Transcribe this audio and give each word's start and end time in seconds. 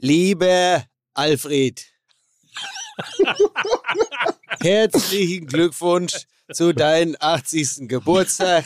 Lieber 0.00 0.84
Alfred, 1.12 1.84
herzlichen 4.60 5.44
Glückwunsch 5.48 6.12
zu 6.52 6.72
deinem 6.72 7.16
80. 7.18 7.88
Geburtstag. 7.88 8.64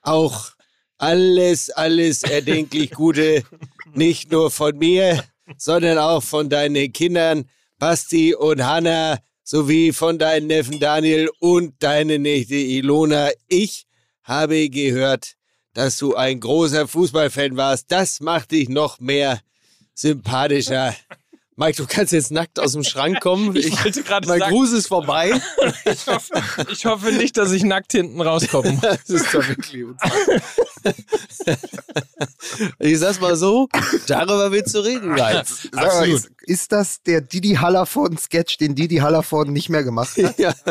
Auch 0.00 0.52
alles, 0.96 1.68
alles 1.68 2.22
erdenklich 2.22 2.92
Gute, 2.92 3.44
nicht 3.92 4.32
nur 4.32 4.50
von 4.50 4.78
mir, 4.78 5.22
sondern 5.58 5.98
auch 5.98 6.22
von 6.22 6.48
deinen 6.48 6.90
Kindern 6.94 7.50
Basti 7.78 8.34
und 8.34 8.64
Hanna 8.64 9.18
sowie 9.44 9.92
von 9.92 10.18
deinem 10.18 10.46
Neffen 10.46 10.80
Daniel 10.80 11.28
und 11.40 11.74
deine 11.82 12.18
Nichte 12.18 12.54
Ilona. 12.54 13.28
Ich 13.48 13.86
habe 14.22 14.70
gehört, 14.70 15.34
dass 15.74 15.98
du 15.98 16.14
ein 16.14 16.40
großer 16.40 16.88
Fußballfan 16.88 17.58
warst. 17.58 17.92
Das 17.92 18.20
macht 18.20 18.52
dich 18.52 18.70
noch 18.70 18.98
mehr 18.98 19.42
sympathischer. 19.94 20.94
Mike, 21.56 21.76
du 21.76 21.86
kannst 21.86 22.14
jetzt 22.14 22.30
nackt 22.30 22.58
aus 22.58 22.72
dem 22.72 22.84
Schrank 22.84 23.20
kommen. 23.20 23.54
Ich 23.54 23.84
wollte 23.84 24.02
gerade 24.02 24.26
Mein 24.26 24.40
Gruß 24.40 24.72
ist 24.72 24.86
vorbei. 24.86 25.38
Ich 25.84 26.06
hoffe, 26.06 26.32
ich 26.72 26.86
hoffe 26.86 27.12
nicht, 27.12 27.36
dass 27.36 27.52
ich 27.52 27.64
nackt 27.64 27.92
hinten 27.92 28.20
rauskomme. 28.22 28.78
Das 28.80 29.10
ist 29.10 29.34
doch 29.34 29.46
wirklich. 29.46 29.84
Ich 32.78 32.98
sag's 32.98 33.20
mal 33.20 33.36
so, 33.36 33.68
darüber 34.06 34.50
wird 34.52 34.68
zu 34.68 34.80
reden 34.80 35.16
sein. 35.16 35.42
Ist, 36.06 36.30
ist 36.42 36.72
das 36.72 37.02
der 37.02 37.20
Didi 37.20 37.54
Hallervorden-Sketch, 37.54 38.58
den 38.58 38.74
Didi 38.74 38.96
Hallervorden 38.96 39.52
nicht 39.52 39.68
mehr 39.68 39.84
gemacht 39.84 40.16
hat? 40.22 40.38
Ja. 40.38 40.52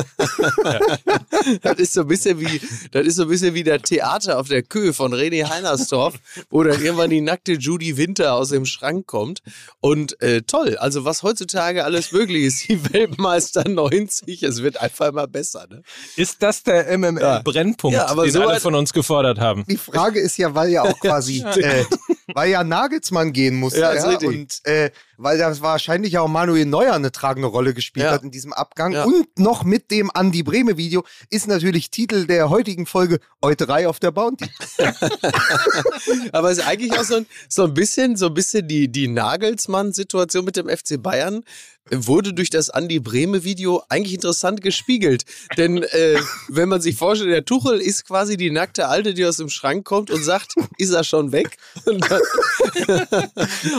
Das 1.61 1.77
ist 1.79 1.93
so 1.93 2.01
ein 2.01 2.07
bisschen 2.07 2.39
wie, 2.39 2.61
das 2.91 3.05
ist 3.05 3.15
so 3.15 3.23
ein 3.23 3.29
bisschen 3.29 3.53
wie 3.53 3.63
der 3.63 3.81
Theater 3.81 4.39
auf 4.39 4.47
der 4.49 4.61
Köhe 4.61 4.93
von 4.93 5.13
René 5.13 5.49
Heinersdorf, 5.49 6.15
wo 6.49 6.63
dann 6.63 6.81
irgendwann 6.81 7.09
die 7.09 7.21
nackte 7.21 7.53
Judy 7.53 7.97
Winter 7.97 8.33
aus 8.33 8.49
dem 8.49 8.65
Schrank 8.65 9.07
kommt. 9.07 9.41
Und 9.79 10.21
äh, 10.21 10.41
toll, 10.41 10.77
also 10.77 11.05
was 11.05 11.23
heutzutage 11.23 11.85
alles 11.85 12.11
möglich 12.11 12.43
ist, 12.43 12.67
die 12.67 12.93
Weltmeister 12.93 13.67
90, 13.67 14.43
es 14.43 14.61
wird 14.61 14.81
einfach 14.81 15.07
immer 15.07 15.27
besser. 15.27 15.65
Ne? 15.69 15.81
Ist 16.17 16.43
das 16.43 16.63
der 16.63 16.97
MML-Brennpunkt, 16.97 17.95
Ja, 17.95 18.07
aber 18.07 18.23
den 18.23 18.33
so 18.33 18.41
alle 18.41 18.59
von 18.59 18.75
uns 18.75 18.93
gefordert 18.93 19.39
haben? 19.39 19.63
Die 19.69 19.77
Frage 19.77 19.98
ist 20.07 20.37
ja, 20.37 20.53
weil 20.55 20.69
ja 20.69 20.83
auch 20.83 20.99
quasi, 21.01 21.43
äh, 21.43 21.85
weil 22.33 22.49
ja 22.51 22.63
Nagelsmann 22.63 23.33
gehen 23.33 23.55
musste, 23.55 23.79
Ja, 23.81 23.93
ja, 23.93 24.17
und 24.19 24.59
äh, 24.65 24.91
weil 25.17 25.37
das 25.37 25.61
wahrscheinlich 25.61 26.17
auch 26.17 26.27
Manuel 26.27 26.65
Neuer 26.65 26.93
eine 26.93 27.11
tragende 27.11 27.47
Rolle 27.47 27.73
gespielt 27.73 28.05
Ja. 28.05 28.11
hat 28.11 28.23
in 28.23 28.31
diesem 28.31 28.53
Abgang 28.53 28.93
Ja. 28.93 29.03
und 29.03 29.37
noch 29.37 29.63
mit 29.63 29.91
dem 29.91 30.09
Andi 30.13 30.43
Breme 30.43 30.77
Video 30.77 31.03
ist 31.29 31.47
natürlich 31.47 31.89
Titel 31.91 32.25
der 32.25 32.49
heutigen 32.49 32.85
Folge 32.85 33.19
Euterei 33.41 33.87
auf 33.87 33.99
der 33.99 34.11
Bounty. 34.11 34.49
Aber 36.31 36.51
es 36.51 36.59
ist 36.59 36.67
eigentlich 36.67 36.93
auch 36.97 37.03
so 37.03 37.15
ein, 37.17 37.25
so 37.47 37.63
ein 37.65 37.73
bisschen, 37.73 38.15
so 38.15 38.27
ein 38.27 38.33
bisschen 38.33 38.67
die, 38.67 38.87
die 38.91 39.07
Nagelsmann-Situation 39.07 40.45
mit 40.45 40.55
dem 40.55 40.69
FC 40.69 41.01
Bayern 41.01 41.43
wurde 41.91 42.33
durch 42.33 42.49
das 42.49 42.69
Andi 42.69 42.99
Breme-Video 42.99 43.83
eigentlich 43.89 44.13
interessant 44.13 44.61
gespiegelt. 44.61 45.23
Denn 45.57 45.83
äh, 45.83 46.19
wenn 46.47 46.69
man 46.69 46.81
sich 46.81 46.95
vorstellt, 46.95 47.31
der 47.31 47.45
Tuchel 47.45 47.79
ist 47.79 48.05
quasi 48.05 48.37
die 48.37 48.51
nackte 48.51 48.87
Alte, 48.87 49.13
die 49.13 49.25
aus 49.25 49.37
dem 49.37 49.49
Schrank 49.49 49.85
kommt 49.85 50.11
und 50.11 50.23
sagt, 50.23 50.53
ist 50.77 50.91
er 50.91 51.03
schon 51.03 51.31
weg? 51.31 51.57
Und, 51.85 52.09
dann, 52.09 52.21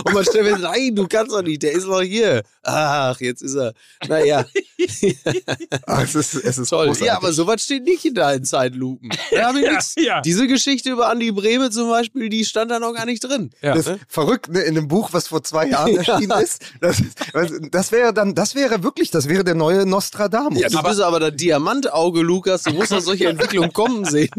und 0.04 0.12
man 0.14 0.24
stellt 0.24 0.46
fest, 0.48 0.62
nein, 0.62 0.94
du 0.94 1.06
kannst 1.06 1.32
doch 1.32 1.42
nicht, 1.42 1.62
der 1.62 1.72
ist 1.72 1.86
noch 1.86 2.02
hier. 2.02 2.42
Ach, 2.62 3.20
jetzt 3.20 3.42
ist 3.42 3.54
er. 3.54 3.72
Naja, 4.08 4.44
Ah, 5.86 6.02
es 6.02 6.14
ist, 6.14 6.34
es 6.34 6.58
ist 6.58 6.68
toll. 6.68 6.86
großartig. 6.86 7.06
Ja, 7.06 7.16
aber 7.16 7.32
sowas 7.32 7.62
steht 7.62 7.84
nicht 7.84 8.04
in 8.04 8.14
deinen 8.14 8.44
Zeitlupen. 8.44 9.10
Da 9.30 9.48
hab 9.48 9.56
ich 9.56 9.62
Ja, 9.96 10.02
ja. 10.02 10.20
Diese 10.20 10.46
Geschichte 10.46 10.90
über 10.90 11.08
Andi 11.08 11.30
Breme 11.32 11.70
zum 11.70 11.88
Beispiel, 11.88 12.28
die 12.28 12.44
stand 12.44 12.70
da 12.70 12.78
noch 12.80 12.92
gar 12.92 13.06
nicht 13.06 13.20
drin. 13.20 13.50
Ja. 13.62 13.74
Das 13.74 13.86
ist 13.86 14.00
verrückt, 14.08 14.48
ne? 14.48 14.60
In 14.62 14.76
einem 14.76 14.88
Buch, 14.88 15.10
was 15.12 15.28
vor 15.28 15.42
zwei 15.42 15.68
Jahren 15.68 15.96
erschienen 15.96 16.40
ist. 16.42 16.62
Das, 16.80 17.02
das 17.70 17.92
wäre 17.92 17.99
dann, 18.12 18.34
das 18.34 18.54
wäre 18.54 18.82
wirklich, 18.82 19.10
das 19.10 19.28
wäre 19.28 19.44
der 19.44 19.54
neue 19.54 19.86
Nostradamus. 19.86 20.60
Ja, 20.60 20.68
du 20.68 20.82
bist 20.82 21.00
aber 21.00 21.20
der 21.20 21.30
Diamantauge, 21.30 22.22
Lukas. 22.22 22.62
Du 22.62 22.72
musst 22.72 22.92
doch 22.92 23.00
solche 23.00 23.28
Entwicklungen 23.28 23.72
kommen 23.72 24.04
sehen. 24.04 24.30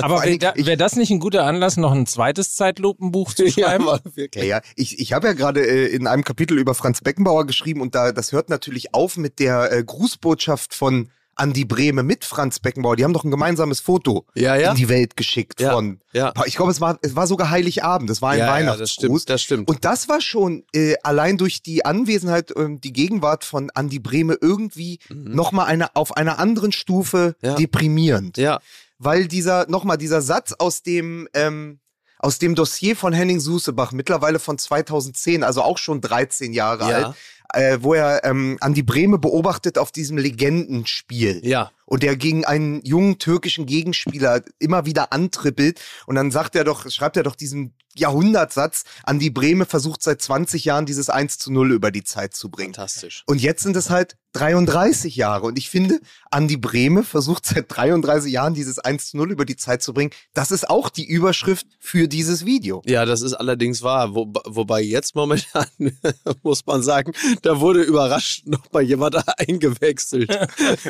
Aber 0.00 0.22
wäre 0.24 0.38
da, 0.38 0.52
wär 0.56 0.76
das 0.76 0.96
nicht 0.96 1.10
ein 1.10 1.20
guter 1.20 1.44
Anlass, 1.44 1.76
noch 1.76 1.92
ein 1.92 2.06
zweites 2.06 2.54
Zeitlupenbuch 2.54 3.32
zu 3.34 3.50
schreiben? 3.50 3.88
aber 3.88 4.00
Ja, 4.04 4.16
wirklich. 4.16 4.44
ja, 4.44 4.60
ich, 4.76 4.98
ich 4.98 5.12
habe 5.12 5.28
ja 5.28 5.32
gerade 5.32 5.60
äh, 5.66 5.86
in 5.86 6.06
einem 6.06 6.24
Kapitel 6.24 6.58
über 6.58 6.74
Franz 6.74 7.00
Beckenbauer 7.00 7.46
geschrieben 7.46 7.80
und 7.80 7.94
da 7.94 8.12
das 8.12 8.32
hört 8.32 8.50
natürlich 8.50 8.94
auf 8.94 9.16
mit 9.16 9.38
der 9.38 9.72
äh, 9.72 9.82
Grußbotschaft 9.84 10.74
von 10.74 11.10
Andi 11.38 11.64
Brehme 11.64 12.02
mit 12.02 12.24
Franz 12.24 12.58
Beckenbauer. 12.58 12.96
Die 12.96 13.04
haben 13.04 13.12
doch 13.12 13.24
ein 13.24 13.30
gemeinsames 13.30 13.80
Foto 13.80 14.26
Ja, 14.34 14.56
ja. 14.56 14.70
in 14.70 14.76
die 14.76 14.88
Welt 14.88 15.16
geschickt 15.16 15.60
Ja, 15.60 15.72
von. 15.72 16.00
Ich 16.46 16.56
glaube, 16.56 16.70
es 16.72 16.80
war, 16.80 16.98
es 17.02 17.14
war 17.16 17.26
sogar 17.26 17.50
Heiligabend. 17.50 18.10
Es 18.10 18.20
war 18.20 18.30
ein 18.32 18.40
Weihnachtsgruß. 18.40 18.86
das 18.86 18.90
stimmt, 18.92 19.30
das 19.30 19.42
stimmt. 19.42 19.68
Und 19.70 19.84
das 19.84 20.08
war 20.08 20.20
schon 20.20 20.64
äh, 20.74 20.94
allein 21.02 21.38
durch 21.38 21.62
die 21.62 21.84
Anwesenheit, 21.84 22.52
ähm, 22.56 22.80
die 22.80 22.92
Gegenwart 22.92 23.44
von 23.44 23.70
Andi 23.74 23.98
Brehme 23.98 24.36
irgendwie 24.40 24.98
nochmal 25.10 25.66
eine, 25.66 25.94
auf 25.96 26.16
einer 26.16 26.38
anderen 26.38 26.72
Stufe 26.72 27.36
Mhm. 27.42 27.56
Deprimierend 27.56 28.36
Ja, 28.38 28.60
weil 28.98 29.28
dieser, 29.28 29.68
nochmal, 29.70 29.96
dieser 29.98 30.20
Satz 30.22 30.52
aus 30.58 30.82
dem, 30.82 31.28
ähm, 31.34 31.78
aus 32.18 32.38
dem 32.38 32.56
Dossier 32.56 32.96
von 32.96 33.12
Henning 33.12 33.38
Susebach, 33.38 33.92
mittlerweile 33.92 34.40
von 34.40 34.58
2010, 34.58 35.44
also 35.44 35.62
auch 35.62 35.78
schon 35.78 36.00
13 36.00 36.52
Jahre 36.52 36.90
Ja. 36.90 36.96
alt, 37.08 37.16
äh, 37.54 37.78
wo 37.80 37.94
er 37.94 38.24
ähm, 38.24 38.56
Andi 38.60 38.82
Brehme 38.82 39.18
beobachtet 39.18 39.78
auf 39.78 39.92
diesem 39.92 40.18
Legendenspiel. 40.18 41.40
ja. 41.44 41.70
Und 41.88 42.02
der 42.02 42.16
gegen 42.16 42.44
einen 42.44 42.84
jungen 42.84 43.18
türkischen 43.18 43.66
Gegenspieler 43.66 44.42
immer 44.58 44.86
wieder 44.86 45.12
antrippelt. 45.12 45.80
Und 46.06 46.14
dann 46.14 46.30
sagt 46.30 46.54
er 46.54 46.64
doch, 46.64 46.88
schreibt 46.90 47.16
er 47.16 47.22
doch 47.22 47.34
diesen 47.34 47.74
Jahrhundertsatz, 47.98 48.84
Andi 49.04 49.30
Brehme 49.30 49.66
versucht 49.66 50.02
seit 50.02 50.22
20 50.22 50.64
Jahren 50.64 50.86
dieses 50.86 51.10
1 51.10 51.38
zu 51.38 51.52
0 51.52 51.72
über 51.72 51.90
die 51.90 52.04
Zeit 52.04 52.34
zu 52.34 52.50
bringen. 52.50 52.74
Fantastisch. 52.74 53.24
Und 53.26 53.40
jetzt 53.40 53.62
sind 53.62 53.76
es 53.76 53.90
halt 53.90 54.16
33 54.32 55.16
Jahre. 55.16 55.46
Und 55.46 55.58
ich 55.58 55.70
finde, 55.70 56.00
Andi 56.30 56.56
Brehme 56.56 57.02
versucht 57.02 57.46
seit 57.46 57.64
33 57.68 58.30
Jahren 58.30 58.54
dieses 58.54 58.78
1 58.78 59.10
zu 59.10 59.16
0 59.16 59.32
über 59.32 59.44
die 59.44 59.56
Zeit 59.56 59.82
zu 59.82 59.94
bringen. 59.94 60.10
Das 60.34 60.50
ist 60.50 60.68
auch 60.68 60.90
die 60.90 61.06
Überschrift 61.06 61.66
für 61.80 62.08
dieses 62.08 62.44
Video. 62.44 62.82
Ja, 62.86 63.04
das 63.04 63.22
ist 63.22 63.32
allerdings 63.32 63.82
wahr. 63.82 64.14
Wo, 64.14 64.32
wobei 64.46 64.82
jetzt 64.82 65.14
momentan, 65.14 65.66
muss 66.42 66.64
man 66.66 66.82
sagen, 66.82 67.12
da 67.42 67.58
wurde 67.60 67.82
überrascht 67.82 68.46
noch 68.46 68.70
mal 68.72 68.82
jemand 68.82 69.16
eingewechselt. 69.38 70.30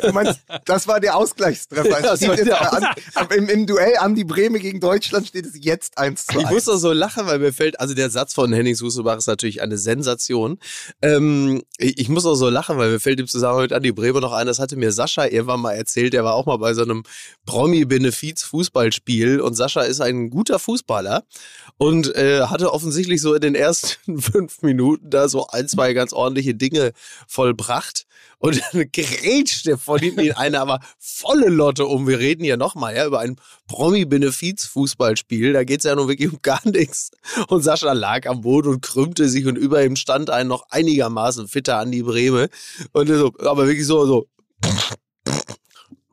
Du 0.01 0.11
meinst, 0.11 0.41
das 0.65 0.87
war 0.89 0.99
der 0.99 1.15
Ausgleichstreffer. 1.15 2.03
Ja, 2.03 2.35
der 2.35 2.73
an, 2.73 2.85
aber 3.15 3.35
im, 3.35 3.47
Im 3.47 3.65
Duell 3.65 3.95
Andi 3.97 4.25
Brehme 4.25 4.59
gegen 4.59 4.81
Deutschland 4.81 5.27
steht 5.27 5.45
es 5.45 5.53
jetzt 5.55 5.97
1 5.97 6.25
zu 6.25 6.39
1. 6.39 6.43
Ich 6.43 6.49
muss 6.51 6.65
doch 6.65 6.77
so 6.77 6.91
lachen, 6.91 7.25
weil 7.27 7.39
mir 7.39 7.53
fällt, 7.53 7.79
also 7.79 7.93
der 7.93 8.09
Satz 8.09 8.33
von 8.33 8.51
Henning 8.51 8.75
Susebach 8.75 9.17
ist 9.17 9.27
natürlich 9.27 9.61
eine 9.61 9.77
Sensation. 9.77 10.59
Ähm, 11.01 11.61
ich, 11.77 11.97
ich 11.99 12.09
muss 12.09 12.25
auch 12.25 12.35
so 12.35 12.49
lachen, 12.49 12.77
weil 12.77 12.91
mir 12.91 12.99
fällt 12.99 13.21
im 13.21 13.27
Zusammenhang 13.27 13.63
mit 13.63 13.73
Andi 13.73 13.93
Bremer 13.93 14.19
noch 14.19 14.33
ein, 14.33 14.47
das 14.47 14.59
hatte 14.59 14.75
mir 14.75 14.91
Sascha 14.91 15.25
irgendwann 15.25 15.61
mal 15.61 15.73
erzählt, 15.73 16.13
der 16.13 16.25
war 16.25 16.33
auch 16.33 16.45
mal 16.45 16.57
bei 16.57 16.73
so 16.73 16.81
einem 16.81 17.03
Promi-Benefiz-Fußballspiel 17.45 19.39
und 19.39 19.53
Sascha 19.53 19.81
ist 19.81 20.01
ein 20.01 20.29
guter 20.29 20.59
Fußballer 20.59 21.23
und 21.77 22.13
äh, 22.15 22.41
hatte 22.41 22.73
offensichtlich 22.73 23.21
so 23.21 23.33
in 23.33 23.41
den 23.41 23.55
ersten 23.55 24.19
fünf 24.21 24.61
Minuten 24.61 25.09
da 25.09 25.29
so 25.29 25.47
ein, 25.47 25.67
zwei 25.67 25.93
ganz 25.93 26.13
ordentliche 26.13 26.55
Dinge 26.55 26.91
vollbracht. 27.27 28.05
Und 28.39 28.61
dann 28.71 28.89
grätschte 28.91 29.77
von 29.77 29.99
hinten 29.99 30.21
in 30.21 30.31
eine 30.31 30.61
aber 30.61 30.79
volle 30.97 31.49
Lotte 31.49 31.85
um. 31.85 32.07
Wir 32.07 32.19
reden 32.19 32.43
hier 32.43 32.55
nochmal 32.55 32.95
ja, 32.95 33.05
über 33.05 33.19
ein 33.19 33.35
Promi-Benefiz-Fußballspiel. 33.67 35.51
Da 35.53 35.65
geht 35.65 35.79
es 35.79 35.83
ja 35.83 35.93
nun 35.93 36.07
wirklich 36.07 36.31
um 36.31 36.39
gar 36.41 36.65
nichts. 36.65 37.11
Und 37.49 37.63
Sascha 37.63 37.91
lag 37.91 38.27
am 38.27 38.41
Boden 38.41 38.69
und 38.69 38.81
krümmte 38.81 39.27
sich 39.27 39.45
und 39.45 39.57
über 39.57 39.83
ihm 39.83 39.97
stand 39.97 40.29
ein 40.29 40.47
noch 40.47 40.63
einigermaßen 40.69 41.49
fitter 41.49 41.79
Andi 41.79 42.01
Breme. 42.01 42.49
Und 42.93 43.07
so, 43.07 43.33
aber 43.39 43.67
wirklich 43.67 43.85
so, 43.85 44.05
so. 44.05 44.29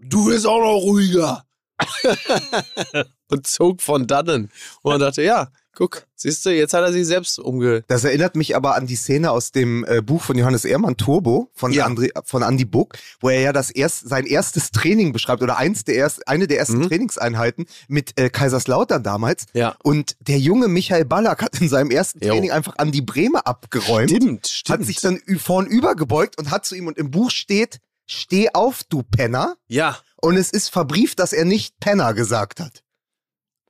Du 0.01 0.27
bist 0.27 0.47
auch 0.47 0.61
noch 0.61 0.81
ruhiger. 0.83 1.45
und 3.29 3.47
zog 3.47 3.83
von 3.83 4.07
dannen. 4.07 4.51
Und 4.83 4.93
man 4.93 5.01
dachte, 5.01 5.23
ja, 5.23 5.49
guck, 5.77 6.07
siehst 6.17 6.45
du, 6.45 6.51
jetzt 6.51 6.75
hat 6.75 6.83
er 6.83 6.93
sich 6.93 7.07
selbst 7.07 7.39
umge... 7.39 7.85
Das 7.87 8.03
erinnert 8.03 8.35
mich 8.35 8.57
aber 8.57 8.75
an 8.75 8.87
die 8.87 8.97
Szene 8.97 9.31
aus 9.31 9.53
dem 9.53 9.85
äh, 9.87 10.01
Buch 10.03 10.23
von 10.23 10.37
Johannes 10.37 10.65
Ehrmann, 10.65 10.97
Turbo, 10.97 11.51
von, 11.55 11.71
Ja. 11.73 11.87
André, 11.87 12.09
von 12.25 12.43
Andy 12.43 12.65
Buck, 12.65 12.95
wo 13.21 13.29
er 13.29 13.41
ja 13.41 13.53
das 13.53 13.71
erst, 13.71 14.09
sein 14.09 14.27
erstes 14.27 14.71
Training 14.73 15.13
beschreibt 15.13 15.43
oder 15.43 15.59
eins 15.59 15.85
der 15.85 15.95
erst, 15.97 16.27
eine 16.27 16.47
der 16.49 16.59
ersten 16.59 16.79
Mhm. 16.79 16.89
Trainingseinheiten 16.89 17.67
mit 17.87 18.19
äh, 18.19 18.31
Kaiserslautern 18.31 19.03
damals. 19.03 19.45
Ja. 19.53 19.77
Und 19.85 20.17
der 20.21 20.39
junge 20.39 20.67
Michael 20.69 21.05
Ballack 21.05 21.43
hat 21.43 21.61
in 21.61 21.69
seinem 21.69 21.91
ersten 21.91 22.25
Jo. 22.25 22.31
Training 22.33 22.51
einfach 22.51 22.75
Andi 22.79 23.03
Brehme 23.03 23.47
abgeräumt. 23.47 24.11
Stimmt, 24.11 24.47
stimmt. 24.49 24.79
Hat 24.81 24.87
sich 24.87 25.01
dann 25.01 25.17
ü- 25.29 25.39
vornüber 25.39 25.95
gebeugt 25.95 26.39
und 26.39 26.51
hat 26.51 26.65
zu 26.67 26.75
ihm, 26.75 26.87
und 26.87 26.97
im 26.99 27.11
Buch 27.11 27.31
steht, 27.31 27.81
steh 28.07 28.49
auf, 28.55 28.83
du 28.89 29.03
Penner. 29.03 29.57
ja, 29.69 29.99
Und 30.23 30.37
es 30.37 30.51
ist 30.51 30.71
verbrieft, 30.71 31.19
dass 31.19 31.33
er 31.35 31.45
nicht 31.45 31.79
Penner 31.81 32.15
gesagt 32.15 32.61
hat. 32.61 32.83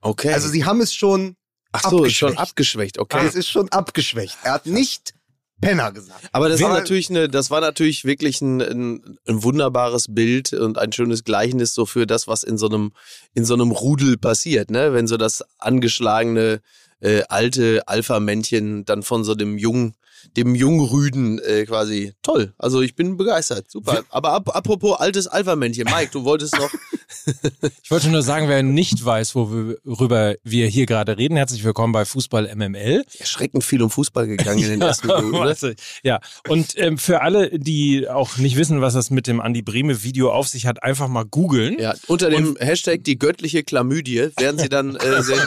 okay. 0.01 0.33
Also 0.33 0.49
sie 0.49 0.65
haben 0.65 0.81
es 0.81 0.95
schon, 0.95 1.37
Ach 1.73 1.91
so, 1.91 2.05
ist 2.05 2.15
schon 2.15 2.37
abgeschwächt. 2.37 2.99
okay. 2.99 3.27
es 3.27 3.35
ist 3.35 3.49
schon 3.49 3.69
abgeschwächt. 3.71 4.39
Er 4.43 4.53
hat 4.53 4.67
nicht 4.67 5.15
Penner 5.61 5.91
gesagt. 5.91 6.29
Aber 6.33 6.49
das 6.49 6.61
war 6.61 6.69
natürlich 6.69 7.09
eine, 7.09 7.29
das 7.29 7.51
war 7.51 7.61
natürlich 7.61 8.05
wirklich 8.05 8.41
ein, 8.43 8.61
ein, 8.61 9.19
ein 9.27 9.43
wunderbares 9.43 10.07
Bild 10.09 10.53
und 10.53 10.77
ein 10.77 10.93
schönes 10.93 11.25
Gleichnis 11.25 11.73
so 11.75 11.87
für 11.87 12.07
das, 12.07 12.29
was 12.29 12.43
in 12.43 12.59
so 12.59 12.69
einem, 12.69 12.93
in 13.35 13.45
so 13.45 13.55
einem 13.55 13.71
Rudel 13.71 14.19
passiert, 14.19 14.71
ne? 14.71 14.93
Wenn 14.93 15.07
so 15.07 15.17
das 15.17 15.43
angeschlagene 15.59 16.61
äh, 17.01 17.23
alte 17.29 17.83
Alpha-Männchen 17.87 18.85
dann 18.85 19.03
von 19.03 19.25
so 19.25 19.35
dem 19.35 19.57
jungen 19.57 19.95
dem 20.37 20.55
Jungrüden 20.55 21.39
äh, 21.41 21.65
quasi. 21.67 22.13
Toll. 22.23 22.53
Also 22.59 22.83
ich 22.83 22.95
bin 22.95 23.17
begeistert. 23.17 23.71
Super. 23.71 24.05
Aber 24.11 24.33
ap 24.33 24.55
apropos 24.55 24.99
altes 24.99 25.27
Alpha-Männchen, 25.27 25.85
Mike, 25.85 26.11
du 26.13 26.25
wolltest 26.25 26.57
noch. 26.57 26.71
Ich 27.83 27.91
wollte 27.91 28.09
nur 28.09 28.23
sagen, 28.23 28.49
wer 28.49 28.63
nicht 28.63 29.05
weiß, 29.05 29.35
worüber 29.35 30.35
wir 30.43 30.67
hier 30.67 30.87
gerade 30.87 31.17
reden, 31.17 31.37
herzlich 31.37 31.63
willkommen 31.65 31.93
bei 31.93 32.05
Fußball 32.05 32.53
MML. 32.55 33.05
Erschreckend 33.19 33.65
viel 33.65 33.83
um 33.83 33.91
Fußball 33.91 34.27
gegangen 34.27 34.63
in 34.63 34.71
den 34.71 34.81
ersten 34.83 35.07
Minuten. 35.09 35.31
Ne? 35.31 35.39
Also, 35.47 35.71
ja, 36.03 36.21
und 36.49 36.77
ähm, 36.77 36.99
für 36.99 37.23
alle, 37.23 37.59
die 37.59 38.09
auch 38.09 38.37
nicht 38.39 38.57
wissen, 38.57 38.81
was 38.81 38.95
das 38.95 39.11
mit 39.11 39.27
dem 39.27 39.41
Andi 39.41 39.63
Breme 39.63 40.03
Video 40.03 40.33
auf 40.33 40.49
sich 40.49 40.67
hat, 40.67 40.83
einfach 40.83 41.09
mal 41.09 41.25
googeln. 41.25 41.79
Ja, 41.79 41.95
unter 42.09 42.31
dem 42.31 42.57
Hashtag 42.59 43.05
die 43.05 43.19
göttliche 43.19 43.63
Chlamydie 43.63 44.31
werden 44.37 44.59
sie 44.59 44.69
dann 44.69 44.97
äh, 44.97 45.23
sehen, 45.23 45.41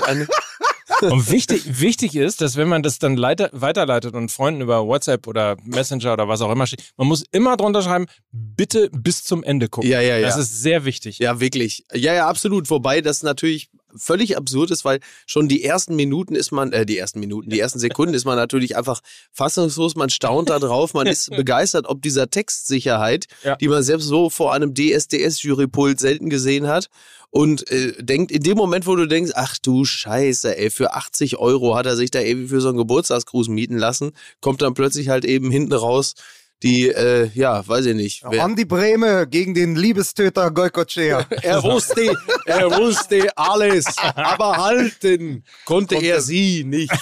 Und 1.02 1.32
wichtig, 1.32 1.80
wichtig 1.80 2.16
ist, 2.16 2.42
dass 2.42 2.56
wenn 2.56 2.68
man 2.68 2.84
das 2.84 3.00
dann 3.00 3.16
leiter, 3.18 3.50
weiterleitet 3.54 4.14
und 4.16 4.32
Freunden 4.32 4.62
über 4.62 4.86
WhatsApp 4.86 5.28
oder 5.28 5.58
Messenger 5.64 6.14
oder 6.14 6.28
was 6.28 6.42
auch 6.42 6.52
immer 6.52 6.68
steht, 6.68 6.84
man 6.98 7.08
muss 7.08 7.24
immer 7.32 7.58
drunter 7.58 7.82
schreiben, 7.82 8.06
bitte 8.32 8.90
bis 8.92 9.24
zum 9.24 9.44
Ende 9.44 9.70
gucken. 9.70 9.90
Ja, 9.90 10.02
ja, 10.02 10.18
ja. 10.18 10.28
Das 10.28 10.38
ist 10.38 10.62
sehr 10.62 10.86
wichtig. 10.86 11.20
Ja, 11.20 11.40
wirklich. 11.40 11.86
Ja, 11.94 12.14
ja, 12.14 12.28
absolut. 12.28 12.70
Wobei 12.70 13.02
das 13.02 13.24
natürlich 13.24 13.70
völlig 13.96 14.38
absurd 14.38 14.70
ist, 14.70 14.86
weil 14.86 15.00
schon 15.26 15.48
die 15.48 15.64
ersten 15.64 15.96
Minuten 15.96 16.36
ist 16.36 16.52
man, 16.52 16.72
äh, 16.74 16.86
die 16.86 16.98
ersten 17.00 17.20
Minuten, 17.20 17.50
die 17.50 17.60
ersten 17.60 17.80
Sekunden 17.80 18.14
ist 18.14 18.24
man 18.26 18.36
natürlich 18.36 18.78
einfach 18.78 19.02
fassungslos, 19.32 19.96
man 19.96 20.12
staunt 20.12 20.50
da 20.50 20.60
drauf, 20.60 20.94
man 20.94 21.08
ist 21.08 21.32
begeistert 21.32 21.88
ob 21.88 22.00
dieser 22.02 22.30
Textsicherheit, 22.30 23.26
Ja. 23.44 23.56
die 23.56 23.68
man 23.68 23.82
selbst 23.82 24.06
so 24.06 24.30
vor 24.30 24.54
einem 24.54 24.76
DSDS-Jurypult 24.76 26.00
selten 26.00 26.30
gesehen 26.30 26.68
hat 26.68 26.88
und 27.32 27.70
äh, 27.72 27.94
denkt, 28.02 28.32
in 28.32 28.42
dem 28.44 28.58
Moment, 28.58 28.88
wo 28.88 28.96
du 28.96 29.06
denkst, 29.08 29.32
ach 29.36 29.58
du 29.62 29.86
Scheiße, 29.86 30.58
ey, 30.58 30.70
für 30.70 30.94
80 30.94 31.38
Euro 31.38 31.76
hat 31.76 31.86
er 31.86 31.96
sich 31.96 32.12
da 32.12 32.22
eben 32.22 32.48
für 32.48 32.62
so 32.62 32.70
einen 32.70 32.78
Geburtstagsgruß 32.78 33.50
mieten 33.50 33.78
lassen, 33.78 34.12
kommt 34.42 34.62
dann 34.62 34.74
plötzlich 34.74 35.10
halt 35.10 35.26
eben 35.26 35.52
hinten 35.52 35.74
raus 35.74 36.16
die, 36.62 36.90
äh, 36.90 37.30
ja, 37.36 37.66
weiß 37.66 37.86
ich 37.86 37.96
nicht. 37.96 38.22
wer- 38.30 38.44
Andi 38.44 38.66
Breme 38.66 39.26
gegen 39.30 39.54
den 39.54 39.78
Liebestöter 39.78 40.52
Goikocea. 40.52 41.26
Er 41.42 41.64
wusste, 41.64 42.14
er 42.46 42.70
wusste 42.78 43.30
alles, 43.38 43.86
aber 44.14 44.58
halten 44.58 45.46
konnte 45.64 45.96
er 45.96 46.20
sie 46.20 46.66
nicht. 46.66 46.92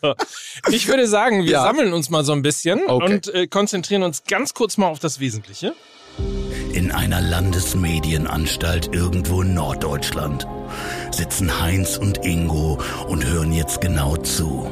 So. 0.00 0.14
Ich 0.70 0.86
würde 0.88 1.06
sagen, 1.08 1.42
wir 1.44 1.50
Ja. 1.52 1.62
sammeln 1.62 1.92
uns 1.92 2.08
mal 2.10 2.24
so 2.24 2.32
ein 2.32 2.42
bisschen 2.42 2.82
Okay. 2.86 3.14
und 3.14 3.34
äh, 3.34 3.46
konzentrieren 3.48 4.02
uns 4.04 4.22
ganz 4.24 4.54
kurz 4.54 4.76
mal 4.76 4.86
auf 4.88 4.98
das 5.00 5.18
Wesentliche. 5.20 5.72
In 6.76 6.92
einer 6.92 7.22
Landesmedienanstalt 7.22 8.94
irgendwo 8.94 9.40
in 9.40 9.54
Norddeutschland 9.54 10.46
sitzen 11.10 11.62
Heinz 11.62 11.96
und 11.96 12.22
Ingo 12.22 12.78
und 13.08 13.24
hören 13.24 13.50
jetzt 13.50 13.80
genau 13.80 14.18
zu. 14.18 14.70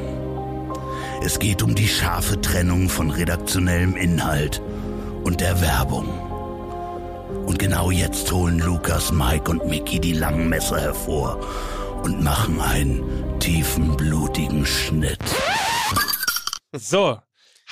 Es 1.24 1.38
geht 1.38 1.62
um 1.62 1.74
die 1.74 1.88
scharfe 1.88 2.38
Trennung 2.42 2.90
von 2.90 3.10
redaktionellem 3.10 3.96
Inhalt 3.96 4.60
und 5.24 5.40
der 5.40 5.62
Werbung. 5.62 6.06
Und 7.46 7.58
genau 7.58 7.90
jetzt 7.90 8.30
holen 8.30 8.58
Lukas, 8.58 9.10
Mike 9.10 9.50
und 9.50 9.66
Mickey 9.66 9.98
die 9.98 10.12
langen 10.12 10.50
Messer 10.50 10.78
hervor 10.78 11.40
und 12.02 12.22
machen 12.22 12.60
einen 12.60 13.38
tiefen, 13.40 13.96
blutigen 13.96 14.66
Schnitt. 14.66 15.24
So, 16.76 17.16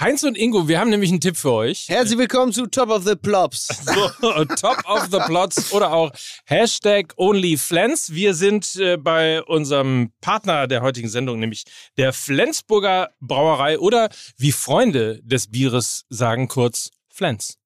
Heinz 0.00 0.22
und 0.22 0.38
Ingo, 0.38 0.68
wir 0.68 0.80
haben 0.80 0.88
nämlich 0.88 1.10
einen 1.10 1.20
Tipp 1.20 1.36
für 1.36 1.52
euch. 1.52 1.88
Herzlich 1.88 2.18
willkommen 2.18 2.50
zu 2.50 2.66
Top 2.66 2.88
of 2.88 3.04
the 3.04 3.14
Plops. 3.14 3.68
So, 3.84 4.44
Top 4.44 4.82
of 4.88 5.08
the 5.10 5.18
Plots 5.26 5.70
oder 5.72 5.92
auch 5.92 6.10
Hashtag 6.46 7.12
OnlyFlens. 7.18 8.12
Wir 8.12 8.34
sind 8.34 8.74
äh, 8.76 8.96
bei 8.96 9.42
unserem 9.42 10.12
Partner 10.22 10.66
der 10.66 10.80
heutigen 10.80 11.10
Sendung, 11.10 11.40
nämlich 11.40 11.64
der 11.98 12.14
Flensburger 12.14 13.10
Brauerei 13.20 13.78
oder 13.78 14.08
wie 14.38 14.52
Freunde 14.52 15.20
des 15.24 15.50
Bieres 15.50 16.04
sagen 16.08 16.48
kurz 16.48 16.88
Flens. 17.10 17.58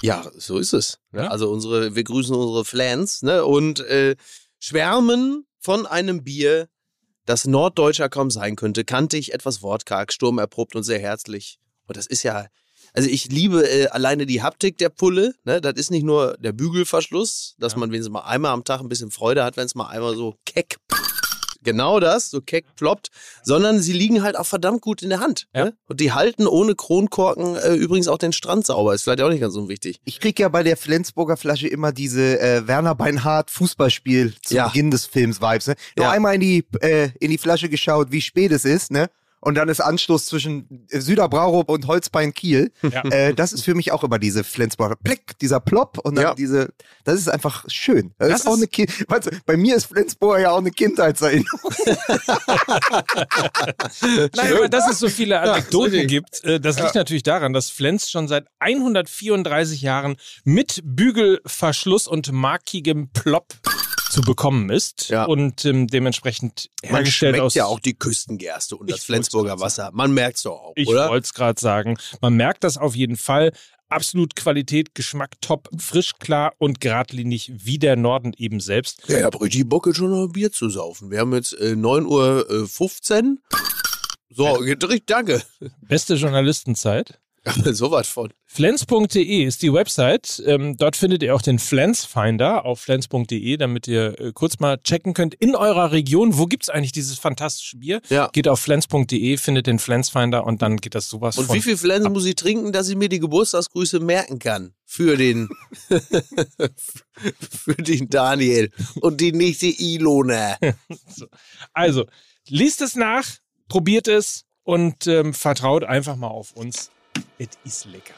Ja, 0.00 0.30
so 0.36 0.58
ist 0.58 0.72
es. 0.72 1.00
Ne? 1.10 1.22
Ja. 1.22 1.28
Also 1.28 1.50
unsere, 1.50 1.96
wir 1.96 2.04
grüßen 2.04 2.36
unsere 2.36 2.64
Flans 2.64 3.22
ne? 3.22 3.44
und 3.44 3.80
äh, 3.80 4.14
schwärmen 4.60 5.44
von 5.58 5.86
einem 5.86 6.22
Bier, 6.22 6.68
das 7.28 7.46
norddeutscher 7.46 8.08
kaum 8.08 8.30
sein 8.30 8.56
könnte. 8.56 8.84
Kantig, 8.84 9.34
etwas 9.34 9.62
wortkarg, 9.62 10.12
sturmerprobt 10.12 10.74
und 10.74 10.82
sehr 10.82 10.98
herzlich. 10.98 11.58
Und 11.86 11.98
das 11.98 12.06
ist 12.06 12.22
ja, 12.22 12.46
also 12.94 13.08
ich 13.10 13.26
liebe 13.26 13.68
äh, 13.68 13.88
alleine 13.88 14.24
die 14.24 14.42
Haptik 14.42 14.78
der 14.78 14.88
Pulle. 14.88 15.34
Ne? 15.44 15.60
Das 15.60 15.74
ist 15.74 15.90
nicht 15.90 16.04
nur 16.04 16.38
der 16.38 16.52
Bügelverschluss, 16.52 17.54
dass 17.58 17.76
man 17.76 17.90
wenigstens 17.90 18.12
mal 18.12 18.22
einmal 18.22 18.52
am 18.52 18.64
Tag 18.64 18.80
ein 18.80 18.88
bisschen 18.88 19.10
Freude 19.10 19.44
hat, 19.44 19.58
wenn 19.58 19.66
es 19.66 19.74
mal 19.74 19.88
einmal 19.88 20.16
so 20.16 20.36
keck 20.46 20.78
Genau 21.70 22.00
das, 22.00 22.30
so 22.30 22.40
keck 22.40 22.64
ploppt, 22.76 23.08
sondern 23.42 23.80
sie 23.80 23.92
liegen 23.92 24.22
halt 24.22 24.36
auch 24.38 24.46
verdammt 24.46 24.80
gut 24.80 25.02
in 25.02 25.10
der 25.10 25.20
Hand. 25.20 25.46
Ja. 25.54 25.66
Ne? 25.66 25.74
Und 25.86 26.00
die 26.00 26.12
halten 26.12 26.46
ohne 26.46 26.74
Kronkorken 26.74 27.56
äh, 27.56 27.74
übrigens 27.74 28.08
auch 28.08 28.18
den 28.18 28.32
Strand 28.32 28.66
sauber. 28.66 28.94
Ist 28.94 29.02
vielleicht 29.04 29.20
auch 29.20 29.28
nicht 29.30 29.40
ganz 29.40 29.54
unwichtig. 29.54 30.00
Ich 30.04 30.20
krieg 30.20 30.38
ja 30.38 30.48
bei 30.48 30.62
der 30.62 30.76
Flensburger 30.76 31.36
Flasche 31.36 31.68
immer 31.68 31.92
diese 31.92 32.40
äh, 32.40 32.66
Werner 32.66 32.94
Beinhardt 32.94 33.50
Fußballspiel 33.50 34.34
zum 34.42 34.56
Ja. 34.56 34.68
Beginn 34.68 34.90
des 34.90 35.06
Films 35.06 35.40
Vibes. 35.40 35.66
Ne? 35.68 35.74
Nur 35.96 36.06
Ja. 36.06 36.12
einmal 36.12 36.34
in 36.34 36.40
die, 36.40 36.64
äh, 36.80 37.10
in 37.20 37.30
die 37.30 37.38
Flasche 37.38 37.68
geschaut, 37.68 38.10
wie 38.10 38.20
spät 38.22 38.50
es 38.52 38.64
ist, 38.64 38.90
ne? 38.90 39.08
Und 39.40 39.54
dann 39.54 39.68
ist 39.68 39.80
Anstoß 39.80 40.26
zwischen 40.26 40.86
äh, 40.90 41.00
Süderbraurup 41.00 41.68
und 41.68 41.86
Holzbein 41.86 42.34
Kiel. 42.34 42.72
Ja. 42.82 43.04
Äh, 43.04 43.34
das 43.34 43.52
ist 43.52 43.64
für 43.64 43.74
mich 43.74 43.92
auch 43.92 44.02
immer 44.04 44.18
diese 44.18 44.42
Flensburger 44.44 44.96
Blick, 44.96 45.38
dieser 45.40 45.60
Plop 45.60 45.98
und 45.98 46.16
dann 46.16 46.24
Ja. 46.24 46.34
diese, 46.34 46.70
das 47.04 47.16
ist 47.20 47.28
einfach 47.28 47.64
schön. 47.68 48.12
Das, 48.18 48.28
Das 48.30 48.40
ist 48.40 48.46
auch 48.46 48.52
ist- 48.54 48.58
eine 48.58 48.66
kind 48.68 49.08
weißt 49.08 49.26
du, 49.26 49.30
bei 49.46 49.56
mir 49.56 49.76
ist 49.76 49.86
Flensburger 49.86 50.40
ja 50.40 50.50
auch 50.50 50.58
eine 50.58 50.70
Kindheitserinnerung. 50.72 51.46
Nein, 54.36 54.52
aber 54.54 54.68
dass 54.68 54.88
es 54.90 54.98
so 54.98 55.08
viele 55.08 55.40
Anekdoten 55.40 55.92
richtig. 55.92 56.08
gibt, 56.08 56.44
äh, 56.44 56.60
das 56.60 56.78
liegt 56.80 56.94
natürlich 56.94 57.22
daran, 57.22 57.52
dass 57.52 57.70
Flens 57.70 58.10
schon 58.10 58.28
seit 58.28 58.46
134 58.58 59.82
Jahren 59.82 60.16
mit 60.44 60.80
Bügelverschluss 60.84 62.06
und 62.06 62.32
markigem 62.32 63.08
Plop 63.12 63.46
zu 64.10 64.22
bekommen 64.22 64.70
ist 64.70 65.08
Ja. 65.08 65.24
und 65.24 65.64
ähm, 65.64 65.86
dementsprechend 65.86 66.70
Man 66.82 66.92
hergestellt 66.96 67.34
schmeckt 67.36 67.44
aus. 67.44 67.54
ja 67.54 67.66
auch 67.66 67.80
die 67.80 67.94
Küstengerste 67.94 68.76
und 68.76 68.90
das 68.90 69.00
Ich 69.00 69.04
Flensburger 69.04 69.60
Wasser. 69.60 69.90
Man 69.92 70.12
merkt's 70.12 70.42
doch 70.42 70.52
auch, 70.60 70.72
Ich 70.76 70.88
oder? 70.88 71.08
wollte 71.08 71.24
es 71.24 71.34
gerade 71.34 71.60
sagen. 71.60 71.96
Man 72.20 72.34
merkt 72.34 72.64
das 72.64 72.76
auf 72.78 72.94
jeden 72.96 73.16
Fall. 73.16 73.52
Absolut 73.90 74.36
Qualität, 74.36 74.94
Geschmack 74.94 75.40
top, 75.40 75.68
frisch, 75.78 76.12
klar 76.18 76.52
und 76.58 76.80
geradlinig 76.80 77.50
wie 77.54 77.78
der 77.78 77.96
Norden 77.96 78.32
eben 78.36 78.60
selbst. 78.60 79.02
Ja, 79.08 79.18
ich 79.18 79.24
hab 79.24 79.40
richtig 79.40 79.66
Bock, 79.68 79.86
jetzt 79.86 79.96
schon 79.96 80.10
noch 80.10 80.24
ein 80.24 80.32
Bier 80.32 80.52
zu 80.52 80.68
saufen. 80.68 81.10
Wir 81.10 81.20
haben 81.20 81.32
jetzt 81.34 81.54
äh, 81.54 81.74
9 81.74 82.04
Uhr 82.04 82.46
äh, 82.50 82.66
15. 82.66 83.40
So, 84.30 84.58
danke. 85.06 85.42
Beste 85.80 86.14
Journalistenzeit. 86.14 87.18
So 87.72 87.90
was 87.90 88.08
von. 88.08 88.32
Flens.de 88.46 89.44
ist 89.44 89.62
die 89.62 89.72
Website. 89.72 90.42
Ähm, 90.46 90.76
dort 90.76 90.96
findet 90.96 91.22
ihr 91.22 91.34
auch 91.34 91.42
den 91.42 91.58
Flens 91.58 92.04
Finder 92.04 92.64
auf 92.64 92.80
flens.de, 92.80 93.56
damit 93.56 93.86
ihr 93.86 94.18
äh, 94.18 94.32
kurz 94.32 94.58
mal 94.58 94.78
checken 94.78 95.14
könnt 95.14 95.34
in 95.34 95.54
eurer 95.54 95.92
Region, 95.92 96.38
wo 96.38 96.46
gibt's 96.46 96.68
eigentlich 96.68 96.92
dieses 96.92 97.18
fantastische 97.18 97.76
Bier? 97.76 98.00
Ja. 98.08 98.28
Geht 98.32 98.48
auf 98.48 98.60
flens.de, 98.60 99.36
findet 99.36 99.66
den 99.66 99.78
Flens 99.78 100.08
Finder 100.08 100.46
und 100.46 100.62
dann 100.62 100.78
geht 100.78 100.94
das 100.94 101.08
sowas 101.08 101.36
Und 101.38 101.46
von. 101.46 101.56
wie 101.56 101.62
viel 101.62 101.76
Flansen 101.76 102.12
muss 102.12 102.24
ich 102.24 102.36
trinken, 102.36 102.72
dass 102.72 102.88
ich 102.88 102.96
mir 102.96 103.08
die 103.08 103.20
Geburtstagsgrüße 103.20 104.00
merken 104.00 104.38
kann? 104.38 104.74
Für 104.84 105.16
den, 105.18 105.50
für 107.50 107.74
den 107.74 108.08
Daniel 108.08 108.70
und 109.00 109.20
die 109.20 109.32
nächste 109.32 109.66
Ilona. 109.66 110.56
Also, 111.72 112.06
liest 112.48 112.80
es 112.80 112.96
nach, 112.96 113.24
probiert 113.68 114.08
es 114.08 114.44
und 114.64 115.06
ähm, 115.06 115.34
vertraut 115.34 115.84
einfach 115.84 116.16
mal 116.16 116.28
auf 116.28 116.52
uns. 116.52 116.90
Es 117.38 117.48
ist 117.64 117.84
lecker. 117.86 118.14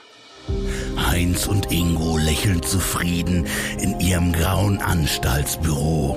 Heinz 0.96 1.46
und 1.46 1.70
Ingo 1.70 2.16
lächeln 2.18 2.62
zufrieden 2.62 3.46
in 3.80 4.00
ihrem 4.00 4.32
grauen 4.32 4.78
Anstaltsbüro. 4.78 6.16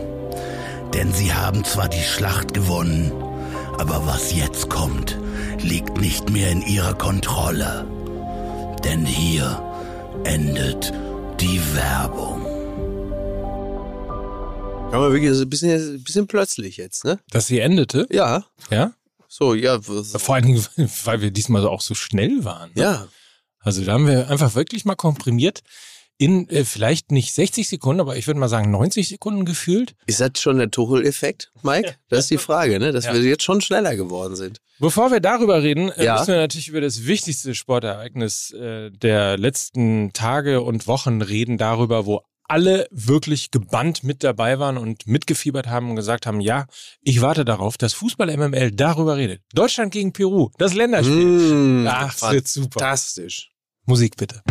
Denn 0.93 1.11
sie 1.13 1.33
haben 1.33 1.63
zwar 1.63 1.89
die 1.89 2.01
Schlacht 2.03 2.53
gewonnen, 2.53 3.11
aber 3.79 4.05
was 4.05 4.33
jetzt 4.35 4.69
kommt, 4.69 5.17
liegt 5.59 5.99
nicht 5.99 6.29
mehr 6.29 6.51
in 6.51 6.61
ihrer 6.61 6.93
Kontrolle. 6.93 7.85
Denn 8.83 9.05
hier 9.05 9.61
endet 10.23 10.93
die 11.39 11.59
Werbung. 11.75 12.43
Kann 14.91 15.01
man 15.01 15.11
wirklich 15.11 15.33
so 15.33 15.41
ein 15.43 15.49
bisschen, 15.49 15.95
ein 15.95 16.03
bisschen 16.03 16.27
plötzlich 16.27 16.77
jetzt, 16.77 17.03
ne? 17.03 17.19
Dass 17.31 17.47
sie 17.47 17.59
endete, 17.59 18.05
Ja. 18.11 18.43
ja? 18.69 18.91
So, 19.35 19.55
ja. 19.55 19.79
Vor 19.81 20.35
allen 20.35 20.45
Dingen, 20.45 20.63
weil 21.05 21.21
wir 21.21 21.31
diesmal 21.31 21.65
auch 21.65 21.81
so 21.81 21.95
schnell 21.95 22.43
waren. 22.45 22.69
Ne? 22.75 22.81
Ja. 22.83 23.07
Also 23.61 23.83
da 23.83 23.93
haben 23.93 24.05
wir 24.07 24.29
einfach 24.29 24.53
wirklich 24.53 24.85
mal 24.85 24.93
komprimiert 24.95 25.61
in 26.19 26.47
äh, 26.49 26.63
vielleicht 26.63 27.11
nicht 27.11 27.33
60 27.33 27.67
Sekunden, 27.67 27.99
aber 27.99 28.15
ich 28.15 28.27
würde 28.27 28.39
mal 28.39 28.47
sagen 28.47 28.69
90 28.69 29.07
Sekunden 29.09 29.43
gefühlt. 29.43 29.95
Ist 30.05 30.19
das 30.21 30.33
schon 30.39 30.59
der 30.59 30.69
Tuchel-Effekt, 30.69 31.51
Mike? 31.63 31.95
Das 32.09 32.19
ist 32.25 32.29
die 32.29 32.37
Frage, 32.37 32.77
ne? 32.79 32.91
Dass 32.91 33.05
Ja. 33.05 33.13
wir 33.15 33.21
jetzt 33.23 33.41
schon 33.41 33.61
schneller 33.61 33.95
geworden 33.95 34.35
sind. 34.35 34.59
Bevor 34.77 35.09
wir 35.11 35.19
darüber 35.19 35.63
reden, 35.63 35.89
äh, 35.93 36.05
Ja. 36.05 36.19
müssen 36.19 36.27
wir 36.33 36.37
natürlich 36.37 36.67
über 36.67 36.81
das 36.81 37.05
wichtigste 37.07 37.55
Sportereignis 37.55 38.51
äh, 38.51 38.91
der 38.91 39.39
letzten 39.39 40.13
Tage 40.13 40.61
und 40.61 40.85
Wochen 40.85 41.23
reden, 41.23 41.57
darüber, 41.57 42.05
wo 42.05 42.21
alle 42.53 42.87
wirklich 42.91 43.49
gebannt 43.49 44.03
mit 44.03 44.23
dabei 44.23 44.59
waren 44.59 44.77
und 44.77 45.07
mitgefiebert 45.07 45.65
haben 45.65 45.89
und 45.89 45.95
gesagt 45.95 46.27
haben, 46.27 46.39
ja, 46.39 46.67
ich 47.01 47.19
warte 47.19 47.45
darauf, 47.45 47.79
dass 47.79 47.93
Fußball 47.93 48.27
MML 48.37 48.69
darüber 48.69 49.17
redet. 49.17 49.41
Deutschland 49.55 49.91
gegen 49.91 50.13
Peru, 50.13 50.51
das 50.59 50.75
Länderspiel. 50.75 51.25
Mmh, 51.25 51.89
Ach, 51.89 52.15
das 52.15 52.31
wird 52.31 52.47
super. 52.47 52.79
Fantastisch. 52.79 53.49
Musik 53.87 54.17
bitte. 54.17 54.43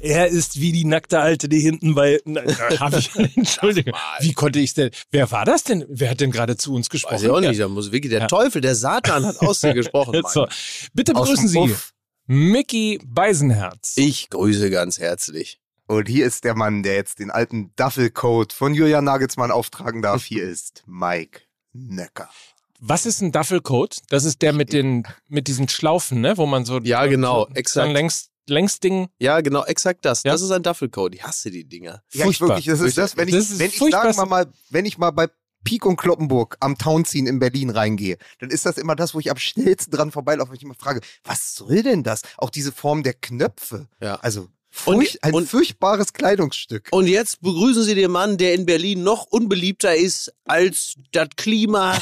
Er 0.00 0.28
ist 0.28 0.60
wie 0.60 0.72
die 0.72 0.84
nackte 0.84 1.20
Alte, 1.20 1.48
die 1.48 1.60
hinten 1.60 1.94
bei. 1.94 2.20
Na, 2.24 2.40
hab 2.80 2.96
ich, 2.96 3.10
Entschuldigung. 3.36 3.94
Wie 4.20 4.32
konnte 4.32 4.58
ich 4.58 4.74
denn? 4.74 4.90
Wer 5.10 5.30
war 5.30 5.44
das 5.44 5.62
denn? 5.64 5.84
Wer 5.88 6.10
hat 6.10 6.20
denn 6.20 6.30
gerade 6.30 6.56
zu 6.56 6.74
uns 6.74 6.88
gesprochen? 6.88 7.14
Weiß 7.16 7.22
ich 7.22 7.28
auch 7.30 7.40
nicht. 7.40 7.60
Da 7.60 7.68
muss 7.68 7.92
wirklich 7.92 8.10
der 8.10 8.20
Ja. 8.22 8.26
Teufel, 8.26 8.60
der 8.60 8.74
Satan 8.74 9.26
hat 9.26 9.38
aus 9.40 9.60
dir 9.60 9.74
gesprochen. 9.74 10.22
So, 10.30 10.46
bitte 10.94 11.12
begrüßen 11.12 11.48
Sie 11.48 11.58
Puff. 11.58 11.92
Mickey 12.26 13.00
Beisenherz. 13.04 13.94
Ich 13.96 14.30
grüße 14.30 14.70
ganz 14.70 14.98
herzlich. 15.00 15.60
Und 15.86 16.08
hier 16.08 16.24
ist 16.26 16.44
der 16.44 16.54
Mann, 16.54 16.82
der 16.84 16.94
jetzt 16.94 17.18
den 17.18 17.30
alten 17.32 17.72
Duffelcoat 17.74 18.52
von 18.52 18.74
Julian 18.74 19.04
Nagelsmann 19.04 19.50
auftragen 19.50 20.02
darf. 20.02 20.24
Hier 20.24 20.44
ist 20.44 20.84
Mike 20.86 21.40
Nöcker. 21.72 22.30
Was 22.78 23.04
ist 23.06 23.20
ein 23.20 23.32
Duffelcoat? 23.32 23.98
Das 24.08 24.24
ist 24.24 24.40
der 24.40 24.52
mit 24.52 24.72
den 24.72 25.06
mit 25.28 25.48
diesen 25.48 25.68
Schlaufen, 25.68 26.20
ne, 26.20 26.38
wo 26.38 26.46
man 26.46 26.64
so 26.64 26.78
Ja, 26.80 27.04
genau, 27.06 27.46
so, 27.46 27.54
exakt. 27.54 27.92
Längs, 27.92 28.29
Längsding. 28.48 29.08
Ja, 29.18 29.40
genau, 29.40 29.64
exakt 29.64 30.04
das. 30.04 30.22
Ja. 30.22 30.32
Das 30.32 30.42
ist 30.42 30.50
ein 30.50 30.62
Duffelcoat. 30.62 31.14
Ich 31.14 31.22
hasse 31.22 31.50
die 31.50 31.64
Dinger. 31.64 32.02
Ja, 32.12 32.20
ich 32.20 32.38
Furchtbar. 32.38 32.48
wirklich, 32.48 32.66
das 32.66 32.80
ist 32.80 32.98
das, 32.98 33.16
wenn 33.16 33.28
ich, 33.28 33.34
Das 33.34 33.50
ist 33.50 33.58
wenn 33.58 33.68
ich 33.68 33.78
sagen 33.78 34.16
wir 34.16 34.26
mal, 34.26 34.46
wenn 34.70 34.84
ich 34.84 34.98
mal 34.98 35.10
bei 35.10 35.28
Pik 35.64 35.84
und 35.84 35.96
Kloppenburg 35.96 36.56
am 36.60 36.78
Townziehen 36.78 37.26
in 37.26 37.38
Berlin 37.38 37.70
reingehe, 37.70 38.16
dann 38.38 38.50
ist 38.50 38.64
das 38.66 38.78
immer 38.78 38.96
das, 38.96 39.14
wo 39.14 39.20
ich 39.20 39.30
am 39.30 39.36
schnellsten 39.36 39.90
dran 39.90 40.10
vorbeilaufe, 40.10 40.50
wenn 40.50 40.56
ich 40.56 40.62
immer 40.62 40.74
frage, 40.74 41.00
was 41.24 41.54
soll 41.54 41.82
denn 41.82 42.02
das? 42.02 42.22
Auch 42.38 42.50
diese 42.50 42.72
Form 42.72 43.02
der 43.02 43.14
Knöpfe. 43.14 43.88
Ja. 44.00 44.14
Also, 44.16 44.48
Und- 44.86 44.96
furch 44.98 45.18
ein 45.22 45.34
und- 45.34 45.48
furchtbares 45.48 46.12
Kleidungsstück. 46.12 46.88
Und 46.92 47.06
jetzt 47.08 47.40
begrüßen 47.42 47.82
Sie 47.82 47.94
den 47.94 48.10
Mann, 48.10 48.38
der 48.38 48.54
in 48.54 48.66
Berlin 48.66 49.02
noch 49.02 49.24
unbeliebter 49.26 49.94
ist 49.96 50.32
als 50.44 50.94
das 51.12 51.28
Klima. 51.36 51.98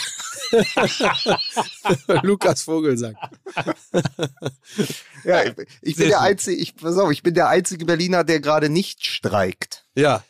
Lukas 2.22 2.62
Vogelsang. 2.62 3.16
Ja, 5.24 5.44
ich, 5.44 5.52
ich 5.82 5.96
bin 5.96 6.08
der 6.08 6.20
einzige, 6.20 6.60
ich, 6.60 6.76
pass 6.76 6.96
auf, 6.98 7.10
ich 7.10 7.22
bin 7.22 7.34
der 7.34 7.48
einzige 7.48 7.84
Berliner, 7.84 8.24
der 8.24 8.40
gerade 8.40 8.68
nicht 8.68 9.04
streikt. 9.04 9.84
Ja. 9.94 10.22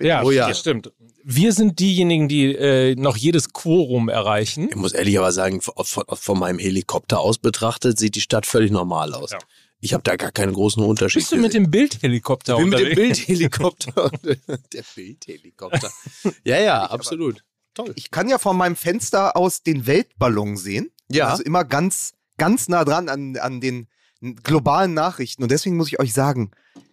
Ja, 0.00 0.22
Oh 0.22 0.30
ja. 0.30 0.48
das 0.48 0.60
stimmt. 0.60 0.90
Wir 1.22 1.52
sind 1.52 1.78
diejenigen, 1.78 2.28
die 2.28 2.54
äh, 2.54 2.94
noch 2.96 3.16
jedes 3.18 3.52
Quorum 3.52 4.08
erreichen. 4.08 4.68
Ich 4.70 4.76
muss 4.76 4.92
ehrlich 4.92 5.18
aber 5.18 5.30
sagen, 5.32 5.60
von, 5.60 5.74
von, 5.84 6.04
von 6.08 6.38
meinem 6.38 6.58
Helikopter 6.58 7.20
aus 7.20 7.36
betrachtet, 7.36 7.98
sieht 7.98 8.14
die 8.14 8.22
Stadt 8.22 8.46
völlig 8.46 8.70
normal 8.70 9.12
aus. 9.12 9.32
Ja. 9.32 9.38
Ich 9.80 9.94
habe 9.94 10.02
da 10.02 10.16
gar 10.16 10.30
keinen 10.30 10.52
großen 10.52 10.82
Unterschied. 10.82 11.22
Bist 11.22 11.32
du 11.32 11.36
mit 11.36 11.54
dem 11.54 11.70
Bildhelikopter 11.70 12.54
Ich 12.54 12.60
bin 12.60 12.70
mit 12.70 12.78
dem 12.80 12.88
unterwegs? 12.88 13.26
Bildhelikopter. 13.26 14.10
der 14.72 14.84
Bildhelikopter. 14.94 15.90
Ja, 16.44 16.60
ja, 16.60 16.84
absolut. 16.84 17.44
Toll. 17.74 17.92
Ich 17.96 18.10
kann 18.10 18.28
ja 18.28 18.38
von 18.38 18.56
meinem 18.56 18.76
Fenster 18.76 19.36
aus 19.36 19.62
den 19.62 19.86
Weltballon 19.86 20.56
sehen. 20.56 20.90
Ja. 21.08 21.28
Also 21.28 21.42
immer 21.42 21.64
ganz, 21.64 22.12
ganz 22.36 22.68
nah 22.68 22.84
dran 22.84 23.08
an, 23.08 23.36
an 23.36 23.60
den 23.60 23.88
globalen 24.20 24.92
Nachrichten. 24.92 25.42
Und 25.42 25.50
deswegen 25.50 25.76
muss 25.76 25.88
ich 25.88 25.98
euch 25.98 26.12
sagen, 26.12 26.50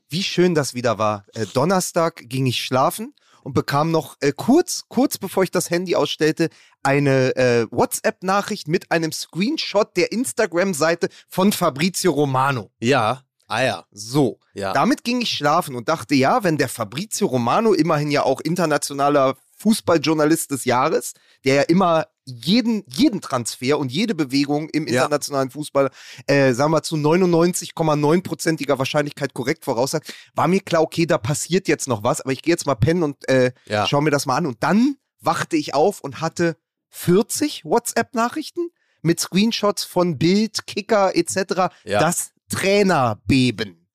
wie 0.09 0.23
schön 0.23 0.55
das 0.55 0.73
wieder 0.73 0.97
war. 0.97 1.25
Äh, 1.33 1.45
Donnerstag 1.47 2.23
ging 2.29 2.45
ich 2.45 2.63
schlafen 2.63 3.13
und 3.47 3.53
bekam 3.53 3.91
noch 3.91 4.17
äh, 4.19 4.33
kurz, 4.35 4.83
kurz 4.89 5.17
bevor 5.17 5.41
ich 5.41 5.51
das 5.51 5.69
Handy 5.69 5.95
ausstellte, 5.95 6.49
eine 6.83 7.33
äh, 7.37 7.65
WhatsApp-Nachricht 7.71 8.67
mit 8.67 8.91
einem 8.91 9.13
Screenshot 9.13 9.95
der 9.95 10.11
Instagram-Seite 10.11 11.07
von 11.29 11.53
Fabrizio 11.53 12.11
Romano. 12.11 12.71
Ja. 12.81 13.21
Ah 13.47 13.63
ja. 13.63 13.85
So. 13.89 14.39
Ja. 14.53 14.73
Damit 14.73 15.05
ging 15.05 15.21
ich 15.21 15.29
schlafen 15.29 15.75
und 15.75 15.87
dachte, 15.87 16.13
ja, 16.13 16.43
wenn 16.43 16.57
der 16.57 16.67
Fabrizio 16.67 17.27
Romano, 17.27 17.71
immerhin 17.71 18.11
ja 18.11 18.23
auch 18.23 18.41
internationaler 18.41 19.37
Fußballjournalist 19.59 20.51
des 20.51 20.65
Jahres, 20.65 21.13
der 21.45 21.55
ja 21.55 21.61
immer 21.63 22.07
jeden, 22.25 22.83
jeden 22.87 23.21
Transfer 23.21 23.79
und 23.79 23.91
jede 23.91 24.13
Bewegung 24.13 24.67
im 24.69 24.85
Ja. 24.87 25.03
internationalen 25.03 25.49
Fußball, 25.49 25.89
äh, 26.27 26.53
sagen 26.53 26.71
wir 26.71 26.83
zu 26.83 26.97
99,9%iger 26.97 28.77
Wahrscheinlichkeit 28.79 29.33
korrekt 29.33 29.63
voraussagt, 29.65 30.13
war 30.35 30.47
mir 30.47 30.59
klar, 30.59 30.81
okay, 30.81 31.05
da 31.05 31.17
passiert 31.17 31.67
jetzt 31.67 31.87
noch 31.87 32.03
was, 32.03 32.19
aber 32.21 32.31
ich 32.33 32.41
gehe 32.41 32.51
jetzt 32.53 32.65
mal 32.65 32.75
pennen 32.75 33.03
und 33.03 33.27
äh, 33.29 33.51
Ja. 33.65 33.87
schau 33.87 34.01
mir 34.01 34.11
das 34.11 34.25
mal 34.25 34.35
an. 34.35 34.45
Und 34.45 34.61
dann 34.61 34.97
wachte 35.21 35.55
ich 35.55 35.73
auf 35.73 36.01
und 36.01 36.19
hatte 36.21 36.57
40 36.89 37.63
WhatsApp-Nachrichten 37.65 38.69
mit 39.01 39.19
Screenshots 39.19 39.83
von 39.83 40.17
Bild, 40.17 40.67
Kicker 40.67 41.15
etc. 41.15 41.69
Ja. 41.85 41.99
Das 41.99 42.31
Trainerbeben. 42.49 43.87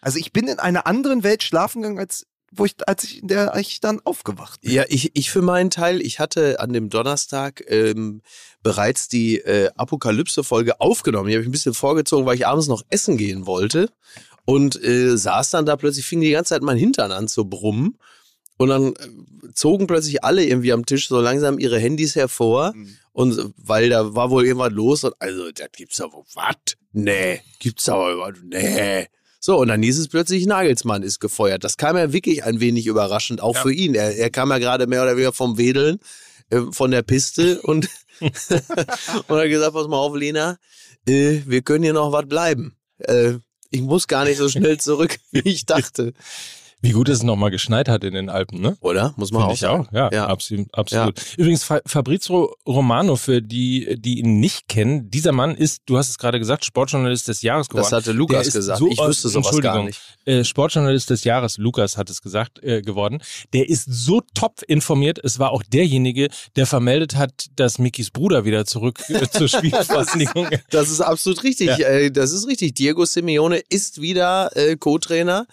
Also 0.00 0.18
ich 0.18 0.32
bin 0.32 0.48
in 0.48 0.58
einer 0.58 0.86
anderen 0.86 1.22
Welt 1.22 1.42
schlafen 1.42 1.82
gegangen, 1.82 1.98
als 1.98 2.26
wo 2.52 2.64
ich, 2.64 2.74
als 2.86 3.04
ich 3.04 3.20
der 3.22 3.54
ich 3.56 3.80
dann 3.80 4.00
aufgewacht 4.04 4.60
bin. 4.60 4.72
Ja, 4.72 4.84
ich, 4.88 5.10
ich 5.14 5.30
für 5.30 5.42
meinen 5.42 5.70
Teil, 5.70 6.00
ich 6.00 6.18
hatte 6.18 6.60
an 6.60 6.72
dem 6.72 6.88
Donnerstag 6.88 7.64
ähm, 7.68 8.22
bereits 8.62 9.08
die 9.08 9.38
äh, 9.38 9.70
Apokalypse-Folge 9.76 10.80
aufgenommen. 10.80 11.28
Die 11.28 11.34
habe 11.34 11.42
ich 11.42 11.48
ein 11.48 11.52
bisschen 11.52 11.74
vorgezogen, 11.74 12.26
weil 12.26 12.36
ich 12.36 12.46
abends 12.46 12.68
noch 12.68 12.82
essen 12.88 13.16
gehen 13.16 13.46
wollte. 13.46 13.90
Und 14.44 14.82
äh, 14.82 15.16
saß 15.16 15.50
dann 15.50 15.66
da 15.66 15.76
plötzlich, 15.76 16.06
fing 16.06 16.20
die 16.20 16.30
ganze 16.30 16.50
Zeit 16.50 16.62
mein 16.62 16.76
Hintern 16.76 17.10
an 17.10 17.28
zu 17.28 17.46
brummen. 17.46 17.98
Und 18.58 18.68
dann 18.68 18.94
äh, 18.94 19.52
zogen 19.54 19.86
plötzlich 19.86 20.24
alle 20.24 20.44
irgendwie 20.44 20.72
am 20.72 20.86
Tisch 20.86 21.08
so 21.08 21.20
langsam 21.20 21.58
ihre 21.58 21.78
Handys 21.78 22.14
hervor. 22.14 22.72
Mhm. 22.74 22.96
Und 23.12 23.52
weil 23.56 23.88
da 23.88 24.14
war 24.14 24.30
wohl 24.30 24.44
irgendwas 24.44 24.72
los. 24.72 25.04
Und 25.04 25.14
also, 25.18 25.50
da 25.50 25.66
gibt's 25.68 26.00
aber 26.00 26.24
was? 26.34 26.56
Nee. 26.92 27.42
Gibt's 27.58 27.88
aber 27.88 28.18
was? 28.18 28.34
Nee. 28.44 29.08
So, 29.46 29.58
und 29.60 29.68
dann 29.68 29.80
hieß 29.80 30.00
es 30.00 30.08
plötzlich, 30.08 30.44
Nagelsmann 30.44 31.04
ist 31.04 31.20
gefeuert. 31.20 31.62
Das 31.62 31.76
kam 31.76 31.96
ja 31.96 32.12
wirklich 32.12 32.42
ein 32.42 32.58
wenig 32.58 32.88
überraschend, 32.88 33.40
auch 33.40 33.54
Ja. 33.54 33.62
für 33.62 33.72
ihn. 33.72 33.94
Er, 33.94 34.16
er 34.16 34.28
kam 34.28 34.50
ja 34.50 34.58
gerade 34.58 34.88
mehr 34.88 35.04
oder 35.04 35.12
weniger 35.12 35.32
vom 35.32 35.56
Wedeln, 35.56 36.00
äh, 36.50 36.62
von 36.72 36.90
der 36.90 37.02
Piste 37.02 37.62
und, 37.62 37.88
und 38.20 38.32
hat 39.38 39.48
gesagt, 39.48 39.72
pass 39.72 39.86
mal 39.86 39.98
auf, 39.98 40.16
Lena, 40.16 40.58
äh, 41.06 41.42
wir 41.46 41.62
können 41.62 41.84
hier 41.84 41.92
noch 41.92 42.10
was 42.10 42.26
bleiben. 42.26 42.74
Äh, 42.98 43.34
ich 43.70 43.82
muss 43.82 44.08
gar 44.08 44.24
nicht 44.24 44.38
so 44.38 44.48
schnell 44.48 44.78
zurück, 44.80 45.16
wie 45.30 45.48
ich 45.48 45.64
dachte. 45.64 46.12
Wie 46.86 46.92
gut 46.92 47.08
es 47.08 47.22
nochmal 47.22 47.50
geschneit 47.50 47.88
hat 47.88 48.04
in 48.04 48.14
den 48.14 48.28
Alpen, 48.30 48.60
ne? 48.60 48.76
Oder? 48.80 49.12
Muss 49.16 49.32
man 49.32 49.40
Finde 49.42 49.48
auch 49.50 49.54
ich 49.54 49.60
sagen. 49.60 49.86
auch, 49.88 49.92
ja, 49.92 50.10
Ja. 50.12 50.26
absolut. 50.26 50.68
absolut. 50.72 51.20
Übrigens, 51.36 51.64
Fa 51.64 51.80
Fabrizio 51.84 52.54
Romano, 52.66 53.16
für 53.16 53.42
die, 53.42 53.96
die 53.98 54.20
ihn 54.20 54.38
nicht 54.38 54.68
kennen, 54.68 55.10
dieser 55.10 55.32
Mann 55.32 55.54
ist, 55.56 55.82
du 55.86 55.98
hast 55.98 56.10
es 56.10 56.18
gerade 56.18 56.38
gesagt, 56.38 56.64
Sportjournalist 56.64 57.26
des 57.28 57.42
Jahres 57.42 57.68
geworden. 57.68 57.86
Das 57.90 57.92
hatte 57.92 58.12
Lukas 58.12 58.46
ist 58.46 58.54
gesagt. 58.54 58.78
so- 58.78 58.88
ich 58.88 58.98
wüsste 58.98 59.28
sowas 59.28 59.50
gar 59.60 59.76
Entschuldigung. 59.76 59.86
nicht. 59.86 60.00
äh, 60.26 60.44
Sportjournalist 60.44 61.10
des 61.10 61.24
Jahres, 61.24 61.58
Lukas 61.58 61.96
hat 61.96 62.08
es 62.10 62.22
gesagt, 62.22 62.62
äh, 62.62 62.82
geworden. 62.82 63.20
Der 63.52 63.68
ist 63.68 63.86
so 63.92 64.20
top 64.34 64.62
informiert. 64.68 65.18
Es 65.22 65.38
war 65.38 65.50
auch 65.50 65.62
derjenige, 65.64 66.28
der 66.56 66.66
vermeldet 66.66 67.16
hat, 67.16 67.46
dass 67.56 67.78
Mickys 67.78 68.10
Bruder 68.10 68.44
wieder 68.44 68.64
zurück 68.64 69.00
äh, 69.08 69.26
zur 69.30 69.48
Spielvereinigung. 69.48 70.48
Das 70.70 70.90
ist 70.90 71.00
absolut 71.00 71.42
richtig. 71.44 71.68
Ja. 71.78 71.88
Äh, 71.88 72.10
das 72.10 72.32
ist 72.32 72.46
richtig. 72.46 72.74
Diego 72.74 73.04
Simeone 73.04 73.60
ist 73.68 74.00
wieder 74.00 74.50
äh, 74.56 74.76
Co-Trainer 74.76 75.46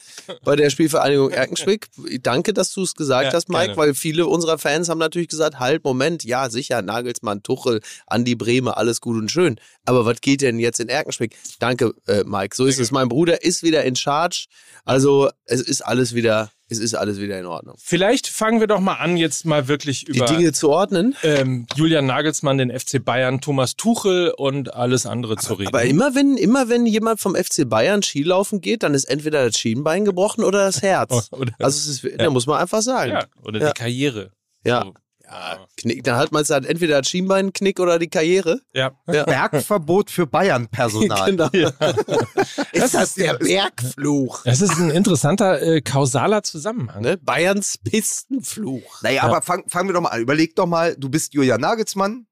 bei 0.44 0.56
der 0.56 0.70
Spielvereinigung 0.70 1.23
Erkenschwick. 1.30 1.88
Danke, 2.22 2.54
dass 2.54 2.74
du 2.74 2.84
es 2.84 2.96
gesagt 2.96 3.26
Ja, 3.26 3.34
hast, 3.34 3.50
Mike, 3.50 3.66
gerne. 3.66 3.78
weil 3.78 3.94
viele 3.94 4.28
unserer 4.28 4.58
Fans 4.58 4.90
haben 4.90 5.00
natürlich 5.00 5.28
gesagt, 5.28 5.60
halt, 5.60 5.84
Moment, 5.84 6.24
ja, 6.24 6.50
sicher, 6.50 6.82
Nagelsmann, 6.82 7.44
Tuchel, 7.44 7.82
Andi 8.08 8.36
Brehme, 8.36 8.78
alles 8.78 9.02
gut 9.02 9.18
und 9.18 9.30
schön. 9.32 9.60
Aber 9.86 10.06
was 10.06 10.22
geht 10.22 10.42
denn 10.42 10.60
jetzt 10.60 10.80
in 10.80 10.90
Erkenschwick? 10.90 11.36
Danke, 11.60 11.94
äh, 12.08 12.24
Mike. 12.26 12.56
So 12.56 12.66
ist 12.66 12.80
es. 12.80 12.92
Mein 12.92 13.10
Bruder 13.10 13.44
ist 13.44 13.64
wieder 13.64 13.84
in 13.84 13.96
Charge. 13.96 14.46
Also, 14.86 15.30
es 15.46 15.62
ist 15.62 15.82
alles 15.82 16.14
wieder, 16.14 16.52
es 16.74 16.80
ist 16.80 16.94
alles 16.96 17.20
wieder 17.20 17.40
in 17.40 17.46
Ordnung. 17.46 17.76
Vielleicht 17.80 18.28
fangen 18.28 18.60
wir 18.60 18.68
doch 18.68 18.80
mal 18.80 18.96
an, 18.96 19.18
jetzt 19.18 19.46
mal 19.46 19.68
wirklich 19.68 20.06
Die 20.06 20.12
über 20.18 20.26
Dinge 20.26 20.52
zu 20.52 20.70
ordnen. 20.70 21.16
ähm, 21.24 21.66
Julian 21.76 22.06
Nagelsmann, 22.06 22.58
den 22.58 22.72
FC 22.78 23.04
Bayern, 23.04 23.42
Thomas 23.42 23.76
Tuchel 23.76 24.32
und 24.38 24.74
alles 24.74 25.06
andere 25.06 25.38
zu 25.38 25.54
reden. 25.56 25.68
Aber 25.70 25.84
immer 25.84 26.16
wenn, 26.16 26.38
immer 26.38 26.70
wenn 26.70 26.86
jemand 26.86 27.20
vom 27.20 27.36
FC 27.36 27.68
Bayern 27.70 28.04
Skilaufen 28.04 28.62
geht, 28.62 28.84
dann 28.84 28.94
ist 28.94 29.06
entweder 29.06 29.46
das 29.46 29.58
Schienbein 29.58 30.06
gebrochen 30.06 30.44
oder 30.44 30.66
das 30.66 30.82
Herz. 30.82 31.28
Oder- 31.32 31.54
Also 31.60 31.90
es 31.92 32.04
ist, 32.04 32.20
da 32.20 32.30
muss 32.30 32.46
man 32.48 32.60
einfach 32.60 32.82
sagen. 32.82 33.12
ja, 33.12 33.26
oder 33.44 33.60
Ja. 33.62 33.68
die 33.68 33.74
Karriere. 33.80 34.32
Ja. 34.66 34.84
So. 34.84 34.94
Ja, 35.34 35.66
Knick, 35.78 36.04
dann 36.04 36.18
hat 36.18 36.32
man 36.32 36.44
es 36.44 36.50
halt 36.50 36.66
entweder 36.66 37.00
das 37.02 37.10
Schienbeinknick 37.10 37.80
oder 37.80 37.98
die 38.00 38.08
Karriere. 38.10 38.62
Ja. 38.74 38.92
Ja. 39.08 39.24
Bergverbot 39.24 40.12
für 40.12 40.28
Bayern-Personal. 40.28 41.24
Genau. 41.32 41.50
Ist 42.72 42.94
Das 42.94 43.04
ist 43.04 43.18
der 43.18 43.34
Bergfluch. 43.36 44.44
Das 44.44 44.62
ist 44.62 44.78
ein 44.78 44.90
interessanter 44.92 45.62
äh, 45.62 45.82
kausaler 45.82 46.44
Zusammenhang. 46.44 47.02
Ne? 47.02 47.18
Bayerns 47.18 47.78
Pistenfluch. 47.78 49.02
Naja, 49.02 49.16
Ja. 49.16 49.24
aber 49.24 49.42
fang, 49.42 49.64
fangen 49.68 49.90
wir 49.90 49.94
doch 49.94 50.02
mal 50.02 50.10
an. 50.10 50.22
Überleg 50.22 50.56
doch 50.56 50.66
mal, 50.68 50.96
du 50.96 51.10
bist 51.10 51.34
Julian 51.34 51.62
Nagelsmann, 51.62 52.28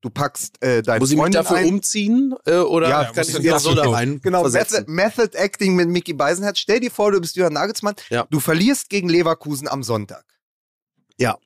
du 0.00 0.10
packst 0.10 0.62
äh, 0.62 0.82
deine 0.82 1.00
Muss 1.00 1.10
ich 1.10 1.16
mich 1.18 1.30
dafür 1.30 1.56
ein. 1.58 1.66
umziehen? 1.66 2.34
Äh, 2.46 2.56
oder 2.58 2.88
Ja, 2.88 3.04
kann 3.04 3.22
ich 3.22 3.28
ich 3.30 3.34
mich 3.34 3.42
dir 3.42 3.58
so 3.58 3.74
da 3.74 3.88
rein 3.90 4.20
Genau, 4.22 4.42
versetzen? 4.42 4.84
Method, 4.86 5.22
Method 5.22 5.38
Acting 5.38 5.74
mit 5.74 5.88
Mickey 5.88 6.12
Beisenherz. 6.12 6.58
Stell 6.58 6.80
dir 6.80 6.90
vor, 6.90 7.10
du 7.12 7.20
bist 7.20 7.36
Julian 7.36 7.52
Nagelsmann. 7.54 7.94
Ja. 8.10 8.26
Du 8.30 8.40
verlierst 8.40 8.90
gegen 8.90 9.08
Leverkusen 9.08 9.68
am 9.68 9.82
Sonntag. 9.82 10.24
Ja. 11.18 11.36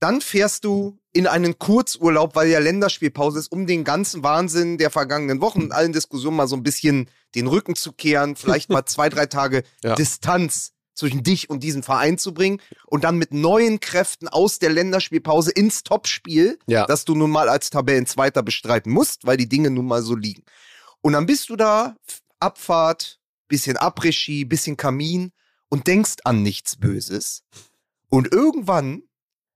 Dann 0.00 0.20
fährst 0.20 0.64
du 0.64 0.98
in 1.12 1.26
einen 1.26 1.58
Kurzurlaub, 1.58 2.34
weil 2.36 2.48
ja 2.48 2.58
Länderspielpause 2.58 3.38
ist, 3.38 3.50
um 3.50 3.66
den 3.66 3.82
ganzen 3.84 4.22
Wahnsinn 4.22 4.76
der 4.76 4.90
vergangenen 4.90 5.40
Wochen 5.40 5.62
und 5.62 5.72
allen 5.72 5.92
Diskussionen 5.94 6.36
mal 6.36 6.46
so 6.48 6.56
ein 6.56 6.62
bisschen 6.62 7.08
den 7.34 7.46
Rücken 7.46 7.74
zu 7.74 7.92
kehren, 7.92 8.36
vielleicht 8.36 8.68
mal 8.68 8.84
zwei, 8.86 9.08
drei 9.08 9.26
Tage 9.26 9.62
Ja. 9.82 9.94
Distanz 9.94 10.72
zwischen 10.94 11.22
dich 11.22 11.50
und 11.50 11.62
diesem 11.62 11.82
Verein 11.82 12.16
zu 12.18 12.32
bringen 12.32 12.60
und 12.86 13.04
dann 13.04 13.18
mit 13.18 13.32
neuen 13.32 13.80
Kräften 13.80 14.28
aus 14.28 14.58
der 14.58 14.70
Länderspielpause 14.70 15.50
ins 15.50 15.82
Topspiel, 15.82 16.58
Ja. 16.66 16.86
das 16.86 17.04
du 17.04 17.14
nun 17.14 17.30
mal 17.30 17.48
als 17.48 17.68
Tabellenzweiter 17.70 18.42
bestreiten 18.42 18.92
musst, 18.92 19.26
weil 19.26 19.36
die 19.36 19.48
Dinge 19.48 19.70
nun 19.70 19.86
mal 19.86 20.02
so 20.02 20.14
liegen. 20.14 20.42
Und 21.02 21.12
dann 21.14 21.26
bist 21.26 21.48
du 21.50 21.56
da, 21.56 21.96
Abfahrt, 22.40 23.18
bisschen 23.48 23.76
Après-Ski, 23.76 24.44
bisschen 24.44 24.76
Kamin 24.76 25.32
und 25.68 25.86
denkst 25.86 26.16
an 26.24 26.42
nichts 26.42 26.76
Böses. 26.76 27.42
Und 28.08 28.32
irgendwann 28.32 29.02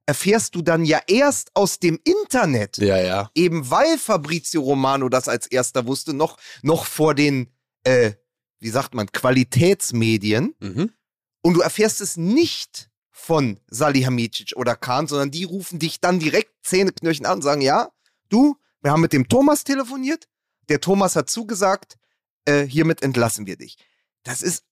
erfährst 0.07 0.54
du 0.54 0.62
dann 0.62 0.85
ja 0.85 1.00
erst 1.07 1.50
aus 1.54 1.78
dem 1.78 1.99
Internet, 2.04 2.78
Ja, 2.78 2.99
ja. 2.99 3.30
eben 3.35 3.71
weil 3.71 3.99
Fabrizio 3.99 4.62
Romano 4.62 5.09
das 5.09 5.28
als 5.28 5.47
erster 5.47 5.87
wusste, 5.87 6.14
noch, 6.14 6.38
noch 6.62 6.85
vor 6.87 7.14
den, 7.14 7.52
äh, 7.85 8.12
wie 8.59 8.71
sagt 8.71 8.95
man, 8.95 9.11
Qualitätsmedien. 9.12 10.54
Mhm. 10.61 10.90
Und 11.42 11.54
du 11.54 11.61
erfährst 11.61 12.00
es 12.00 12.16
nicht 12.16 12.90
von 13.11 13.61
Salihamidzic 13.69 14.54
oder 14.57 14.75
Kahn, 14.76 15.07
sondern 15.07 15.30
die 15.30 15.45
rufen 15.45 15.78
dich 15.78 16.00
dann 16.00 16.19
direkt 16.19 16.52
Zähneknirschen 16.62 17.26
an 17.26 17.35
und 17.38 17.42
sagen, 17.42 17.61
ja, 17.61 17.90
du, 18.28 18.57
wir 18.83 18.90
haben 18.90 19.00
mit 19.02 19.12
dem 19.12 19.28
Thomas 19.28 19.64
telefoniert, 19.64 20.26
der 20.69 20.80
Thomas 20.80 21.16
hat 21.16 21.28
zugesagt, 21.30 21.97
äh, 22.47 22.64
hiermit 22.64 23.02
entlassen 23.02 23.47
wir 23.47 23.57
dich. 23.57 23.76
Das 24.23 24.42
ist 24.42 24.64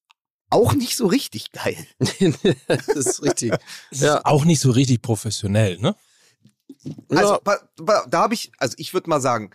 auch 0.50 0.73
nicht 0.75 0.97
so 0.97 1.07
richtig 1.07 1.52
geil. 1.52 1.76
das 1.99 2.88
ist 2.88 3.23
richtig. 3.23 3.52
Ja. 3.90 4.21
Auch 4.25 4.45
nicht 4.45 4.61
so 4.61 4.71
richtig 4.71 5.02
professionell, 5.02 5.78
ne? 5.78 5.95
Also 7.09 7.33
ja. 7.35 7.38
pa- 7.38 8.07
da 8.09 8.19
habe 8.21 8.35
ich, 8.35 8.52
also 8.59 8.75
ich 8.78 8.95
würde 8.95 9.11
mal 9.11 9.21
sagen, 9.21 9.50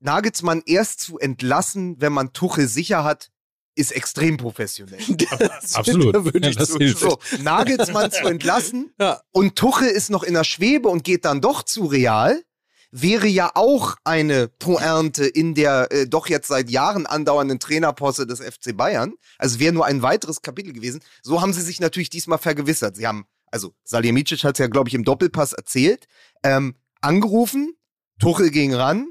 Nagelsmann 0.00 0.62
erst 0.66 1.00
zu 1.00 1.18
entlassen, 1.18 1.96
wenn 2.00 2.12
man 2.12 2.32
Tuchel 2.32 2.66
sicher 2.68 3.04
hat, 3.04 3.30
ist 3.74 3.92
extrem 3.92 4.36
professionell. 4.36 4.98
Das 5.38 5.74
Absolut. 5.76 6.14
würde 6.24 6.38
ich 6.48 6.54
Ja, 6.54 6.60
das 6.60 6.68
so- 6.70 6.78
hilft. 6.78 7.00
So, 7.00 7.18
Nagelsmann 7.40 8.10
zu 8.10 8.26
entlassen 8.26 8.92
Ja. 9.00 9.22
und 9.30 9.56
Tuchel 9.56 9.88
ist 9.88 10.10
noch 10.10 10.22
in 10.24 10.34
der 10.34 10.44
Schwebe 10.44 10.88
und 10.88 11.04
geht 11.04 11.24
dann 11.24 11.40
doch 11.40 11.62
zu 11.62 11.86
Real, 11.86 12.42
wäre 12.92 13.26
ja 13.26 13.50
auch 13.54 13.96
eine 14.04 14.48
Pointe 14.48 15.24
in 15.26 15.54
der 15.54 15.90
äh, 15.90 16.06
doch 16.06 16.28
jetzt 16.28 16.48
seit 16.48 16.70
Jahren 16.70 17.06
andauernden 17.06 17.58
Trainerposse 17.58 18.26
des 18.26 18.40
FC 18.40 18.76
Bayern. 18.76 19.14
Also 19.38 19.58
wäre 19.58 19.72
nur 19.72 19.86
ein 19.86 20.02
weiteres 20.02 20.42
Kapitel 20.42 20.72
gewesen. 20.72 21.00
So 21.22 21.40
haben 21.40 21.52
sie 21.52 21.62
sich 21.62 21.80
natürlich 21.80 22.10
diesmal 22.10 22.38
vergewissert. 22.38 22.96
Sie 22.96 23.06
haben, 23.06 23.24
also 23.50 23.74
Salihamidzic 23.84 24.44
hat 24.44 24.56
es 24.56 24.58
ja, 24.58 24.66
glaube 24.66 24.88
ich, 24.88 24.94
im 24.94 25.04
Doppelpass 25.04 25.54
erzählt, 25.54 26.06
ähm, 26.44 26.76
angerufen, 27.00 27.74
Tuchel 28.20 28.50
ging 28.50 28.74
ran, 28.74 29.08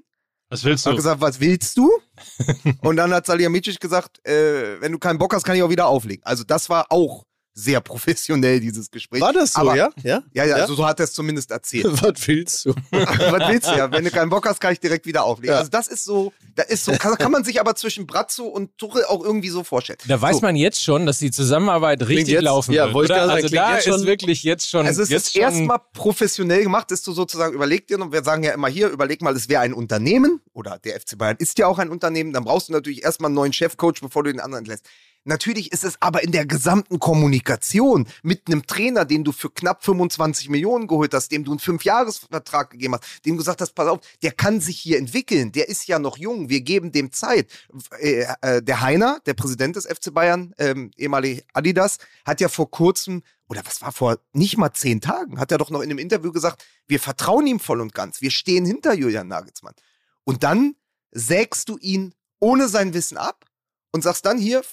Was 0.49 0.63
willst 0.63 0.85
hat 0.85 0.93
du? 0.93 0.97
gesagt, 0.97 1.19
was 1.19 1.39
willst 1.39 1.75
du? 1.75 1.91
und 2.81 2.95
dann 2.97 3.11
hat 3.13 3.25
Salihamidzic 3.25 3.79
gesagt, 3.79 4.25
äh, 4.27 4.79
wenn 4.79 4.91
du 4.91 4.99
keinen 4.99 5.17
Bock 5.17 5.33
hast, 5.33 5.43
kann 5.43 5.55
ich 5.55 5.63
auch 5.63 5.69
wieder 5.71 5.87
auflegen. 5.87 6.23
Also 6.23 6.43
das 6.43 6.69
war 6.69 6.85
auch 6.91 7.25
sehr 7.53 7.81
professionell, 7.81 8.59
dieses 8.61 8.89
Gespräch. 8.91 9.21
War 9.21 9.33
das 9.33 9.53
so, 9.53 9.61
Aber- 9.61 9.75
ja? 9.75 9.89
Ja? 10.03 10.23
Ja, 10.33 10.45
ja, 10.45 10.55
also 10.55 10.75
so 10.75 10.85
hat 10.85 10.99
er 10.99 11.03
es 11.03 11.13
zumindest 11.13 11.51
erzählt. 11.51 11.85
Was 12.01 12.27
willst 12.27 12.65
du? 12.65 12.73
was 12.91 13.49
willst 13.51 13.67
du 13.67 13.71
ja? 13.75 13.91
Wenn 13.91 14.05
du 14.05 14.11
keinen 14.11 14.29
Bock 14.29 14.47
hast, 14.47 14.59
kann 14.61 14.71
ich 14.73 14.79
direkt 14.79 15.05
wieder 15.05 15.23
auflegen. 15.23 15.53
Ja. 15.53 15.57
Also 15.59 15.69
das 15.69 15.87
ist 15.87 16.05
so, 16.05 16.31
da 16.55 16.63
ist 16.63 16.85
so, 16.85 16.93
kann, 16.93 17.15
kann 17.17 17.31
man 17.31 17.43
sich 17.43 17.59
aber 17.59 17.75
zwischen 17.75 18.07
Brazzo 18.07 18.45
und 18.45 18.77
Tuchel 18.77 19.03
auch 19.05 19.23
irgendwie 19.23 19.49
so 19.49 19.63
vorstellen. 19.63 19.99
Da 20.07 20.21
weiß 20.21 20.37
so. 20.37 20.41
man 20.41 20.55
jetzt 20.55 20.81
schon, 20.81 21.05
dass 21.05 21.19
die 21.19 21.31
Zusammenarbeit 21.31 22.01
richtig 22.07 22.29
jetzt- 22.35 22.43
laufen 22.43 22.71
ja, 22.73 22.93
wird. 22.93 23.07
sagen, 23.09 23.29
Also 23.29 23.47
klingt 23.47 23.53
da 23.55 23.75
jetzt 23.75 23.87
ist 23.87 23.93
schon- 23.95 24.05
wirklich 24.05 24.43
jetzt 24.43 24.69
schon. 24.69 24.85
Also 24.85 25.01
es 25.01 25.09
jetzt 25.09 25.27
ist 25.27 25.35
erstmal 25.35 25.79
professionell 25.93 26.63
gemacht, 26.63 26.91
ist 26.91 27.05
du 27.05 27.11
sozusagen, 27.11 27.53
überleg 27.53 27.87
dir, 27.87 27.99
und 27.99 28.11
wir 28.13 28.23
sagen 28.23 28.43
ja 28.43 28.53
immer 28.53 28.69
hier, 28.69 28.87
überleg 28.89 29.21
mal, 29.21 29.35
es 29.35 29.49
wäre 29.49 29.61
ein 29.61 29.73
Unternehmen, 29.73 30.41
oder 30.53 30.79
der 30.79 30.99
FC 30.99 31.17
Bayern 31.17 31.35
ist 31.37 31.57
ja 31.57 31.67
auch 31.67 31.79
ein 31.79 31.89
Unternehmen, 31.89 32.33
dann 32.33 32.43
brauchst 32.45 32.69
du 32.69 32.73
natürlich 32.73 33.03
erstmal 33.03 33.27
einen 33.29 33.35
neuen 33.35 33.53
Chefcoach, 33.53 33.99
bevor 34.01 34.23
du 34.23 34.31
den 34.31 34.39
anderen 34.39 34.59
entlässt. 34.63 34.85
Natürlich 35.23 35.71
ist 35.71 35.83
es 35.83 36.01
aber 36.01 36.23
in 36.23 36.31
der 36.31 36.47
gesamten 36.47 36.97
Kommunikation 36.97 38.07
mit 38.23 38.47
einem 38.47 38.65
Trainer, 38.65 39.05
den 39.05 39.23
du 39.23 39.31
für 39.31 39.51
knapp 39.51 39.83
25 39.85 40.49
Millionen 40.49 40.87
geholt 40.87 41.13
hast, 41.13 41.31
dem 41.31 41.43
du 41.43 41.51
einen 41.51 41.59
Fünfjahresvertrag 41.59 42.71
gegeben 42.71 42.95
hast, 42.95 43.23
dem 43.25 43.35
du 43.35 43.37
gesagt 43.37 43.61
hast, 43.61 43.73
pass 43.73 43.87
auf, 43.87 43.99
der 44.23 44.31
kann 44.31 44.59
sich 44.59 44.79
hier 44.79 44.97
entwickeln, 44.97 45.51
der 45.51 45.69
ist 45.69 45.87
ja 45.87 45.99
noch 45.99 46.17
jung, 46.17 46.49
wir 46.49 46.61
geben 46.61 46.91
dem 46.91 47.11
Zeit. 47.11 47.51
Äh, 47.99 48.25
äh, 48.41 48.63
der 48.63 48.81
Heiner, 48.81 49.19
der 49.27 49.35
Präsident 49.35 49.75
des 49.75 49.85
FC 49.85 50.11
Bayern, 50.11 50.55
ähm, 50.57 50.89
ehemalig 50.97 51.43
Adidas, 51.53 51.99
hat 52.25 52.41
ja 52.41 52.49
vor 52.49 52.71
kurzem, 52.71 53.21
oder 53.47 53.61
was 53.65 53.81
war 53.83 53.91
vor 53.91 54.17
nicht 54.33 54.57
mal 54.57 54.73
zehn 54.73 55.01
Tagen, 55.01 55.39
hat 55.39 55.51
er 55.51 55.59
doch 55.59 55.69
noch 55.69 55.81
in 55.81 55.91
einem 55.91 55.99
Interview 55.99 56.31
gesagt, 56.31 56.63
wir 56.87 56.99
vertrauen 56.99 57.45
ihm 57.45 57.59
voll 57.59 57.79
und 57.79 57.93
ganz, 57.93 58.21
wir 58.21 58.31
stehen 58.31 58.65
hinter 58.65 58.93
Julian 58.93 59.27
Nagelsmann. 59.27 59.75
Und 60.23 60.43
dann 60.43 60.75
sägst 61.11 61.69
du 61.69 61.77
ihn 61.77 62.15
ohne 62.39 62.67
sein 62.67 62.95
Wissen 62.95 63.17
ab 63.17 63.45
und 63.91 64.03
sagst 64.03 64.25
dann 64.25 64.39
hier, 64.39 64.63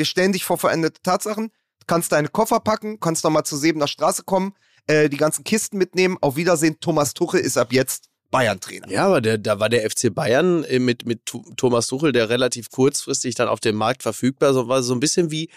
wir 0.00 0.06
stellen 0.06 0.32
dich 0.32 0.44
vor 0.44 0.56
veränderte 0.56 1.02
Tatsachen, 1.02 1.52
kannst 1.86 2.12
deine 2.12 2.28
Koffer 2.28 2.58
packen, 2.60 3.00
kannst 3.00 3.22
noch 3.22 3.30
mal 3.30 3.44
zur 3.44 3.58
Sebener 3.58 3.86
Straße 3.86 4.22
kommen, 4.24 4.54
äh, 4.86 5.10
die 5.10 5.18
ganzen 5.18 5.44
Kisten 5.44 5.76
mitnehmen, 5.76 6.16
auf 6.22 6.36
Wiedersehen, 6.36 6.80
Thomas 6.80 7.12
Tuchel 7.12 7.40
ist 7.40 7.58
ab 7.58 7.70
jetzt 7.70 8.08
Bayern-Trainer. 8.30 8.88
Ja, 8.88 9.06
aber 9.06 9.20
der, 9.20 9.36
da 9.36 9.60
war 9.60 9.68
der 9.68 9.88
FC 9.90 10.14
Bayern 10.14 10.64
äh, 10.64 10.78
mit, 10.78 11.04
mit 11.04 11.26
Thomas 11.58 11.86
Tuchel, 11.86 12.12
der 12.12 12.30
relativ 12.30 12.70
kurzfristig 12.70 13.34
dann 13.34 13.48
auf 13.48 13.60
dem 13.60 13.76
Markt 13.76 14.02
verfügbar 14.02 14.54
so, 14.54 14.68
war 14.68 14.82
so 14.82 14.94
ein 14.94 15.00
bisschen 15.00 15.30
wie 15.30 15.50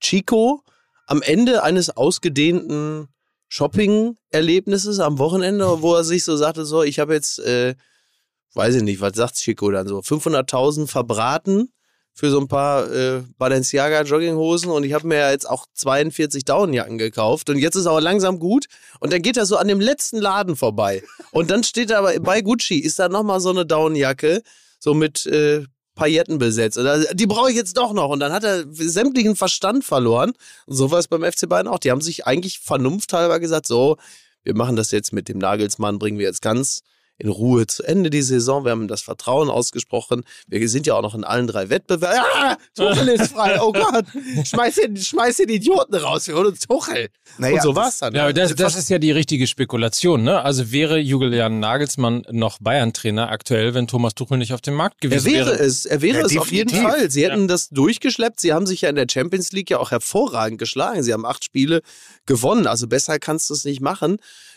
Chico 0.00 0.62
am 1.06 1.20
Ende 1.20 1.62
eines 1.62 1.94
ausgedehnten 1.94 3.08
Shopping-Erlebnisses 3.48 4.98
am 4.98 5.18
Wochenende, 5.18 5.82
wo 5.82 5.94
er 5.94 6.04
sich 6.04 6.24
so 6.24 6.38
sagte, 6.38 6.64
so, 6.64 6.82
ich 6.82 7.00
habe 7.00 7.12
jetzt, 7.12 7.38
äh, 7.40 7.74
weiß 8.54 8.76
ich 8.76 8.82
nicht, 8.82 9.02
was 9.02 9.14
sagt 9.14 9.34
Chico 9.34 9.70
dann 9.70 9.86
so, 9.86 9.98
500.000 9.98 10.86
verbraten 10.86 11.70
für 12.12 12.30
so 12.30 12.38
ein 12.40 12.48
paar 12.48 12.90
äh, 12.92 13.22
Balenciaga 13.38 14.02
Jogginghosen 14.02 14.70
und 14.70 14.84
ich 14.84 14.92
habe 14.92 15.06
mir 15.06 15.18
ja 15.18 15.30
jetzt 15.30 15.48
auch 15.48 15.66
42 15.74 16.44
Daunenjacken 16.44 16.98
gekauft 16.98 17.48
und 17.50 17.56
jetzt 17.58 17.76
ist 17.76 17.86
aber 17.86 18.00
langsam 18.00 18.38
gut 18.38 18.66
und 18.98 19.12
dann 19.12 19.22
geht 19.22 19.36
er 19.36 19.46
so 19.46 19.56
an 19.56 19.68
dem 19.68 19.80
letzten 19.80 20.18
Laden 20.18 20.56
vorbei 20.56 21.02
und 21.32 21.50
dann 21.50 21.62
steht 21.64 21.90
da 21.90 21.98
aber 22.00 22.18
bei 22.20 22.42
Gucci 22.42 22.76
ist 22.78 22.98
da 22.98 23.08
nochmal 23.08 23.40
so 23.40 23.50
eine 23.50 23.64
Daunenjacke 23.64 24.42
so 24.78 24.92
mit 24.94 25.26
äh, 25.26 25.64
Pailletten 25.94 26.38
besetzt. 26.38 26.78
Und 26.78 26.84
da- 26.84 26.98
Die 27.12 27.26
brauche 27.26 27.50
ich 27.50 27.56
jetzt 27.56 27.76
doch 27.76 27.92
noch. 27.92 28.08
Und 28.08 28.20
dann 28.20 28.32
hat 28.32 28.42
er 28.44 28.64
sämtlichen 28.70 29.36
Verstand 29.36 29.84
verloren. 29.84 30.32
Und 30.64 30.76
so 30.76 30.90
war 30.90 30.98
es 30.98 31.08
beim 31.08 31.22
FC 31.22 31.46
Bayern 31.46 31.68
auch. 31.68 31.78
Die 31.78 31.90
haben 31.90 32.00
sich 32.00 32.26
eigentlich 32.26 32.58
vernunfthalber 32.60 33.38
gesagt, 33.38 33.66
so, 33.66 33.98
wir 34.42 34.54
machen 34.56 34.76
das 34.76 34.92
jetzt 34.92 35.12
mit 35.12 35.28
dem 35.28 35.36
Nagelsmann, 35.36 35.98
bringen 35.98 36.18
wir 36.18 36.24
jetzt 36.26 36.40
ganz 36.40 36.80
in 37.20 37.28
Ruhe 37.28 37.66
zu 37.66 37.82
Ende 37.82 38.08
die 38.10 38.22
Saison. 38.22 38.64
Wir 38.64 38.70
haben 38.72 38.88
das 38.88 39.02
Vertrauen 39.02 39.50
ausgesprochen. 39.50 40.22
Wir 40.48 40.66
sind 40.68 40.86
ja 40.86 40.94
auch 40.94 41.02
noch 41.02 41.14
in 41.14 41.22
allen 41.22 41.46
drei 41.46 41.68
Wettbewerben. 41.68 42.18
Ah, 42.34 42.56
Tuchel 42.74 43.08
ist 43.08 43.32
frei. 43.32 43.60
Oh 43.60 43.72
Gott. 43.72 44.06
Schmeiß 44.44 44.76
den, 44.76 44.96
schmeiß 44.96 45.36
den 45.36 45.50
Idioten 45.50 45.94
raus. 45.94 46.26
Wir 46.26 46.34
holen 46.34 46.46
uns 46.46 46.60
Tuchel. 46.60 47.08
Naja, 47.38 47.56
und 47.56 47.62
so 47.62 47.68
das- 47.72 47.76
war's 47.76 47.98
dann. 47.98 48.14
Ja, 48.14 48.32
das, 48.32 48.54
das 48.54 48.74
ist 48.76 48.88
ja 48.88 48.98
die 48.98 49.10
richtige 49.12 49.46
Spekulation, 49.46 50.22
ne? 50.22 50.40
Also 50.42 50.72
wäre 50.72 50.98
Julian 50.98 51.60
Nagelsmann 51.60 52.22
noch 52.30 52.58
Bayern-Trainer 52.60 53.30
aktuell, 53.30 53.74
wenn 53.74 53.86
Thomas 53.86 54.14
Tuchel 54.14 54.38
nicht 54.38 54.52
auf 54.54 54.60
dem 54.62 54.74
Markt 54.74 54.96
Er 55.04 55.10
gewesen 55.10 55.30
wäre 55.32 55.46
wäre? 55.52 55.58
es, 55.58 55.84
er 55.86 56.00
wäre 56.02 56.20
Ja, 56.20 56.26
es 56.26 56.36
auf 56.38 56.50
jeden. 56.50 56.70
Fall. 56.70 57.10
Sie 57.10 57.24
hätten 57.24 57.48
das 57.48 57.68
durchgeschleppt. 57.68 58.40
Sie 58.40 58.52
haben 58.54 58.66
sich 58.66 58.80
ja 58.80 58.88
in 58.88 58.96
der 58.96 59.06
Champions 59.10 59.52
League 59.52 59.68
ja 59.70 59.78
auch 59.78 59.90
hervorragend 59.90 60.58
geschlagen. 60.58 61.02
Sie 61.02 61.12
haben 61.12 61.26
acht 61.26 61.44
Spiele 61.44 61.82
gewonnen. 62.26 62.66
Also 62.66 62.86
besser 62.88 63.18
kannst 63.18 63.50
du 63.50 63.54
es 63.54 63.64
nicht 63.64 63.80
machen. 63.80 64.16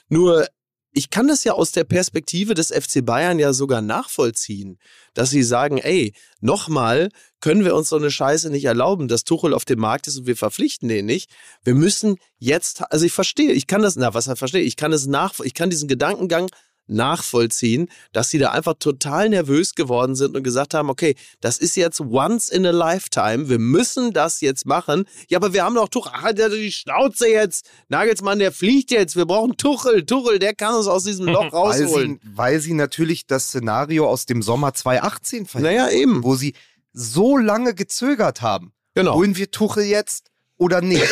Nur, 0.09 0.47
ich 0.93 1.09
kann 1.09 1.27
das 1.27 1.43
ja 1.43 1.53
aus 1.53 1.71
der 1.71 1.83
Perspektive 1.83 2.53
des 2.53 2.69
FC 2.71 3.03
Bayern 3.03 3.39
ja 3.39 3.51
sogar 3.51 3.81
nachvollziehen, 3.81 4.77
dass 5.15 5.31
sie 5.31 5.41
sagen, 5.41 5.79
ey, 5.79 6.13
nochmal 6.39 7.09
können 7.41 7.65
wir 7.65 7.75
uns 7.75 7.89
so 7.89 7.95
eine 7.95 8.11
Scheiße 8.11 8.51
nicht 8.51 8.65
erlauben, 8.65 9.07
dass 9.07 9.23
Tuchel 9.23 9.53
auf 9.55 9.65
dem 9.65 9.79
Markt 9.79 10.07
ist 10.07 10.19
und 10.19 10.27
wir 10.27 10.37
verpflichten 10.37 10.87
den 10.87 11.07
nicht. 11.07 11.31
Wir 11.63 11.73
müssen 11.73 12.17
jetzt, 12.37 12.83
also 12.91 13.05
ich 13.05 13.11
verstehe, 13.11 13.51
ich 13.51 13.65
kann 13.65 13.81
das, 13.81 13.95
na, 13.95 14.13
was 14.13 14.27
ich 14.27 14.37
verstehe, 14.37 14.61
ich 14.61 14.77
kann 14.77 14.93
es 14.93 15.07
nach, 15.07 15.39
ich 15.39 15.55
kann 15.55 15.71
diesen 15.71 15.87
Gedankengang 15.87 16.49
nachvollziehen, 16.87 17.89
dass 18.11 18.29
sie 18.29 18.37
da 18.39 18.51
einfach 18.51 18.75
total 18.79 19.29
nervös 19.29 19.75
geworden 19.75 20.15
sind 20.15 20.35
und 20.35 20.43
gesagt 20.43 20.73
haben, 20.73 20.89
okay, 20.89 21.15
das 21.41 21.57
ist 21.57 21.75
jetzt 21.75 21.99
once 22.01 22.49
in 22.49 22.65
a 22.65 22.71
lifetime, 22.71 23.49
wir 23.49 23.59
müssen 23.59 24.13
das 24.13 24.41
jetzt 24.41 24.65
machen. 24.65 25.05
Ja, 25.29 25.37
aber 25.37 25.53
wir 25.53 25.63
haben 25.63 25.75
doch 25.75 25.89
Tuchel, 25.89 26.11
hat 26.13 26.37
die 26.37 26.71
Schnauze 26.71 27.27
jetzt, 27.27 27.69
Nagelsmann, 27.89 28.39
der 28.39 28.51
fliegt 28.51 28.91
jetzt, 28.91 29.15
wir 29.15 29.25
brauchen 29.25 29.57
Tuchel, 29.57 30.05
Tuchel, 30.05 30.39
der 30.39 30.53
kann 30.53 30.75
uns 30.75 30.87
aus 30.87 31.03
diesem 31.03 31.27
Loch 31.27 31.43
Weil 31.51 31.83
rausholen. 31.83 32.19
sie, 32.23 32.29
weil 32.37 32.59
sie 32.59 32.73
natürlich 32.73 33.27
das 33.27 33.47
Szenario 33.47 34.07
aus 34.07 34.25
dem 34.25 34.41
Sommer 34.41 34.73
2018 34.73 35.45
verhindern, 35.45 35.75
Naja, 35.75 35.89
eben. 35.91 36.23
wo 36.23 36.35
sie 36.35 36.53
so 36.91 37.37
lange 37.37 37.73
gezögert 37.73 38.41
haben. 38.41 38.73
Genau. 38.95 39.15
Holen 39.15 39.35
wir 39.35 39.49
Tuchel 39.49 39.85
jetzt 39.85 40.27
oder 40.57 40.81
nicht? 40.81 41.03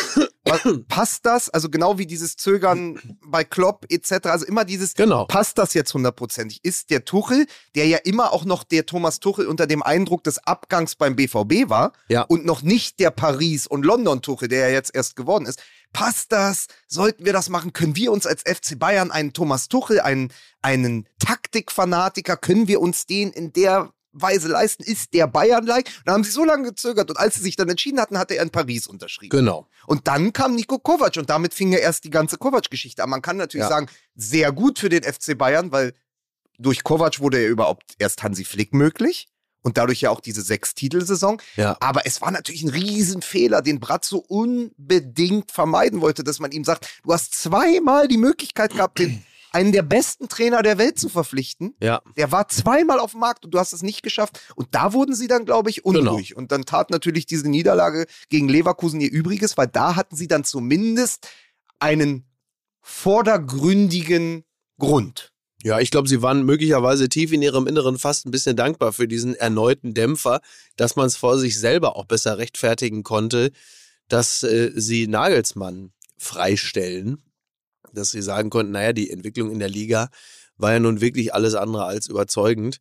Was, 0.44 0.60
passt 0.88 1.24
das? 1.24 1.48
Also 1.50 1.68
genau 1.70 1.98
wie 1.98 2.06
dieses 2.06 2.36
Zögern 2.36 3.00
bei 3.24 3.44
Klopp 3.44 3.86
etc. 3.88 4.26
Also 4.26 4.44
immer 4.46 4.64
dieses, 4.64 4.94
Genau. 4.94 5.26
passt 5.26 5.56
das 5.58 5.72
jetzt 5.74 5.94
hundertprozentig? 5.94 6.60
Ist 6.64 6.90
der 6.90 7.04
Tuchel, 7.04 7.46
der 7.74 7.86
ja 7.86 7.98
immer 7.98 8.32
auch 8.32 8.44
noch 8.44 8.64
der 8.64 8.86
Thomas 8.86 9.20
Tuchel 9.20 9.46
unter 9.46 9.66
dem 9.66 9.82
Eindruck 9.82 10.24
des 10.24 10.38
Abgangs 10.38 10.94
beim 10.96 11.14
BVB 11.16 11.68
war 11.70 11.92
Ja. 12.08 12.22
und 12.22 12.44
noch 12.44 12.62
nicht 12.62 12.98
der 12.98 13.10
Paris- 13.10 13.66
und 13.66 13.84
London-Tuchel, 13.84 14.48
der 14.48 14.68
ja 14.68 14.74
jetzt 14.74 14.94
erst 14.94 15.16
geworden 15.16 15.46
ist, 15.46 15.60
Passt 15.94 16.32
das? 16.32 16.68
Sollten 16.88 17.26
wir 17.26 17.34
das 17.34 17.50
machen? 17.50 17.74
Können 17.74 17.96
wir 17.96 18.12
uns 18.12 18.24
als 18.26 18.40
FC 18.44 18.78
Bayern 18.78 19.10
einen 19.10 19.34
Thomas 19.34 19.68
Tuchel, 19.68 20.00
einen, 20.00 20.32
einen 20.62 21.06
Taktikfanatiker, 21.18 22.38
können 22.38 22.66
wir 22.66 22.80
uns 22.80 23.04
den 23.04 23.30
in 23.30 23.52
der 23.52 23.92
Weise 24.12 24.48
leisten? 24.48 24.82
Ist 24.82 25.14
der 25.14 25.26
Bayern-like? 25.26 25.90
Da 26.04 26.12
haben 26.12 26.24
sie 26.24 26.30
so 26.30 26.44
lange 26.44 26.68
gezögert 26.68 27.10
und 27.10 27.16
als 27.18 27.36
sie 27.36 27.42
sich 27.42 27.56
dann 27.56 27.68
entschieden 27.68 28.00
hatten, 28.00 28.18
hatte 28.18 28.34
er 28.36 28.42
in 28.42 28.50
Paris 28.50 28.86
unterschrieben. 28.86 29.36
Genau. 29.36 29.66
Und 29.86 30.06
dann 30.08 30.32
kam 30.32 30.54
Nico 30.54 30.78
Kovac 30.78 31.16
und 31.16 31.30
damit 31.30 31.54
fing 31.54 31.72
ja 31.72 31.78
erst 31.78 32.04
die 32.04 32.10
ganze 32.10 32.36
Kovac-Geschichte 32.38 33.02
an. 33.02 33.10
Man 33.10 33.22
kann 33.22 33.36
natürlich 33.36 33.64
Ja. 33.64 33.68
sagen, 33.70 33.88
sehr 34.14 34.52
gut 34.52 34.78
für 34.78 34.88
den 34.88 35.02
FC 35.02 35.36
Bayern, 35.36 35.72
weil 35.72 35.94
durch 36.58 36.84
Kovac 36.84 37.20
wurde 37.20 37.42
ja 37.42 37.48
überhaupt 37.48 37.94
erst 37.98 38.22
Hansi 38.22 38.44
Flick 38.44 38.74
möglich 38.74 39.28
und 39.62 39.78
dadurch 39.78 40.00
ja 40.02 40.10
auch 40.10 40.20
diese 40.20 40.42
Sechs-Titel-Saison. 40.42 41.40
Ja. 41.56 41.76
Aber 41.80 42.06
es 42.06 42.20
war 42.20 42.30
natürlich 42.30 42.62
ein 42.62 42.68
Riesenfehler, 42.68 43.62
den 43.62 43.80
Brazzo 43.80 44.18
unbedingt 44.18 45.50
vermeiden 45.50 46.00
wollte, 46.00 46.24
dass 46.24 46.38
man 46.40 46.52
ihm 46.52 46.64
sagt, 46.64 46.88
du 47.04 47.12
hast 47.12 47.34
zweimal 47.34 48.08
die 48.08 48.18
Möglichkeit 48.18 48.72
gehabt, 48.74 48.98
den, 48.98 49.24
einen 49.52 49.72
der 49.72 49.82
besten 49.82 50.28
Trainer 50.28 50.62
der 50.62 50.78
Welt 50.78 50.98
zu 50.98 51.08
verpflichten. 51.08 51.74
Ja. 51.80 52.02
Der 52.16 52.32
war 52.32 52.48
zweimal 52.48 52.98
auf 52.98 53.12
dem 53.12 53.20
Markt 53.20 53.44
und 53.44 53.52
du 53.52 53.58
hast 53.58 53.72
es 53.72 53.82
nicht 53.82 54.02
geschafft. 54.02 54.40
Und 54.56 54.74
da 54.74 54.92
wurden 54.92 55.14
sie 55.14 55.28
dann, 55.28 55.44
glaube 55.44 55.70
ich, 55.70 55.84
unruhig. 55.84 56.36
Und 56.36 56.52
dann 56.52 56.64
tat 56.64 56.90
natürlich 56.90 57.26
diese 57.26 57.48
Niederlage 57.48 58.06
gegen 58.28 58.48
Leverkusen 58.48 59.00
ihr 59.00 59.10
Übriges, 59.10 59.56
weil 59.56 59.68
da 59.68 59.96
hatten 59.96 60.16
sie 60.16 60.28
dann 60.28 60.44
zumindest 60.44 61.28
einen 61.78 62.24
vordergründigen 62.80 64.44
Grund. 64.78 65.32
Ja, 65.62 65.78
ich 65.78 65.92
glaube, 65.92 66.08
sie 66.08 66.22
waren 66.22 66.44
möglicherweise 66.44 67.08
tief 67.08 67.32
in 67.32 67.40
ihrem 67.40 67.68
Inneren 67.68 67.98
fast 67.98 68.26
ein 68.26 68.32
bisschen 68.32 68.56
dankbar 68.56 68.92
für 68.92 69.06
diesen 69.06 69.36
erneuten 69.36 69.94
Dämpfer, 69.94 70.40
dass 70.76 70.96
man 70.96 71.06
es 71.06 71.16
vor 71.16 71.38
sich 71.38 71.58
selber 71.58 71.94
auch 71.94 72.06
besser 72.06 72.38
rechtfertigen 72.38 73.04
konnte, 73.04 73.52
dass 74.08 74.42
äh, 74.42 74.72
sie 74.74 75.06
Nagelsmann 75.06 75.92
freistellen, 76.18 77.22
dass 77.92 78.10
sie 78.10 78.22
sagen 78.22 78.50
konnten, 78.50 78.72
naja, 78.72 78.92
die 78.92 79.10
Entwicklung 79.10 79.50
in 79.50 79.58
der 79.58 79.68
Liga 79.68 80.08
war 80.56 80.72
ja 80.72 80.80
nun 80.80 81.00
wirklich 81.00 81.34
alles 81.34 81.54
andere 81.54 81.84
als 81.84 82.06
überzeugend, 82.06 82.78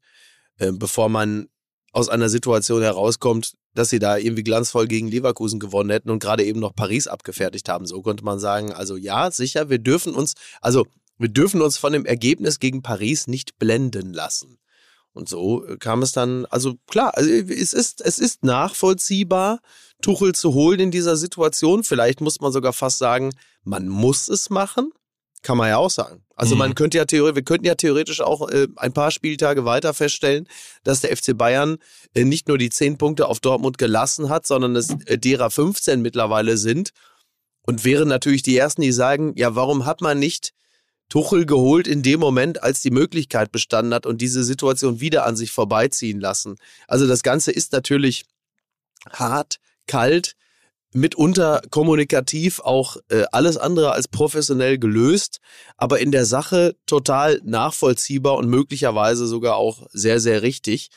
äh, 0.57 0.71
bevor 0.71 1.09
man 1.09 1.47
aus 1.91 2.09
einer 2.09 2.29
Situation 2.29 2.81
herauskommt, 2.81 3.53
dass 3.73 3.89
sie 3.89 3.99
da 3.99 4.17
irgendwie 4.17 4.43
glanzvoll 4.43 4.87
gegen 4.87 5.07
Leverkusen 5.07 5.59
gewonnen 5.59 5.89
hätten 5.89 6.09
und 6.09 6.19
gerade 6.19 6.43
eben 6.43 6.59
noch 6.59 6.75
Paris 6.75 7.07
abgefertigt 7.07 7.69
haben. 7.69 7.85
So 7.85 8.01
konnte 8.01 8.23
man 8.23 8.39
sagen, 8.39 8.71
also 8.73 8.97
ja, 8.97 9.31
sicher, 9.31 9.69
wir 9.69 9.79
dürfen 9.79 10.13
uns, 10.13 10.33
also 10.61 10.87
wir 11.17 11.29
dürfen 11.29 11.61
uns 11.61 11.77
von 11.77 11.93
dem 11.93 12.05
Ergebnis 12.05 12.59
gegen 12.59 12.81
Paris 12.81 13.27
nicht 13.27 13.59
blenden 13.59 14.13
lassen. 14.13 14.57
Und 15.13 15.29
so 15.29 15.65
äh, 15.65 15.77
kam 15.77 16.01
es 16.01 16.11
dann, 16.13 16.45
also 16.45 16.75
klar, 16.87 17.15
also 17.15 17.29
es 17.29 17.73
ist, 17.73 18.01
es 18.01 18.19
ist 18.19 18.43
nachvollziehbar, 18.43 19.59
Tuchel 20.01 20.33
zu 20.33 20.53
holen 20.53 20.79
in 20.79 20.91
dieser 20.91 21.17
Situation. 21.17 21.83
Vielleicht 21.83 22.21
muss 22.21 22.39
man 22.39 22.51
sogar 22.51 22.73
fast 22.73 22.97
sagen, 22.97 23.33
man 23.63 23.87
muss 23.87 24.27
es 24.27 24.49
machen. 24.49 24.91
Kann 25.41 25.57
man 25.57 25.69
ja 25.69 25.77
auch 25.77 25.89
sagen. 25.89 26.23
Also 26.35 26.55
Mhm. 26.55 26.59
man 26.59 26.75
könnte 26.75 26.97
ja 26.97 27.05
theoretisch, 27.05 27.35
wir 27.35 27.43
könnten 27.43 27.65
ja 27.65 27.75
theoretisch 27.75 28.21
auch 28.21 28.49
äh, 28.49 28.67
ein 28.75 28.93
paar 28.93 29.11
Spieltage 29.11 29.65
weiter 29.65 29.93
feststellen, 29.93 30.47
dass 30.83 31.01
der 31.01 31.15
FC 31.15 31.37
Bayern 31.37 31.77
äh, 32.13 32.23
nicht 32.23 32.47
nur 32.47 32.57
die 32.57 32.69
10 32.69 32.97
Punkte 32.97 33.27
auf 33.27 33.39
Dortmund 33.39 33.77
gelassen 33.77 34.29
hat, 34.29 34.45
sondern 34.45 34.75
es 34.75 34.89
äh, 35.05 35.17
derer 35.17 35.49
15 35.49 36.01
mittlerweile 36.01 36.57
sind. 36.57 36.91
Und 37.63 37.85
wären 37.85 38.07
natürlich 38.07 38.41
die 38.41 38.57
Ersten, 38.57 38.81
die 38.81 38.91
sagen, 38.91 39.33
ja, 39.35 39.55
warum 39.55 39.85
hat 39.85 40.01
man 40.01 40.17
nicht 40.17 40.53
Tuchel 41.09 41.45
geholt 41.45 41.87
in 41.87 42.03
dem 42.03 42.19
Moment, 42.21 42.63
als 42.63 42.81
die 42.81 42.89
Möglichkeit 42.89 43.51
bestanden 43.51 43.93
hat 43.93 44.05
und 44.05 44.21
diese 44.21 44.43
Situation 44.43 45.01
wieder 45.01 45.25
an 45.25 45.35
sich 45.35 45.51
vorbeiziehen 45.51 46.21
lassen. 46.21 46.55
Also 46.87 47.05
das 47.05 47.21
Ganze 47.21 47.51
ist 47.51 47.73
natürlich 47.73 48.23
hart, 49.11 49.57
kalt, 49.87 50.35
mitunter 50.93 51.61
kommunikativ 51.69 52.59
auch 52.59 52.97
äh, 53.09 53.23
alles 53.31 53.57
andere 53.57 53.91
als 53.93 54.07
professionell 54.07 54.77
gelöst, 54.77 55.39
aber 55.77 55.99
in 55.99 56.11
der 56.11 56.25
Sache 56.25 56.75
total 56.85 57.41
nachvollziehbar 57.43 58.35
und 58.35 58.49
möglicherweise 58.49 59.27
sogar 59.27 59.55
auch 59.55 59.87
sehr, 59.91 60.19
sehr 60.19 60.41
richtig. 60.41 60.89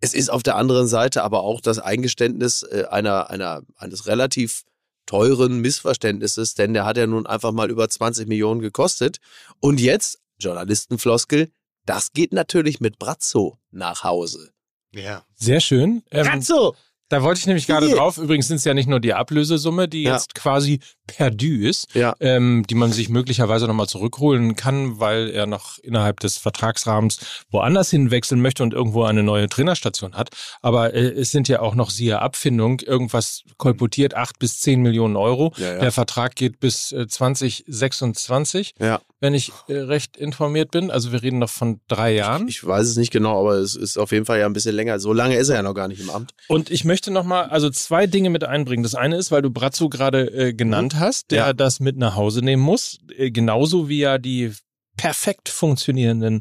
Es 0.00 0.14
ist 0.14 0.30
auf 0.30 0.42
der 0.42 0.56
anderen 0.56 0.86
Seite 0.86 1.22
aber 1.22 1.42
auch 1.42 1.60
das 1.60 1.78
Eingeständnis 1.78 2.62
äh, 2.62 2.84
einer, 2.90 3.30
einer, 3.30 3.62
eines 3.76 4.06
relativ 4.06 4.62
teuren 5.06 5.60
Missverständnisses, 5.60 6.54
denn 6.54 6.74
der 6.74 6.84
hat 6.84 6.96
ja 6.96 7.06
nun 7.06 7.26
einfach 7.26 7.52
mal 7.52 7.70
über 7.70 7.88
20 7.88 8.28
Millionen 8.28 8.60
gekostet. 8.60 9.18
Und 9.60 9.80
jetzt, 9.80 10.20
Journalistenfloskel, 10.38 11.50
das 11.84 12.12
geht 12.12 12.32
natürlich 12.32 12.80
mit 12.80 12.98
Brazzo 12.98 13.58
nach 13.70 14.04
Hause. 14.04 14.52
Ja. 14.92 15.24
Sehr 15.34 15.60
schön. 15.60 16.02
Ähm, 16.10 16.26
Brazzo! 16.26 16.76
Da 17.12 17.22
wollte 17.22 17.40
ich 17.40 17.46
nämlich 17.46 17.66
gerade 17.66 17.90
drauf. 17.90 18.16
Übrigens 18.16 18.48
sind 18.48 18.56
es 18.56 18.64
ja 18.64 18.72
nicht 18.72 18.88
nur 18.88 18.98
die 18.98 19.12
Ablösesumme, 19.12 19.86
die 19.86 20.04
Ja. 20.04 20.14
jetzt 20.14 20.34
quasi 20.34 20.80
perdu 21.06 21.46
ist, 21.68 21.94
Ja. 21.94 22.14
ähm, 22.20 22.64
die 22.70 22.74
man 22.74 22.90
sich 22.90 23.10
möglicherweise 23.10 23.66
nochmal 23.66 23.86
zurückholen 23.86 24.56
kann, 24.56 24.98
weil 24.98 25.28
er 25.28 25.44
noch 25.46 25.76
innerhalb 25.78 26.20
des 26.20 26.38
Vertragsrahmens 26.38 27.18
woanders 27.50 27.90
hinwechseln 27.90 28.40
möchte 28.40 28.62
und 28.62 28.72
irgendwo 28.72 29.02
eine 29.04 29.22
neue 29.22 29.46
Trainerstation 29.50 30.14
hat. 30.14 30.30
Aber 30.62 30.94
äh, 30.94 31.00
es 31.00 31.30
sind 31.30 31.48
ja 31.48 31.60
auch 31.60 31.74
noch 31.74 31.90
siehe 31.90 32.18
Abfindung, 32.22 32.80
irgendwas 32.80 33.42
kolportiert, 33.58 34.14
acht 34.14 34.38
bis 34.38 34.58
zehn 34.60 34.80
Millionen 34.80 35.16
Euro. 35.16 35.52
Ja. 35.58 35.80
Der 35.80 35.92
Vertrag 35.92 36.34
geht 36.34 36.60
bis 36.60 36.92
äh, 36.92 37.06
2026, 37.06 38.72
Ja. 38.80 39.02
Wenn 39.22 39.34
ich 39.34 39.52
äh, 39.68 39.74
recht 39.78 40.16
informiert 40.16 40.72
bin. 40.72 40.90
Also 40.90 41.12
wir 41.12 41.22
reden 41.22 41.38
noch 41.38 41.48
von 41.48 41.80
drei 41.86 42.12
Jahren. 42.12 42.48
Ich 42.48 42.66
weiß 42.66 42.88
es 42.88 42.96
nicht 42.96 43.12
genau, 43.12 43.38
aber 43.38 43.54
es 43.54 43.76
ist 43.76 43.96
auf 43.96 44.10
jeden 44.10 44.26
Fall 44.26 44.40
ja 44.40 44.46
ein 44.46 44.52
bisschen 44.52 44.74
länger. 44.74 44.98
So 44.98 45.12
lange 45.12 45.36
ist 45.36 45.48
er 45.48 45.56
ja 45.56 45.62
noch 45.62 45.74
gar 45.74 45.86
nicht 45.86 46.00
im 46.00 46.10
Amt. 46.10 46.32
Und 46.48 46.70
ich 46.70 46.84
möchte 46.84 47.12
nochmal, 47.12 47.44
also 47.44 47.70
zwei 47.70 48.08
Dinge 48.08 48.30
mit 48.30 48.42
einbringen. 48.42 48.82
Das 48.82 48.96
eine 48.96 49.16
ist, 49.16 49.30
weil 49.30 49.40
du 49.40 49.50
Brazzo 49.50 49.88
gerade 49.88 50.26
äh, 50.32 50.52
genannt 50.52 50.96
hast, 50.98 51.30
der 51.30 51.38
Ja. 51.38 51.52
das 51.52 51.78
mit 51.78 51.96
nach 51.96 52.16
Hause 52.16 52.40
nehmen 52.44 52.62
muss. 52.62 52.98
Äh, 53.16 53.30
genauso 53.30 53.88
wie 53.88 54.02
er 54.02 54.18
die 54.18 54.52
perfekt 54.96 55.48
funktionierenden 55.48 56.40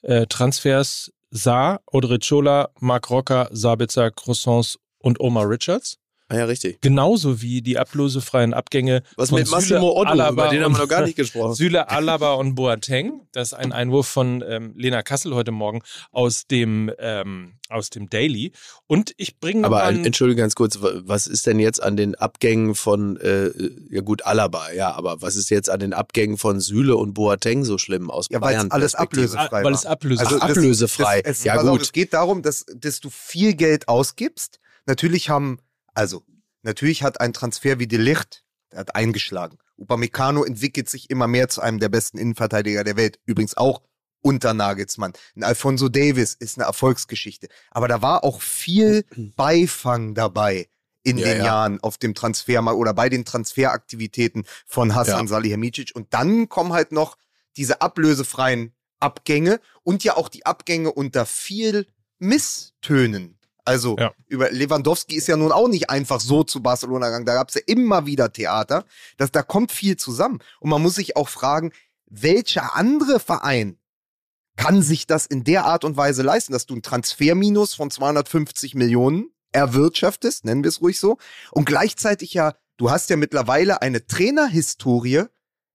äh, 0.00 0.26
Transfers 0.26 1.12
sah. 1.30 1.80
Odrichola, 1.86 2.70
Marc 2.80 3.10
Rocker, 3.10 3.48
Sabitzer, 3.52 4.10
Croissants 4.10 4.78
und 4.98 5.20
Omar 5.20 5.48
Richards. 5.50 5.98
Ah 6.32 6.38
ja, 6.38 6.44
richtig. 6.46 6.80
Genauso 6.80 7.42
wie 7.42 7.60
die 7.60 7.76
ablösefreien 7.78 8.54
Abgänge 8.54 9.02
Was 9.16 9.28
von 9.28 9.38
mit 9.40 9.50
Massimo 9.50 9.80
Süle, 9.80 9.92
Otto, 9.92 10.10
Alaba 10.10 10.30
über 10.30 10.48
den 10.48 10.62
haben 10.64 10.72
wir 10.72 10.76
und- 10.76 10.82
noch 10.82 10.88
gar 10.88 11.04
nicht 11.04 11.16
gesprochen. 11.16 11.54
Süle, 11.56 11.90
Alaba 11.90 12.32
und 12.34 12.54
Boateng. 12.54 13.20
Das 13.32 13.48
ist 13.48 13.54
ein 13.54 13.72
Einwurf 13.72 14.08
von 14.08 14.42
ähm, 14.46 14.72
Lena 14.76 15.02
Kassel 15.02 15.34
heute 15.34 15.50
Morgen 15.52 15.82
aus 16.10 16.46
dem, 16.46 16.90
ähm, 16.98 17.54
aus 17.68 17.90
dem 17.90 18.08
Daily. 18.08 18.52
Und 18.86 19.12
ich 19.18 19.38
bringe 19.40 19.66
Aber 19.66 19.84
noch 19.90 19.98
mal- 19.98 20.06
entschuldige 20.06 20.40
ganz 20.40 20.54
kurz, 20.54 20.80
wa- 20.80 20.92
was 21.04 21.26
ist 21.26 21.46
denn 21.46 21.58
jetzt 21.58 21.82
an 21.82 21.96
den 21.96 22.14
Abgängen 22.14 22.74
von, 22.74 23.18
äh, 23.18 23.50
ja 23.90 24.00
gut, 24.00 24.24
Alaba, 24.24 24.72
ja, 24.72 24.92
aber 24.92 25.20
was 25.20 25.36
ist 25.36 25.50
jetzt 25.50 25.68
an 25.68 25.80
den 25.80 25.92
Abgängen 25.92 26.38
von 26.38 26.60
Süle 26.60 26.96
und 26.96 27.12
Boateng 27.14 27.64
so 27.64 27.76
schlimm 27.76 28.10
aus 28.10 28.28
Ja, 28.30 28.40
weil 28.40 28.52
es 28.54 28.58
Bayern? 28.60 28.70
alles 28.70 28.94
ablösefrei 28.94 29.48
weil 29.50 29.64
war. 29.64 29.72
es 29.72 29.84
ablöse 29.86 30.22
Also 30.24 30.36
Ach, 30.40 30.48
das- 30.48 30.56
ablösefrei. 30.56 31.22
Das, 31.22 31.38
es, 31.40 31.44
Ja, 31.44 31.56
pass 31.56 31.64
auf, 31.66 31.72
gut. 31.72 31.82
es 31.82 31.92
geht 31.92 32.14
darum, 32.14 32.42
dass, 32.42 32.64
dass 32.74 33.00
du 33.00 33.10
viel 33.10 33.54
Geld 33.54 33.88
ausgibst. 33.88 34.60
Natürlich 34.86 35.28
haben, 35.28 35.58
also, 35.94 36.24
natürlich 36.62 37.02
hat 37.02 37.20
ein 37.20 37.32
Transfer 37.32 37.78
wie 37.78 37.86
De 37.86 37.98
Licht, 37.98 38.44
der 38.70 38.80
hat 38.80 38.94
eingeschlagen. 38.94 39.58
Upamecano 39.76 40.44
entwickelt 40.44 40.88
sich 40.88 41.10
immer 41.10 41.26
mehr 41.26 41.48
zu 41.48 41.60
einem 41.60 41.78
der 41.78 41.88
besten 41.88 42.18
Innenverteidiger 42.18 42.84
der 42.84 42.96
Welt. 42.96 43.18
Übrigens 43.26 43.56
auch 43.56 43.82
unter 44.22 44.54
Nagelsmann. 44.54 45.12
Ein 45.34 45.42
Alfonso 45.44 45.88
Davis 45.88 46.34
ist 46.34 46.56
eine 46.56 46.66
Erfolgsgeschichte. 46.66 47.48
Aber 47.70 47.88
da 47.88 48.02
war 48.02 48.24
auch 48.24 48.40
viel 48.40 49.04
Beifang 49.36 50.14
dabei 50.14 50.68
in 51.02 51.18
Ja, 51.18 51.26
den 51.28 51.38
ja. 51.38 51.44
Jahren 51.44 51.80
auf 51.80 51.98
dem 51.98 52.14
Transfermarkt 52.14 52.78
oder 52.78 52.94
bei 52.94 53.08
den 53.08 53.24
Transferaktivitäten 53.24 54.44
von 54.66 54.94
Hassan 54.94 55.22
Ja. 55.22 55.26
Salihamidzic. 55.26 55.90
Und 55.94 56.14
dann 56.14 56.48
kommen 56.48 56.72
halt 56.72 56.92
noch 56.92 57.16
diese 57.56 57.82
ablösefreien 57.82 58.72
Abgänge 59.00 59.60
und 59.82 60.04
ja 60.04 60.16
auch 60.16 60.28
die 60.28 60.46
Abgänge 60.46 60.92
unter 60.92 61.26
viel 61.26 61.88
Misstönen. 62.20 63.36
Also 63.64 63.96
Ja. 63.98 64.12
über 64.26 64.50
Lewandowski 64.50 65.14
ist 65.16 65.28
ja 65.28 65.36
nun 65.36 65.52
auch 65.52 65.68
nicht 65.68 65.88
einfach 65.90 66.20
so 66.20 66.42
zu 66.42 66.62
Barcelona 66.62 67.06
gegangen. 67.06 67.26
Da 67.26 67.34
gab 67.34 67.48
es 67.48 67.54
ja 67.54 67.60
immer 67.66 68.06
wieder 68.06 68.32
Theater. 68.32 68.84
Das, 69.18 69.30
da 69.30 69.42
kommt 69.42 69.72
viel 69.72 69.96
zusammen. 69.96 70.40
Und 70.60 70.70
man 70.70 70.82
muss 70.82 70.96
sich 70.96 71.16
auch 71.16 71.28
fragen, 71.28 71.72
welcher 72.06 72.76
andere 72.76 73.20
Verein 73.20 73.78
kann 74.56 74.82
sich 74.82 75.06
das 75.06 75.26
in 75.26 75.44
der 75.44 75.64
Art 75.64 75.84
und 75.84 75.96
Weise 75.96 76.22
leisten, 76.22 76.52
dass 76.52 76.66
du 76.66 76.74
ein 76.74 76.82
Transferminus 76.82 77.74
von 77.74 77.90
250 77.90 78.74
Millionen 78.74 79.30
erwirtschaftest, 79.52 80.44
nennen 80.44 80.62
wir 80.64 80.68
es 80.68 80.80
ruhig 80.80 80.98
so, 80.98 81.18
und 81.52 81.64
gleichzeitig 81.64 82.34
ja, 82.34 82.54
du 82.76 82.90
hast 82.90 83.10
ja 83.10 83.16
mittlerweile 83.16 83.80
eine 83.80 84.06
Trainerhistorie 84.06 85.24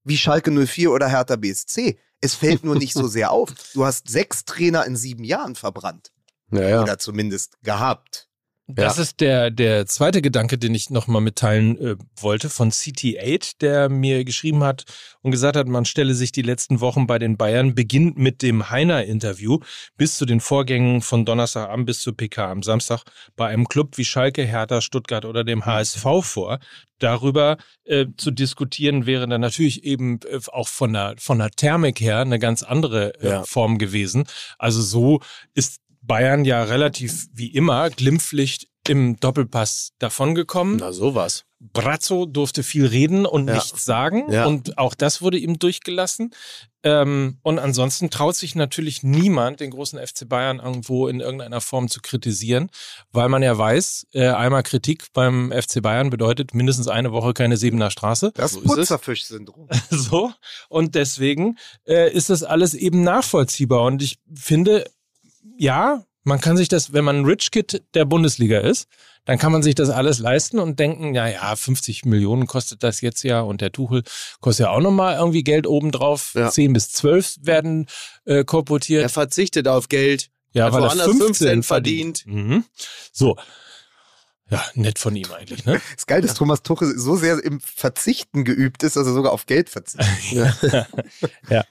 wie 0.03 0.17
Schalke 0.17 0.51
04 0.51 0.91
oder 0.91 1.07
Hertha 1.07 1.35
BSC. 1.35 1.97
Es 2.21 2.33
fällt 2.33 2.63
nur 2.63 2.75
nicht 2.75 2.93
so 2.93 3.07
sehr 3.07 3.31
auf. 3.31 3.53
Du 3.73 3.85
hast 3.85 4.09
sechs 4.09 4.45
Trainer 4.45 4.85
in 4.85 4.95
sieben 4.95 5.23
Jahren 5.23 5.55
verbrannt. 5.55 6.11
Ja, 6.51 6.69
ja. 6.69 6.83
Oder 6.83 6.97
zumindest 6.97 7.57
gehabt. 7.63 8.27
Das 8.69 8.97
ist 8.97 9.21
der, 9.21 9.49
der 9.49 9.85
zweite 9.85 10.21
Gedanke, 10.21 10.57
den 10.57 10.75
ich 10.75 10.89
nochmal 10.89 11.21
mitteilen 11.21 11.77
äh, 11.79 11.95
wollte 12.19 12.49
von 12.49 12.69
CT8, 12.69 13.59
der 13.61 13.87
mir 13.87 14.25
geschrieben 14.25 14.61
hat 14.61 14.83
und 15.21 15.31
gesagt 15.31 15.55
hat, 15.55 15.69
man 15.69 15.85
stelle 15.85 16.13
sich 16.13 16.33
die 16.33 16.41
letzten 16.41 16.81
Wochen 16.81 17.07
bei 17.07 17.17
den 17.17 17.37
Bayern, 17.37 17.75
beginnt 17.75 18.17
mit 18.17 18.41
dem 18.41 18.69
Heiner-Interview 18.69 19.59
bis 19.95 20.17
zu 20.17 20.25
den 20.25 20.41
Vorgängen 20.41 21.01
von 21.01 21.23
Donnerstagabend 21.23 21.85
bis 21.85 22.01
zur 22.01 22.17
PK 22.17 22.51
am 22.51 22.61
Samstag 22.61 23.03
bei 23.37 23.47
einem 23.47 23.69
Club 23.69 23.97
wie 23.97 24.03
Schalke, 24.03 24.43
Hertha, 24.43 24.81
Stuttgart 24.81 25.23
oder 25.23 25.45
dem 25.45 25.65
HSV 25.65 26.03
vor. 26.23 26.59
Darüber 26.99 27.55
äh, 27.85 28.07
zu 28.17 28.31
diskutieren 28.31 29.05
wäre 29.05 29.27
dann 29.27 29.39
natürlich 29.39 29.85
eben 29.85 30.19
äh, 30.29 30.41
auch 30.51 30.67
von 30.67 30.91
der, 30.91 31.15
von 31.19 31.39
der 31.39 31.51
Thermik 31.51 32.01
her 32.01 32.19
eine 32.19 32.37
ganz 32.37 32.63
andere 32.63 33.13
äh, 33.21 33.29
Ja. 33.29 33.43
Form 33.43 33.77
gewesen. 33.77 34.25
Also 34.57 34.81
so 34.81 35.21
ist 35.53 35.79
Bayern 36.07 36.45
ja 36.45 36.63
relativ 36.63 37.27
wie 37.33 37.47
immer 37.53 37.89
glimpflich 37.89 38.69
im 38.87 39.19
Doppelpass 39.19 39.91
davongekommen. 39.99 40.77
Na, 40.77 40.93
sowas. 40.93 41.43
Brazzo 41.59 42.25
durfte 42.25 42.61
viel 42.63 42.85
reden 42.85 43.25
und 43.25 43.47
Ja. 43.47 43.55
nichts 43.55 43.83
sagen. 43.83 44.31
Ja. 44.31 44.45
Und 44.45 44.77
auch 44.77 44.93
das 44.93 45.21
wurde 45.21 45.37
ihm 45.39 45.57
durchgelassen. 45.59 46.31
Ähm, 46.83 47.39
und 47.41 47.57
ansonsten 47.59 48.09
traut 48.11 48.35
sich 48.35 48.53
natürlich 48.55 49.01
niemand, 49.03 49.59
den 49.59 49.71
großen 49.71 49.99
FC 49.99 50.29
Bayern 50.29 50.59
irgendwo 50.59 51.07
in 51.07 51.19
irgendeiner 51.19 51.59
Form 51.59 51.89
zu 51.89 51.99
kritisieren, 51.99 52.69
weil 53.11 53.27
man 53.27 53.41
ja 53.43 53.57
weiß, 53.57 54.07
äh, 54.13 54.27
einmal 54.29 54.63
Kritik 54.63 55.07
beim 55.13 55.51
FC 55.51 55.81
Bayern 55.81 56.11
bedeutet 56.11 56.53
mindestens 56.53 56.87
eine 56.87 57.11
Woche 57.11 57.33
keine 57.33 57.57
Siebener 57.57 57.89
Straße. 57.89 58.31
Das 58.35 58.51
So. 58.53 58.61
Putzerfisch-Syndrom. 58.61 59.67
So. 59.89 60.31
Und 60.69 60.95
deswegen 60.95 61.57
äh, 61.85 62.09
ist 62.13 62.29
das 62.29 62.43
alles 62.43 62.75
eben 62.75 63.01
nachvollziehbar. 63.03 63.81
Und 63.83 64.01
ich 64.03 64.19
finde, 64.33 64.85
ja, 65.57 66.03
man 66.23 66.41
kann 66.41 66.57
sich 66.57 66.67
das, 66.67 66.93
wenn 66.93 67.05
man 67.05 67.17
ein 67.17 67.25
Rich 67.25 67.51
Kid 67.51 67.83
der 67.93 68.05
Bundesliga 68.05 68.59
ist, 68.59 68.87
dann 69.25 69.37
kann 69.37 69.51
man 69.51 69.61
sich 69.61 69.75
das 69.75 69.89
alles 69.89 70.19
leisten 70.19 70.57
und 70.57 70.79
denken, 70.79 71.13
ja, 71.13 71.27
ja, 71.27 71.55
50 71.55 72.05
Millionen 72.05 72.47
kostet 72.47 72.81
das 72.83 73.01
jetzt 73.01 73.23
ja 73.23 73.41
und 73.41 73.61
der 73.61 73.71
Tuchel 73.71 74.03
kostet 74.39 74.65
ja 74.65 74.71
auch 74.71 74.79
nochmal 74.79 75.17
irgendwie 75.17 75.43
Geld 75.43 75.67
obendrauf. 75.67 76.31
Ja. 76.33 76.49
10 76.49 76.73
bis 76.73 76.91
12 76.91 77.37
werden 77.41 77.87
äh, 78.25 78.45
kolportiert. 78.45 79.03
Er 79.03 79.09
verzichtet 79.09 79.67
auf 79.67 79.89
Geld. 79.89 80.29
ja, 80.53 80.71
weil 80.71 80.81
er 80.81 80.87
woanders 80.89 81.07
15 81.07 81.27
15 81.27 81.63
verdient. 81.63 82.23
Mhm. 82.25 82.63
So. 83.11 83.35
Ja, 84.49 84.63
nett 84.75 84.97
von 84.97 85.13
ihm 85.13 85.29
eigentlich, 85.31 85.65
ne? 85.65 85.81
Das 85.95 86.05
Geile 86.07 86.25
ist, 86.25 86.37
Thomas 86.37 86.63
Tuchel 86.63 86.97
so 86.97 87.17
sehr 87.17 87.43
im 87.43 87.59
Verzichten 87.59 88.45
geübt 88.45 88.81
ist, 88.83 88.95
dass 88.95 89.05
er 89.05 89.13
sogar 89.13 89.33
auf 89.33 89.45
Geld 89.45 89.69
verzichtet. 89.69 90.55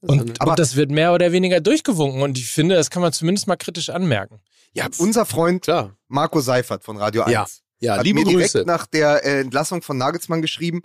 Und, 0.00 0.40
Aber- 0.40 0.52
und 0.52 0.58
das 0.58 0.76
wird 0.76 0.90
mehr 0.90 1.12
oder 1.12 1.32
weniger 1.32 1.60
durchgewunken 1.60 2.22
und 2.22 2.38
ich 2.38 2.50
finde, 2.50 2.76
das 2.76 2.90
kann 2.90 3.02
man 3.02 3.12
zumindest 3.12 3.46
mal 3.48 3.56
kritisch 3.56 3.90
anmerken. 3.90 4.40
ja, 4.72 4.86
Unser 4.98 5.26
Freund 5.26 5.62
klar. 5.62 5.96
Marco 6.06 6.40
Seifert 6.40 6.84
von 6.84 6.96
Radio 6.96 7.22
1 7.22 7.32
Ja, 7.32 7.46
Ja, 7.80 7.96
hat 7.98 8.04
liebe 8.04 8.20
mir 8.20 8.26
direkt 8.26 8.52
Grüße. 8.52 8.64
nach 8.66 8.86
der 8.86 9.24
äh, 9.24 9.40
Entlassung 9.40 9.82
von 9.82 9.98
Nagelsmann 9.98 10.40
geschrieben, 10.42 10.82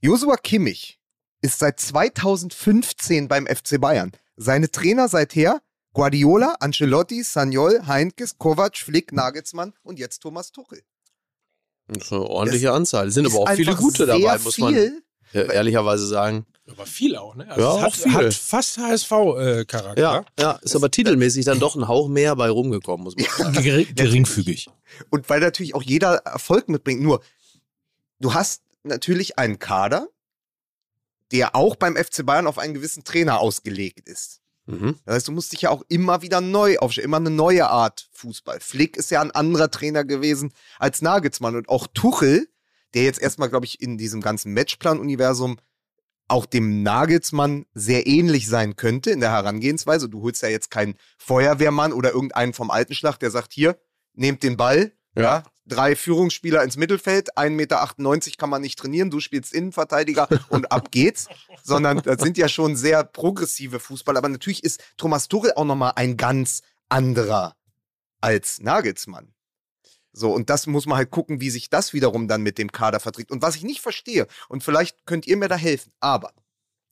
Josua 0.00 0.36
Kimmich 0.36 0.98
ist 1.42 1.58
seit 1.58 1.80
2015 1.80 3.28
beim 3.28 3.46
FC 3.46 3.80
Bayern. 3.80 4.12
Seine 4.36 4.70
Trainer 4.70 5.08
seither 5.08 5.60
Guardiola, 5.92 6.54
Ancelotti, 6.60 7.22
Sagnol, 7.24 7.86
Heinkes, 7.86 8.38
Kovac, 8.38 8.76
Flick, 8.76 9.12
Nagelsmann 9.12 9.72
und 9.82 9.98
jetzt 9.98 10.20
Thomas 10.20 10.52
Tuchel. 10.52 10.82
Das 11.88 12.04
ist 12.04 12.12
eine 12.12 12.22
ordentliche 12.22 12.72
Anzahl. 12.72 13.08
Es 13.08 13.14
sind 13.14 13.26
aber 13.26 13.38
auch 13.40 13.50
viele 13.50 13.74
gute 13.74 14.06
dabei, 14.06 14.38
muss 14.38 14.58
man 14.58 14.72
viel. 14.74 15.02
ja, 15.32 15.42
ehrlicherweise 15.42 16.06
sagen. 16.06 16.46
Aber 16.70 16.86
viel 16.86 17.16
auch, 17.16 17.34
ne? 17.34 17.46
Ja, 17.48 17.56
es 17.56 17.64
auch 17.64 17.82
hat, 17.82 17.94
viel. 17.94 18.12
hat 18.12 18.34
fast 18.34 18.78
HSV-Charakter. 18.78 20.00
Ja, 20.00 20.24
ja, 20.38 20.52
ist 20.62 20.76
aber 20.76 20.90
titelmäßig 20.90 21.44
dann 21.44 21.58
doch 21.58 21.74
ein 21.74 21.88
Hauch 21.88 22.08
mehr 22.08 22.36
bei 22.36 22.48
rumgekommen, 22.48 23.04
muss 23.04 23.16
man 23.16 23.26
sagen. 23.26 23.62
Gering, 23.62 23.94
geringfügig. 23.94 24.68
Und 25.10 25.28
weil 25.28 25.40
natürlich 25.40 25.74
auch 25.74 25.82
jeder 25.82 26.16
Erfolg 26.18 26.68
mitbringt. 26.68 27.00
Nur, 27.02 27.22
du 28.20 28.34
hast 28.34 28.62
natürlich 28.82 29.38
einen 29.38 29.58
Kader, 29.58 30.08
der 31.32 31.54
auch 31.54 31.76
beim 31.76 31.96
FC 31.96 32.24
Bayern 32.24 32.46
auf 32.46 32.58
einen 32.58 32.74
gewissen 32.74 33.04
Trainer 33.04 33.40
ausgelegt 33.40 34.08
ist. 34.08 34.40
Mhm. 34.66 34.96
Das 35.04 35.16
heißt, 35.16 35.28
du 35.28 35.32
musst 35.32 35.52
dich 35.52 35.62
ja 35.62 35.70
auch 35.70 35.82
immer 35.88 36.22
wieder 36.22 36.40
neu 36.40 36.78
aufstellen, 36.78 37.06
immer 37.06 37.16
eine 37.16 37.30
neue 37.30 37.68
Art 37.68 38.08
Fußball. 38.12 38.60
Flick 38.60 38.96
ist 38.96 39.10
ja 39.10 39.20
ein 39.20 39.30
anderer 39.30 39.70
Trainer 39.70 40.04
gewesen 40.04 40.52
als 40.78 41.02
Nagelsmann 41.02 41.56
und 41.56 41.68
auch 41.68 41.86
Tuchel, 41.92 42.48
der 42.94 43.04
jetzt 43.04 43.20
erstmal, 43.20 43.48
glaube 43.48 43.66
ich, 43.66 43.80
in 43.80 43.98
diesem 43.98 44.20
ganzen 44.20 44.52
Matchplan-Universum 44.52 45.58
auch 46.30 46.46
dem 46.46 46.82
Nagelsmann 46.82 47.66
sehr 47.74 48.06
ähnlich 48.06 48.46
sein 48.46 48.76
könnte 48.76 49.10
in 49.10 49.20
der 49.20 49.32
Herangehensweise. 49.32 50.08
Du 50.08 50.22
holst 50.22 50.42
ja 50.42 50.48
jetzt 50.48 50.70
keinen 50.70 50.94
Feuerwehrmann 51.18 51.92
oder 51.92 52.12
irgendeinen 52.12 52.52
vom 52.52 52.70
Altenschlag, 52.70 53.18
der 53.18 53.30
sagt, 53.30 53.52
hier, 53.52 53.78
nehmt 54.14 54.42
den 54.42 54.56
Ball, 54.56 54.92
ja. 55.16 55.22
Ja. 55.22 55.42
drei 55.66 55.96
Führungsspieler 55.96 56.62
ins 56.62 56.76
Mittelfeld, 56.76 57.36
1,98 57.36 57.50
Meter 57.50 58.36
kann 58.38 58.50
man 58.50 58.62
nicht 58.62 58.78
trainieren, 58.78 59.10
du 59.10 59.20
spielst 59.20 59.52
Innenverteidiger 59.52 60.28
und 60.48 60.70
ab 60.70 60.90
geht's. 60.90 61.26
Sondern 61.62 62.00
das 62.02 62.22
sind 62.22 62.38
ja 62.38 62.48
schon 62.48 62.76
sehr 62.76 63.04
progressive 63.04 63.80
Fußballer. 63.80 64.18
Aber 64.18 64.28
natürlich 64.28 64.64
ist 64.64 64.82
Thomas 64.96 65.28
Tuchel 65.28 65.52
auch 65.54 65.64
nochmal 65.64 65.92
ein 65.96 66.16
ganz 66.16 66.62
anderer 66.88 67.56
als 68.20 68.60
Nagelsmann. 68.60 69.34
So, 70.12 70.32
und 70.32 70.50
das 70.50 70.66
muss 70.66 70.86
man 70.86 70.98
halt 70.98 71.10
gucken, 71.10 71.40
wie 71.40 71.50
sich 71.50 71.70
das 71.70 71.92
wiederum 71.92 72.28
dann 72.28 72.42
mit 72.42 72.58
dem 72.58 72.72
Kader 72.72 73.00
verträgt. 73.00 73.30
Und 73.30 73.42
was 73.42 73.56
ich 73.56 73.62
nicht 73.62 73.80
verstehe, 73.80 74.26
und 74.48 74.64
vielleicht 74.64 75.06
könnt 75.06 75.26
ihr 75.26 75.36
mir 75.36 75.48
da 75.48 75.56
helfen, 75.56 75.92
aber 76.00 76.32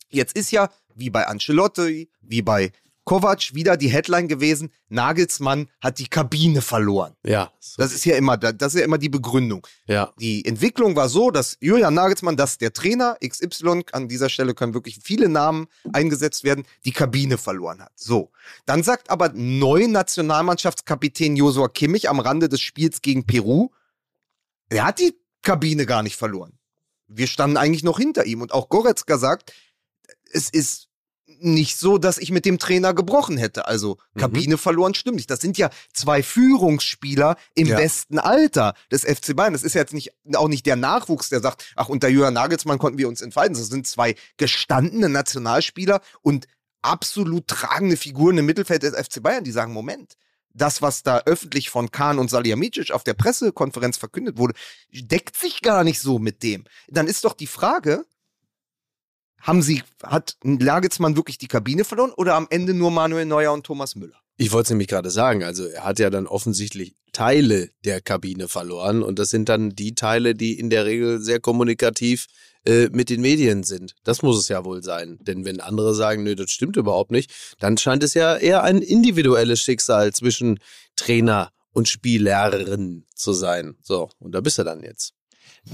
jetzt 0.08 0.36
ist 0.36 0.50
ja, 0.50 0.70
wie 0.94 1.10
bei 1.10 1.26
Ancelotti, 1.26 2.10
wie 2.20 2.42
bei 2.42 2.72
Kovac, 3.08 3.54
wieder 3.54 3.78
die 3.78 3.88
Headline 3.88 4.28
gewesen, 4.28 4.70
Nagelsmann 4.90 5.70
hat 5.80 5.98
die 5.98 6.08
Kabine 6.08 6.60
verloren. 6.60 7.14
Ja, 7.24 7.50
so, 7.58 7.80
Das 7.80 7.94
ist 7.94 8.04
ja 8.04 8.16
immer, 8.16 8.36
das 8.36 8.74
ist 8.74 8.80
ja 8.80 8.84
immer 8.84 8.98
die 8.98 9.08
Begründung. 9.08 9.66
ja. 9.86 10.12
Die 10.20 10.44
Entwicklung 10.44 10.94
war 10.94 11.08
so, 11.08 11.30
dass 11.30 11.56
Julian 11.60 11.94
Nagelsmann, 11.94 12.36
dass 12.36 12.58
der 12.58 12.74
Trainer 12.74 13.16
XY, 13.26 13.84
an 13.92 14.08
dieser 14.08 14.28
Stelle 14.28 14.52
können 14.52 14.74
wirklich 14.74 14.98
viele 15.02 15.30
Namen 15.30 15.68
eingesetzt 15.94 16.44
werden, 16.44 16.66
die 16.84 16.92
Kabine 16.92 17.38
verloren 17.38 17.80
hat. 17.80 17.92
So. 17.94 18.30
Dann 18.66 18.82
sagt 18.82 19.08
aber 19.08 19.30
neu 19.32 19.86
Nationalmannschaftskapitän 19.86 21.34
Josua 21.34 21.68
Kimmich 21.68 22.10
am 22.10 22.20
Rande 22.20 22.50
des 22.50 22.60
Spiels 22.60 23.00
gegen 23.00 23.24
Peru, 23.24 23.70
er 24.68 24.84
hat 24.84 24.98
die 24.98 25.18
Kabine 25.40 25.86
gar 25.86 26.02
nicht 26.02 26.16
verloren. 26.16 26.58
Wir 27.06 27.26
standen 27.26 27.56
eigentlich 27.56 27.84
noch 27.84 27.98
hinter 27.98 28.26
ihm. 28.26 28.42
Und 28.42 28.52
auch 28.52 28.68
Goretzka 28.68 29.16
sagt, 29.16 29.54
es 30.30 30.50
ist 30.50 30.87
nicht 31.40 31.76
so, 31.76 31.98
dass 31.98 32.18
ich 32.18 32.30
mit 32.30 32.44
dem 32.44 32.58
Trainer 32.58 32.94
gebrochen 32.94 33.36
hätte. 33.36 33.66
Also 33.68 33.98
Kabine 34.16 34.58
verloren 34.58 34.94
stimmt 34.94 35.16
nicht. 35.16 35.30
Das 35.30 35.40
sind 35.40 35.58
ja 35.58 35.70
zwei 35.92 36.22
Führungsspieler 36.22 37.36
im 37.54 37.68
Ja. 37.68 37.76
besten 37.76 38.18
Alter 38.18 38.74
des 38.90 39.04
FC 39.04 39.36
Bayern. 39.36 39.52
Das 39.52 39.62
ist 39.62 39.74
ja 39.74 39.82
jetzt 39.82 39.94
nicht, 39.94 40.12
auch 40.34 40.48
nicht 40.48 40.66
der 40.66 40.76
Nachwuchs, 40.76 41.28
der 41.28 41.40
sagt, 41.40 41.72
ach, 41.76 41.88
unter 41.88 42.08
Jürgen 42.08 42.34
Nagelsmann 42.34 42.78
konnten 42.78 42.98
wir 42.98 43.08
uns 43.08 43.20
entfalten. 43.20 43.54
Das 43.56 43.66
sind 43.68 43.86
zwei 43.86 44.14
gestandene 44.36 45.08
Nationalspieler 45.08 46.00
und 46.22 46.46
absolut 46.82 47.46
tragende 47.46 47.96
Figuren 47.96 48.38
im 48.38 48.46
Mittelfeld 48.46 48.82
des 48.82 48.94
FC 48.94 49.22
Bayern, 49.22 49.44
die 49.44 49.52
sagen, 49.52 49.72
Moment, 49.72 50.14
das, 50.54 50.82
was 50.82 51.02
da 51.02 51.18
öffentlich 51.26 51.70
von 51.70 51.90
Kahn 51.90 52.18
und 52.18 52.30
Salihamidzic 52.30 52.90
auf 52.90 53.04
der 53.04 53.14
Pressekonferenz 53.14 53.96
verkündet 53.96 54.38
wurde, 54.38 54.54
deckt 54.92 55.36
sich 55.36 55.60
gar 55.62 55.84
nicht 55.84 56.00
so 56.00 56.18
mit 56.18 56.42
dem. 56.42 56.64
Dann 56.88 57.06
ist 57.06 57.24
doch 57.24 57.34
die 57.34 57.46
Frage, 57.46 58.04
haben 59.40 59.62
sie, 59.62 59.82
hat 60.02 60.36
Nagelsmann 60.42 61.16
wirklich 61.16 61.38
die 61.38 61.48
Kabine 61.48 61.84
verloren 61.84 62.12
oder 62.16 62.34
am 62.34 62.46
Ende 62.50 62.74
nur 62.74 62.90
Manuel 62.90 63.26
Neuer 63.26 63.52
und 63.52 63.64
Thomas 63.64 63.94
Müller? 63.94 64.20
Ich 64.36 64.52
wollte 64.52 64.66
es 64.66 64.70
nämlich 64.70 64.88
gerade 64.88 65.10
sagen. 65.10 65.42
Also 65.42 65.66
er 65.66 65.84
hat 65.84 65.98
ja 65.98 66.10
dann 66.10 66.26
offensichtlich 66.26 66.94
Teile 67.12 67.70
der 67.84 68.00
Kabine 68.00 68.48
verloren 68.48 69.02
und 69.02 69.18
das 69.18 69.30
sind 69.30 69.48
dann 69.48 69.70
die 69.70 69.94
Teile, 69.94 70.34
die 70.34 70.58
in 70.58 70.70
der 70.70 70.86
Regel 70.86 71.20
sehr 71.20 71.40
kommunikativ 71.40 72.26
äh, 72.64 72.88
mit 72.92 73.10
den 73.10 73.20
Medien 73.20 73.64
sind. 73.64 73.94
Das 74.04 74.22
muss 74.22 74.38
es 74.38 74.48
ja 74.48 74.64
wohl 74.64 74.82
sein. 74.82 75.18
Denn 75.22 75.44
wenn 75.44 75.60
andere 75.60 75.94
sagen, 75.94 76.22
nö, 76.22 76.36
das 76.36 76.50
stimmt 76.50 76.76
überhaupt 76.76 77.10
nicht, 77.10 77.32
dann 77.58 77.78
scheint 77.78 78.04
es 78.04 78.14
ja 78.14 78.36
eher 78.36 78.62
ein 78.62 78.82
individuelles 78.82 79.60
Schicksal 79.60 80.12
zwischen 80.12 80.60
Trainer 80.94 81.50
und 81.72 81.88
Spielerin 81.88 83.06
zu 83.14 83.32
sein. 83.32 83.76
So, 83.82 84.10
und 84.18 84.32
da 84.32 84.40
bist 84.40 84.58
du 84.58 84.64
dann 84.64 84.82
jetzt. 84.82 85.14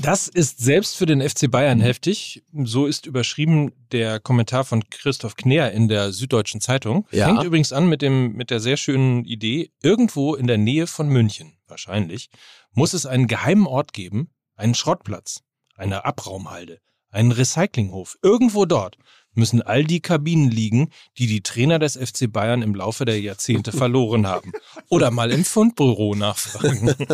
Das 0.00 0.28
ist 0.28 0.59
selbst 0.59 0.96
für 0.96 1.07
den 1.07 1.26
FC 1.26 1.50
Bayern 1.50 1.80
heftig. 1.80 2.42
So 2.52 2.87
ist 2.87 3.07
überschrieben 3.07 3.72
der 3.92 4.20
Kommentar 4.20 4.64
von 4.64 4.88
Christoph 4.90 5.37
Kneer 5.37 5.72
in 5.72 5.88
der 5.88 6.12
Süddeutschen 6.12 6.61
Zeitung. 6.61 7.07
Ja. 7.11 7.26
Fängt 7.26 7.44
übrigens 7.44 7.72
an 7.72 7.88
mit, 7.88 8.02
dem, 8.02 8.33
mit 8.33 8.50
der 8.50 8.61
sehr 8.61 8.76
schönen 8.76 9.24
Idee, 9.24 9.70
irgendwo 9.83 10.35
in 10.35 10.46
der 10.46 10.59
Nähe 10.59 10.87
von 10.87 11.09
München, 11.09 11.57
wahrscheinlich, 11.68 12.28
muss 12.72 12.92
es 12.92 13.07
einen 13.07 13.26
geheimen 13.26 13.66
Ort 13.66 13.92
geben, 13.92 14.30
einen 14.57 14.74
Schrottplatz, 14.74 15.42
eine 15.76 16.04
Abraumhalde, 16.04 16.80
einen 17.11 17.33
Recyclinghof. 17.33 18.16
Irgendwo 18.22 18.64
dort 18.66 18.96
müssen 19.35 19.62
all 19.62 19.85
die 19.85 20.01
Kabinen 20.01 20.51
liegen, 20.51 20.90
die 21.18 21.27
die 21.27 21.42
Trainer 21.42 21.79
des 21.79 21.97
FC 21.97 22.31
Bayern 22.33 22.62
im 22.62 22.75
Laufe 22.75 23.05
der 23.05 23.20
Jahrzehnte 23.20 23.73
verloren 23.77 24.27
haben. 24.27 24.53
Oder 24.88 25.11
mal 25.11 25.31
im 25.31 25.44
Fundbüro 25.44 26.14
nachfragen. 26.14 26.94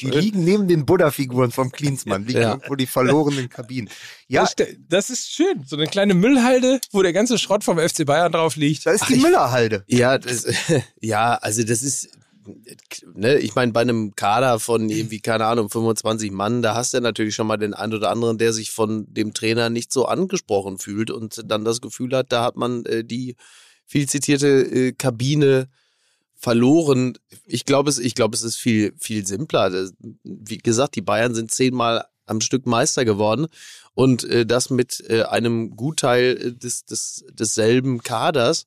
Die 0.00 0.10
liegen 0.10 0.44
neben 0.44 0.68
den 0.68 0.84
Buddha-Figuren 0.84 1.52
vom 1.52 1.70
Klinsmann, 1.70 2.26
liegen 2.26 2.40
Ja. 2.40 2.50
irgendwo 2.50 2.74
die 2.74 2.86
verlorenen 2.86 3.48
Kabinen. 3.48 3.88
Ja, 4.28 4.46
Das, 4.88 5.08
ist 5.10 5.30
schön. 5.32 5.64
So 5.64 5.76
eine 5.76 5.86
kleine 5.86 6.12
Müllhalde, 6.12 6.80
wo 6.92 7.02
der 7.02 7.12
ganze 7.12 7.38
Schrott 7.38 7.64
vom 7.64 7.78
FC 7.78 8.04
Bayern 8.04 8.30
drauf 8.32 8.56
liegt. 8.56 8.84
da 8.84 8.90
ist 8.90 9.08
die 9.08 9.16
Müllerhalde. 9.16 9.84
Ja, 9.86 10.18
das, 10.18 10.46
ja, 11.00 11.34
also 11.36 11.62
das 11.62 11.82
ist, 11.82 12.08
ne, 13.14 13.38
ich 13.38 13.54
meine, 13.54 13.72
bei 13.72 13.80
einem 13.80 14.14
Kader 14.14 14.58
von 14.58 14.88
irgendwie, 14.88 15.20
keine 15.20 15.46
Ahnung, 15.46 15.70
25 15.70 16.30
Mann, 16.30 16.62
da 16.62 16.74
hast 16.74 16.92
du 16.92 16.98
ja 16.98 17.00
natürlich 17.00 17.34
schon 17.34 17.46
mal 17.46 17.56
den 17.56 17.74
einen 17.74 17.94
oder 17.94 18.10
anderen, 18.10 18.38
der 18.38 18.52
sich 18.52 18.70
von 18.70 19.06
dem 19.12 19.34
Trainer 19.34 19.70
nicht 19.70 19.92
so 19.92 20.06
angesprochen 20.06 20.78
fühlt 20.78 21.10
und 21.10 21.42
dann 21.46 21.64
das 21.64 21.80
Gefühl 21.80 22.16
hat, 22.16 22.32
da 22.32 22.44
hat 22.44 22.56
man 22.56 22.84
äh, 22.86 23.04
die 23.04 23.36
viel 23.86 24.08
zitierte 24.08 24.46
äh, 24.46 24.92
Kabine 24.92 25.68
verloren. 26.34 27.18
Ich 27.46 27.64
glaube, 27.64 27.90
es, 27.90 27.98
ich 27.98 28.14
glaube, 28.14 28.36
es 28.36 28.42
ist 28.42 28.56
viel, 28.56 28.92
viel 28.98 29.26
simpler. 29.26 29.70
Das, 29.70 29.94
wie 30.22 30.58
gesagt, 30.58 30.96
die 30.96 31.02
Bayern 31.02 31.34
sind 31.34 31.50
zehnmal 31.50 32.04
am 32.26 32.40
Stück 32.40 32.66
Meister 32.66 33.04
geworden 33.04 33.46
und 33.94 34.24
äh, 34.24 34.44
das 34.44 34.70
mit 34.70 35.02
äh, 35.08 35.22
einem 35.22 35.76
Gutteil 35.76 36.36
äh, 36.36 36.52
des, 36.52 36.84
des, 36.84 37.24
desselben 37.32 38.02
Kaders. 38.02 38.66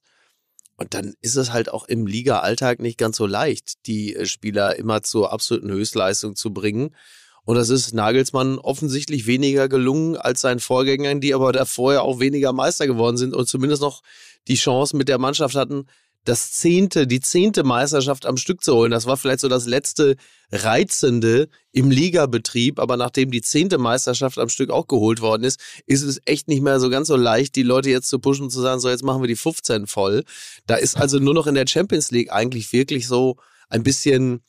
Und 0.80 0.94
dann 0.94 1.14
ist 1.22 1.36
es 1.36 1.52
halt 1.52 1.72
auch 1.72 1.88
im 1.90 2.08
Liga-Alltag 2.08 2.80
nicht 2.80 2.98
ganz 2.98 3.18
so 3.18 3.26
leicht, 3.26 3.86
die 3.86 4.16
äh, 4.16 4.26
Spieler 4.26 4.78
immer 4.78 5.04
zur 5.04 5.34
absoluten 5.34 5.70
Höchstleistung 5.70 6.36
zu 6.36 6.54
bringen. 6.54 6.96
Und 7.44 7.56
das 7.56 7.70
ist 7.70 7.94
Nagelsmann 7.94 8.60
offensichtlich 8.60 9.28
weniger 9.28 9.68
gelungen 9.68 10.16
als 10.16 10.42
seinen 10.42 10.60
Vorgängern, 10.60 11.20
die 11.20 11.34
aber 11.34 11.52
da 11.52 11.66
vorher 11.66 12.04
auch 12.04 12.20
weniger 12.20 12.54
Meister 12.54 12.88
geworden 12.88 13.18
sind 13.18 13.34
und 13.34 13.48
zumindest 13.48 13.82
noch 13.82 14.02
die 14.48 14.56
Chance 14.56 14.96
mit 14.96 15.10
der 15.10 15.18
Mannschaft 15.18 15.56
hatten, 15.56 15.86
das 16.26 16.52
zehnte, 16.52 17.08
die 17.08 17.22
zehnte 17.22 17.64
Meisterschaft 17.64 18.26
am 18.26 18.38
Stück 18.38 18.64
zu 18.64 18.76
holen. 18.76 18.92
Das 18.92 19.06
war 19.06 19.18
vielleicht 19.18 19.40
so 19.40 19.48
das 19.48 19.66
letzte 19.66 20.16
Reizende 20.52 21.48
im 21.72 21.92
Ligabetrieb, 21.92 22.80
aber 22.80 22.98
nachdem 22.98 23.32
die 23.32 23.42
zehnte 23.42 23.78
Meisterschaft 23.78 24.38
am 24.38 24.50
Stück 24.50 24.70
auch 24.70 24.88
geholt 24.88 25.22
worden 25.22 25.44
ist, 25.44 25.60
ist 25.86 26.02
es 26.02 26.20
echt 26.26 26.48
nicht 26.48 26.62
mehr 26.62 26.80
so 26.80 26.90
ganz 26.90 27.08
so 27.08 27.16
leicht, 27.16 27.56
die 27.56 27.64
Leute 27.64 27.90
jetzt 27.90 28.10
zu 28.10 28.20
pushen 28.20 28.44
und 28.44 28.50
zu 28.52 28.62
sagen, 28.62 28.80
so 28.80 28.90
jetzt 28.90 29.04
machen 29.04 29.22
wir 29.22 29.28
die 29.28 29.36
15 29.36 29.88
voll. 29.88 30.24
Da 30.68 30.76
ist 30.76 30.98
also 30.98 31.20
nur 31.20 31.34
noch 31.34 31.48
in 31.48 31.56
der 31.56 31.68
Champions 31.68 32.12
League 32.12 32.32
eigentlich 32.32 32.74
wirklich 32.74 33.08
so 33.08 33.38
ein 33.70 33.84
bisschen 33.84 34.42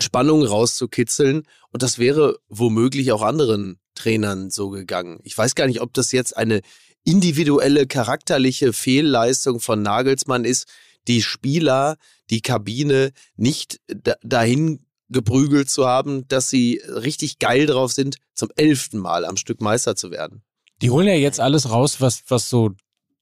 Spannung 0.00 0.44
rauszukitzeln 0.44 1.46
und 1.70 1.82
das 1.82 1.98
wäre 1.98 2.38
womöglich 2.48 3.12
auch 3.12 3.22
anderen 3.22 3.78
Trainern 3.94 4.50
so 4.50 4.70
gegangen. 4.70 5.20
Ich 5.22 5.36
weiß 5.36 5.54
gar 5.54 5.66
nicht, 5.66 5.80
ob 5.80 5.92
das 5.92 6.12
jetzt 6.12 6.36
eine 6.36 6.62
individuelle 7.04 7.86
charakterliche 7.86 8.72
Fehlleistung 8.72 9.60
von 9.60 9.82
Nagelsmann 9.82 10.44
ist, 10.44 10.68
die 11.08 11.22
Spieler, 11.22 11.96
die 12.30 12.40
Kabine 12.40 13.12
nicht 13.36 13.80
dahin 14.22 14.84
geprügelt 15.08 15.68
zu 15.68 15.86
haben, 15.86 16.26
dass 16.28 16.48
sie 16.48 16.80
richtig 16.86 17.38
geil 17.38 17.66
drauf 17.66 17.92
sind, 17.92 18.16
zum 18.34 18.48
elften 18.56 18.98
Mal 18.98 19.24
am 19.24 19.36
Stück 19.36 19.60
Meister 19.60 19.94
zu 19.94 20.10
werden. 20.10 20.42
Die 20.80 20.90
holen 20.90 21.06
ja 21.06 21.14
jetzt 21.14 21.38
alles 21.38 21.70
raus, 21.70 22.00
was, 22.00 22.22
was 22.28 22.48
so 22.48 22.72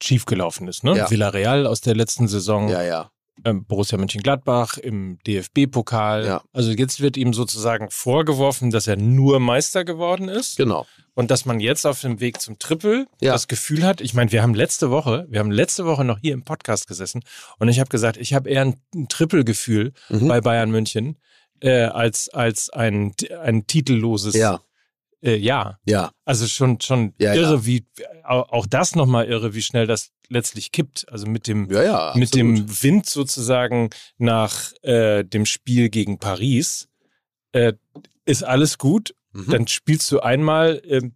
schiefgelaufen 0.03 0.69
ist. 0.69 0.85
Ne? 0.85 0.97
Ja. 0.97 1.11
Villarreal 1.11 1.67
aus 1.67 1.81
der 1.81 1.95
letzten 1.95 2.29
Saison, 2.29 2.69
Ja, 2.69 2.83
ja. 2.83 3.11
Ähm, 3.45 3.65
Borussia 3.65 3.97
Mönchengladbach 3.99 4.77
im 4.79 5.19
DFB-Pokal. 5.27 6.27
Ja. 6.27 6.43
Also 6.53 6.71
jetzt 6.73 7.01
wird 7.01 7.17
ihm 7.17 7.33
sozusagen 7.33 7.89
vorgeworfen, 7.91 8.71
dass 8.71 8.87
er 8.87 8.97
nur 8.97 9.41
Meister 9.41 9.85
geworden 9.85 10.29
ist 10.29 10.57
Genau. 10.57 10.87
und 11.15 11.31
dass 11.31 11.45
man 11.45 11.61
jetzt 11.61 11.87
auf 11.87 12.01
dem 12.01 12.21
Weg 12.21 12.41
zum 12.41 12.59
Triple 12.59 13.07
Ja. 13.21 13.33
das 13.33 13.49
Gefühl 13.49 13.85
hat, 13.85 14.01
ich 14.01 14.15
meine, 14.15 14.33
wir 14.33 14.43
haben 14.43 14.55
letzte 14.55 14.91
Woche, 14.91 15.27
wir 15.29 15.41
haben 15.41 15.51
letzte 15.51 15.85
Woche 15.87 16.05
noch 16.05 16.19
hier 16.21 16.35
im 16.35 16.45
Podcast 16.45 16.87
gesessen 16.87 17.23
und 17.59 17.69
ich 17.69 17.81
habe 17.81 17.89
gesagt, 17.89 18.17
ich 18.17 18.35
habe 18.35 18.49
eher 18.49 18.63
ein, 18.63 18.77
ein 18.95 19.09
Triple-Gefühl 19.09 19.93
Mhm. 20.09 20.29
bei 20.29 20.41
Bayern 20.41 20.71
München 20.71 21.19
äh, 21.61 21.83
als, 21.85 22.29
als 22.31 22.71
ein, 22.71 23.13
ein 23.43 23.67
titelloses 23.67 24.35
Ja, 24.35 24.61
äh, 25.23 25.37
Jahr. 25.37 25.79
ja. 25.85 26.11
Also 26.25 26.47
schon, 26.47 26.81
schon 26.81 27.15
Ja, 27.21 27.35
irre, 27.35 27.55
ja. 27.57 27.67
wie 27.67 27.87
au- 28.25 28.47
auch 28.49 28.67
das 28.67 28.95
nochmal 28.95 29.27
irre, 29.27 29.55
wie 29.55 29.63
schnell 29.63 29.87
das 29.87 30.11
letztlich 30.29 30.73
kippt. 30.73 31.07
Also 31.11 31.27
mit 31.27 31.47
dem, 31.47 31.71
Ja, 31.71 31.83
ja. 31.83 32.13
mit 32.17 32.35
dem 32.35 32.83
Wind 32.83 33.07
sozusagen 33.07 33.91
nach 34.19 34.73
äh, 34.83 35.25
dem 35.25 35.45
Spiel 35.47 35.89
gegen 35.91 36.19
Paris 36.19 36.89
äh, 37.53 37.73
ist 38.25 38.43
alles 38.45 38.79
gut. 38.79 39.15
Mhm. 39.33 39.51
Dann 39.51 39.67
spielst 39.69 40.11
du 40.13 40.21
einmal 40.21 40.81
ähm, 40.85 41.15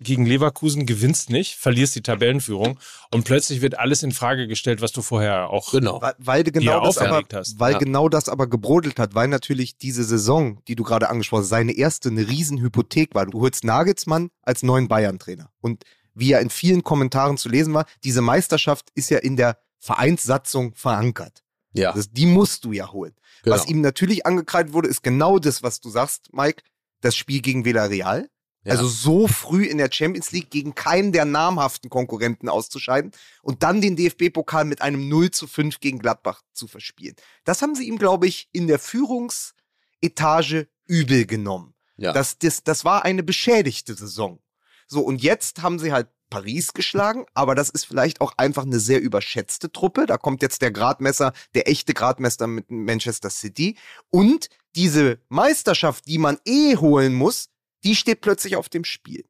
gegen 0.00 0.26
Leverkusen, 0.26 0.86
gewinnst 0.86 1.30
nicht, 1.30 1.54
verlierst 1.56 1.94
die 1.94 2.02
Tabellenführung 2.02 2.78
und 3.12 3.24
plötzlich 3.24 3.60
wird 3.60 3.78
alles 3.78 4.02
in 4.02 4.12
Frage 4.12 4.48
gestellt, 4.48 4.80
was 4.80 4.92
du 4.92 5.02
vorher 5.02 5.50
auch 5.50 5.70
Genau. 5.70 6.02
Weil, 6.02 6.14
weil 6.18 6.42
dir 6.44 6.50
genau 6.52 6.84
das 6.84 6.98
aber, 6.98 7.22
hast. 7.32 7.60
weil 7.60 7.74
Ja. 7.74 7.78
genau 7.78 8.08
das 8.08 8.28
aber 8.28 8.46
gebrodelt 8.48 8.98
hat, 8.98 9.14
weil 9.14 9.28
natürlich 9.28 9.78
diese 9.78 10.02
Saison, 10.04 10.60
die 10.66 10.74
du 10.74 10.82
gerade 10.82 11.08
angesprochen 11.08 11.42
hast, 11.42 11.48
seine 11.48 11.72
erste 11.72 12.08
eine 12.08 12.28
Riesenhypothek 12.28 13.14
war. 13.14 13.26
Du 13.26 13.40
holst 13.40 13.62
Nagelsmann 13.64 14.30
als 14.42 14.62
neuen 14.62 14.88
Bayern-Trainer. 14.88 15.50
Und 15.60 15.84
wie 16.14 16.28
ja 16.28 16.38
in 16.38 16.50
vielen 16.50 16.82
Kommentaren 16.82 17.38
zu 17.38 17.48
lesen 17.48 17.72
war, 17.74 17.86
diese 18.02 18.20
Meisterschaft 18.20 18.88
ist 18.94 19.10
ja 19.10 19.18
in 19.18 19.36
der 19.36 19.58
Vereinssatzung 19.78 20.74
verankert. 20.74 21.42
Ja, 21.72 21.92
Das, 21.92 22.10
die 22.10 22.26
musst 22.26 22.64
du 22.64 22.72
ja 22.72 22.92
holen. 22.92 23.14
genau. 23.42 23.56
Was 23.56 23.66
ihm 23.66 23.80
natürlich 23.80 24.26
angekreidet 24.26 24.72
wurde, 24.72 24.88
ist 24.88 25.02
genau 25.02 25.38
das, 25.38 25.62
was 25.62 25.80
du 25.80 25.88
sagst, 25.90 26.32
Mike, 26.32 26.62
das 27.00 27.16
Spiel 27.16 27.40
gegen 27.40 27.64
Villarreal. 27.64 28.28
Ja. 28.64 28.72
Also 28.72 28.86
so 28.86 29.28
früh 29.28 29.64
in 29.64 29.78
der 29.78 29.90
Champions 29.92 30.32
League 30.32 30.50
gegen 30.50 30.74
keinen 30.74 31.12
der 31.12 31.26
namhaften 31.26 31.90
Konkurrenten 31.90 32.48
auszuscheiden 32.48 33.12
und 33.42 33.62
dann 33.62 33.80
den 33.80 33.94
DFB-Pokal 33.96 34.64
mit 34.64 34.80
einem 34.80 35.08
0 35.08 35.30
zu 35.30 35.46
5 35.46 35.80
gegen 35.80 35.98
Gladbach 35.98 36.42
zu 36.52 36.66
verspielen. 36.66 37.14
Das 37.44 37.60
haben 37.60 37.74
sie 37.74 37.86
ihm, 37.86 37.98
glaube 37.98 38.26
ich, 38.26 38.48
in 38.52 38.66
der 38.66 38.78
Führungsetage 38.78 40.68
übel 40.86 41.26
genommen. 41.26 41.74
Ja. 41.96 42.12
Das, 42.12 42.38
das, 42.38 42.64
das 42.64 42.84
war 42.84 43.04
eine 43.04 43.22
beschädigte 43.22 43.94
Saison. 43.94 44.40
So, 44.86 45.00
und 45.00 45.22
jetzt 45.22 45.62
haben 45.62 45.78
sie 45.78 45.92
halt 45.92 46.08
Paris 46.30 46.72
geschlagen, 46.72 47.26
aber 47.34 47.54
das 47.54 47.68
ist 47.70 47.86
vielleicht 47.86 48.20
auch 48.20 48.32
einfach 48.36 48.64
eine 48.64 48.80
sehr 48.80 49.00
überschätzte 49.00 49.70
Truppe. 49.70 50.06
Da 50.06 50.16
kommt 50.16 50.42
jetzt 50.42 50.62
der 50.62 50.72
Gradmesser, 50.72 51.32
der 51.54 51.68
echte 51.68 51.94
Gradmesser 51.94 52.46
mit 52.46 52.70
Manchester 52.70 53.30
City. 53.30 53.76
Und 54.10 54.48
diese 54.74 55.20
Meisterschaft, 55.28 56.06
die 56.06 56.18
man 56.18 56.38
eh 56.44 56.76
holen 56.76 57.14
muss, 57.14 57.50
die 57.84 57.94
steht 57.96 58.20
plötzlich 58.20 58.56
auf 58.56 58.68
dem 58.68 58.84
Spiel. 58.84 59.24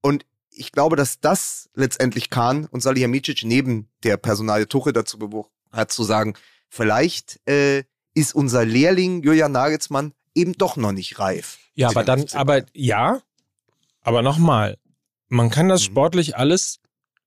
Und 0.00 0.26
ich 0.50 0.72
glaube, 0.72 0.96
dass 0.96 1.20
das 1.20 1.70
letztendlich 1.74 2.28
Kahn 2.28 2.66
und 2.66 2.82
Salihamidzic 2.82 3.44
neben 3.44 3.88
der 4.02 4.16
Personalie 4.18 4.68
Tuche 4.68 4.92
dazu 4.92 5.18
bewogen 5.18 5.48
hat 5.70 5.90
zu 5.90 6.04
sagen, 6.04 6.34
vielleicht 6.68 7.40
äh, 7.48 7.84
ist 8.14 8.34
unser 8.34 8.64
Lehrling 8.64 9.22
Julian 9.22 9.52
Nagelsmann 9.52 10.12
eben 10.34 10.52
doch 10.52 10.76
noch 10.76 10.92
nicht 10.92 11.18
reif. 11.18 11.58
Ja, 11.74 11.88
aber 11.88 12.04
dann, 12.04 12.26
aber 12.34 12.66
ja, 12.74 13.22
aber 14.02 14.20
nochmal, 14.20 14.76
man 15.28 15.48
kann 15.48 15.68
das 15.70 15.80
Mhm. 15.82 15.86
sportlich 15.86 16.36
alles 16.36 16.80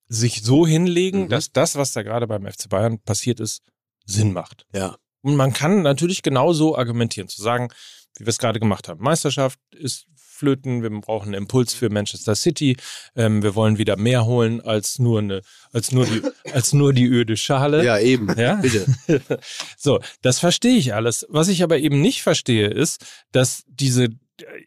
sich 0.07 0.43
so 0.43 0.67
hinlegen, 0.67 1.23
Mhm. 1.23 1.29
dass 1.29 1.51
das, 1.51 1.75
was 1.75 1.93
da 1.93 2.03
gerade 2.03 2.27
beim 2.27 2.45
FC 2.45 2.69
Bayern 2.69 2.99
passiert 2.99 3.39
ist, 3.39 3.63
Sinn 4.05 4.33
macht. 4.33 4.67
ja. 4.73 4.95
Und 5.21 5.35
man 5.37 5.53
kann 5.53 5.81
natürlich 5.81 6.21
genauso 6.21 6.77
argumentieren, 6.77 7.27
zu 7.27 7.41
sagen, 7.41 7.69
wie 8.17 8.25
wir 8.27 8.29
es 8.29 8.37
gerade 8.37 8.59
gemacht 8.59 8.87
haben. 8.87 9.01
Meisterschaft 9.03 9.59
ist 9.73 10.05
flöten, 10.35 10.83
wir 10.83 10.89
brauchen 10.89 11.27
einen 11.27 11.43
Impuls 11.43 11.73
für 11.73 11.89
Manchester 11.89 12.35
City, 12.35 12.77
ähm, 13.15 13.41
wir 13.41 13.55
wollen 13.55 13.77
wieder 13.77 13.97
mehr 13.97 14.25
holen 14.25 14.61
als 14.61 14.99
nur 14.99 15.19
eine, 15.19 15.41
als 15.71 15.91
nur 15.91 16.05
die, 16.05 16.21
als 16.51 16.73
nur 16.73 16.93
die 16.93 17.05
öde 17.05 17.37
Schale. 17.37 17.83
ja, 17.83 17.97
eben. 17.97 18.27
Ja? 18.37 18.55
Bitte. 18.55 18.85
So, 19.77 19.99
das 20.21 20.39
verstehe 20.39 20.77
ich 20.77 20.93
alles. 20.93 21.25
Was 21.29 21.47
ich 21.47 21.63
aber 21.63 21.77
eben 21.77 22.01
nicht 22.01 22.23
verstehe, 22.23 22.67
ist, 22.67 23.05
dass 23.31 23.63
diese, 23.67 24.09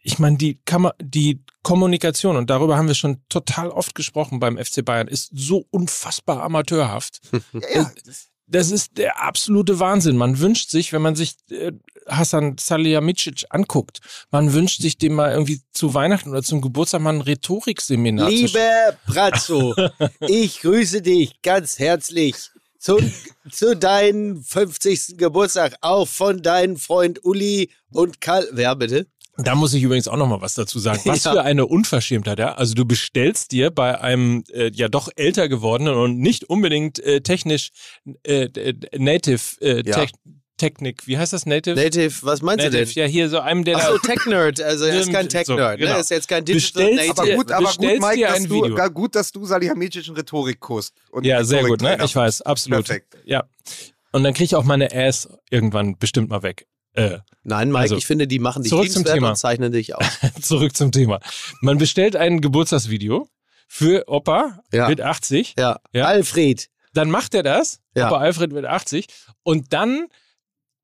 ich 0.01 0.19
meine, 0.19 0.37
die, 0.37 0.59
Kammer, 0.65 0.93
die 1.01 1.43
Kommunikation, 1.63 2.35
und 2.35 2.49
darüber 2.49 2.77
haben 2.77 2.87
wir 2.87 2.95
schon 2.95 3.21
total 3.29 3.69
oft 3.69 3.95
gesprochen 3.95 4.39
beim 4.39 4.57
FC 4.57 4.83
Bayern, 4.83 5.07
ist 5.07 5.29
so 5.33 5.65
unfassbar 5.71 6.43
amateurhaft. 6.43 7.21
Ja, 7.53 7.81
ja, 7.81 7.91
das, 8.49 8.71
ist 8.71 8.97
der 8.97 9.21
absolute 9.21 9.79
Wahnsinn. 9.79 10.17
Man 10.17 10.39
wünscht 10.39 10.69
sich, 10.69 10.91
wenn 10.93 11.01
man 11.01 11.15
sich 11.15 11.35
äh, 11.49 11.71
Hassan 12.07 12.57
Salihamidzic 12.59 13.45
anguckt, 13.49 13.99
man 14.31 14.53
wünscht 14.53 14.81
sich 14.81 14.97
dem 14.97 15.13
mal 15.13 15.31
irgendwie 15.31 15.61
zu 15.71 15.93
Weihnachten 15.93 16.31
oder 16.31 16.43
zum 16.43 16.61
Geburtstag 16.61 17.01
mal 17.01 17.13
ein 17.13 17.21
Rhetorikseminar 17.21 18.29
zu 18.29 18.35
Lieber 18.35 18.97
Brazzo, 19.05 19.75
ich 20.21 20.61
grüße 20.61 21.01
dich 21.01 21.41
ganz 21.41 21.79
herzlich 21.79 22.35
zu, 22.79 22.97
zu 23.51 23.75
deinem 23.75 24.41
50. 24.41 25.17
Geburtstag, 25.17 25.75
auch 25.81 26.07
von 26.07 26.41
deinem 26.41 26.77
Freund 26.77 27.23
Uli 27.23 27.69
und 27.91 28.21
Karl. 28.21 28.47
Wer 28.51 28.75
bitte? 28.75 29.07
Da 29.41 29.55
muss 29.55 29.73
ich 29.73 29.83
übrigens 29.83 30.07
auch 30.07 30.17
noch 30.17 30.27
mal 30.27 30.41
was 30.41 30.53
dazu 30.53 30.79
sagen. 30.79 30.99
Was 31.05 31.23
Ja. 31.23 31.31
für 31.33 31.41
eine 31.43 31.65
Unverschämtheit, 31.65 32.39
ja. 32.39 32.53
Also 32.55 32.73
du 32.73 32.85
bestellst 32.85 33.51
dir 33.51 33.71
bei 33.71 33.99
einem 33.99 34.43
äh, 34.51 34.69
ja 34.73 34.87
doch 34.89 35.09
älter 35.15 35.47
gewordenen 35.49 35.95
und 35.95 36.19
nicht 36.19 36.43
unbedingt 36.49 36.99
äh, 36.99 37.21
technisch 37.21 37.69
äh, 38.23 38.43
äh, 38.45 38.73
Native 38.97 39.41
äh, 39.61 39.83
Ja. 39.87 39.95
Tech- 39.95 40.11
Technik, 40.57 41.07
wie 41.07 41.17
heißt 41.17 41.31
das 41.31 41.45
Native? 41.45 41.75
Native, 41.77 42.13
was 42.23 42.41
meinst 42.41 42.65
du 42.65 42.69
Native, 42.69 42.93
denn? 42.93 43.03
ja 43.05 43.09
hier 43.09 43.29
so 43.29 43.39
einem 43.39 43.63
der 43.63 43.77
Ach 43.77 43.91
so, 43.91 43.97
Tech-Nerd. 43.97 44.59
Also 44.61 44.83
er 44.85 44.99
ist 44.99 45.09
kein 45.09 45.23
So, 45.23 45.29
Tech-Nerd. 45.29 45.79
genau. 45.79 45.93
Ne? 45.93 45.99
Ist 46.01 46.09
jetzt 46.11 46.27
kein 46.27 46.43
Digital 46.43 46.83
Bestellst 46.83 47.07
Native. 47.07 47.21
aber 47.21 47.25
dir- 47.29 47.35
gut, 47.37 47.51
aber 47.53 47.65
gut, 47.71 47.79
Mike, 48.01 48.21
dass 48.27 48.35
ein 48.35 48.43
du, 48.49 48.63
Video. 48.65 48.89
gut, 48.89 49.15
dass 49.15 49.31
du 49.31 49.45
Salihamidzic 49.45 50.07
einen 50.07 50.17
Rhetorikkurs 50.17 50.91
und 51.11 51.25
ja, 51.25 51.41
sehr 51.45 51.63
gut, 51.63 51.79
ne? 51.81 51.97
Ich 52.03 52.13
weiß, 52.13 52.41
absolut. 52.41 52.85
Perfekt. 52.85 53.15
Ja. 53.23 53.45
Und 54.11 54.23
dann 54.25 54.33
kriege 54.33 54.43
ich 54.43 54.55
auch 54.55 54.65
meine 54.65 54.91
Ass 54.93 55.29
irgendwann 55.49 55.97
bestimmt 55.97 56.29
mal 56.29 56.43
weg. 56.43 56.65
Äh, 56.93 57.19
Nein, 57.43 57.69
Mike, 57.69 57.79
Also, 57.81 57.97
ich 57.97 58.05
finde, 58.05 58.27
die 58.27 58.39
machen 58.39 58.63
dich 58.63 58.69
zurück 58.69 58.91
zum 58.91 59.05
Thema. 59.05 59.29
und 59.29 59.35
zeichnen 59.37 59.71
dich 59.71 59.95
aus. 59.95 60.05
zurück 60.41 60.75
zum 60.75 60.91
Thema. 60.91 61.19
Man 61.61 61.77
bestellt 61.77 62.15
ein 62.15 62.41
Geburtstagsvideo 62.41 63.27
für 63.67 64.03
Opa 64.07 64.59
Ja. 64.73 64.87
mit 64.89 65.01
80. 65.01 65.55
Ja. 65.57 65.79
Ja. 65.93 66.05
Alfred. 66.05 66.69
Dann 66.93 67.09
macht 67.11 67.33
er 67.35 67.43
das. 67.43 67.79
Ja. 67.95 68.07
Opa 68.07 68.17
Alfred 68.19 68.51
mit 68.51 68.65
80. 68.65 69.05
Und 69.43 69.71
dann 69.73 70.07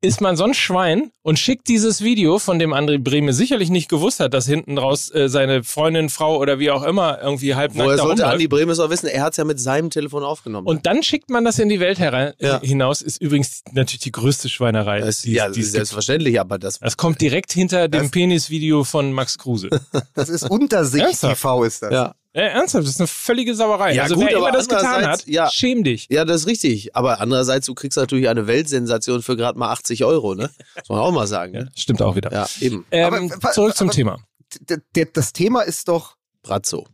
ist 0.06 0.22
man 0.22 0.38
so 0.38 0.44
ein 0.46 0.54
Schwein 0.54 1.12
und 1.24 1.40
schickt 1.40 1.68
dieses 1.68 2.02
Video, 2.04 2.40
von 2.40 2.60
dem 2.60 2.74
André 2.74 2.98
Brehme 3.00 3.34
sicherlich 3.34 3.70
nicht 3.70 3.90
gewusst 3.90 4.20
hat, 4.20 4.34
dass 4.34 4.46
hinten 4.46 4.78
raus 4.78 5.10
äh, 5.14 5.28
seine 5.28 5.64
Freundin, 5.64 6.10
Frau 6.10 6.38
oder 6.38 6.60
wie 6.60 6.72
auch 6.72 6.84
immer 6.84 7.20
irgendwie 7.22 7.56
halb 7.56 7.74
Woher 7.76 7.88
nackt 7.88 8.00
da 8.00 8.04
sollte 8.04 8.22
rumläuft. 8.22 8.34
Andi 8.34 8.48
Bremes 8.48 8.80
auch 8.80 8.90
wissen? 8.90 9.08
Er 9.08 9.24
hat 9.24 9.34
es 9.34 9.38
ja 9.38 9.44
mit 9.44 9.60
seinem 9.60 9.90
Telefon 9.90 10.24
aufgenommen. 10.24 10.68
Und 10.68 10.86
dann 10.86 11.04
schickt 11.04 11.30
man 11.30 11.44
das 11.44 11.60
in 11.60 11.70
die 11.70 11.80
Welt 11.80 12.00
herein, 12.00 12.34
Ja. 12.40 12.60
hinaus, 12.62 13.02
ist 13.02 13.22
übrigens 13.22 13.64
natürlich 13.74 14.02
die 14.02 14.12
größte 14.12 14.48
Schweinerei. 14.50 15.00
das, 15.00 15.22
die 15.22 15.32
es- 15.32 15.36
ja, 15.38 15.46
die 15.50 15.60
es 15.60 15.66
gibt. 15.68 15.72
selbstverständlich, 15.72 16.40
aber 16.40 16.58
das 16.60 16.80
Das 16.80 16.96
kommt 16.98 17.20
direkt 17.22 17.52
hinter 17.52 17.88
dem 17.88 18.12
Penis-Video 18.12 18.84
von 18.84 19.12
Max 19.12 19.38
Kruse. 19.38 19.70
Das 20.14 20.30
ist 20.30 20.50
Untersicht 20.50 21.04
Ernsthaft? 21.06 21.36
TV 21.42 21.64
ist 21.64 21.82
das. 21.82 21.92
ja. 21.92 22.16
Äh, 22.36 22.42
ernsthaft, 22.50 22.84
das 22.86 22.94
ist 22.96 23.00
eine 23.00 23.08
völlige 23.08 23.56
Sauerei. 23.56 23.94
Ja, 23.96 24.04
also 24.04 24.16
gut, 24.16 24.26
wer 24.26 24.32
immer 24.38 24.48
aber 24.50 24.58
das 24.58 24.68
getan 24.68 24.86
andererseits, 24.86 25.22
hat, 25.24 25.28
ja. 25.28 25.50
schäm 25.50 25.84
dich. 25.84 26.08
Ja, 26.10 26.26
das 26.26 26.42
ist 26.42 26.48
richtig. 26.48 26.96
Aber 26.96 27.20
andererseits, 27.22 27.66
du 27.66 27.74
kriegst 27.74 27.98
natürlich 27.98 28.28
eine 28.30 28.46
Weltsensation 28.48 29.22
für 29.22 29.36
gerade 29.38 29.58
mal 29.58 29.72
80 29.72 30.04
Euro, 30.06 30.36
ne? 30.36 30.50
Muss 30.76 30.90
man 30.90 31.00
auch 31.00 31.12
mal 31.12 31.28
sagen. 31.28 31.54
Ja, 31.56 31.64
Ne? 31.64 31.72
stimmt 31.76 32.02
auch 32.02 32.16
wieder. 32.16 32.32
Ja, 32.32 32.48
eben. 32.60 32.86
Ähm, 32.92 33.32
Aber- 33.34 33.52
zurück 33.52 33.76
zum 33.76 33.88
aber- 33.90 33.96
Thema. 33.96 34.20
Das 35.14 35.34
Thema 35.34 35.62
ist 35.62 35.88
doch 35.88 36.16
Brazzo. 36.44 36.86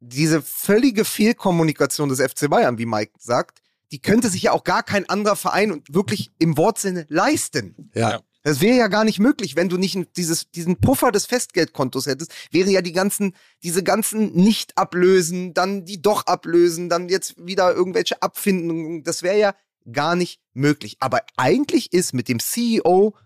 diese 0.00 0.42
völlige 0.42 1.04
Fehlkommunikation 1.04 2.08
des 2.08 2.20
FC 2.20 2.48
Bayern, 2.48 2.78
wie 2.78 2.86
Mike 2.86 3.12
sagt. 3.18 3.58
Die 3.92 4.00
könnte 4.00 4.28
sich 4.28 4.42
ja 4.44 4.52
auch 4.52 4.64
gar 4.64 4.82
kein 4.82 5.08
anderer 5.08 5.36
Verein 5.36 5.70
und 5.70 5.94
wirklich 5.94 6.30
im 6.38 6.56
Wortsinne 6.56 7.06
leisten. 7.08 7.90
Ja. 7.94 8.20
Das 8.44 8.60
wäre 8.60 8.76
ja 8.76 8.88
gar 8.88 9.04
nicht 9.04 9.18
möglich, 9.18 9.56
wenn 9.56 9.70
du 9.70 9.78
nicht 9.78 9.98
dieses, 10.18 10.50
diesen 10.50 10.76
Puffer 10.76 11.10
des 11.10 11.24
Festgeldkontos 11.24 12.06
hättest, 12.06 12.30
wären 12.50 12.70
ja 12.70 12.82
die 12.82 12.92
ganzen, 12.92 13.34
diese 13.62 13.82
ganzen 13.82 14.34
nicht 14.34 14.76
ablösen, 14.76 15.54
dann 15.54 15.86
die 15.86 16.02
doch 16.02 16.26
ablösen, 16.26 16.90
dann 16.90 17.08
jetzt 17.08 17.34
wieder 17.38 17.74
irgendwelche 17.74 18.20
Abfindungen. 18.20 19.02
Das 19.02 19.22
wäre 19.22 19.38
ja 19.38 19.54
gar 19.90 20.14
nicht 20.14 20.40
möglich. 20.52 20.98
Aber 21.00 21.22
eigentlich 21.38 21.94
ist 21.94 22.12
mit 22.12 22.28
dem 22.28 22.38
CEO 22.38 23.16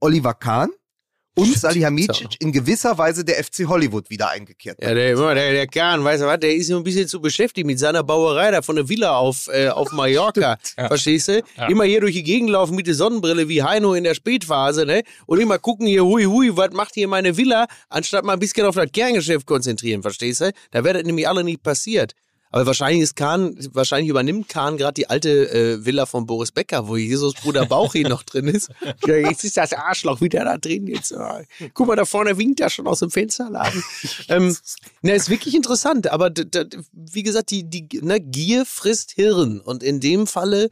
Oliver 0.00 0.34
Kahn 0.34 0.68
und 1.38 1.58
Salihamidzic 1.58 2.36
in 2.40 2.52
gewisser 2.52 2.96
Weise 2.98 3.24
der 3.24 3.42
FC 3.42 3.66
Hollywood 3.66 4.10
wieder 4.10 4.30
eingekehrt. 4.30 4.78
Ja, 4.82 4.94
der, 4.94 5.14
der, 5.16 5.52
der 5.52 5.66
Kahn, 5.66 6.02
weißt 6.02 6.22
du 6.22 6.26
was, 6.26 6.40
der 6.40 6.54
ist 6.54 6.68
ja 6.68 6.76
ein 6.76 6.82
bisschen 6.82 7.08
zu 7.08 7.20
beschäftigt 7.20 7.66
mit 7.66 7.78
seiner 7.78 8.02
Bauerei 8.02 8.50
da 8.50 8.62
von 8.62 8.76
der 8.76 8.88
Villa 8.88 9.16
auf, 9.16 9.48
äh, 9.48 9.68
auf 9.68 9.92
Mallorca. 9.92 10.56
Ja. 10.78 10.86
Verstehst 10.88 11.28
du? 11.28 11.42
Ja. 11.56 11.66
Immer 11.68 11.84
hier 11.84 12.00
durch 12.00 12.14
die 12.14 12.22
Gegend 12.22 12.50
laufen 12.50 12.76
mit 12.76 12.86
der 12.86 12.94
Sonnenbrille 12.94 13.48
wie 13.48 13.62
Heino 13.62 13.94
in 13.94 14.04
der 14.04 14.14
Spätphase, 14.14 14.86
ne? 14.86 15.02
Und 15.26 15.40
immer 15.40 15.58
gucken 15.58 15.86
hier, 15.86 16.04
hui, 16.04 16.24
hui, 16.24 16.56
was 16.56 16.70
macht 16.72 16.94
hier 16.94 17.08
meine 17.08 17.36
Villa, 17.36 17.66
anstatt 17.88 18.24
mal 18.24 18.34
ein 18.34 18.38
bisschen 18.38 18.66
auf 18.66 18.74
das 18.74 18.90
Kerngeschäft 18.92 19.46
konzentrieren, 19.46 20.02
verstehst 20.02 20.40
du? 20.40 20.52
Da 20.70 20.84
wäre 20.84 20.98
das 20.98 21.04
nämlich 21.04 21.28
alle 21.28 21.42
nicht 21.42 21.62
passiert. 21.62 22.12
Aber 22.50 22.66
wahrscheinlich 22.66 23.02
ist 23.02 23.16
Kahn, 23.16 23.56
wahrscheinlich 23.72 24.08
übernimmt 24.08 24.48
Kahn 24.48 24.76
gerade 24.76 24.94
die 24.94 25.10
alte 25.10 25.50
äh, 25.50 25.84
Villa 25.84 26.06
von 26.06 26.26
Boris 26.26 26.50
Becker, 26.50 26.88
wo 26.88 26.96
Jesus 26.96 27.34
Bruder 27.34 27.66
Bauchi 27.66 28.02
noch 28.02 28.22
drin 28.22 28.48
ist. 28.48 28.70
Ja, 29.06 29.16
jetzt 29.16 29.44
ist 29.44 29.56
das 29.56 29.72
Arschloch 29.72 30.20
wieder 30.20 30.44
da 30.44 30.58
drin. 30.58 30.86
Jetzt, 30.86 31.14
ah. 31.14 31.42
Guck 31.72 31.86
mal, 31.86 31.96
da 31.96 32.04
vorne 32.04 32.36
winkt 32.36 32.60
er 32.60 32.68
schon 32.68 32.86
aus 32.86 33.00
dem 33.00 33.10
Fensterladen. 33.10 33.82
ähm, 34.28 34.56
na, 35.02 35.14
ist 35.14 35.30
wirklich 35.30 35.54
interessant, 35.54 36.10
aber 36.10 36.30
wie 36.92 37.22
gesagt, 37.22 37.50
die, 37.50 37.64
die 37.68 37.86
ne, 38.02 38.20
Gier 38.20 38.66
frisst 38.66 39.12
Hirn. 39.12 39.60
Und 39.60 39.82
in 39.82 40.00
dem 40.00 40.26
Falle 40.26 40.68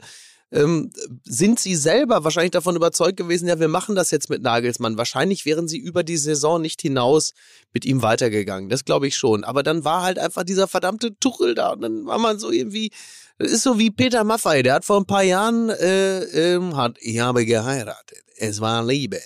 ähm, 0.51 0.91
sind 1.23 1.59
sie 1.59 1.75
selber 1.75 2.23
wahrscheinlich 2.23 2.51
davon 2.51 2.75
überzeugt 2.75 3.17
gewesen, 3.17 3.47
ja, 3.47 3.59
wir 3.59 3.67
machen 3.67 3.95
das 3.95 4.11
jetzt 4.11 4.29
mit 4.29 4.41
Nagelsmann. 4.41 4.97
Wahrscheinlich 4.97 5.45
wären 5.45 5.67
sie 5.67 5.77
über 5.77 6.03
die 6.03 6.17
Saison 6.17 6.61
nicht 6.61 6.81
hinaus 6.81 7.33
mit 7.73 7.85
ihm 7.85 8.01
weitergegangen. 8.01 8.69
Das 8.69 8.85
glaube 8.85 9.07
ich 9.07 9.17
schon. 9.17 9.43
Aber 9.43 9.63
dann 9.63 9.83
war 9.83 10.03
halt 10.03 10.19
einfach 10.19 10.43
dieser 10.43 10.67
verdammte 10.67 11.17
Tuchel 11.19 11.53
da. 11.53 11.71
Und 11.71 11.81
dann 11.81 12.05
war 12.05 12.17
man 12.17 12.39
so 12.39 12.51
irgendwie. 12.51 12.91
Das 13.39 13.51
ist 13.51 13.63
so 13.63 13.77
wie 13.77 13.91
Peter 13.91 14.23
Maffay, 14.23 14.63
der 14.63 14.75
hat 14.75 14.85
vor 14.85 14.97
ein 14.97 15.05
paar 15.05 15.21
Jahren 15.21 15.69
äh, 15.69 16.23
ähm, 16.55 16.75
hat, 16.75 16.97
ich 16.99 17.19
habe 17.19 17.45
geheiratet. 17.45 18.23
Es 18.37 18.61
war 18.61 18.83
Liebe. 18.83 19.19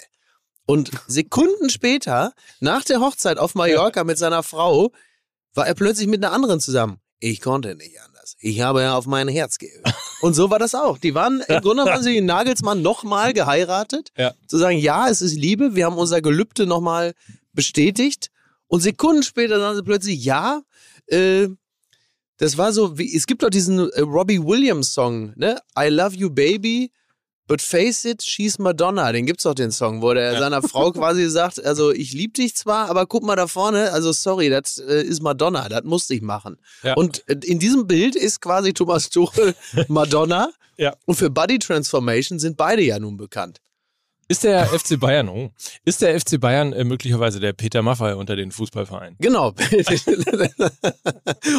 Und 0.65 0.91
Sekunden 1.07 1.69
später, 1.69 2.33
nach 2.59 2.83
der 2.83 2.99
Hochzeit 2.99 3.37
auf 3.37 3.55
Mallorca 3.55 4.03
mit 4.03 4.17
seiner 4.17 4.43
Frau, 4.43 4.91
war 5.53 5.65
er 5.65 5.75
plötzlich 5.75 6.07
mit 6.07 6.23
einer 6.23 6.33
anderen 6.33 6.59
zusammen. 6.59 6.99
Ich 7.19 7.39
konnte 7.39 7.75
nicht 7.75 8.01
anders. 8.01 8.10
Ich 8.39 8.61
habe 8.61 8.81
ja 8.81 8.95
auf 8.95 9.05
mein 9.05 9.27
Herz 9.27 9.57
gehört. 9.57 9.93
Und 10.21 10.33
so 10.33 10.49
war 10.49 10.59
das 10.59 10.75
auch. 10.75 10.97
Die 10.97 11.15
waren, 11.15 11.41
im 11.47 11.61
Grunde 11.61 11.85
haben 11.85 12.03
sie 12.03 12.13
den 12.13 12.25
Nagelsmann 12.25 12.81
nochmal 12.81 13.33
geheiratet. 13.33 14.09
Ja. 14.17 14.33
Zu 14.47 14.57
sagen, 14.57 14.77
ja, 14.77 15.09
es 15.09 15.21
ist 15.21 15.35
Liebe, 15.35 15.75
wir 15.75 15.85
haben 15.85 15.97
unser 15.97 16.21
Gelübde 16.21 16.65
nochmal 16.65 17.13
bestätigt. 17.53 18.29
Und 18.67 18.81
Sekunden 18.81 19.23
später 19.23 19.59
sagen 19.59 19.75
sie 19.75 19.83
plötzlich, 19.83 20.23
ja, 20.23 20.61
äh, 21.07 21.47
das 22.37 22.57
war 22.57 22.73
so, 22.73 22.97
wie, 22.97 23.15
es 23.15 23.27
gibt 23.27 23.43
doch 23.43 23.49
diesen 23.49 23.89
äh, 23.91 24.01
Robbie 24.01 24.43
Williams 24.43 24.93
Song, 24.93 25.33
ne? 25.35 25.59
I 25.77 25.89
love 25.89 26.15
you, 26.15 26.29
baby. 26.29 26.91
But 27.51 27.61
face 27.61 28.05
it, 28.05 28.23
she's 28.23 28.57
Madonna. 28.59 29.11
Den 29.11 29.25
gibt's 29.25 29.43
doch 29.43 29.53
den 29.53 29.71
Song, 29.71 30.01
wo 30.01 30.13
der 30.13 30.31
Ja. 30.33 30.39
seiner 30.39 30.61
Frau 30.61 30.91
quasi 30.93 31.29
sagt, 31.29 31.61
also 31.65 31.91
ich 31.91 32.13
lieb 32.13 32.35
dich 32.35 32.55
zwar, 32.55 32.89
aber 32.89 33.05
guck 33.05 33.23
mal 33.23 33.35
da 33.35 33.45
vorne, 33.47 33.91
also 33.91 34.13
sorry, 34.13 34.49
das 34.49 34.77
äh, 34.77 35.01
ist 35.03 35.21
Madonna, 35.21 35.67
das 35.67 35.83
musste 35.83 36.13
ich 36.13 36.21
machen. 36.21 36.55
Ja. 36.81 36.93
Und 36.93 37.27
äh, 37.27 37.35
in 37.43 37.59
diesem 37.59 37.87
Bild 37.87 38.15
ist 38.15 38.39
quasi 38.39 38.71
Thomas 38.71 39.09
Tuchel 39.09 39.53
Madonna. 39.89 40.49
Ja. 40.77 40.95
Und 41.05 41.15
für 41.15 41.29
Body 41.29 41.59
Transformation 41.59 42.39
sind 42.39 42.55
beide 42.55 42.83
ja 42.83 42.97
nun 42.99 43.17
bekannt. 43.17 43.59
Ist 44.31 44.45
der 44.45 44.65
FC 44.67 44.97
Bayern, 44.97 45.27
oh, 45.27 45.51
ist 45.83 46.01
der 46.01 46.17
FC 46.17 46.39
Bayern 46.39 46.71
äh, 46.71 46.85
möglicherweise 46.85 47.41
der 47.41 47.51
Peter 47.51 47.81
Maffay 47.81 48.13
unter 48.13 48.37
den 48.37 48.49
Fußballvereinen? 48.51 49.17
Genau. 49.19 49.47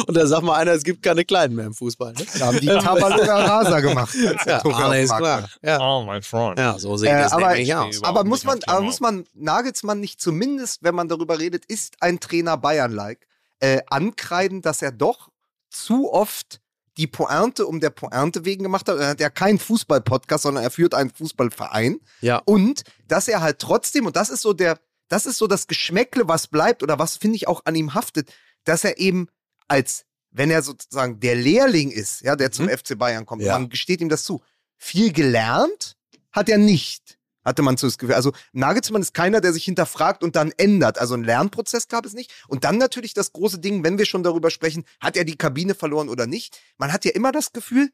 Und 0.07 0.17
da 0.17 0.25
sagt 0.25 0.41
mal 0.43 0.55
einer, 0.55 0.71
es 0.71 0.83
gibt 0.83 1.03
keine 1.03 1.23
Kleinen 1.23 1.53
mehr 1.55 1.67
im 1.67 1.75
Fußball. 1.75 2.13
Ne? 2.13 2.25
Da 2.39 2.47
haben 2.47 2.59
die 2.59 2.65
Tabaloga 2.65 3.45
Rasa 3.45 3.79
gemacht. 3.79 4.15
Ja, 4.47 4.57
alles 4.63 5.15
klar. 5.15 5.47
Ja. 5.61 5.79
Oh, 5.79 6.03
mein 6.03 6.23
Freund. 6.23 6.57
ja, 6.57 6.79
so 6.79 6.97
sieht 6.97 7.09
Äh, 7.09 7.21
das 7.21 7.31
aber- 7.33 7.49
nämlich 7.51 7.75
aus. 7.75 8.01
Aber 8.03 8.23
muss 8.23 8.43
man, 8.43 8.59
aber 8.65 8.81
muss 8.81 8.99
man 8.99 9.25
Nagelsmann 9.35 9.99
nicht 9.99 10.19
zumindest, 10.19 10.81
wenn 10.83 10.95
man 10.95 11.07
darüber 11.07 11.37
redet, 11.39 11.65
ist 11.65 11.97
ein 11.99 12.19
Trainer 12.19 12.57
Bayern-like, 12.57 13.27
äh, 13.59 13.81
ankreiden, 13.87 14.63
dass 14.63 14.81
er 14.81 14.91
doch 14.91 15.29
zu 15.69 16.11
oft 16.11 16.59
die 16.97 17.07
Pointe 17.07 17.65
um 17.65 17.79
der 17.79 17.89
Pointe 17.89 18.45
wegen 18.45 18.63
gemacht 18.63 18.87
hat. 18.87 18.99
Er 18.99 19.07
hat 19.09 19.19
ja 19.19 19.29
keinen 19.29 19.59
Fußball-Podcast, 19.59 20.43
sondern 20.43 20.63
er 20.63 20.69
führt 20.71 20.93
einen 20.93 21.09
Fußballverein. 21.09 21.99
Ja. 22.21 22.37
Und 22.45 22.83
dass 23.07 23.27
er 23.27 23.41
halt 23.41 23.59
trotzdem, 23.59 24.05
und 24.05 24.15
das 24.15 24.29
ist 24.29 24.41
so 24.41 24.53
der, 24.53 24.79
das 25.07 25.25
ist 25.25 25.37
so 25.37 25.47
das 25.47 25.67
Geschmäckle, 25.67 26.27
was 26.27 26.47
bleibt 26.47 26.83
oder 26.83 26.99
was 26.99 27.17
finde 27.17 27.35
ich 27.37 27.47
auch 27.47 27.61
an 27.65 27.75
ihm 27.75 27.93
haftet, 27.93 28.31
dass 28.63 28.83
er 28.83 28.97
eben 28.99 29.27
als, 29.67 30.05
wenn 30.31 30.51
er 30.51 30.61
sozusagen 30.61 31.19
der 31.19 31.35
Lehrling 31.35 31.91
ist, 31.91 32.21
ja, 32.21 32.35
der 32.35 32.51
zum 32.51 32.69
FC 32.69 32.97
Bayern 32.97 33.25
kommt, 33.25 33.41
Ja. 33.43 33.53
man 33.53 33.69
gesteht 33.69 34.01
ihm 34.01 34.09
das 34.09 34.23
zu. 34.23 34.41
Viel 34.77 35.11
gelernt 35.11 35.95
hat 36.31 36.49
er 36.49 36.57
nicht, 36.57 37.17
hatte 37.43 37.61
man 37.61 37.77
so 37.77 37.87
das 37.87 37.97
Gefühl. 37.97 38.15
Also 38.15 38.31
Nagelsmann 38.53 39.01
ist 39.01 39.13
keiner, 39.13 39.41
der 39.41 39.53
sich 39.53 39.65
hinterfragt 39.65 40.23
und 40.23 40.35
dann 40.35 40.51
ändert. 40.57 40.97
Also 40.97 41.13
einen 41.13 41.23
Lernprozess 41.23 41.87
gab 41.87 42.05
es 42.05 42.13
nicht. 42.13 42.31
Und 42.47 42.63
dann 42.63 42.77
natürlich 42.77 43.13
das 43.13 43.33
große 43.33 43.59
Ding, 43.59 43.83
wenn 43.83 43.97
wir 43.97 44.05
schon 44.05 44.23
darüber 44.23 44.49
sprechen, 44.49 44.85
hat 44.99 45.17
er 45.17 45.25
die 45.25 45.37
Kabine 45.37 45.75
verloren 45.75 46.09
oder 46.09 46.27
nicht. 46.27 46.59
Man 46.77 46.93
hat 46.93 47.05
ja 47.05 47.11
immer 47.11 47.31
das 47.31 47.51
Gefühl, 47.51 47.91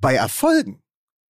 bei 0.00 0.14
Erfolgen, 0.14 0.82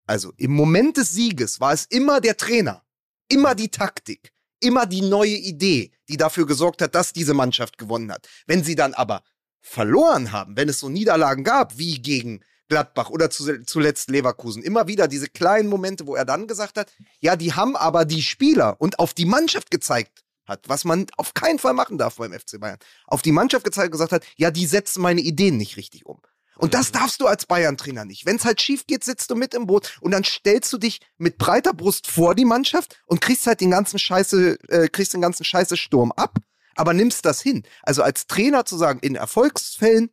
also 0.05 0.34
im 0.38 0.51
Moment 0.51 0.97
des 0.97 1.09
Sieges, 1.09 1.59
war 1.59 1.73
es 1.73 1.86
immer 1.86 2.21
der 2.21 2.38
Trainer, 2.38 2.84
immer 3.30 3.55
die 3.55 3.69
Taktik, 3.69 4.32
immer 4.59 4.86
die 4.86 5.01
neue 5.01 5.36
Idee, 5.36 5.91
die 6.09 6.17
dafür 6.17 6.45
gesorgt 6.45 6.82
hat, 6.82 6.95
dass 6.95 7.13
diese 7.13 7.34
Mannschaft 7.34 7.78
gewonnen 7.78 8.11
hat. 8.11 8.28
Wenn 8.45 8.63
sie 8.63 8.75
dann 8.75 8.93
aber 8.93 9.23
verloren 9.61 10.32
haben, 10.32 10.55
wenn 10.55 10.69
es 10.69 10.80
so 10.80 10.89
Niederlagen 10.89 11.43
gab, 11.43 11.78
wie 11.78 12.01
gegen 12.01 12.41
Gladbach 12.70 13.09
oder 13.09 13.30
zu, 13.30 13.63
zuletzt 13.63 14.09
Leverkusen, 14.09 14.63
immer 14.63 14.88
wieder 14.88 15.07
diese 15.07 15.28
kleinen 15.28 15.70
Momente, 15.70 16.07
wo 16.07 16.15
er 16.15 16.26
dann 16.26 16.47
gesagt 16.47 16.78
hat, 16.78 16.91
ja, 17.20 17.36
die 17.36 17.53
haben 17.53 17.76
aber 17.76 18.05
die 18.05 18.22
Spieler 18.22 18.76
und 18.80 18.99
auf 18.99 19.13
die 19.13 19.26
Mannschaft 19.26 19.72
gezeigt 19.72 20.24
hat, 20.45 20.68
was 20.68 20.86
man 20.86 21.07
auf 21.18 21.34
keinen 21.34 21.59
Fall 21.59 21.74
machen 21.74 21.97
darf 21.97 22.15
beim 22.15 22.34
FC 22.34 22.59
Bayern, 22.59 22.80
auf 23.05 23.22
die 23.22 23.32
Mannschaft 23.32 23.63
gezeigt 23.63 23.91
gesagt 23.91 24.11
hat, 24.11 24.26
ja, 24.38 24.51
die 24.51 24.65
setzen 24.65 25.01
meine 25.01 25.22
Ideen 25.22 25.57
nicht 25.57 25.78
richtig 25.78 26.05
um. 26.05 26.22
Und 26.57 26.74
das 26.74 26.91
darfst 26.91 27.22
du 27.22 27.28
als 27.28 27.45
Bayern-Trainer 27.45 28.03
nicht. 28.03 28.26
Wenn 28.26 28.38
es 28.38 28.45
halt 28.45 28.61
schief 28.61 28.88
geht, 28.88 29.03
sitzt 29.03 29.30
du 29.30 29.36
mit 29.36 29.53
im 29.53 29.68
Boot 29.68 29.97
und 30.01 30.11
dann 30.11 30.24
stellst 30.24 30.74
du 30.74 30.80
dich 30.80 31.01
mit 31.18 31.38
breiter 31.38 31.74
Brust 31.74 32.07
vor 32.07 32.34
die 32.34 32.45
Mannschaft 32.45 32.99
und 33.05 33.22
kriegst 33.22 33.45
halt 33.45 33.61
den 33.61 33.72
ganzen 33.72 33.99
Scheiße, 33.99 34.57
äh, 34.70 34.88
kriegst 34.88 35.13
den 35.13 35.22
ganzen 35.22 35.43
Scheiße 35.43 35.78
Sturm 35.78 36.11
ab, 36.11 36.39
aber 36.76 36.93
nimmst 36.93 37.26
das 37.26 37.41
hin. 37.41 37.63
Also 37.84 38.01
als 38.01 38.26
Trainer 38.26 38.65
zu 38.65 38.76
sagen, 38.76 38.99
in 39.01 39.15
Erfolgsfällen 39.15 40.09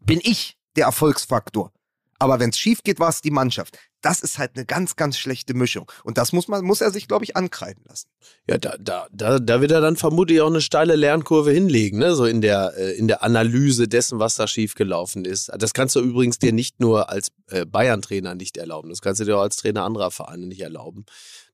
bin 0.00 0.20
ich 0.22 0.58
der 0.76 0.84
Erfolgsfaktor. 0.84 1.72
Aber 2.20 2.38
wenn 2.38 2.50
es 2.50 2.58
schief 2.58 2.82
geht, 2.84 3.00
war 3.00 3.08
es 3.08 3.22
die 3.22 3.30
Mannschaft. 3.30 3.78
Das 4.02 4.20
ist 4.20 4.38
halt 4.38 4.52
eine 4.54 4.66
ganz, 4.66 4.94
ganz 4.96 5.16
schlechte 5.16 5.54
Mischung. 5.54 5.90
Und 6.04 6.18
das 6.18 6.32
muss 6.32 6.48
man, 6.48 6.62
muss 6.64 6.82
er 6.82 6.90
sich, 6.90 7.08
glaube 7.08 7.24
ich, 7.24 7.34
ankreiden 7.34 7.82
lassen. 7.88 8.08
Ja, 8.46 8.58
da, 8.58 8.76
da, 8.78 9.06
da, 9.10 9.38
da 9.38 9.60
wird 9.62 9.70
er 9.70 9.80
dann 9.80 9.96
vermutlich 9.96 10.42
auch 10.42 10.48
eine 10.48 10.60
steile 10.60 10.96
Lernkurve 10.96 11.50
hinlegen, 11.50 11.98
ne? 11.98 12.14
so 12.14 12.26
in 12.26 12.42
der, 12.42 12.74
äh, 12.76 12.92
in 12.92 13.08
der 13.08 13.22
Analyse 13.22 13.88
dessen, 13.88 14.18
was 14.18 14.34
da 14.34 14.46
schiefgelaufen 14.46 15.24
ist. 15.24 15.50
Das 15.56 15.72
kannst 15.72 15.96
du 15.96 16.00
übrigens 16.00 16.38
dir 16.38 16.52
nicht 16.52 16.78
nur 16.78 17.08
als 17.08 17.28
äh, 17.48 17.64
Bayern-Trainer 17.64 18.34
nicht 18.34 18.58
erlauben, 18.58 18.90
das 18.90 19.00
kannst 19.00 19.22
du 19.22 19.24
dir 19.24 19.38
auch 19.38 19.42
als 19.42 19.56
Trainer 19.56 19.84
anderer 19.84 20.10
Vereine 20.10 20.46
nicht 20.46 20.60
erlauben, 20.60 21.06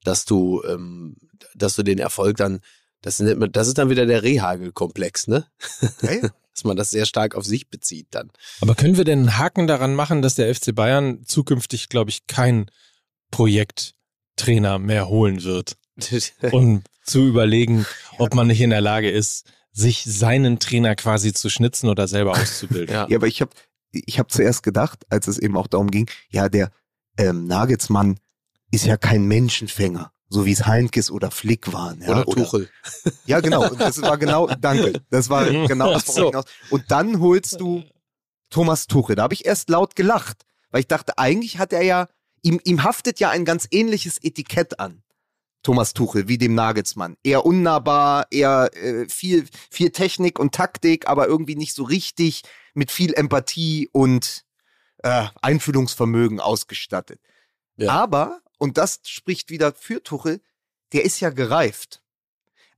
dass 0.03 0.25
du, 0.25 0.65
ähm, 0.65 1.17
dass 1.55 1.77
du 1.77 1.85
den 1.85 2.01
Erfolg 2.01 2.39
dann, 2.39 2.61
das, 3.03 3.21
nennt 3.21 3.39
man, 3.39 3.53
das 3.53 3.69
ist 3.69 3.79
dann 3.79 3.89
wieder 3.89 4.05
der 4.05 4.25
Rehagel-Komplex, 4.25 5.29
ne? 5.29 5.47
Okay? 6.03 6.29
dass 6.57 6.65
man 6.65 6.77
das 6.77 6.91
sehr 6.91 7.07
stark 7.07 7.35
auf 7.35 7.45
sich 7.45 7.69
bezieht 7.69 8.09
dann. 8.11 8.31
Aber 8.61 8.75
können 8.75 8.97
wir 8.97 9.05
denn 9.05 9.21
einen 9.21 9.39
Haken 9.39 9.67
daran 9.67 9.95
machen, 9.95 10.23
dass 10.23 10.35
der 10.35 10.53
FC 10.55 10.75
Bayern 10.75 11.25
zukünftig, 11.25 11.89
glaube 11.89 12.11
ich, 12.11 12.27
kein 12.27 12.71
Projekt 13.31 13.95
Trainer 14.37 14.79
mehr 14.79 15.09
holen 15.09 15.45
wird. 15.45 15.77
um 16.53 16.83
zu 17.05 17.27
überlegen, 17.27 17.87
ob 18.19 18.35
man 18.35 18.49
nicht 18.49 18.61
in 18.61 18.71
der 18.71 18.81
Lage 18.81 19.11
ist, 19.11 19.51
sich 19.73 20.05
seinen 20.05 20.59
Trainer 20.59 20.95
quasi 20.95 21.33
zu 21.33 21.49
schnitzen 21.49 21.89
oder 21.89 22.09
selber 22.09 22.33
auszubilden. 22.41 22.95
Ja. 22.95 23.07
Ja, 23.09 23.17
aber 23.17 23.27
ich 23.27 23.41
habe 23.41 23.53
ich 23.93 24.19
hab 24.19 24.31
zuerst 24.31 24.63
gedacht, 24.63 25.05
als 25.09 25.27
es 25.27 25.39
eben 25.39 25.57
auch 25.57 25.67
darum 25.67 25.91
ging, 25.91 26.11
ja, 26.29 26.49
der 26.49 26.71
ähm, 27.19 27.47
Nagelsmann 27.47 28.19
ist 28.71 28.85
ja 28.85 28.97
kein 28.97 29.25
Menschenfänger, 29.25 30.13
so 30.29 30.45
wie 30.45 30.53
es 30.53 30.67
Heinkes 30.67 31.11
oder 31.11 31.31
Flick 31.31 31.73
waren. 31.73 32.01
Ja, 32.01 32.23
Oder 32.23 32.25
Tuchel. 32.25 32.69
Ja, 33.27 33.41
genau. 33.41 33.69
Und 33.71 33.81
das 33.81 34.01
war 34.03 34.19
genau, 34.19 34.47
danke. 34.47 35.01
Das 35.11 35.31
war 35.31 35.47
genau 35.69 35.93
das 35.93 36.07
so. 36.07 36.27
hinaus. 36.27 36.45
Und 36.71 36.85
dann 36.91 37.21
holst 37.21 37.61
du 37.61 37.85
Thomas 38.51 38.87
Tuchel. 38.87 39.17
Da 39.17 39.23
habe 39.23 39.35
ich 39.35 39.47
erst 39.47 39.69
laut 39.71 39.97
gelacht, 39.97 40.45
weil 40.71 40.81
ich 40.81 40.89
dachte, 40.89 41.19
eigentlich 41.19 41.59
hat 41.59 41.73
er 41.73 41.83
ja, 41.83 42.09
ihm, 42.43 42.61
ihm 42.65 42.83
haftet 42.83 43.21
ja 43.21 43.31
ein 43.31 43.45
ganz 43.45 43.69
ähnliches 43.71 44.19
Etikett 44.23 44.81
an. 44.81 45.03
Thomas 45.63 45.95
Tuchel, 45.95 46.29
wie 46.29 46.39
dem 46.39 46.55
Nagelsmann. 46.55 47.17
Eher 47.25 47.45
unnahbar, 47.45 48.27
eher 48.31 48.71
äh, 48.75 49.09
viel, 49.09 49.47
viel 49.69 49.91
Technik 49.91 50.39
und 50.39 50.55
Taktik, 50.55 51.09
aber 51.09 51.27
irgendwie 51.27 51.57
nicht 51.57 51.75
so 51.75 51.83
richtig 51.83 52.43
mit 52.75 52.93
viel 52.93 53.15
Empathie 53.15 53.89
und 53.91 54.45
äh, 55.03 55.27
Einfühlungsvermögen 55.43 56.39
ausgestattet. 56.39 57.21
Ja. 57.77 57.91
Aber, 57.91 58.41
und 58.59 58.79
das 58.79 59.01
spricht 59.05 59.51
wieder 59.51 59.73
für 59.73 60.03
Tuchel, 60.03 60.41
der 60.93 61.05
ist 61.05 61.21
ja 61.21 61.31
gereift. 61.31 62.03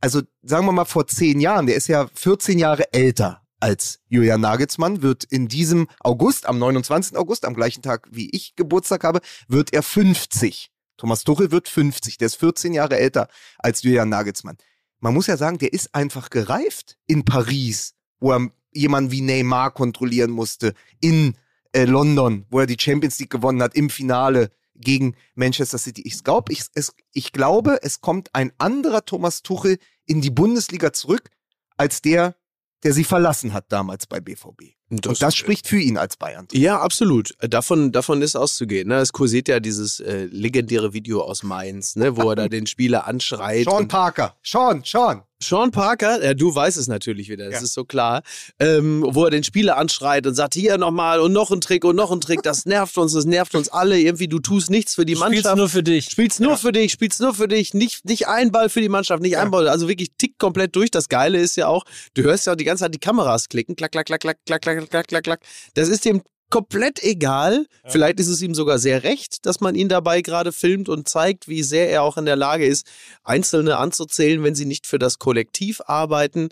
Also 0.01 0.23
sagen 0.43 0.67
wir 0.67 0.73
mal 0.73 0.85
vor 0.85 1.07
zehn 1.07 1.41
Jahren, 1.41 1.67
der 1.67 1.77
ist 1.77 1.89
ja 1.89 2.09
14 2.15 2.59
Jahre 2.59 2.93
älter 2.93 3.43
als 3.61 4.01
Julian 4.09 4.41
Nagelsmann, 4.41 5.03
wird 5.03 5.25
in 5.25 5.49
diesem 5.49 5.89
August, 6.01 6.47
am 6.47 6.59
29. 6.59 7.17
August, 7.17 7.45
am 7.45 7.55
gleichen 7.55 7.83
Tag 7.83 8.09
wie 8.11 8.31
ich 8.31 8.55
Geburtstag 8.55 9.03
habe, 9.03 9.21
wird 9.49 9.73
er 9.73 9.83
50. 9.83 10.71
Thomas 10.97 11.25
Tuchel 11.25 11.51
wird 11.51 11.69
50, 11.69 12.19
der 12.19 12.27
ist 12.27 12.37
14 12.37 12.73
Jahre 12.73 12.99
älter 12.99 13.29
als 13.59 13.83
Julian 13.83 14.09
Nagelsmann. 14.09 14.57
Man 15.01 15.15
muss 15.15 15.27
ja 15.27 15.37
sagen, 15.37 15.59
der 15.59 15.73
ist 15.73 15.95
einfach 15.95 16.31
gereift 16.31 16.99
in 17.07 17.25
Paris, 17.25 17.95
wo 18.21 18.33
er 18.33 18.51
jemanden 18.73 19.11
wie 19.11 19.21
Neymar 19.21 19.73
kontrollieren 19.73 20.31
musste, 20.31 20.75
in 21.01 21.37
äh, 21.73 21.85
London, 21.85 22.47
wo 22.51 22.61
er 22.61 22.67
die 22.67 22.79
Champions 22.79 23.19
League 23.19 23.31
gewonnen 23.31 23.63
hat, 23.63 23.75
im 23.75 23.91
Finale 23.91 24.51
gegen 24.79 25.17
Manchester 25.35 25.79
City. 25.79 26.03
Ich, 26.05 26.23
glaub, 26.25 26.51
ich, 26.51 26.63
es, 26.75 26.95
ich 27.13 27.33
glaube, 27.33 27.79
es 27.83 28.01
kommt 28.01 28.35
ein 28.35 28.53
anderer 28.59 29.05
Thomas 29.05 29.43
Tuchel 29.43 29.79
in 30.07 30.21
die 30.21 30.31
Bundesliga 30.31 30.93
zurück, 30.93 31.31
als 31.77 32.03
der, 32.03 32.37
der 32.83 32.93
sie 32.93 33.05
verlassen 33.05 33.53
hat 33.53 33.67
damals 33.69 34.07
bei 34.07 34.21
BVB. 34.21 34.79
Und 34.91 35.21
das 35.21 35.37
spricht 35.37 35.67
für 35.69 35.79
ihn 35.79 35.99
als 35.99 36.17
Bayern. 36.17 36.49
Ja, 36.53 36.81
absolut. 36.81 37.35
Davon, 37.41 37.93
davon 37.93 38.23
ist 38.23 38.37
auszugehen. 38.37 38.89
Ne? 38.89 38.97
Es 38.97 39.13
kursiert 39.13 39.49
ja 39.49 39.61
dieses 39.61 40.01
äh, 40.01 40.25
legendäre 40.25 40.95
Video 40.95 41.23
aus 41.23 41.43
Mainz, 41.43 41.95
ne? 41.97 42.17
wo 42.17 42.31
er 42.31 42.37
da 42.37 42.49
den 42.49 42.67
Spieler 42.67 43.07
anschreit. 43.07 43.65
Sean 43.65 43.87
Parker. 43.87 44.37
Sean, 44.43 44.83
Sean. 44.85 45.23
Sean 45.41 45.71
Parker, 45.71 46.23
ja, 46.25 46.35
du 46.35 46.53
weißt 46.53 46.77
es 46.77 46.89
natürlich 46.89 47.29
wieder, 47.29 47.45
das 47.47 47.55
Ja. 47.55 47.61
ist 47.63 47.73
so 47.75 47.85
klar, 47.85 48.23
ähm, 48.59 49.05
wo 49.09 49.25
er 49.25 49.31
den 49.31 49.45
Spieler 49.45 49.77
anschreit 49.77 50.27
und 50.27 50.35
sagt, 50.35 50.55
hier 50.55 50.79
nochmal 50.79 51.21
und 51.21 51.33
noch 51.33 51.53
ein 51.53 51.61
Trick 51.61 51.85
und 51.85 51.95
noch 51.95 52.11
ein 52.11 52.21
Trick, 52.21 52.43
das 52.43 52.67
nervt 52.67 52.99
uns, 52.99 53.13
das 53.13 53.25
nervt 53.25 53.55
uns 53.55 53.69
alle, 53.69 54.01
irgendwie, 54.01 54.27
du 54.27 54.41
tust 54.41 54.69
nichts 54.69 54.97
für 54.97 55.05
die 55.07 55.15
Spielst 55.15 55.31
Mannschaft. 55.45 55.57
nur 55.57 55.69
für 55.69 55.83
dich. 55.85 56.07
Spielst 56.07 56.41
nur 56.41 56.57
für 56.57 56.73
dich, 56.73 56.91
spielst 56.91 57.21
nur 57.21 57.35
für 57.35 57.47
dich, 57.47 57.73
nicht, 57.73 58.05
nicht 58.05 58.27
ein 58.27 58.51
Ball 58.51 58.69
für 58.69 58.81
die 58.81 58.89
Mannschaft, 58.89 59.23
nicht 59.23 59.37
ein 59.39 59.51
Ball, 59.53 59.69
also 59.69 59.87
wirklich 59.89 60.09
tickt 60.19 60.39
komplett 60.41 60.75
durch. 60.75 60.91
Das 60.91 61.09
Geile 61.09 61.39
ist 61.39 61.57
ja 61.57 61.69
auch, 61.69 61.85
du 62.15 62.23
hörst 62.23 62.47
ja 62.47 62.57
die 62.57 62.65
ganze 62.65 62.85
Zeit 62.85 62.95
die 62.95 62.99
Kameras 62.99 63.49
klicken, 63.49 63.77
klack, 63.77 63.93
klack, 63.93 64.07
klack, 64.07 64.21
klack, 64.21 64.39
klack, 64.45 64.61
klack, 64.63 64.91
klack, 64.91 65.07
klack, 65.09 65.25
klack. 65.25 65.41
Das 65.75 65.89
ist 65.89 66.05
dem 66.05 66.23
komplett 66.51 67.03
egal. 67.03 67.67
Vielleicht 67.85 68.21
ist 68.21 68.29
es 68.29 68.43
ihm 68.43 68.55
sogar 68.55 68.79
sehr 68.79 69.03
recht, 69.03 69.45
dass 69.47 69.61
man 69.61 69.75
ihn 69.75 69.89
dabei 69.89 70.23
gerade 70.23 70.53
filmt 70.53 70.89
und 70.89 71.09
zeigt, 71.09 71.49
wie 71.49 71.63
sehr 71.63 71.91
er 71.91 72.03
auch 72.03 72.17
in 72.17 72.25
der 72.25 72.37
Lage 72.37 72.67
ist, 72.67 72.87
Einzelne 73.25 73.77
anzuzählen, 73.77 74.43
wenn 74.43 74.55
sie 74.55 74.65
nicht 74.65 74.87
für 74.87 74.99
das 74.99 75.19
Kollektiv 75.19 75.81
arbeiten. 75.87 76.49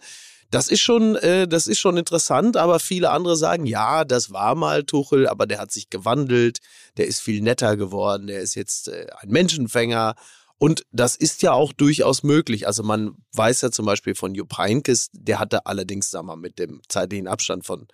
Das 0.50 0.68
ist 0.68 0.80
schon, 0.80 1.16
äh, 1.16 1.48
das 1.48 1.66
ist 1.66 1.80
schon 1.80 1.96
interessant, 1.96 2.56
aber 2.56 2.78
viele 2.78 3.10
andere 3.10 3.36
sagen, 3.36 3.66
ja, 3.66 4.04
das 4.04 4.30
war 4.30 4.54
mal 4.54 4.84
Tuchel, 4.84 5.26
aber 5.26 5.46
der 5.46 5.58
hat 5.58 5.72
sich 5.72 5.90
gewandelt, 5.90 6.58
der 6.96 7.06
ist 7.06 7.20
viel 7.20 7.40
netter 7.40 7.76
geworden, 7.76 8.28
der 8.28 8.40
ist 8.40 8.54
jetzt 8.54 8.88
äh, 8.88 9.06
ein 9.18 9.30
Menschenfänger. 9.30 10.14
Und 10.58 10.86
das 10.90 11.16
ist 11.16 11.42
ja 11.42 11.52
auch 11.52 11.72
durchaus 11.72 12.22
möglich. 12.22 12.66
Also 12.66 12.82
man 12.82 13.16
weiß 13.32 13.60
ja 13.60 13.70
zum 13.70 13.84
Beispiel 13.84 14.14
von 14.14 14.34
Jupp 14.34 14.56
Heynckes, 14.56 15.10
der 15.12 15.38
hatte 15.38 15.66
allerdings, 15.66 16.10
sagen 16.10 16.28
wir 16.28 16.36
mal, 16.36 16.40
mit 16.40 16.58
dem 16.58 16.80
zeitlichen 16.88 17.28
Abstand 17.28 17.66
von 17.66 17.88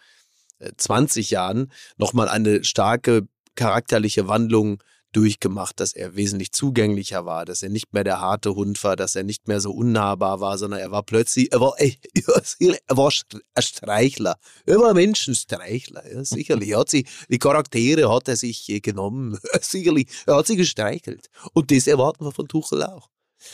20 0.77 1.31
Jahren 1.31 1.73
nochmal 1.97 2.29
eine 2.29 2.65
starke 2.65 3.27
charakterliche 3.55 4.29
Wandlung 4.29 4.83
durchgemacht, 5.13 5.79
dass 5.79 5.93
er 5.93 6.17
wesentlich 6.17 6.53
zugänglicher 6.53 7.27
war, 7.27 7.45
dass 7.45 7.63
er 7.63 7.69
nicht 7.69 7.93
mehr 7.93 8.05
der 8.05 8.21
harte 8.21 8.55
Hund 8.55 8.83
war, 8.83 8.97
dass 8.97 9.15
er 9.15 9.23
nicht 9.23 9.47
mehr 9.47 9.61
so 9.61 9.71
unnahbar 9.71 10.41
war, 10.41 10.59
sondern 10.59 10.81
er 10.81 10.91
war 10.91 11.03
plötzlich, 11.03 11.53
er 11.53 11.61
war, 11.61 11.75
er 11.79 12.97
war 12.97 13.13
ein 13.55 13.63
Streichler, 13.63 14.37
er 14.67 14.79
war 14.79 14.91
ein 14.91 14.97
Menschenstreichler, 14.97 16.11
ja, 16.13 16.25
sicherlich. 16.25 16.71
Er 16.71 16.81
hat 16.81 16.91
sie, 16.91 17.07
die 17.29 17.39
Charaktere 17.39 18.13
hat 18.13 18.29
er 18.29 18.37
sich 18.37 18.69
äh, 18.71 18.81
genommen, 18.81 19.39
sicherlich, 19.61 20.09
er 20.27 20.37
hat 20.37 20.47
sie 20.47 20.57
gestreichelt. 20.57 21.29
Und 21.53 21.71
das 21.71 21.87
erwarten 21.87 22.25
wir 22.25 22.33
von 22.33 22.49
Tuchel 22.49 22.83
auch. 22.83 23.09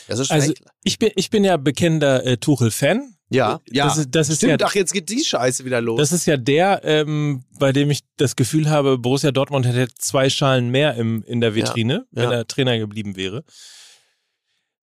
Also 0.07 0.23
ich 0.83 0.99
bin, 0.99 1.11
ich 1.15 1.29
bin 1.29 1.43
ja 1.43 1.57
bekennender 1.57 2.25
äh, 2.25 2.37
Tuchel-Fan. 2.37 3.15
Ja, 3.29 3.59
ja. 3.69 3.85
Das 3.85 3.97
ist, 3.97 4.09
das 4.11 4.29
ist 4.29 4.37
Stimmt, 4.37 4.61
ja 4.61 4.67
ach, 4.67 4.75
jetzt 4.75 4.93
geht 4.93 5.09
die 5.09 5.23
Scheiße 5.23 5.65
wieder 5.65 5.81
los. 5.81 5.99
Das 5.99 6.11
ist 6.11 6.25
ja 6.25 6.37
der, 6.37 6.81
ähm, 6.83 7.43
bei 7.59 7.71
dem 7.71 7.91
ich 7.91 8.01
das 8.17 8.35
Gefühl 8.35 8.69
habe, 8.69 8.97
Borussia 8.97 9.31
Dortmund 9.31 9.65
hätte 9.65 9.87
zwei 9.97 10.29
Schalen 10.29 10.69
mehr 10.69 10.95
im, 10.95 11.23
in 11.23 11.41
der 11.41 11.55
Vitrine, 11.55 11.93
Ja, 11.93 12.03
wenn 12.11 12.31
ja. 12.31 12.37
er 12.37 12.47
Trainer 12.47 12.77
geblieben 12.79 13.15
wäre. 13.15 13.43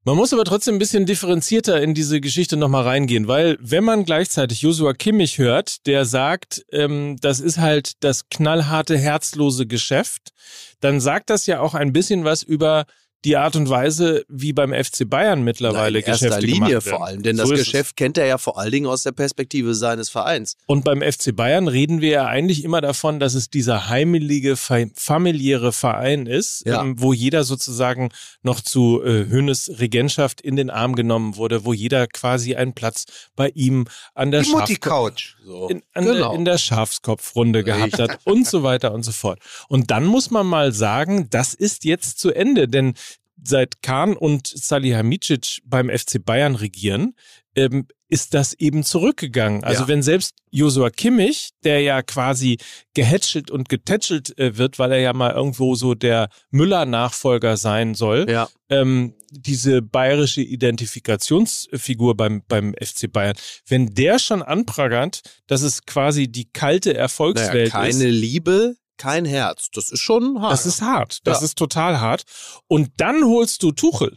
Man 0.06 0.16
muss 0.16 0.32
aber 0.32 0.44
trotzdem 0.44 0.76
ein 0.76 0.78
bisschen 0.78 1.04
differenzierter 1.04 1.82
in 1.82 1.92
diese 1.92 2.20
Geschichte 2.20 2.56
nochmal 2.56 2.84
reingehen, 2.84 3.26
weil 3.26 3.58
wenn 3.60 3.82
man 3.82 4.04
gleichzeitig 4.04 4.62
Joshua 4.62 4.92
Kimmich 4.92 5.38
hört, 5.38 5.84
der 5.88 6.04
sagt, 6.04 6.64
ähm, 6.70 7.16
das 7.20 7.40
ist 7.40 7.58
halt 7.58 8.04
das 8.04 8.28
knallharte, 8.28 8.96
herzlose 8.96 9.66
Geschäft, 9.66 10.30
dann 10.78 11.00
sagt 11.00 11.28
das 11.28 11.46
ja 11.46 11.58
auch 11.58 11.74
ein 11.74 11.92
bisschen 11.92 12.24
was 12.24 12.44
über 12.44 12.86
die 13.26 13.36
Art 13.36 13.56
und 13.56 13.68
Weise, 13.68 14.24
wie 14.28 14.52
beim 14.54 14.72
FC 14.72 15.08
Bayern 15.08 15.42
mittlerweile 15.42 15.98
in 15.98 16.04
erster 16.06 16.28
Geschäfte 16.28 16.46
Linie 16.46 16.58
gemacht 16.68 16.86
werden. 16.86 16.96
vor 16.96 17.06
allem, 17.06 17.22
denn 17.22 17.36
So 17.36 17.42
das 17.42 17.50
ist 17.52 17.58
es. 17.58 17.64
Geschäft 17.66 17.96
kennt 17.96 18.16
er 18.16 18.26
ja 18.26 18.38
vor 18.38 18.58
allen 18.58 18.72
Dingen 18.72 18.86
aus 18.86 19.02
der 19.02 19.12
Perspektive 19.12 19.74
seines 19.74 20.08
Vereins. 20.08 20.56
Und 20.66 20.84
beim 20.84 21.02
FC 21.02 21.34
Bayern 21.36 21.68
reden 21.68 22.00
wir 22.00 22.10
ja 22.10 22.26
eigentlich 22.26 22.64
immer 22.64 22.80
davon, 22.80 23.20
dass 23.20 23.34
es 23.34 23.50
dieser 23.50 23.88
heimelige, 23.88 24.56
fa- 24.56 24.86
familiäre 24.94 25.72
Verein 25.72 26.26
ist, 26.26 26.62
Ja. 26.66 26.80
ähm, 26.80 26.94
wo 27.00 27.12
jeder 27.12 27.44
sozusagen 27.44 28.10
noch 28.42 28.60
zu 28.60 29.02
äh, 29.04 29.26
Hönes 29.28 29.70
Regentschaft 29.80 30.40
in 30.40 30.56
den 30.56 30.70
Arm 30.70 30.94
genommen 30.94 31.36
wurde, 31.36 31.64
wo 31.64 31.72
jeder 31.72 32.06
quasi 32.06 32.54
einen 32.54 32.72
Platz 32.74 33.04
bei 33.34 33.50
ihm 33.54 33.86
an 34.14 34.30
der 34.30 34.44
Couch. 34.80 35.34
So. 35.44 35.68
in, 35.68 35.82
an 35.94 36.04
Genau. 36.04 36.30
der, 36.30 36.38
in 36.38 36.44
der 36.44 36.58
Schafskopfrunde 36.58 37.64
gehabt 37.64 37.98
hat 37.98 38.18
und 38.24 38.46
so 38.46 38.62
weiter 38.62 38.92
und 38.92 39.02
so 39.04 39.12
fort. 39.12 39.38
Und 39.68 39.90
dann 39.90 40.04
muss 40.04 40.30
man 40.30 40.46
mal 40.46 40.72
sagen, 40.72 41.28
das 41.30 41.54
ist 41.54 41.84
jetzt 41.84 42.18
zu 42.18 42.30
Ende, 42.32 42.68
denn 42.68 42.94
seit 43.42 43.82
Kahn 43.82 44.16
und 44.16 44.46
Salihamidzic 44.46 45.60
beim 45.64 45.88
FC 45.90 46.24
Bayern 46.24 46.54
regieren, 46.54 47.14
ähm, 47.54 47.86
ist 48.08 48.34
das 48.34 48.54
eben 48.54 48.84
zurückgegangen. 48.84 49.64
Also 49.64 49.82
Ja. 49.82 49.88
wenn 49.88 50.02
selbst 50.02 50.34
Josua 50.50 50.90
Kimmich, 50.90 51.50
der 51.64 51.80
ja 51.80 52.02
quasi 52.02 52.58
gehätschelt 52.94 53.50
und 53.50 53.68
getätschelt 53.68 54.38
äh, 54.38 54.56
wird, 54.56 54.78
weil 54.78 54.92
er 54.92 55.00
ja 55.00 55.12
mal 55.12 55.32
irgendwo 55.32 55.74
so 55.74 55.94
der 55.94 56.28
Müller-Nachfolger 56.50 57.56
sein 57.56 57.94
soll, 57.94 58.26
ja. 58.28 58.48
ähm, 58.70 59.14
diese 59.30 59.82
bayerische 59.82 60.42
Identifikationsfigur 60.42 62.16
beim, 62.16 62.42
beim 62.46 62.74
FC 62.74 63.10
Bayern, 63.12 63.36
wenn 63.66 63.94
der 63.94 64.18
schon 64.18 64.42
anprangert, 64.42 65.22
dass 65.46 65.62
es 65.62 65.84
quasi 65.84 66.28
die 66.28 66.48
kalte 66.52 66.90
Naja, 66.90 67.00
Erfolgswelt 67.00 67.72
keine 67.72 68.04
ist, 68.04 68.20
Liebe, 68.20 68.76
kein 68.98 69.24
Herz. 69.24 69.68
Das 69.72 69.90
ist 69.90 70.00
schon 70.00 70.40
hart. 70.40 70.52
das 70.52 70.66
ist 70.66 70.82
hart. 70.82 71.20
Das 71.26 71.40
Ja. 71.40 71.44
ist 71.46 71.56
total 71.58 72.00
hart. 72.00 72.24
Und 72.68 72.90
dann 72.98 73.24
holst 73.24 73.62
du 73.62 73.72
Tuchel. 73.72 74.16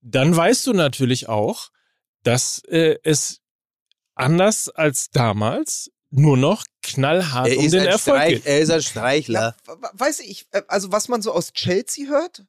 Dann 0.00 0.34
weißt 0.36 0.66
du 0.66 0.72
natürlich 0.72 1.28
auch, 1.28 1.68
dass 2.22 2.62
äh, 2.68 2.96
es 3.02 3.40
anders 4.14 4.68
als 4.68 5.10
damals 5.10 5.90
nur 6.10 6.36
noch 6.36 6.64
knallhart 6.82 7.48
er, 7.48 7.58
um 7.58 7.64
ist 7.64 7.72
den 7.72 7.84
Erfolg 7.86 8.16
Streich, 8.16 8.34
geht. 8.34 8.46
er 8.46 8.60
ist 8.60 8.70
ein 8.70 8.82
Streichler. 8.82 9.56
Ja, 9.66 9.76
weiß 9.94 10.20
ich, 10.20 10.46
äh, 10.50 10.62
also 10.68 10.92
was 10.92 11.08
man 11.08 11.22
so 11.22 11.32
aus 11.32 11.52
Chelsea 11.52 12.08
hört, 12.08 12.44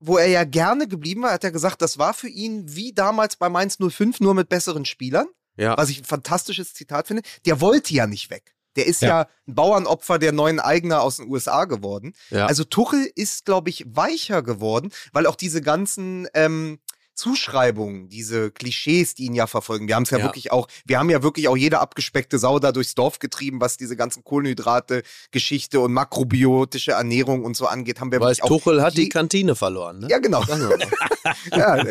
wo 0.00 0.18
er 0.18 0.26
ja 0.26 0.44
gerne 0.44 0.88
geblieben 0.88 1.22
war, 1.22 1.32
hat 1.32 1.44
er 1.44 1.52
gesagt, 1.52 1.80
das 1.82 1.98
war 1.98 2.14
für 2.14 2.28
ihn 2.28 2.74
wie 2.74 2.92
damals 2.92 3.36
bei 3.36 3.48
Mainz 3.48 3.78
05, 3.78 4.20
nur 4.20 4.34
mit 4.34 4.48
besseren 4.48 4.84
Spielern. 4.84 5.26
Ja. 5.56 5.76
Was 5.78 5.88
ich 5.88 5.98
ein 6.00 6.04
fantastisches 6.04 6.74
Zitat 6.74 7.06
finde. 7.06 7.22
Der 7.46 7.60
wollte 7.60 7.94
ja 7.94 8.06
nicht 8.08 8.28
weg. 8.28 8.53
Der 8.76 8.86
ist 8.86 9.02
Ja. 9.02 9.08
ja, 9.08 9.28
ein 9.46 9.54
Bauernopfer 9.54 10.18
der 10.18 10.32
neuen 10.32 10.60
Eigner 10.60 11.02
aus 11.02 11.16
den 11.18 11.28
USA 11.30 11.64
geworden. 11.64 12.12
Ja. 12.30 12.46
Also 12.46 12.64
Tuchel 12.64 13.10
ist, 13.14 13.44
glaube 13.44 13.70
ich, 13.70 13.84
weicher 13.88 14.42
geworden, 14.42 14.90
weil 15.12 15.26
auch 15.26 15.36
diese 15.36 15.60
ganzen, 15.62 16.26
ähm, 16.34 16.78
Zuschreibungen, 17.16 18.08
diese 18.08 18.50
Klischees, 18.50 19.14
die 19.14 19.26
ihn 19.26 19.34
ja 19.34 19.46
verfolgen. 19.46 19.86
Wir 19.86 19.94
haben 19.94 20.02
es 20.02 20.10
ja, 20.10 20.18
Ja. 20.18 20.24
wirklich 20.24 20.50
auch, 20.50 20.66
wir 20.84 20.98
haben 20.98 21.08
ja 21.10 21.22
wirklich 21.22 21.46
auch 21.46 21.56
jede 21.56 21.78
abgespeckte 21.78 22.38
Sau 22.40 22.58
da 22.58 22.72
durchs 22.72 22.96
Dorf 22.96 23.20
getrieben, 23.20 23.60
was 23.60 23.76
diese 23.76 23.94
ganzen 23.96 24.24
Kohlenhydrate, 24.24 25.04
Geschichte 25.30 25.78
und 25.78 25.92
makrobiotische 25.92 26.90
Ernährung 26.92 27.44
und 27.44 27.56
so 27.56 27.66
angeht, 27.66 28.00
haben 28.00 28.10
wir 28.10 28.18
Weißt, 28.20 28.40
wirklich 28.42 28.42
auch 28.42 28.48
Tuchel 28.64 28.82
hat 28.82 28.96
die 28.96 29.08
Kantine 29.08 29.54
verloren. 29.54 30.00
Ne? 30.00 30.08
Ja, 30.10 30.18
genau. 30.18 30.42
Ja, 31.56 31.82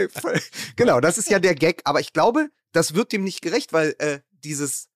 genau, 0.75 0.99
das 0.99 1.17
ist 1.17 1.29
ja 1.29 1.39
der 1.39 1.55
Gag. 1.55 1.81
Aber 1.85 1.99
ich 1.99 2.13
glaube, 2.13 2.49
das 2.71 2.93
wird 2.93 3.11
dem 3.11 3.23
nicht 3.23 3.41
gerecht, 3.41 3.73
weil 3.73 3.95
äh, 3.99 4.19
dieses 4.43 4.87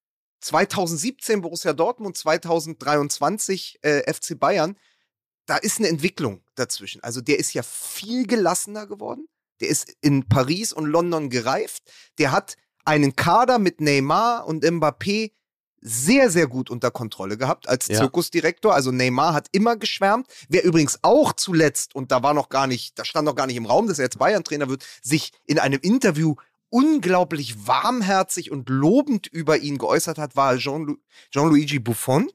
2017 0.42 1.42
Borussia 1.42 1.74
Dortmund, 1.74 2.18
2023 2.18 3.80
äh, 3.82 4.14
FC 4.14 4.40
Bayern, 4.40 4.78
da 5.46 5.58
ist 5.58 5.80
eine 5.80 5.88
Entwicklung 5.88 6.42
dazwischen. 6.56 7.02
Also 7.04 7.22
der 7.22 7.40
ist 7.40 7.54
ja 7.54 7.64
viel 7.64 8.28
gelassener 8.28 8.86
geworden. 8.86 9.28
Der 9.60 9.70
ist 9.70 9.96
in 10.02 10.28
Paris 10.28 10.74
und 10.74 10.86
London 10.86 11.30
gereift. 11.30 11.84
Der 12.20 12.32
hat 12.32 12.56
einen 12.86 13.16
Kader 13.16 13.58
mit 13.58 13.82
Neymar 13.82 14.46
und 14.46 14.64
Mbappé 14.64 15.32
sehr, 15.80 16.30
sehr 16.30 16.48
gut 16.48 16.70
unter 16.70 16.92
Kontrolle 16.92 17.38
gehabt 17.38 17.70
als 17.70 17.88
Ja. 17.88 17.98
Zirkusdirektor. 18.00 18.74
Also 18.74 18.92
Neymar 18.92 19.34
hat 19.34 19.48
immer 19.52 19.78
geschwärmt. 19.78 20.28
Wer 20.50 20.64
übrigens 20.64 21.00
auch 21.02 21.34
zuletzt, 21.34 21.96
und 21.96 22.12
da 22.12 22.24
war 22.24 22.34
noch 22.34 22.50
gar 22.50 22.68
nicht, 22.68 22.98
da 23.00 23.06
stand 23.06 23.26
noch 23.26 23.36
gar 23.36 23.48
nicht 23.48 23.56
im 23.56 23.66
Raum, 23.66 23.88
dass 23.88 24.00
er 24.00 24.06
jetzt 24.06 24.20
Bayern-Trainer 24.20 24.70
wird, 24.70 24.86
sich 25.02 25.32
in 25.46 25.60
einem 25.60 25.80
Interview 25.82 26.36
unglaublich 26.78 27.67
warmherzig 27.67 28.51
und 28.51 28.69
lobend 28.69 29.25
über 29.25 29.57
ihn 29.57 29.80
geäußert 29.80 30.19
hat, 30.19 30.36
war 30.36 30.57
Jean- 30.57 30.97
Jean-Luigi 31.32 31.80
Buffon. 31.80 32.30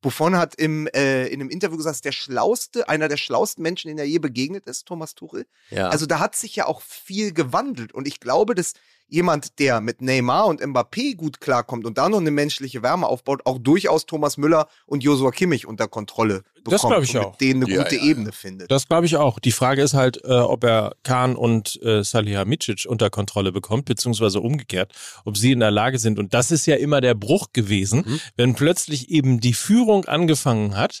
Buffon 0.00 0.36
hat 0.36 0.54
im, 0.56 0.88
äh, 0.88 1.26
in 1.28 1.40
einem 1.40 1.50
Interview 1.50 1.76
gesagt, 1.76 1.94
dass 1.94 2.00
der 2.02 2.12
schlauste, 2.12 2.88
einer 2.88 3.08
der 3.08 3.16
schlauesten 3.16 3.62
Menschen, 3.62 3.88
den 3.88 3.98
er 3.98 4.04
je 4.04 4.18
begegnet 4.18 4.66
ist, 4.66 4.86
Thomas 4.86 5.14
Tuchel. 5.14 5.46
Ja. 5.70 5.88
Also 5.90 6.06
da 6.06 6.18
hat 6.18 6.34
sich 6.34 6.56
ja 6.56 6.66
auch 6.66 6.80
viel 6.82 7.32
gewandelt. 7.32 7.92
Und 7.92 8.08
ich 8.08 8.18
glaube, 8.18 8.54
dass 8.54 8.72
jemand, 9.08 9.58
der 9.58 9.80
mit 9.80 10.02
Neymar 10.02 10.46
und 10.46 10.60
Mbappé 10.62 11.16
gut 11.16 11.40
klarkommt 11.40 11.86
und 11.86 11.98
da 11.98 12.08
noch 12.08 12.20
eine 12.20 12.30
menschliche 12.30 12.82
Wärme 12.82 13.06
aufbaut, 13.06 13.40
auch 13.44 13.58
durchaus 13.58 14.06
Thomas 14.06 14.36
Müller 14.36 14.68
und 14.86 15.02
Josua 15.02 15.30
Kimmich 15.30 15.66
unter 15.66 15.88
Kontrolle 15.88 16.42
bekommt. 16.62 16.94
Das 16.94 17.08
ich 17.08 17.16
und 17.16 17.24
auch. 17.24 17.30
Mit 17.32 17.40
denen 17.40 17.64
eine 17.64 17.72
Ja, 17.74 17.82
gute 17.82 17.96
ja, 17.96 18.02
ja. 18.02 18.08
Ebene 18.10 18.32
findet. 18.32 18.70
Das 18.70 18.86
glaube 18.86 19.06
ich 19.06 19.16
auch. 19.16 19.38
Die 19.38 19.52
Frage 19.52 19.82
ist 19.82 19.94
halt, 19.94 20.22
äh, 20.24 20.28
ob 20.32 20.62
er 20.64 20.94
Kahn 21.04 21.36
und 21.36 21.80
äh, 21.82 22.04
Salihamidzic 22.04 22.86
unter 22.88 23.08
Kontrolle 23.10 23.52
bekommt, 23.52 23.86
beziehungsweise 23.86 24.40
umgekehrt, 24.40 24.92
ob 25.24 25.36
sie 25.36 25.52
in 25.52 25.60
der 25.60 25.70
Lage 25.70 25.98
sind. 25.98 26.18
Und 26.18 26.34
das 26.34 26.50
ist 26.50 26.66
ja 26.66 26.76
immer 26.76 27.00
der 27.00 27.14
Bruch 27.14 27.48
gewesen, 27.52 28.04
Mhm. 28.06 28.20
wenn 28.36 28.54
plötzlich 28.54 29.08
eben 29.10 29.40
die 29.40 29.54
Führung 29.54 30.04
angefangen 30.04 30.76
hat, 30.76 31.00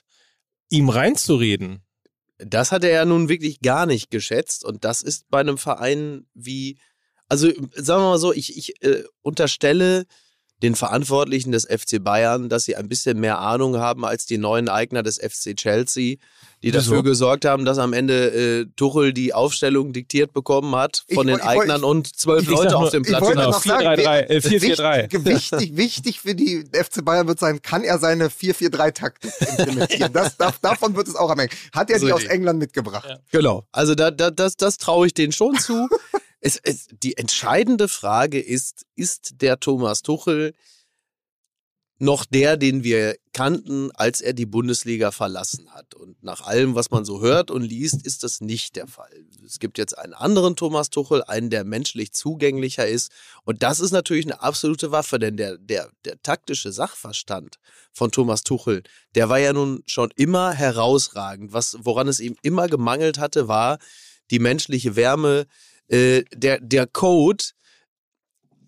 ihm 0.70 0.88
reinzureden. 0.88 1.82
Das 2.38 2.70
hat 2.70 2.84
er 2.84 2.90
ja 2.90 3.04
nun 3.04 3.28
wirklich 3.28 3.60
gar 3.60 3.84
nicht 3.86 4.10
geschätzt 4.10 4.64
und 4.64 4.84
das 4.84 5.02
ist 5.02 5.28
bei 5.28 5.40
einem 5.40 5.58
Verein 5.58 6.26
wie, 6.34 6.78
also 7.28 7.48
sagen 7.74 8.02
wir 8.02 8.10
mal 8.10 8.18
so, 8.18 8.32
ich, 8.32 8.56
ich 8.56 8.82
äh, 8.82 9.04
unterstelle 9.22 10.06
den 10.60 10.74
Verantwortlichen 10.74 11.52
des 11.52 11.66
FC 11.66 12.02
Bayern, 12.02 12.48
dass 12.48 12.64
sie 12.64 12.74
ein 12.74 12.88
bisschen 12.88 13.20
mehr 13.20 13.38
Ahnung 13.38 13.76
haben 13.76 14.04
als 14.04 14.26
die 14.26 14.38
neuen 14.38 14.68
Eigner 14.68 15.04
des 15.04 15.18
FC 15.18 15.54
Chelsea, 15.54 16.16
die 16.64 16.72
dafür 16.72 17.04
gesorgt 17.04 17.44
haben, 17.44 17.64
dass 17.64 17.78
am 17.78 17.92
Ende 17.92 18.32
äh, 18.62 18.66
Tuchel 18.74 19.12
die 19.12 19.32
Aufstellung 19.32 19.92
diktiert 19.92 20.32
bekommen 20.32 20.74
hat 20.74 21.04
Ich 21.06 21.14
von 21.14 21.28
den 21.28 21.34
woll- 21.36 21.42
ich 21.42 21.60
Eignern 21.62 21.84
und 21.84 22.08
zwölf 22.16 22.42
ich 22.42 22.48
Leute 22.48 22.72
nur- 22.72 22.82
auf 22.82 22.90
dem 22.90 23.02
ich 23.02 23.08
Platz. 23.08 23.22
wollte 23.22 23.36
Genau, 23.36 23.50
noch 23.52 23.62
sagen, 23.62 23.86
4-3-3, 23.86 24.18
äh, 24.30 24.40
4-4-3. 24.40 25.02
Wichtig, 25.12 25.24
wichtig, 25.24 25.76
wichtig 25.76 26.20
für 26.20 26.34
die 26.34 26.64
FC 26.72 27.04
Bayern 27.04 27.28
wird 27.28 27.38
sein, 27.38 27.62
kann 27.62 27.84
er 27.84 28.00
seine 28.00 28.28
4-4-3-Taktik 28.28 29.30
implementieren. 29.58 30.12
Das, 30.12 30.36
da, 30.38 30.52
davon 30.60 30.96
wird 30.96 31.06
es 31.06 31.14
auch 31.14 31.30
am 31.30 31.38
Ende. 31.38 31.54
Hat 31.72 31.88
er 31.88 32.00
die 32.00 32.08
So 32.08 32.14
aus 32.14 32.22
die- 32.22 32.26
England 32.30 32.58
mitgebracht? 32.58 33.08
Genau. 33.30 33.64
Also 33.70 33.94
da, 33.94 34.10
da, 34.10 34.32
das, 34.32 34.56
das 34.56 34.76
traue 34.78 35.06
ich 35.06 35.14
denen 35.14 35.30
schon 35.30 35.56
zu. 35.56 35.88
es, 36.40 36.58
es, 36.62 36.88
die 36.90 37.16
entscheidende 37.16 37.88
Frage 37.88 38.40
ist, 38.40 38.86
ist 38.94 39.40
der 39.40 39.60
Thomas 39.60 40.02
Tuchel 40.02 40.54
noch 42.00 42.24
der, 42.24 42.56
den 42.56 42.84
wir 42.84 43.16
kannten, 43.32 43.90
als 43.92 44.20
er 44.20 44.32
die 44.32 44.46
Bundesliga 44.46 45.10
verlassen 45.10 45.70
hat? 45.74 45.94
Und 45.94 46.22
nach 46.22 46.42
allem, 46.42 46.76
was 46.76 46.92
man 46.92 47.04
so 47.04 47.20
hört 47.20 47.50
und 47.50 47.62
liest, 47.62 48.06
ist 48.06 48.22
das 48.22 48.40
nicht 48.40 48.76
der 48.76 48.86
Fall. 48.86 49.10
Es 49.44 49.58
gibt 49.58 49.78
jetzt 49.78 49.98
einen 49.98 50.14
anderen 50.14 50.54
Thomas 50.54 50.90
Tuchel, 50.90 51.24
einen, 51.24 51.50
der 51.50 51.64
menschlich 51.64 52.12
zugänglicher 52.12 52.86
ist. 52.86 53.10
Und 53.44 53.64
das 53.64 53.80
ist 53.80 53.90
natürlich 53.90 54.26
eine 54.26 54.40
absolute 54.42 54.92
Waffe, 54.92 55.18
denn 55.18 55.36
der, 55.36 55.58
der, 55.58 55.90
der 56.04 56.22
taktische 56.22 56.70
Sachverstand 56.70 57.56
von 57.92 58.12
Thomas 58.12 58.44
Tuchel, 58.44 58.84
der 59.16 59.28
war 59.28 59.38
ja 59.38 59.52
nun 59.52 59.82
schon 59.86 60.12
immer 60.14 60.52
herausragend. 60.52 61.52
Was, 61.52 61.78
woran 61.80 62.06
es 62.06 62.20
ihm 62.20 62.36
immer 62.42 62.68
gemangelt 62.68 63.18
hatte, 63.18 63.48
war 63.48 63.78
die 64.30 64.38
menschliche 64.38 64.94
Wärme, 64.94 65.46
äh, 65.88 66.24
der, 66.34 66.60
der 66.60 66.86
Code, 66.86 67.44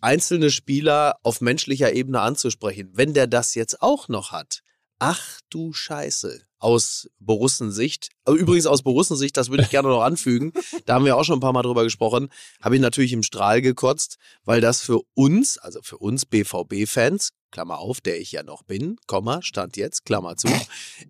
einzelne 0.01 0.51
Spieler 0.51 1.17
auf 1.23 1.41
menschlicher 1.41 1.93
Ebene 1.93 2.21
anzusprechen. 2.21 2.91
Wenn 2.95 3.15
der 3.15 3.27
das 3.27 3.55
jetzt 3.55 3.83
auch 3.83 4.09
noch 4.09 4.33
hat, 4.33 4.63
ach 4.99 5.41
du 5.51 5.73
Scheiße. 5.73 6.43
Aus 6.63 7.09
Borussensicht, 7.19 8.11
äh, 8.27 8.33
übrigens 8.33 8.67
aus 8.67 8.83
Borussensicht, 8.83 9.35
das 9.39 9.49
würde 9.49 9.63
ich 9.63 9.71
gerne 9.71 9.89
noch 9.89 10.03
anfügen, 10.03 10.53
da 10.85 10.95
haben 10.95 11.07
wir 11.07 11.17
auch 11.17 11.25
schon 11.25 11.39
ein 11.39 11.41
paar 11.41 11.55
Mal 11.55 11.63
drüber 11.63 11.85
gesprochen, 11.85 12.29
habe 12.61 12.75
ich 12.75 12.83
natürlich 12.83 13.15
im 13.15 13.23
Strahl 13.23 13.63
gekotzt, 13.63 14.19
weil 14.45 14.61
das 14.61 14.83
für 14.83 15.01
uns, 15.15 15.57
also 15.57 15.81
für 15.83 15.97
uns 15.97 16.27
BVB-Fans, 16.27 17.31
Klammer 17.51 17.79
auf, 17.79 18.01
der 18.01 18.21
ich 18.21 18.33
ja 18.33 18.43
noch 18.43 18.63
bin, 18.63 18.97
Komma, 19.07 19.43
stand 19.43 19.77
jetzt, 19.77 20.05
Klammer 20.05 20.37
zu, 20.37 20.49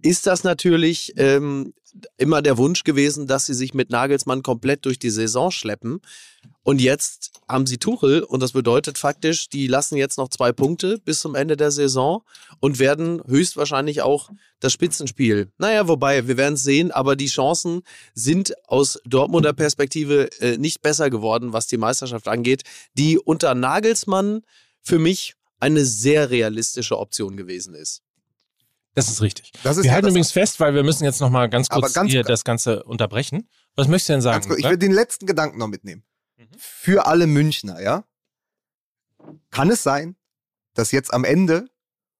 ist 0.03 0.27
das 0.27 0.45
natürlich 0.45 1.15
ähm, 1.17 1.75
immer 2.17 2.43
der 2.43 2.59
Wunsch 2.59 2.85
gewesen, 2.85 3.27
dass 3.27 3.47
sie 3.47 3.55
sich 3.55 3.75
mit 3.75 3.91
Nagelsmann 3.91 4.43
komplett 4.43 4.85
durch 4.85 4.99
die 4.99 5.11
Saison 5.11 5.51
schleppen. 5.51 6.01
Und 6.63 6.81
jetzt 6.81 7.33
haben 7.49 7.67
sie 7.67 7.79
Tuchel 7.79 8.23
und 8.23 8.41
das 8.43 8.53
bedeutet 8.53 8.99
faktisch, 8.99 9.49
die 9.49 9.67
lassen 9.67 9.97
jetzt 9.97 10.19
noch 10.19 10.29
zwei 10.29 10.53
Punkte 10.53 10.99
bis 10.99 11.21
zum 11.21 11.35
Ende 11.35 11.57
der 11.57 11.71
Saison 11.71 12.23
und 12.61 12.79
werden 12.79 13.23
höchstwahrscheinlich 13.27 14.03
auch 14.03 14.31
das 14.61 14.73
Spitzenspiel. 14.73 15.51
Naja, 15.59 15.89
wobei, 15.89 16.29
wir 16.29 16.37
werden 16.37 16.55
es 16.55 16.63
sehen, 16.63 16.91
aber 16.91 17.17
die 17.17 17.27
Chancen 17.27 17.83
sind 18.15 18.53
aus 18.69 19.01
Dortmunder 19.05 19.53
Perspektive 19.53 20.29
äh, 20.41 20.59
nicht 20.59 20.83
besser 20.83 21.11
geworden, 21.11 21.53
was 21.53 21.67
die 21.67 21.79
Meisterschaft 21.79 22.29
angeht, 22.29 22.63
die 22.95 23.19
unter 23.19 23.55
Nagelsmann 23.55 24.43
für 24.83 24.99
mich 24.99 25.35
eine 25.61 25.85
sehr 25.85 26.31
realistische 26.31 26.99
Option 26.99 27.37
gewesen 27.37 27.75
ist. 27.75 28.03
Das 28.95 29.09
ist 29.09 29.23
richtig. 29.23 29.53
Das 29.63 29.77
ist 29.77 29.85
wir 29.85 29.89
ja 29.89 29.93
halten 29.95 30.07
das- 30.07 30.13
übrigens 30.13 30.33
fest, 30.33 30.59
weil 30.59 30.75
wir 30.75 30.83
müssen 30.83 31.05
jetzt 31.05 31.21
noch 31.21 31.31
mal 31.31 31.49
ganz 31.49 31.69
kurz 31.69 31.93
ganz- 31.93 32.11
hier 32.11 32.25
das 32.25 32.43
Ganze 32.45 32.83
unterbrechen. 32.83 33.49
Was 33.77 33.87
möchtest 33.87 34.09
du 34.09 34.13
denn 34.15 34.23
sagen? 34.23 34.47
Kurz, 34.49 34.59
ich 34.59 34.65
will 34.69 34.77
den 34.79 34.93
letzten 34.93 35.27
Gedanken 35.27 35.59
noch 35.59 35.69
mitnehmen. 35.69 36.03
Mhm. 36.37 36.49
Für 36.59 37.07
alle 37.07 37.27
Münchner, 37.29 37.81
ja? 37.81 38.05
Kann 39.51 39.71
es 39.71 39.83
sein, 39.83 40.17
dass 40.75 40.93
jetzt 40.93 41.13
am 41.15 41.25
Ende 41.25 41.69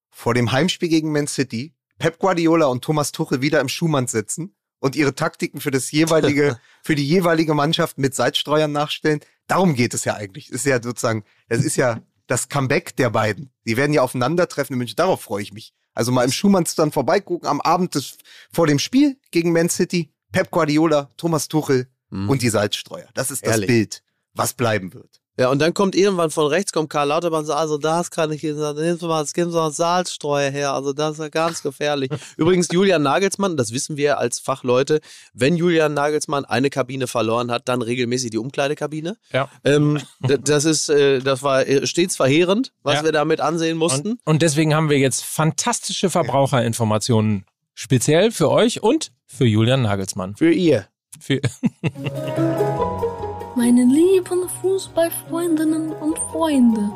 vor 0.09 0.33
dem 0.33 0.51
Heimspiel 0.51 0.89
gegen 0.89 1.11
Man 1.11 1.27
City 1.27 1.73
Pep 1.97 2.19
Guardiola 2.19 2.65
und 2.67 2.83
Thomas 2.83 3.11
Tuchel 3.11 3.41
wieder 3.41 3.59
im 3.59 3.69
Schuhmann 3.69 4.07
sitzen 4.07 4.55
und 4.79 4.95
ihre 4.95 5.13
Taktiken 5.13 5.61
für 5.61 5.71
das 5.71 5.91
jeweilige, 5.91 6.59
für 6.83 6.95
die 6.95 7.07
jeweilige 7.07 7.53
Mannschaft 7.53 7.97
mit 7.97 8.15
Salzstreuern 8.15 8.71
nachstellen? 8.71 9.19
Darum 9.47 9.75
geht 9.75 9.93
es 9.93 10.05
ja 10.05 10.15
eigentlich. 10.15 10.47
Das 10.47 10.57
ist 10.61 10.65
ja 10.65 10.81
sozusagen, 10.81 11.23
das 11.49 11.63
ist 11.63 11.75
ja 11.75 12.01
das 12.31 12.49
Comeback 12.49 12.95
der 12.95 13.09
beiden. 13.09 13.51
Die 13.67 13.77
werden 13.77 13.93
ja 13.93 14.01
aufeinandertreffen 14.01 14.73
in 14.73 14.77
München. 14.79 14.95
Darauf 14.95 15.21
freue 15.21 15.43
ich 15.43 15.53
mich. 15.53 15.73
Also 15.93 16.11
mal 16.11 16.23
im 16.23 16.31
Schumann 16.31 16.65
dann 16.77 16.91
vorbeigucken 16.91 17.47
am 17.47 17.59
Abend 17.61 17.95
des, 17.95 18.17
vor 18.51 18.65
dem 18.67 18.79
Spiel 18.79 19.17
gegen 19.31 19.51
Man 19.51 19.69
City. 19.69 20.11
Pep 20.31 20.49
Guardiola, 20.49 21.11
Thomas 21.17 21.47
Tuchel 21.49 21.87
Mhm. 22.09 22.29
und 22.29 22.41
die 22.41 22.49
Salzstreuer. 22.49 23.07
Das 23.13 23.31
ist 23.31 23.45
das 23.45 23.53
Ehrlich. 23.53 23.67
Bild, 23.67 24.03
was 24.33 24.53
bleiben 24.53 24.93
wird. 24.93 25.20
Ja, 25.39 25.49
und 25.49 25.59
dann 25.59 25.73
kommt 25.73 25.95
irgendwann 25.95 26.29
von 26.29 26.47
rechts, 26.47 26.71
kommt 26.73 26.89
Karl 26.89 27.07
Lauterbahn 27.07 27.39
und 27.39 27.45
sagt, 27.45 27.59
also 27.59 27.77
das 27.77 28.11
kann 28.11 28.31
ich 28.31 28.43
Ihnen 28.43 28.57
sagen, 28.57 28.79
nehmen 28.79 28.99
Sie 28.99 29.07
mal, 29.07 29.25
gibt 29.33 29.51
so 29.51 29.59
einen 29.61 29.71
Salzstreuer 29.71 30.51
her, 30.51 30.73
also 30.73 30.91
das 30.93 31.13
ist 31.13 31.19
ja 31.19 31.29
ganz 31.29 31.63
gefährlich. 31.63 32.11
Übrigens, 32.37 32.67
Julian 32.71 33.01
Nagelsmann, 33.01 33.55
das 33.55 33.71
wissen 33.71 33.95
wir 33.97 34.19
als 34.19 34.39
Fachleute, 34.39 34.99
wenn 35.33 35.55
Julian 35.55 35.93
Nagelsmann 35.93 36.43
eine 36.45 36.69
Kabine 36.69 37.07
verloren 37.07 37.49
hat, 37.49 37.69
dann 37.69 37.81
regelmäßig 37.81 38.31
die 38.31 38.37
Umkleidekabine. 38.37 39.15
Ja. 39.31 39.49
Ähm, 39.63 39.99
das 40.43 40.65
ist, 40.65 40.89
äh, 40.89 41.19
das 41.19 41.41
war 41.43 41.65
äh, 41.65 41.87
stets 41.87 42.17
verheerend, 42.17 42.73
was 42.83 42.95
Ja. 42.95 43.03
wir 43.05 43.11
damit 43.13 43.39
ansehen 43.39 43.77
mussten. 43.77 44.11
Und, 44.11 44.19
und 44.25 44.41
deswegen 44.41 44.75
haben 44.75 44.89
wir 44.89 44.99
jetzt 44.99 45.23
fantastische 45.23 46.09
Verbraucherinformationen 46.09 47.45
speziell 47.73 48.31
für 48.31 48.51
euch 48.51 48.83
und 48.83 49.11
für 49.25 49.45
Julian 49.45 49.81
Nagelsmann. 49.83 50.35
Für 50.35 50.51
ihr. 50.51 50.87
Für, 51.19 51.39
Meine 53.63 53.85
lieben 53.85 54.49
Fußballfreundinnen 54.49 55.91
und 55.91 56.17
Freunde, 56.31 56.91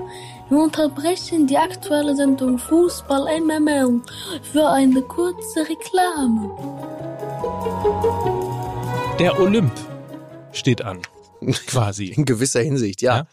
wir 0.49 0.57
unterbrechen 0.57 1.45
die 1.45 1.59
aktuelle 1.59 2.15
Sendung 2.15 2.57
Fußball 2.57 3.39
MML 3.39 4.01
für 4.51 4.67
eine 4.67 4.99
kurze 5.03 5.59
Reklame. 5.59 6.49
der 9.19 9.39
Olymp 9.39 9.71
steht 10.53 10.81
an, 10.81 11.03
quasi. 11.67 12.07
In 12.07 12.25
gewisser 12.25 12.61
Hinsicht, 12.61 13.03
ja. 13.03 13.17
Ja. 13.17 13.27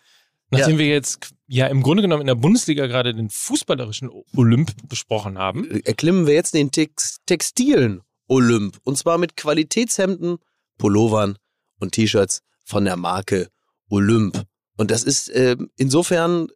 Nachdem 0.50 0.76
wir 0.76 0.88
jetzt 0.88 1.32
ja 1.46 1.68
im 1.68 1.82
Grunde 1.82 2.02
genommen 2.02 2.20
in 2.20 2.26
der 2.26 2.34
Bundesliga 2.34 2.86
gerade 2.86 3.14
den 3.14 3.30
fußballerischen 3.30 4.10
Olymp 4.36 4.72
besprochen 4.90 5.38
haben. 5.38 5.70
erklimmen 5.86 6.26
wir 6.26 6.34
jetzt 6.34 6.52
den 6.52 6.70
Tex 6.70 7.16
textilen 7.24 8.02
Olymp. 8.28 8.76
Und 8.84 8.98
zwar 8.98 9.16
mit 9.16 9.38
Qualitätshemden, 9.38 10.36
Pullovern 10.76 11.38
und 11.80 11.92
T-Shirts 11.92 12.42
von 12.64 12.84
der 12.84 12.96
Marke 12.96 13.48
Olymp. 13.88 14.44
Und 14.76 14.90
das 14.90 15.04
ist 15.04 15.28
äh, 15.28 15.56
insofern 15.76 16.48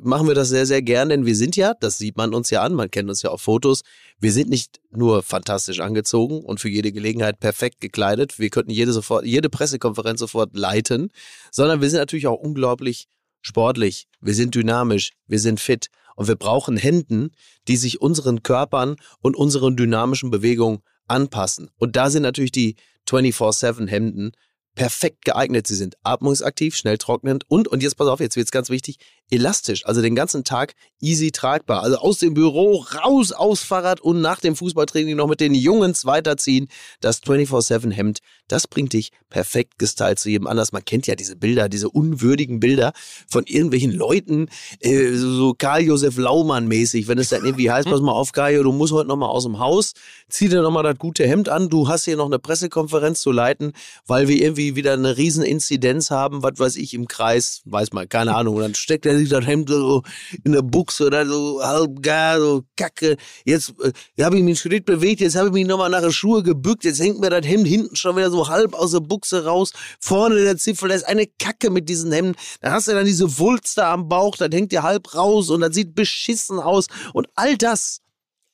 machen 0.00 0.28
wir 0.28 0.34
das 0.34 0.48
sehr, 0.48 0.66
sehr 0.66 0.82
gern, 0.82 1.08
denn 1.08 1.26
wir 1.26 1.36
sind 1.36 1.56
ja, 1.56 1.74
das 1.74 1.98
sieht 1.98 2.16
man 2.16 2.34
uns 2.34 2.50
ja 2.50 2.62
an, 2.62 2.74
man 2.74 2.90
kennt 2.90 3.08
uns 3.08 3.22
ja 3.22 3.30
auf 3.30 3.42
Fotos, 3.42 3.82
wir 4.18 4.32
sind 4.32 4.48
nicht 4.48 4.80
nur 4.90 5.22
fantastisch 5.22 5.80
angezogen 5.80 6.40
und 6.40 6.60
für 6.60 6.68
jede 6.68 6.92
Gelegenheit 6.92 7.40
perfekt 7.40 7.80
gekleidet, 7.80 8.38
wir 8.38 8.50
könnten 8.50 8.70
jede, 8.70 8.92
sofort, 8.92 9.24
jede 9.24 9.50
Pressekonferenz 9.50 10.20
sofort 10.20 10.56
leiten, 10.56 11.10
sondern 11.50 11.80
wir 11.80 11.90
sind 11.90 11.98
natürlich 11.98 12.26
auch 12.26 12.38
unglaublich 12.38 13.06
sportlich, 13.40 14.06
wir 14.20 14.34
sind 14.34 14.54
dynamisch, 14.54 15.12
wir 15.26 15.40
sind 15.40 15.60
fit 15.60 15.88
und 16.16 16.28
wir 16.28 16.36
brauchen 16.36 16.76
Händen, 16.76 17.30
die 17.68 17.76
sich 17.76 18.00
unseren 18.00 18.42
Körpern 18.42 18.96
und 19.20 19.36
unseren 19.36 19.76
dynamischen 19.76 20.30
Bewegungen 20.30 20.80
anpassen. 21.08 21.70
Und 21.76 21.96
da 21.96 22.10
sind 22.10 22.22
natürlich 22.22 22.52
die 22.52 22.76
24-7 23.08 23.88
Hemden 23.88 24.32
perfekt 24.74 25.24
geeignet. 25.24 25.66
Sie 25.66 25.74
sind 25.74 25.96
atmungsaktiv, 26.02 26.76
schnell 26.76 26.98
trocknend 26.98 27.44
und, 27.48 27.68
und 27.68 27.82
jetzt 27.82 27.96
pass 27.96 28.08
auf, 28.08 28.20
jetzt 28.20 28.36
wird 28.36 28.46
es 28.46 28.52
ganz 28.52 28.70
wichtig, 28.70 28.98
elastisch. 29.32 29.86
Also 29.86 30.02
den 30.02 30.14
ganzen 30.14 30.44
Tag 30.44 30.74
easy 31.00 31.32
tragbar. 31.32 31.82
Also 31.82 31.96
aus 31.96 32.18
dem 32.18 32.34
Büro 32.34 32.84
raus 32.94 33.32
aus 33.32 33.62
Fahrrad 33.62 34.00
und 34.00 34.20
nach 34.20 34.40
dem 34.40 34.54
Fußballtraining 34.54 35.16
noch 35.16 35.26
mit 35.26 35.40
den 35.40 35.54
Jungs 35.54 36.04
weiterziehen. 36.04 36.68
Das 37.00 37.22
24-7-Hemd, 37.22 38.18
das 38.46 38.68
bringt 38.68 38.92
dich 38.92 39.10
perfekt 39.30 39.78
gestylt 39.78 40.18
zu 40.18 40.28
jedem 40.28 40.46
anders. 40.46 40.72
Man 40.72 40.84
kennt 40.84 41.06
ja 41.06 41.14
diese 41.14 41.36
Bilder, 41.36 41.70
diese 41.70 41.88
unwürdigen 41.88 42.60
Bilder 42.60 42.92
von 43.26 43.44
irgendwelchen 43.46 43.90
Leuten, 43.92 44.48
äh, 44.80 45.12
so 45.14 45.54
Karl-Josef 45.56 46.18
Laumann-mäßig, 46.18 47.08
wenn 47.08 47.18
es 47.18 47.30
dann 47.30 47.44
irgendwie 47.44 47.70
heißt, 47.70 47.88
pass 47.88 48.02
mal 48.02 48.12
auf, 48.12 48.32
Karl, 48.32 48.62
du 48.62 48.72
musst 48.72 48.92
heute 48.92 49.08
noch 49.08 49.16
mal 49.16 49.28
aus 49.28 49.44
dem 49.44 49.58
Haus, 49.58 49.94
zieh 50.28 50.48
dir 50.48 50.60
noch 50.60 50.70
mal 50.70 50.82
das 50.82 50.98
gute 50.98 51.26
Hemd 51.26 51.48
an, 51.48 51.70
du 51.70 51.88
hast 51.88 52.04
hier 52.04 52.16
noch 52.16 52.26
eine 52.26 52.38
Pressekonferenz 52.38 53.22
zu 53.22 53.32
leiten, 53.32 53.72
weil 54.06 54.28
wir 54.28 54.36
irgendwie 54.36 54.76
wieder 54.76 54.92
eine 54.92 55.16
riesen 55.16 55.42
Inzidenz 55.42 56.10
haben, 56.10 56.42
was 56.42 56.58
weiß 56.58 56.76
ich, 56.76 56.92
im 56.92 57.08
Kreis, 57.08 57.62
weiß 57.64 57.92
mal, 57.92 58.06
keine 58.06 58.34
Ahnung, 58.34 58.56
und 58.56 58.62
dann 58.62 58.74
steckt 58.74 59.06
er 59.06 59.21
sich 59.22 59.30
das 59.30 59.46
Hemd 59.46 59.68
so 59.68 60.02
in 60.44 60.52
der 60.52 60.62
Buchse 60.62 61.06
oder 61.06 61.26
so 61.26 61.62
halb 61.62 62.02
gar, 62.02 62.38
so 62.40 62.62
kacke. 62.76 63.16
Jetzt 63.44 63.74
äh, 63.80 64.22
habe 64.22 64.36
ich 64.36 64.42
mich 64.42 64.50
einen 64.50 64.56
Schritt 64.56 64.84
bewegt, 64.84 65.20
jetzt 65.20 65.36
habe 65.36 65.48
ich 65.48 65.54
mich 65.54 65.66
nochmal 65.66 65.90
nach 65.90 66.00
der 66.00 66.10
Schuhe 66.10 66.42
gebückt, 66.42 66.84
jetzt 66.84 67.00
hängt 67.00 67.20
mir 67.20 67.30
das 67.30 67.46
Hemd 67.46 67.66
hinten 67.66 67.96
schon 67.96 68.16
wieder 68.16 68.30
so 68.30 68.48
halb 68.48 68.74
aus 68.74 68.92
der 68.92 69.00
Buchse 69.00 69.44
raus, 69.44 69.72
vorne 70.00 70.36
der 70.36 70.56
Zipfel, 70.56 70.88
da 70.88 70.94
ist 70.94 71.08
eine 71.08 71.26
Kacke 71.26 71.70
mit 71.70 71.88
diesen 71.88 72.12
Hemden. 72.12 72.34
Dann 72.60 72.72
hast 72.72 72.88
du 72.88 72.92
dann 72.92 73.06
diese 73.06 73.38
Wulste 73.38 73.84
am 73.84 74.08
Bauch, 74.08 74.36
dann 74.36 74.52
hängt 74.52 74.72
dir 74.72 74.82
halb 74.82 75.14
raus 75.14 75.50
und 75.50 75.60
das 75.60 75.74
sieht 75.74 75.94
beschissen 75.94 76.58
aus. 76.58 76.86
Und 77.12 77.28
all 77.34 77.56
das, 77.56 78.00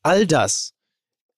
all 0.02 0.26
das 0.26 0.72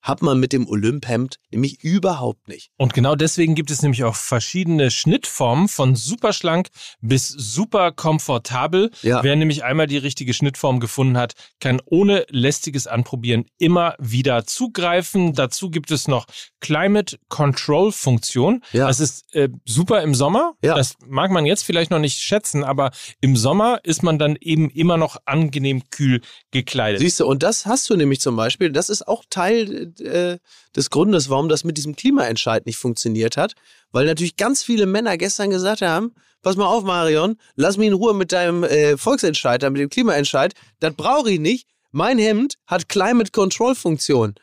hat 0.03 0.23
man 0.23 0.41
mit 0.41 0.53
dem 0.53 0.67
Olymphemd 0.69 1.37
nämlich 1.51 1.83
überhaupt 1.83 2.49
nicht. 2.49 2.71
Und 2.77 2.95
genau 2.95 3.15
deswegen 3.15 3.55
gibt 3.55 3.71
es 3.71 3.83
nämlich 3.83 4.05
auch 4.05 4.17
verschiedene 4.17 4.91
Schnittformen 4.91 5.69
von 5.69 5.97
super 5.97 6.33
schlank 6.33 6.69
bis 7.01 7.29
super 7.29 7.93
komfortabel. 7.93 8.91
Ja. 9.03 9.23
Wer 9.23 9.37
nämlich 9.37 9.65
einmal 9.65 9.87
die 9.87 9.99
richtige 9.99 10.35
Schnittform 10.35 10.81
gefunden 10.81 11.17
hat, 11.17 11.35
kann 11.61 11.81
ohne 11.85 12.27
lästiges 12.31 12.87
Anprobieren 12.87 13.45
immer 13.59 13.95
wieder 13.99 14.45
zugreifen. 14.47 15.35
Dazu 15.35 15.71
gibt 15.71 15.91
es 15.91 16.09
noch 16.09 16.27
Climate 16.61 17.19
Control 17.29 17.93
Funktion. 17.93 18.63
Ja. 18.73 18.87
Das 18.87 19.01
ist 19.01 19.35
äh, 19.35 19.49
super 19.67 20.03
im 20.03 20.15
Sommer. 20.15 20.55
Ja. 20.63 20.75
Das 20.75 20.95
mag 21.07 21.31
man 21.31 21.47
jetzt 21.47 21.63
vielleicht 21.63 21.91
noch 21.91 21.99
nicht 21.99 22.19
schätzen, 22.19 22.65
aber 22.65 22.91
im 23.21 23.37
Sommer 23.37 23.81
ist 23.83 24.03
man 24.03 24.19
dann 24.19 24.37
eben 24.41 24.71
immer 24.71 24.97
noch 24.97 25.17
angenehm 25.27 25.83
kühl 25.91 26.21
gekleidet. 26.51 27.01
Siehst 27.01 27.21
du, 27.21 27.27
und 27.27 27.43
das 27.43 27.67
hast 27.67 27.91
du 27.91 27.97
nämlich 27.97 28.21
zum 28.21 28.37
Beispiel, 28.37 28.71
das 28.71 28.89
ist 28.89 29.07
auch 29.07 29.25
Teil 29.29 29.90
äh, 29.99 30.39
des 30.77 30.91
Grundes, 30.91 31.29
warum 31.29 31.49
das 31.49 31.65
mit 31.65 31.77
diesem 31.77 31.97
Klimaentscheid 31.97 32.67
nicht 32.67 32.77
funktioniert 32.77 33.37
hat, 33.37 33.55
weil 33.93 34.07
natürlich 34.07 34.37
ganz 34.37 34.63
viele 34.63 34.87
Männer 34.87 35.17
gestern 35.17 35.51
gesagt 35.51 35.83
haben, 35.83 36.15
pass 36.43 36.57
mal 36.57 36.67
auf, 36.67 36.85
Marion, 36.85 37.37
lass 37.57 37.77
mich 37.77 37.89
in 37.89 37.95
Ruhe 37.95 38.15
mit 38.15 38.33
deinem 38.33 38.65
äh, 38.65 38.97
Volksentscheid, 38.97 39.63
mit 39.71 39.81
dem 39.81 39.91
Klimaentscheid, 39.91 40.55
das 40.81 40.95
brauche 40.95 41.31
ich 41.31 41.41
nicht. 41.41 41.67
Mein 41.93 42.19
Hemd 42.19 42.55
hat 42.67 42.89
Climate 42.89 43.33
Control 43.33 43.75
Funktion. 43.75 44.35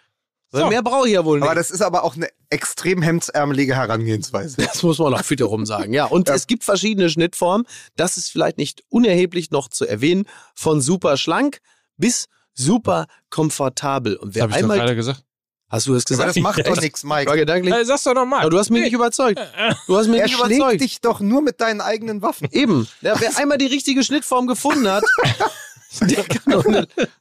So. 0.51 0.67
mehr 0.67 0.81
brauche 0.81 1.07
ich 1.07 1.13
ja 1.13 1.25
wohl 1.25 1.39
nicht. 1.39 1.47
Aber 1.47 1.55
das 1.55 1.71
ist 1.71 1.81
aber 1.81 2.03
auch 2.03 2.15
eine 2.15 2.29
extrem 2.49 3.01
hemdsärmelige 3.01 3.75
Herangehensweise. 3.75 4.57
Das 4.61 4.81
muss 4.81 4.97
man 4.97 5.13
auch 5.13 5.29
wiederum 5.29 5.65
sagen, 5.65 5.93
ja. 5.93 6.05
Und 6.05 6.29
es 6.29 6.47
gibt 6.47 6.63
verschiedene 6.63 7.09
Schnittformen. 7.09 7.67
Das 7.95 8.15
ist 8.17 8.31
vielleicht 8.31 8.57
nicht 8.57 8.83
unerheblich 8.89 9.51
noch 9.51 9.67
zu 9.67 9.85
erwähnen. 9.85 10.25
Von 10.55 10.79
super 10.81 11.17
schlank 11.17 11.59
bis 11.97 12.27
super 12.53 13.07
komfortabel. 13.29 14.15
Und 14.15 14.29
Das 14.29 14.35
wer 14.35 14.43
habe 14.43 14.51
ich 14.51 14.57
doch 14.57 14.63
einmal. 14.63 14.77
gerade 14.77 14.95
gesagt. 14.95 15.23
Hast 15.70 15.86
du 15.88 15.93
das 15.93 16.03
Aber 16.05 16.09
gesagt? 16.09 16.30
das 16.38 16.43
macht 16.43 16.65
doch 16.68 16.82
nichts, 16.82 17.03
War 17.03 17.18
Mike. 17.20 17.36
gedanklich. 17.36 17.74
Äh, 17.74 17.84
sag's 17.84 18.03
doch 18.03 18.13
nochmal. 18.13 18.41
Aber 18.41 18.49
du 18.49 18.57
hast 18.57 18.70
mich 18.70 18.84
nicht 18.84 18.93
überzeugt. 18.93 19.39
Du 19.88 19.97
hast 19.97 20.07
mich 20.07 20.20
Er 20.20 20.26
nicht 20.28 20.38
schlägt 20.38 20.51
überzeugt. 20.55 20.82
dich 20.82 21.01
doch 21.01 21.20
nur 21.20 21.41
mit 21.41 21.59
deinen 21.59 21.82
eigenen 21.82 22.22
Waffen. 22.22 22.47
Eben. 22.51 22.88
Ja, 23.01 23.20
wer 23.20 23.38
einmal 23.38 23.57
die 23.57 23.65
richtige 23.65 24.01
Schnittform 24.03 24.47
gefunden 24.47 24.89
hat, 24.89 25.03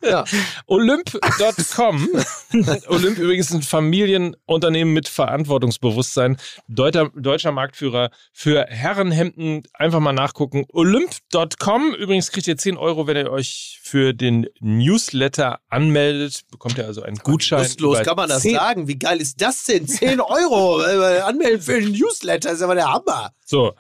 Ja. 0.03 0.25
Olymp.com. 0.67 2.09
Olymp 2.89 3.19
übrigens 3.19 3.53
ein 3.53 3.63
Familienunternehmen 3.63 4.95
mit 4.95 5.09
Verantwortungsbewusstsein. 5.09 6.37
Deuter, 6.69 7.11
deutscher 7.15 7.53
Marktführer 7.53 8.11
für 8.33 8.67
Herrenhemden. 8.69 9.63
Einfach 9.75 10.01
mal 10.01 10.13
nachgucken. 10.13 10.67
Olymp.com. 10.73 11.95
Übrigens 11.95 12.31
kriegt 12.31 12.47
ihr 12.47 12.57
10 12.57 12.77
Euro, 12.77 13.07
wenn 13.07 13.17
ihr 13.17 13.31
euch 13.31 13.81
für 13.83 14.15
den 14.15 14.47
Newsletter 14.61 15.61
anmeldet. 15.69 16.43
Bekommt 16.51 16.79
ihr 16.79 16.87
also 16.87 17.03
einen 17.03 17.17
Gutschein. 17.17 17.61
Lustlos 17.61 18.03
kann 18.03 18.17
man 18.17 18.29
das 18.29 18.43
10 18.43 18.55
sagen. 18.55 18.89
Wie 18.89 18.99
geil 18.99 19.21
ist 19.21 19.41
das 19.41 19.65
denn? 19.65 19.87
10 19.87 20.21
Euro 20.21 20.83
äh, 20.83 21.21
anmelden 21.21 21.61
für 21.61 21.81
den 21.81 21.93
Newsletter, 21.93 22.53
ist 22.53 22.63
aber 22.63 22.75
der 22.75 22.93
Hammer. 22.93 23.33
So, 23.45 23.75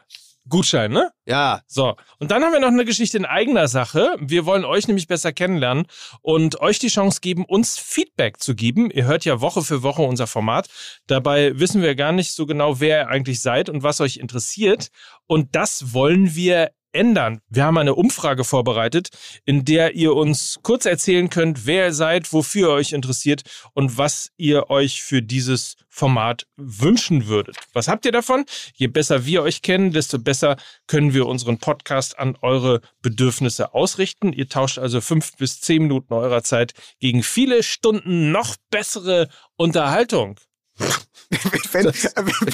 Gutschein, 0.48 0.92
ne? 0.92 1.10
Ja. 1.26 1.62
So, 1.66 1.96
und 2.18 2.30
dann 2.30 2.42
haben 2.42 2.52
wir 2.52 2.60
noch 2.60 2.68
eine 2.68 2.84
Geschichte 2.84 3.16
in 3.16 3.24
eigener 3.24 3.66
Sache. 3.68 4.14
Wir 4.20 4.46
wollen 4.46 4.64
euch 4.64 4.86
nämlich 4.86 5.08
besser 5.08 5.32
kennenlernen 5.32 5.86
und 6.22 6.60
euch 6.60 6.78
die 6.78 6.88
Chance 6.88 7.20
geben, 7.20 7.44
uns 7.44 7.78
Feedback 7.78 8.40
zu 8.40 8.54
geben. 8.54 8.90
Ihr 8.90 9.06
hört 9.06 9.24
ja 9.24 9.40
Woche 9.40 9.62
für 9.62 9.82
Woche 9.82 10.02
unser 10.02 10.26
Format. 10.26 10.68
Dabei 11.06 11.58
wissen 11.58 11.82
wir 11.82 11.94
gar 11.94 12.12
nicht 12.12 12.32
so 12.32 12.46
genau, 12.46 12.80
wer 12.80 13.00
ihr 13.00 13.08
eigentlich 13.08 13.40
seid 13.40 13.68
und 13.68 13.82
was 13.82 14.00
euch 14.00 14.18
interessiert. 14.18 14.90
Und 15.26 15.56
das 15.56 15.92
wollen 15.92 16.34
wir 16.34 16.70
ändern. 16.96 17.40
Wir 17.48 17.64
haben 17.64 17.78
eine 17.78 17.94
Umfrage 17.94 18.42
vorbereitet, 18.42 19.10
in 19.44 19.64
der 19.64 19.94
ihr 19.94 20.14
uns 20.14 20.58
kurz 20.62 20.86
erzählen 20.86 21.30
könnt, 21.30 21.66
wer 21.66 21.86
ihr 21.86 21.92
seid, 21.92 22.32
wofür 22.32 22.70
ihr 22.70 22.74
euch 22.74 22.92
interessiert 22.92 23.42
und 23.74 23.98
was 23.98 24.30
ihr 24.36 24.70
euch 24.70 25.02
für 25.02 25.22
dieses 25.22 25.76
Format 25.88 26.46
wünschen 26.56 27.26
würdet. 27.26 27.56
Was 27.72 27.88
habt 27.88 28.04
ihr 28.04 28.12
davon? 28.12 28.44
Je 28.74 28.86
besser 28.86 29.24
wir 29.24 29.42
euch 29.42 29.62
kennen, 29.62 29.92
desto 29.92 30.18
besser 30.18 30.56
können 30.86 31.14
wir 31.14 31.26
unseren 31.26 31.58
Podcast 31.58 32.18
an 32.18 32.36
eure 32.42 32.80
Bedürfnisse 33.00 33.72
ausrichten. 33.74 34.32
Ihr 34.32 34.48
tauscht 34.48 34.78
also 34.78 35.00
fünf 35.00 35.36
bis 35.36 35.60
zehn 35.60 35.82
Minuten 35.82 36.12
eurer 36.12 36.42
Zeit 36.42 36.74
gegen 37.00 37.22
viele 37.22 37.62
Stunden 37.62 38.30
noch 38.30 38.56
bessere 38.70 39.28
Unterhaltung. 39.56 40.38
Wenn, 41.72 41.86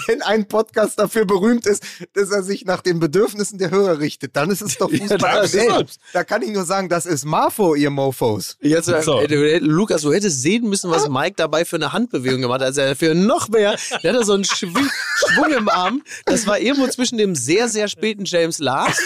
wenn 0.07 0.23
ein 0.23 0.49
Podcast 0.49 0.99
dafür 0.99 1.25
berühmt 1.27 1.67
ist, 1.67 1.83
dass 2.15 2.31
er 2.31 2.43
sich 2.43 2.65
nach 2.65 2.81
den 2.81 2.99
Bedürfnissen 3.01 3.59
der 3.59 3.71
Hörer 3.71 3.99
richtet, 4.01 4.35
dann 4.37 4.51
ist 4.51 4.63
es 4.63 4.79
doch 4.79 4.91
Fußball. 4.91 5.19
das 5.19 5.55
ist 5.55 5.69
Welt. 5.71 5.97
da 6.13 6.25
kann 6.25 6.43
ich 6.43 6.51
nur 6.51 6.65
sagen, 6.65 6.89
das 6.89 7.05
ist 7.07 7.25
Marfo, 7.25 7.75
ihr 7.75 7.91
Mofos. 7.91 8.57
Jetzt, 8.61 8.89
äh, 8.89 9.03
So. 9.03 9.21
äh, 9.21 9.59
Lukas, 9.59 10.03
du 10.03 10.13
hättest 10.13 10.41
sehen 10.43 10.69
müssen, 10.69 10.91
was 10.91 11.09
Mike 11.09 11.35
dabei 11.37 11.65
für 11.65 11.77
eine 11.77 11.93
Handbewegung 11.93 12.41
gemacht 12.43 12.61
hat. 12.61 12.69
Also 12.69 12.81
er 12.81 12.97
für 12.97 13.15
noch 13.15 13.49
mehr. 13.49 13.77
Der 14.03 14.13
hatte 14.15 14.25
so 14.25 14.33
einen 14.33 14.45
Schwung, 14.45 14.89
Schwung 15.17 15.53
im 15.53 15.69
Arm. 15.69 16.03
Das 16.25 16.47
war 16.47 16.59
irgendwo 16.59 16.87
zwischen 16.89 17.19
dem 17.19 17.35
sehr, 17.35 17.69
sehr 17.69 17.89
späten 17.89 18.25
James 18.25 18.59
Last 18.59 19.01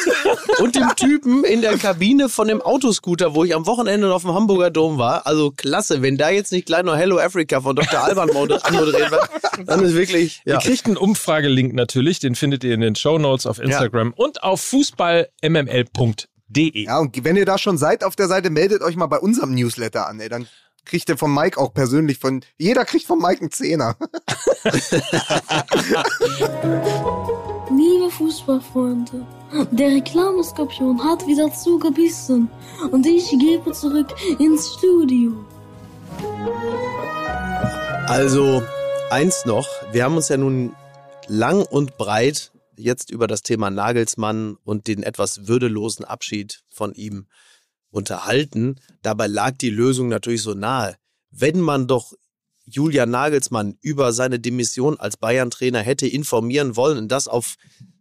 und 0.58 0.76
dem 0.76 0.94
Typen 0.96 1.44
in 1.44 1.60
der 1.60 1.76
Kabine 1.78 2.28
von 2.28 2.48
dem 2.48 2.62
Autoscooter, 2.62 3.34
wo 3.34 3.44
ich 3.44 3.54
am 3.54 3.66
Wochenende 3.66 4.12
auf 4.14 4.22
dem 4.22 4.32
Hamburger 4.32 4.70
Dom 4.70 4.98
war. 4.98 5.26
Also 5.26 5.50
klasse, 5.50 6.02
wenn 6.02 6.16
da 6.16 6.30
jetzt 6.30 6.52
nicht 6.52 6.66
gleich 6.66 6.84
noch 6.84 6.96
Hello 6.96 7.18
Africa 7.18 7.60
von 7.60 7.74
Dr. 7.76 8.00
Alban 8.02 8.30
mod- 8.32 8.64
anmoderiert 8.64 9.10
wird, 9.10 9.28
dann 9.66 9.84
ist 9.84 9.94
wirklich. 9.94 10.42
Ja. 10.44 10.54
Ihr 10.54 10.60
kriegt 10.60 10.86
einen 10.86 10.96
Umfragelink 10.96 11.74
natürlich, 11.74 12.18
den 12.18 12.34
findet 12.34 12.64
ihr 12.64 12.74
in 12.74 12.80
den 12.80 12.96
Show 12.96 13.18
Notes 13.18 13.46
auf 13.46 13.58
Instagram 13.58 14.12
und 14.16 14.42
auf 14.42 14.60
fußballmml.de. 14.62 16.84
Ja, 16.84 16.98
und 16.98 17.24
wenn 17.24 17.36
ihr 17.36 17.46
da 17.46 17.58
schon 17.58 17.78
seid 17.78 18.04
auf 18.04 18.16
der 18.16 18.28
Seite, 18.28 18.50
meldet 18.50 18.82
euch 18.82 18.96
mal 18.96 19.06
bei 19.06 19.18
unserem 19.18 19.54
Newsletter 19.54 20.08
an, 20.08 20.20
ey. 20.20 20.28
Dann 20.28 20.46
kriegt 20.86 21.08
ihr 21.08 21.18
von 21.18 21.34
Mike 21.34 21.60
auch 21.60 21.74
persönlich 21.74 22.18
von, 22.18 22.40
jeder 22.56 22.84
kriegt 22.84 23.06
von 23.06 23.18
Mike 23.18 23.40
einen 23.40 23.50
Zehner. 23.50 23.96
Liebe 27.68 28.10
Fußballfreunde, 28.10 29.26
der 29.72 29.88
Reklameskorpion 29.88 31.02
hat 31.04 31.26
wieder 31.26 31.52
zugebissen 31.52 32.48
und 32.90 33.04
ich 33.04 33.28
gebe 33.30 33.72
zurück 33.72 34.14
ins 34.38 34.74
Studio. 34.74 35.32
Also, 38.06 38.62
eins 39.10 39.44
noch. 39.44 39.68
Wir 39.92 40.04
haben 40.04 40.16
uns 40.16 40.28
ja 40.28 40.36
nun 40.36 40.74
lang 41.28 41.62
und 41.62 41.96
breit 41.96 42.52
jetzt 42.76 43.10
über 43.10 43.26
das 43.26 43.42
Thema 43.42 43.70
Nagelsmann 43.70 44.56
und 44.64 44.86
den 44.88 45.02
etwas 45.02 45.46
würdelosen 45.46 46.04
Abschied 46.04 46.62
von 46.68 46.92
ihm 46.94 47.26
unterhalten. 47.90 48.76
Dabei 49.02 49.26
lag 49.26 49.56
die 49.56 49.70
Lösung 49.70 50.08
natürlich 50.08 50.42
so 50.42 50.54
nahe. 50.54 50.96
Wenn 51.30 51.60
man 51.60 51.86
doch 51.86 52.14
Julian 52.64 53.10
Nagelsmann 53.10 53.78
über 53.80 54.12
seine 54.12 54.40
Demission 54.40 54.98
als 54.98 55.16
Bayern-Trainer 55.16 55.80
hätte 55.80 56.08
informieren 56.08 56.74
wollen 56.74 56.98
und 56.98 57.08
das 57.08 57.28
auf 57.28 57.54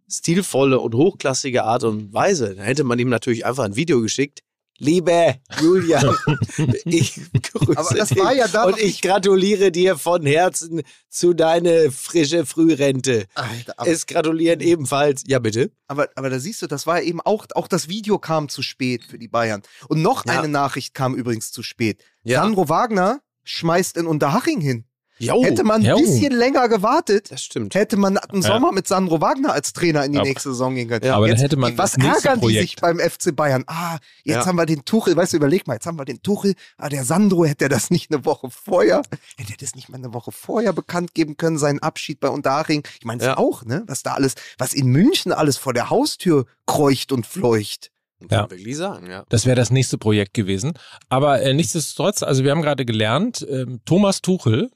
stilvolle 0.09 0.79
und 0.79 0.95
hochklassige 0.95 1.63
Art 1.63 1.83
und 1.83 2.13
Weise. 2.13 2.55
Da 2.55 2.63
hätte 2.63 2.83
man 2.83 2.99
ihm 2.99 3.09
natürlich 3.09 3.45
einfach 3.45 3.63
ein 3.63 3.75
Video 3.75 4.01
geschickt. 4.01 4.41
Liebe 4.77 5.35
Julian, 5.61 6.15
ich 6.85 7.15
grüße 7.53 7.77
Aber 7.77 7.95
das 7.95 8.09
dich 8.09 8.19
war 8.19 8.33
ja 8.33 8.47
da 8.49 8.65
und 8.65 8.77
ich 8.77 9.01
gratuliere 9.01 9.71
dir 9.71 9.97
von 9.97 10.25
Herzen 10.25 10.81
zu 11.09 11.33
deiner 11.33 11.91
frische 11.91 12.45
Frührente. 12.45 13.25
Alter, 13.35 13.73
Es 13.85 14.05
gratulieren 14.05 14.59
ebenfalls. 14.59 15.23
Ja, 15.27 15.39
bitte. 15.39 15.71
aber, 15.87 16.09
aber 16.15 16.29
da 16.29 16.39
siehst 16.39 16.61
du, 16.61 16.67
das 16.67 16.85
war 16.85 17.01
eben 17.01 17.21
auch, 17.21 17.45
auch 17.55 17.69
das 17.69 17.87
Video 17.87 18.19
kam 18.19 18.49
zu 18.49 18.61
spät 18.61 19.05
für 19.05 19.17
die 19.17 19.29
Bayern. 19.29 19.61
Und 19.87 20.01
noch 20.01 20.25
Ja. 20.25 20.39
eine 20.39 20.49
Nachricht 20.49 20.93
kam 20.93 21.15
übrigens 21.15 21.53
zu 21.53 21.63
spät. 21.63 22.03
Ja. 22.23 22.41
Sandro 22.41 22.67
Wagner 22.67 23.21
schmeißt 23.45 23.95
in 23.95 24.07
Unterhaching 24.07 24.59
hin. 24.59 24.85
Jo, 25.17 25.43
Hätte 25.45 25.63
man 25.63 25.85
ein 25.85 25.95
bisschen 25.95 26.33
länger 26.33 26.67
gewartet, 26.67 27.31
das 27.31 27.41
stimmt. 27.41 27.73
hätte 27.73 27.95
man 27.95 28.19
im 28.33 28.41
Ja. 28.41 28.47
Sommer 28.49 28.73
mit 28.73 28.85
Sandro 28.87 29.21
Wagner 29.21 29.53
als 29.53 29.71
Trainer 29.71 30.03
in 30.03 30.11
die 30.11 30.17
Aber- 30.19 30.27
nächste 30.27 30.49
Saison 30.49 30.75
gehen 30.75 30.89
können. 30.89 31.05
Ja, 31.05 31.15
aber 31.15 31.27
dann 31.27 31.35
jetzt, 31.37 31.43
hätte 31.43 31.55
man 31.55 31.77
was 31.77 31.95
ärgern 31.97 32.35
die 32.35 32.39
Projekt. 32.41 32.61
sich 32.71 32.75
beim 32.75 32.99
FC 32.99 33.31
Bayern? 33.33 33.63
Ah, 33.67 33.97
jetzt 34.25 34.35
Ja. 34.35 34.45
haben 34.45 34.57
wir 34.57 34.65
den 34.65 34.83
Tuchel, 34.83 35.15
weißt 35.15 35.31
du, 35.31 35.37
überleg 35.37 35.67
mal, 35.67 35.75
jetzt 35.75 35.85
haben 35.85 35.97
wir 35.97 36.03
den 36.03 36.21
Tuchel, 36.21 36.53
ah, 36.77 36.89
der 36.89 37.05
Sandro, 37.05 37.45
hätte 37.45 37.65
er 37.65 37.69
das 37.69 37.89
nicht 37.91 38.11
eine 38.11 38.25
Woche 38.25 38.49
vorher, 38.49 39.03
hätte 39.37 39.53
er 39.53 39.57
das 39.57 39.73
nicht 39.75 39.87
mal 39.87 39.97
eine 39.97 40.13
Woche 40.13 40.33
vorher 40.33 40.73
bekannt 40.73 41.13
geben 41.13 41.37
können, 41.37 41.57
seinen 41.57 41.79
Abschied 41.79 42.19
bei 42.19 42.27
Unterhaching. 42.27 42.83
Ich 42.99 43.05
meine, 43.05 43.21
es 43.21 43.27
Ja. 43.27 43.37
auch, 43.37 43.63
ne, 43.63 43.83
was 43.87 44.03
da 44.03 44.15
alles, 44.15 44.35
was 44.57 44.73
in 44.73 44.87
München 44.87 45.31
alles 45.31 45.55
vor 45.55 45.73
der 45.73 45.89
Haustür 45.89 46.45
kreucht 46.65 47.11
und 47.13 47.25
fleucht. 47.25 47.89
Kann 48.19 48.27
Ja. 48.31 48.41
man 48.41 48.51
wirklich 48.51 48.75
sagen, 48.77 49.09
ja. 49.09 49.23
Das 49.29 49.45
wäre 49.45 49.55
das 49.55 49.71
nächste 49.71 49.97
Projekt 49.97 50.33
gewesen. 50.33 50.73
Aber 51.09 51.41
äh, 51.41 51.53
nichtsdestotrotz, 51.53 52.21
also 52.23 52.43
wir 52.43 52.51
haben 52.51 52.61
gerade 52.61 52.83
gelernt, 52.85 53.45
ähm, 53.49 53.79
Thomas 53.85 54.21
Tuchel, 54.21 54.71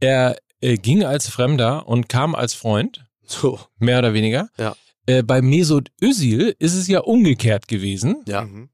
er 0.00 0.36
äh, 0.60 0.76
ging 0.76 1.04
als 1.04 1.28
Fremder 1.28 1.86
und 1.88 2.08
kam 2.08 2.34
als 2.34 2.54
Freund, 2.54 3.04
So, 3.24 3.60
mehr 3.78 3.98
oder 3.98 4.14
weniger. 4.14 4.48
Ja. 4.58 4.76
Äh, 5.06 5.22
bei 5.22 5.40
Mesut 5.42 5.90
Özil 6.02 6.54
ist 6.58 6.74
es 6.74 6.88
ja 6.88 7.00
umgekehrt 7.00 7.68
gewesen. 7.68 8.22
ja. 8.26 8.42
Mhm. 8.42 8.70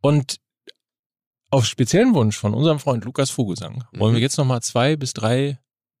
Und 0.00 0.38
auf 1.50 1.64
speziellen 1.66 2.14
Wunsch 2.14 2.36
von 2.36 2.54
unserem 2.54 2.78
Freund 2.78 3.04
Lukas 3.04 3.30
Vogelsang 3.30 3.84
wollen 3.92 4.12
Mhm. 4.12 4.16
wir 4.16 4.22
jetzt 4.22 4.36
nochmal 4.38 4.62
zwei 4.62 4.96
bis 4.96 5.12
drei, 5.12 5.58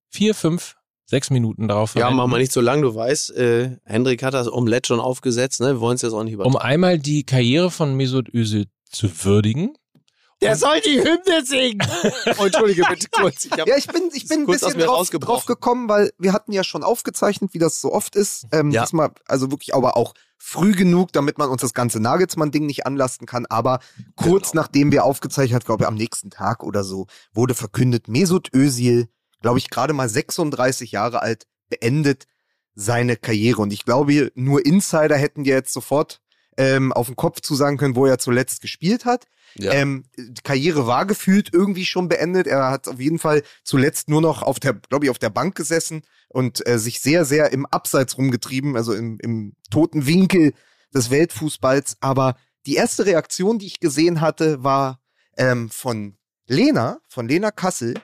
vier, 0.08 0.34
fünf, 0.34 0.76
sechs 1.04 1.30
Minuten 1.30 1.68
darauf 1.68 1.94
Ja, 1.94 2.10
machen 2.10 2.30
wir 2.30 2.38
nicht 2.38 2.52
so 2.52 2.60
lang. 2.60 2.80
Du 2.82 2.94
weißt, 2.94 3.30
äh, 3.36 3.76
Hendrik 3.84 4.22
hat 4.22 4.34
das 4.34 4.50
Omelett 4.50 4.86
schon 4.86 4.98
aufgesetzt. 4.98 5.60
Ne? 5.60 5.68
Wir 5.74 5.80
wollen 5.80 5.96
es 5.96 6.02
jetzt 6.02 6.14
auch 6.14 6.24
nicht 6.24 6.34
um 6.36 6.40
übertreiben. 6.40 6.66
einmal 6.66 6.98
die 6.98 7.24
Karriere 7.24 7.70
von 7.70 7.94
Mesut 7.94 8.32
Özil 8.32 8.66
zu 8.90 9.08
würdigen. 9.24 9.74
Der 10.42 10.56
soll 10.56 10.80
die 10.80 11.00
Hymne 11.00 11.44
singen. 11.44 11.80
oh, 12.38 12.44
Entschuldige 12.44 12.84
bitte 12.88 13.08
kurz. 13.10 13.44
Ich 13.44 13.56
Ja, 13.56 13.76
ich 13.76 13.86
bin, 13.86 14.10
ich 14.12 14.26
bin 14.26 14.40
ein 14.40 14.46
bisschen 14.46 14.78
drauf, 14.78 15.08
drauf 15.10 15.46
gekommen, 15.46 15.88
weil 15.88 16.12
wir 16.18 16.32
hatten 16.32 16.52
ja 16.52 16.64
schon 16.64 16.82
aufgezeichnet, 16.82 17.54
wie 17.54 17.58
das 17.58 17.80
so 17.80 17.92
oft 17.92 18.16
ist. 18.16 18.46
Ähm, 18.52 18.70
Ja. 18.70 18.82
Diesmal, 18.82 19.12
also 19.26 19.50
wirklich 19.50 19.74
aber 19.74 19.96
auch 19.96 20.14
früh 20.38 20.72
genug, 20.72 21.12
damit 21.12 21.38
man 21.38 21.48
uns 21.48 21.60
das 21.62 21.72
ganze 21.72 22.00
Nagelsmann-Ding 22.00 22.66
nicht 22.66 22.84
anlasten 22.84 23.26
kann. 23.26 23.46
Aber 23.46 23.78
kurz 24.16 24.50
Genau. 24.50 24.62
nachdem 24.62 24.90
wir 24.90 25.04
aufgezeichnet 25.04 25.54
hat, 25.54 25.66
glaube 25.66 25.84
ich, 25.84 25.88
am 25.88 25.94
nächsten 25.94 26.30
Tag 26.30 26.64
oder 26.64 26.82
so, 26.82 27.06
wurde 27.32 27.54
verkündet, 27.54 28.08
Mesut 28.08 28.52
Özil, 28.52 29.08
glaube 29.40 29.58
ich, 29.58 29.70
gerade 29.70 29.92
mal 29.92 30.08
36 30.08 30.90
Jahre 30.92 31.22
alt, 31.22 31.46
beendet 31.68 32.24
seine 32.74 33.16
Karriere. 33.16 33.62
Und 33.62 33.72
ich 33.72 33.84
glaube, 33.84 34.32
nur 34.34 34.64
Insider 34.66 35.16
hätten 35.16 35.44
dir 35.44 35.54
jetzt 35.54 35.72
sofort 35.72 36.20
ähm, 36.56 36.92
auf 36.92 37.06
den 37.06 37.16
Kopf 37.16 37.40
zu 37.40 37.54
sagen 37.54 37.76
können, 37.76 37.96
wo 37.96 38.06
er 38.06 38.18
zuletzt 38.18 38.60
gespielt 38.60 39.04
hat. 39.04 39.26
Ja. 39.54 39.72
Ähm, 39.72 40.04
die 40.16 40.42
Karriere 40.42 40.86
war 40.86 41.06
gefühlt 41.06 41.50
irgendwie 41.52 41.84
schon 41.84 42.08
beendet. 42.08 42.46
Er 42.46 42.70
hat 42.70 42.88
auf 42.88 43.00
jeden 43.00 43.18
Fall 43.18 43.42
zuletzt 43.64 44.08
nur 44.08 44.20
noch 44.20 44.42
auf 44.42 44.60
der, 44.60 44.74
glaube 44.74 45.04
ich, 45.04 45.10
auf 45.10 45.18
der 45.18 45.30
Bank 45.30 45.54
gesessen 45.54 46.02
und 46.28 46.66
äh, 46.66 46.78
sich 46.78 47.00
sehr, 47.00 47.24
sehr 47.24 47.52
im 47.52 47.66
Abseits 47.66 48.16
rumgetrieben, 48.16 48.76
also 48.76 48.94
im, 48.94 49.18
im 49.20 49.54
toten 49.70 50.06
Winkel 50.06 50.54
des 50.94 51.10
Weltfußballs. 51.10 51.96
Aber 52.00 52.36
die 52.66 52.74
erste 52.74 53.06
Reaktion, 53.06 53.58
die 53.58 53.66
ich 53.66 53.80
gesehen 53.80 54.20
hatte, 54.20 54.62
war 54.64 55.00
ähm, 55.36 55.70
von 55.70 56.16
Lena, 56.46 57.00
von 57.08 57.28
Lena 57.28 57.50
Kassel, 57.50 57.94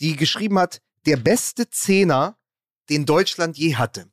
die 0.00 0.16
geschrieben 0.16 0.58
hat, 0.58 0.80
der 1.06 1.16
beste 1.16 1.70
Zehner, 1.70 2.38
den 2.90 3.06
Deutschland 3.06 3.56
je 3.56 3.76
hatte. 3.76 4.10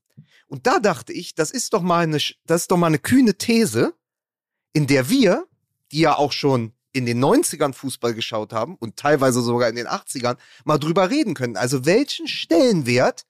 Und 0.47 0.67
da 0.67 0.79
dachte 0.79 1.13
ich, 1.13 1.36
das 1.36 1.51
ist 1.51 1.73
doch 1.73 1.81
mal 1.81 2.03
eine, 2.03 2.19
das 2.45 2.61
ist 2.61 2.71
doch 2.71 2.77
mal 2.77 2.88
eine 2.88 2.99
kühne 2.99 3.36
These, 3.36 3.93
in 4.73 4.88
der 4.88 5.09
wir, 5.09 5.47
die 5.93 6.01
ja 6.01 6.17
auch 6.17 6.31
schon 6.31 6.73
in 6.91 7.05
den 7.05 7.23
90ern 7.23 7.73
Fußball 7.73 8.13
geschaut 8.13 8.53
haben 8.53 8.75
und 8.75 8.97
teilweise 8.97 9.41
sogar 9.41 9.69
in 9.69 9.75
den 9.75 9.87
80ern, 9.87 10.37
mal 10.63 10.77
drüber 10.77 11.09
reden 11.09 11.33
können. 11.33 11.57
Also 11.57 11.85
welchen 11.85 12.27
Stellenwert 12.27 13.25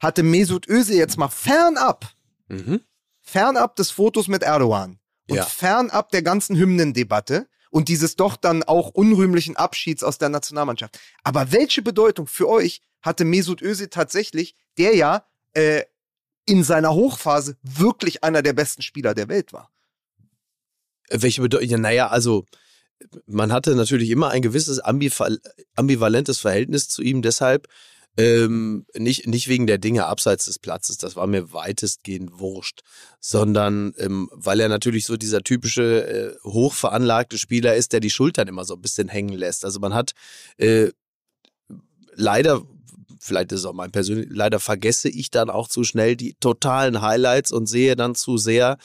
hatte 0.00 0.22
Mesut 0.22 0.68
Özil 0.68 0.96
jetzt 0.96 1.18
mal 1.18 1.28
fernab, 1.28 2.10
mhm. 2.48 2.80
fernab 3.20 3.76
des 3.76 3.90
Fotos 3.90 4.28
mit 4.28 4.42
Erdogan 4.42 4.98
und 5.28 5.36
Ja. 5.36 5.44
fernab 5.44 6.10
der 6.10 6.22
ganzen 6.22 6.56
Hymnendebatte 6.56 7.48
und 7.70 7.88
dieses 7.88 8.16
doch 8.16 8.36
dann 8.36 8.62
auch 8.62 8.90
unrühmlichen 8.90 9.56
Abschieds 9.56 10.02
aus 10.02 10.18
der 10.18 10.28
Nationalmannschaft. 10.28 10.98
Aber 11.22 11.52
welche 11.52 11.82
Bedeutung 11.82 12.26
für 12.26 12.48
euch 12.48 12.82
hatte 13.00 13.24
Mesut 13.24 13.62
Özil 13.62 13.88
tatsächlich, 13.88 14.56
der 14.78 14.96
ja 14.96 15.26
äh, 15.52 15.82
in 16.46 16.64
seiner 16.64 16.92
Hochphase 16.94 17.56
wirklich 17.62 18.24
einer 18.24 18.42
der 18.42 18.52
besten 18.52 18.82
Spieler 18.82 19.14
der 19.14 19.28
Welt 19.28 19.52
war? 19.52 19.71
Welche 21.12 21.42
Bedeutung? 21.42 21.68
Ja, 21.68 21.78
naja, 21.78 22.08
also 22.08 22.44
man 23.26 23.52
hatte 23.52 23.74
natürlich 23.74 24.10
immer 24.10 24.30
ein 24.30 24.42
gewisses 24.42 24.78
ambival 24.80 25.38
ambivalentes 25.74 26.38
Verhältnis 26.38 26.88
zu 26.88 27.02
ihm, 27.02 27.22
deshalb 27.22 27.68
ähm, 28.16 28.84
nicht, 28.94 29.26
nicht 29.26 29.48
wegen 29.48 29.66
der 29.66 29.78
Dinge 29.78 30.06
abseits 30.06 30.44
des 30.44 30.58
Platzes, 30.58 30.98
das 30.98 31.16
war 31.16 31.26
mir 31.26 31.52
weitestgehend 31.52 32.38
wurscht, 32.38 32.82
sondern 33.20 33.94
ähm, 33.96 34.28
weil 34.32 34.60
er 34.60 34.68
natürlich 34.68 35.06
so 35.06 35.16
dieser 35.16 35.42
typische 35.42 36.06
äh, 36.06 36.36
hochveranlagte 36.44 37.38
Spieler 37.38 37.74
ist, 37.74 37.92
der 37.92 38.00
die 38.00 38.10
Schultern 38.10 38.48
immer 38.48 38.64
so 38.64 38.74
ein 38.74 38.82
bisschen 38.82 39.08
hängen 39.08 39.36
lässt. 39.36 39.64
Also 39.64 39.80
man 39.80 39.94
hat 39.94 40.12
äh, 40.58 40.90
leider, 42.14 42.62
vielleicht 43.18 43.52
ist 43.52 43.60
es 43.60 43.66
auch 43.66 43.72
mein 43.72 43.92
persönlich, 43.92 44.28
leider 44.30 44.60
vergesse 44.60 45.08
ich 45.08 45.30
dann 45.30 45.48
auch 45.48 45.68
zu 45.68 45.82
schnell 45.82 46.14
die 46.14 46.34
totalen 46.38 47.00
Highlights 47.00 47.50
und 47.50 47.66
sehe 47.66 47.96
dann 47.96 48.14
zu 48.14 48.36
sehr, 48.36 48.76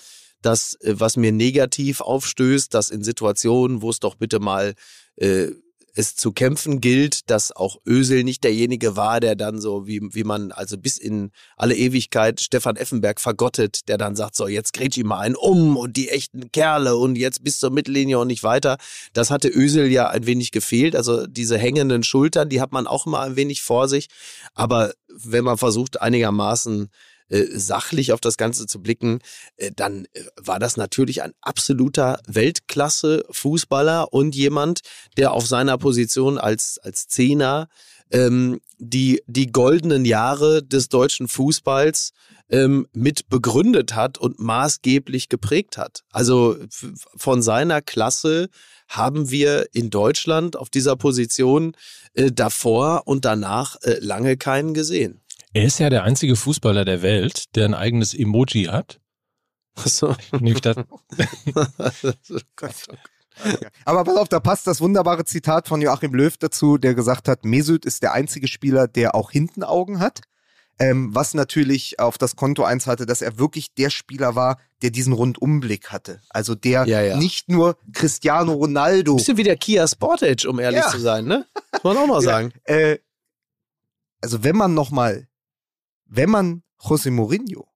das, 0.47 0.75
äh, 0.81 0.95
was 0.97 1.17
mir 1.17 1.31
negativ 1.31 2.01
aufstößt, 2.01 2.73
dass 2.73 2.89
in 2.89 3.03
Situationen, 3.03 3.81
wo 3.81 3.89
es 3.89 3.99
doch 3.99 4.15
bitte 4.15 4.39
mal 4.39 4.73
äh, 5.17 5.51
es 5.97 6.15
zu 6.15 6.31
kämpfen 6.31 6.79
gilt, 6.79 7.29
dass 7.31 7.51
auch 7.51 7.77
Ösel 7.85 8.23
nicht 8.23 8.43
derjenige 8.43 8.95
war, 8.95 9.19
der 9.19 9.35
dann 9.35 9.59
so, 9.59 9.87
wie, 9.87 9.99
wie 10.13 10.23
man 10.23 10.51
also 10.51 10.77
bis 10.77 10.99
in 10.99 11.31
alle 11.55 11.75
Ewigkeit 11.75 12.39
Stefan 12.39 12.75
Effenberg 12.75 13.19
vergottet, 13.19 13.87
der 13.87 13.97
dann 13.97 14.15
sagt, 14.15 14.35
so 14.35 14.47
jetzt 14.47 14.73
grätsch 14.73 14.97
ihm 14.97 15.07
mal 15.07 15.21
einen 15.21 15.35
um 15.35 15.75
und 15.75 15.97
die 15.97 16.09
echten 16.09 16.51
Kerle 16.51 16.95
und 16.95 17.15
jetzt 17.15 17.43
bis 17.43 17.59
zur 17.59 17.71
Mittellinie 17.71 18.19
und 18.19 18.27
nicht 18.27 18.43
weiter. 18.43 18.77
Das 19.13 19.31
hatte 19.31 19.49
Ösel 19.49 19.87
ja 19.87 20.07
ein 20.09 20.27
wenig 20.27 20.51
gefehlt. 20.51 20.95
Also 20.95 21.25
diese 21.25 21.57
hängenden 21.57 22.03
Schultern, 22.03 22.47
die 22.47 22.61
hat 22.61 22.71
man 22.71 22.85
auch 22.85 23.07
immer 23.07 23.21
ein 23.21 23.35
wenig 23.35 23.63
vor 23.63 23.87
sich. 23.87 24.07
Aber 24.53 24.93
wenn 25.07 25.43
man 25.43 25.57
versucht, 25.57 25.99
einigermaßen 25.99 26.91
äh, 27.29 27.45
sachlich 27.51 28.13
auf 28.13 28.21
das 28.21 28.37
Ganze 28.37 28.67
zu 28.67 28.81
blicken, 28.81 29.19
äh, 29.57 29.71
dann 29.75 30.05
äh, 30.13 30.23
war 30.37 30.59
das 30.59 30.77
natürlich 30.77 31.23
ein 31.23 31.33
absoluter 31.41 32.19
Weltklasse-Fußballer 32.27 34.13
und 34.13 34.35
jemand, 34.35 34.81
der 35.17 35.31
auf 35.33 35.45
seiner 35.45 35.77
Position 35.77 36.37
als, 36.37 36.77
als 36.79 37.07
Zehner 37.07 37.67
ähm, 38.11 38.59
die, 38.77 39.21
die 39.27 39.47
goldenen 39.47 40.05
Jahre 40.05 40.63
des 40.63 40.89
deutschen 40.89 41.27
Fußballs 41.27 42.13
ähm, 42.49 42.87
mit 42.93 43.27
begründet 43.29 43.95
hat 43.95 44.17
und 44.17 44.39
maßgeblich 44.39 45.29
geprägt 45.29 45.77
hat. 45.77 46.03
Also 46.11 46.57
von 47.15 47.41
seiner 47.41 47.81
Klasse 47.81 48.49
haben 48.87 49.29
wir 49.29 49.67
in 49.73 49.89
Deutschland 49.89 50.55
auf 50.55 50.69
dieser 50.69 50.95
Position 50.95 51.73
äh, 52.13 52.31
davor 52.31 53.03
und 53.05 53.25
danach 53.25 53.75
äh, 53.81 53.97
lange 53.99 54.37
keinen 54.37 54.73
gesehen. 54.73 55.21
Er 55.57 55.63
ist 55.63 55.79
ja 55.79 55.89
der 55.89 56.03
einzige 56.03 56.35
Fußballer 56.35 56.85
der 56.85 57.01
Welt, 57.01 57.55
der 57.55 57.65
ein 57.65 57.73
eigenes 57.73 58.13
Emoji 58.13 58.65
hat. 58.65 58.99
So. 59.75 60.15
Nämlich 60.31 60.61
das, 60.61 60.75
Aber 63.85 64.03
pass 64.03 64.17
auf, 64.17 64.29
da 64.29 64.39
passt 64.39 64.67
das 64.67 64.81
wunderbare 64.81 65.25
Zitat 65.25 65.67
von 65.67 65.81
Joachim 65.81 66.13
Löw 66.13 66.37
dazu, 66.37 66.77
der 66.77 66.93
gesagt 66.93 67.27
hat, 67.27 67.43
Mesut 67.43 67.85
ist 67.85 68.03
der 68.03 68.13
einzige 68.13 68.47
Spieler, 68.47 68.87
der 68.87 69.15
auch 69.15 69.31
hinten 69.31 69.63
Augen 69.63 69.99
hat. 69.99 70.21
Ähm, 70.77 71.15
was 71.15 71.33
natürlich 71.33 71.99
auf 71.99 72.19
das 72.19 72.35
Konto 72.35 72.63
eins 72.63 72.85
hatte, 72.85 73.07
dass 73.07 73.23
er 73.23 73.39
wirklich 73.39 73.73
der 73.73 73.89
Spieler 73.89 74.35
war, 74.35 74.59
der 74.83 74.91
diesen 74.91 75.11
Rundumblick 75.13 75.89
hatte. 75.91 76.21
Also 76.29 76.53
der 76.53 76.85
Ja, 76.85 77.01
ja. 77.01 77.17
nicht 77.17 77.49
nur 77.49 77.77
Cristiano 77.93 78.53
Ronaldo 78.53 79.15
Bisschen 79.15 79.37
wie 79.37 79.43
der 79.43 79.57
Kia 79.57 79.87
Sportage, 79.87 80.47
um 80.47 80.59
ehrlich 80.59 80.81
Ja. 80.81 80.89
zu 80.91 80.99
sein, 80.99 81.25
ne? 81.25 81.47
Muss 81.71 81.83
man 81.83 81.97
auch 81.97 82.05
mal 82.05 82.21
sagen. 82.21 82.51
äh, 82.65 82.99
also 84.21 84.43
wenn 84.43 84.55
man 84.55 84.75
nochmal, 84.75 85.26
wenn 86.09 86.29
man 86.29 86.63
José 86.79 87.11
Mourinho 87.11 87.67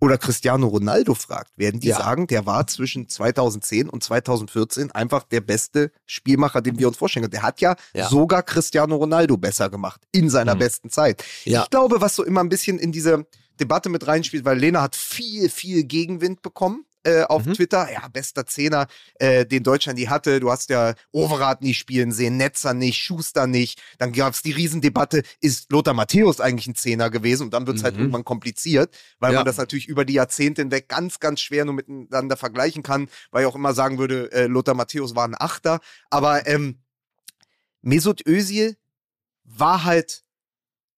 oder 0.00 0.16
Cristiano 0.16 0.66
Ronaldo 0.68 1.14
fragt, 1.14 1.52
werden 1.58 1.80
die 1.80 1.88
Ja. 1.88 1.98
sagen, 1.98 2.26
der 2.26 2.46
war 2.46 2.66
zwischen 2.66 3.08
2010 3.08 3.88
und 3.88 4.02
2014 4.02 4.90
einfach 4.92 5.24
der 5.24 5.42
beste 5.42 5.92
Spielmacher, 6.06 6.62
den 6.62 6.78
wir 6.78 6.88
uns 6.88 6.96
vorstellen 6.96 7.24
können. 7.24 7.32
Der 7.32 7.42
hat 7.42 7.60
ja, 7.60 7.76
Ja. 7.92 8.08
sogar 8.08 8.42
Cristiano 8.42 8.96
Ronaldo 8.96 9.36
besser 9.36 9.68
gemacht 9.68 10.00
in 10.12 10.30
seiner 10.30 10.54
Mhm. 10.54 10.58
besten 10.60 10.90
Zeit. 10.90 11.22
Ja. 11.44 11.64
Ich 11.64 11.70
glaube, 11.70 12.00
was 12.00 12.16
so 12.16 12.24
immer 12.24 12.40
ein 12.40 12.48
bisschen 12.48 12.78
in 12.78 12.92
diese 12.92 13.26
Debatte 13.58 13.90
mit 13.90 14.06
reinspielt, 14.06 14.46
weil 14.46 14.58
Lena 14.58 14.80
hat 14.80 14.96
viel, 14.96 15.50
viel 15.50 15.84
Gegenwind 15.84 16.40
bekommen. 16.40 16.86
Äh, 17.02 17.22
auf 17.22 17.46
Mhm. 17.46 17.54
Twitter, 17.54 17.90
ja, 17.90 18.06
bester 18.08 18.44
Zehner, 18.44 18.86
äh, 19.14 19.46
den 19.46 19.62
Deutschland 19.62 19.98
die 19.98 20.10
hatte. 20.10 20.38
Du 20.38 20.50
hast 20.50 20.68
ja 20.68 20.94
Overath 21.12 21.62
nicht 21.62 21.78
spielen 21.78 22.12
sehen, 22.12 22.36
Netzer 22.36 22.74
nicht, 22.74 22.98
Schuster 23.02 23.46
nicht. 23.46 23.80
Dann 23.98 24.12
gab 24.12 24.34
es 24.34 24.42
die 24.42 24.52
Riesendebatte, 24.52 25.22
ist 25.40 25.72
Lothar 25.72 25.94
Matthäus 25.94 26.40
eigentlich 26.40 26.66
ein 26.66 26.74
Zehner 26.74 27.08
gewesen? 27.08 27.44
Und 27.44 27.54
dann 27.54 27.66
wird 27.66 27.78
es 27.78 27.84
halt 27.84 27.94
Mhm. 27.94 28.00
irgendwann 28.00 28.24
kompliziert, 28.24 28.94
weil 29.18 29.32
Ja. 29.32 29.38
man 29.38 29.46
das 29.46 29.56
natürlich 29.56 29.88
über 29.88 30.04
die 30.04 30.12
Jahrzehnte 30.12 30.60
hinweg 30.60 30.88
ganz, 30.88 31.20
ganz 31.20 31.40
schwer 31.40 31.64
nur 31.64 31.72
miteinander 31.72 32.36
vergleichen 32.36 32.82
kann, 32.82 33.08
weil 33.30 33.44
ich 33.44 33.46
auch 33.48 33.54
immer 33.56 33.72
sagen 33.72 33.96
würde, 33.96 34.30
äh, 34.32 34.46
Lothar 34.46 34.74
Matthäus 34.74 35.14
war 35.14 35.26
ein 35.26 35.36
Achter. 35.38 35.80
Aber 36.10 36.46
ähm, 36.46 36.80
Mesut 37.80 38.26
Özil 38.26 38.76
war 39.44 39.84
halt 39.84 40.22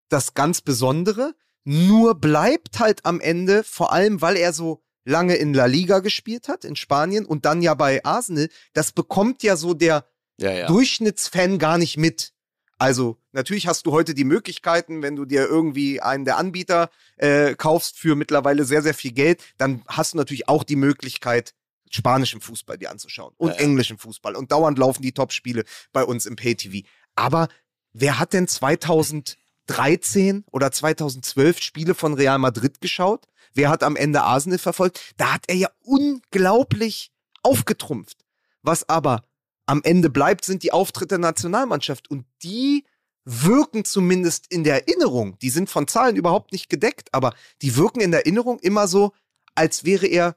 das 0.09 0.35
ganz 0.35 0.61
Besondere, 0.63 1.35
nur 1.65 2.17
bleibt 2.17 2.81
halt 2.81 3.05
am 3.05 3.21
Ende, 3.21 3.63
vor 3.63 3.93
allem 3.93 4.21
weil 4.21 4.37
er 4.37 4.53
so 4.53 4.83
lange 5.05 5.35
in 5.37 5.55
La 5.55 5.67
Liga 5.67 6.01
gespielt 6.01 6.49
hat, 6.49 6.65
in 6.65 6.77
Spanien 6.77 7.25
und 7.25 7.45
dann 7.45 7.63
ja 7.63 7.75
bei 7.75 8.05
Arsenal, 8.05 8.49
das 8.73 8.93
bekommt 8.93 9.43
ja 9.43 9.57
so 9.57 9.75
der 9.75 10.07
Ja, 10.39 10.53
ja. 10.53 10.67
Durchschnittsfan 10.67 11.59
gar 11.59 11.79
nicht 11.79 11.97
mit. 11.97 12.33
Also 12.79 13.17
natürlich 13.31 13.69
hast 13.69 13.87
du 13.87 13.93
heute 13.93 14.13
die 14.13 14.25
Möglichkeiten, 14.25 15.03
wenn 15.03 15.15
du 15.15 15.25
dir 15.25 15.47
irgendwie 15.47 16.01
einen 16.01 16.25
der 16.25 16.37
Anbieter 16.37 16.91
äh, 17.17 17.55
kaufst 17.55 17.97
für 17.97 18.17
mittlerweile 18.17 18.65
sehr, 18.65 18.83
sehr 18.83 18.95
viel 18.95 19.13
Geld, 19.13 19.41
dann 19.57 19.85
hast 19.87 20.15
du 20.15 20.17
natürlich 20.17 20.49
auch 20.49 20.65
die 20.65 20.75
Möglichkeit, 20.77 21.55
spanischen 21.91 22.41
Fußball 22.41 22.79
dir 22.79 22.91
anzuschauen 22.91 23.35
und 23.37 23.51
Ja, 23.51 23.57
englischen 23.57 23.99
Fußball. 23.99 24.35
Und 24.35 24.51
dauernd 24.51 24.79
laufen 24.79 25.03
die 25.03 25.13
Top-Spiele 25.13 25.65
bei 25.93 26.03
uns 26.03 26.27
im 26.27 26.35
Pay-TV. 26.37 26.87
Aber 27.15 27.49
wer 27.93 28.19
hat 28.19 28.33
denn 28.33 28.49
2013 28.49 30.45
oder 30.51 30.73
2012 30.73 31.61
Spiele 31.61 31.95
von 31.95 32.15
Real 32.15 32.39
Madrid 32.39 32.81
geschaut? 32.81 33.27
Wer 33.55 33.69
hat 33.71 33.83
am 33.83 33.97
Ende 33.97 34.23
Arsenal 34.23 34.59
verfolgt? 34.59 35.15
Da 35.17 35.35
hat 35.35 35.45
er 35.49 35.57
ja 35.57 35.69
unglaublich 35.83 37.11
aufgetrumpft. 37.43 38.19
Was 38.63 38.89
aber 38.89 39.23
am 39.67 39.83
Ende 39.85 40.11
bleibt, 40.11 40.45
sind 40.45 40.63
die 40.63 40.73
Auftritte 40.73 41.09
der 41.09 41.19
Nationalmannschaft. 41.19 42.11
Und 42.11 42.25
die 42.43 42.85
wirken 43.25 43.85
zumindest 43.85 44.47
in 44.53 44.65
der 44.65 44.87
Erinnerung, 44.89 45.39
die 45.41 45.51
sind 45.51 45.71
von 45.71 45.87
Zahlen 45.87 46.17
überhaupt 46.17 46.53
nicht 46.53 46.69
gedeckt, 46.69 47.09
aber 47.13 47.35
die 47.63 47.77
wirken 47.77 48.01
in 48.01 48.11
der 48.11 48.21
Erinnerung 48.21 48.59
immer 48.61 48.89
so, 48.89 49.13
als 49.55 49.85
wäre 49.85 50.07
er 50.07 50.37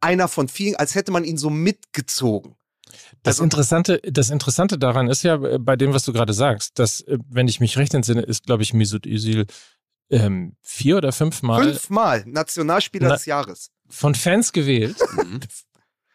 einer 0.00 0.28
von 0.28 0.48
vielen, 0.48 0.76
als 0.76 0.94
hätte 0.94 1.12
man 1.12 1.24
ihn 1.24 1.36
so 1.36 1.50
mitgezogen. 1.50 2.56
Das 3.22 3.36
Also- 3.36 3.44
Interessante, 3.44 4.00
das 4.04 4.30
Interessante 4.30 4.78
daran 4.78 5.08
ist 5.08 5.22
ja 5.22 5.34
äh, 5.42 5.58
bei 5.58 5.76
dem, 5.76 5.92
was 5.92 6.04
du 6.04 6.12
gerade 6.12 6.32
sagst, 6.32 6.78
dass, 6.78 7.00
äh, 7.02 7.18
wenn 7.28 7.48
ich 7.48 7.60
mich 7.60 7.76
recht 7.76 7.92
entsinne, 7.94 8.22
ist, 8.22 8.44
glaube 8.44 8.62
ich, 8.62 8.72
Mesut 8.72 9.06
Özil 9.06 9.46
ähm, 10.10 10.56
vier 10.62 10.96
oder 10.98 11.12
fünfmal 11.12 11.62
Fünfmal 11.64 12.24
Nationalspieler 12.26 13.08
Na- 13.08 13.14
des 13.14 13.26
Jahres. 13.26 13.70
von 13.88 14.14
Fans 14.14 14.52
gewählt, 14.52 14.96
Mhm. 15.16 15.40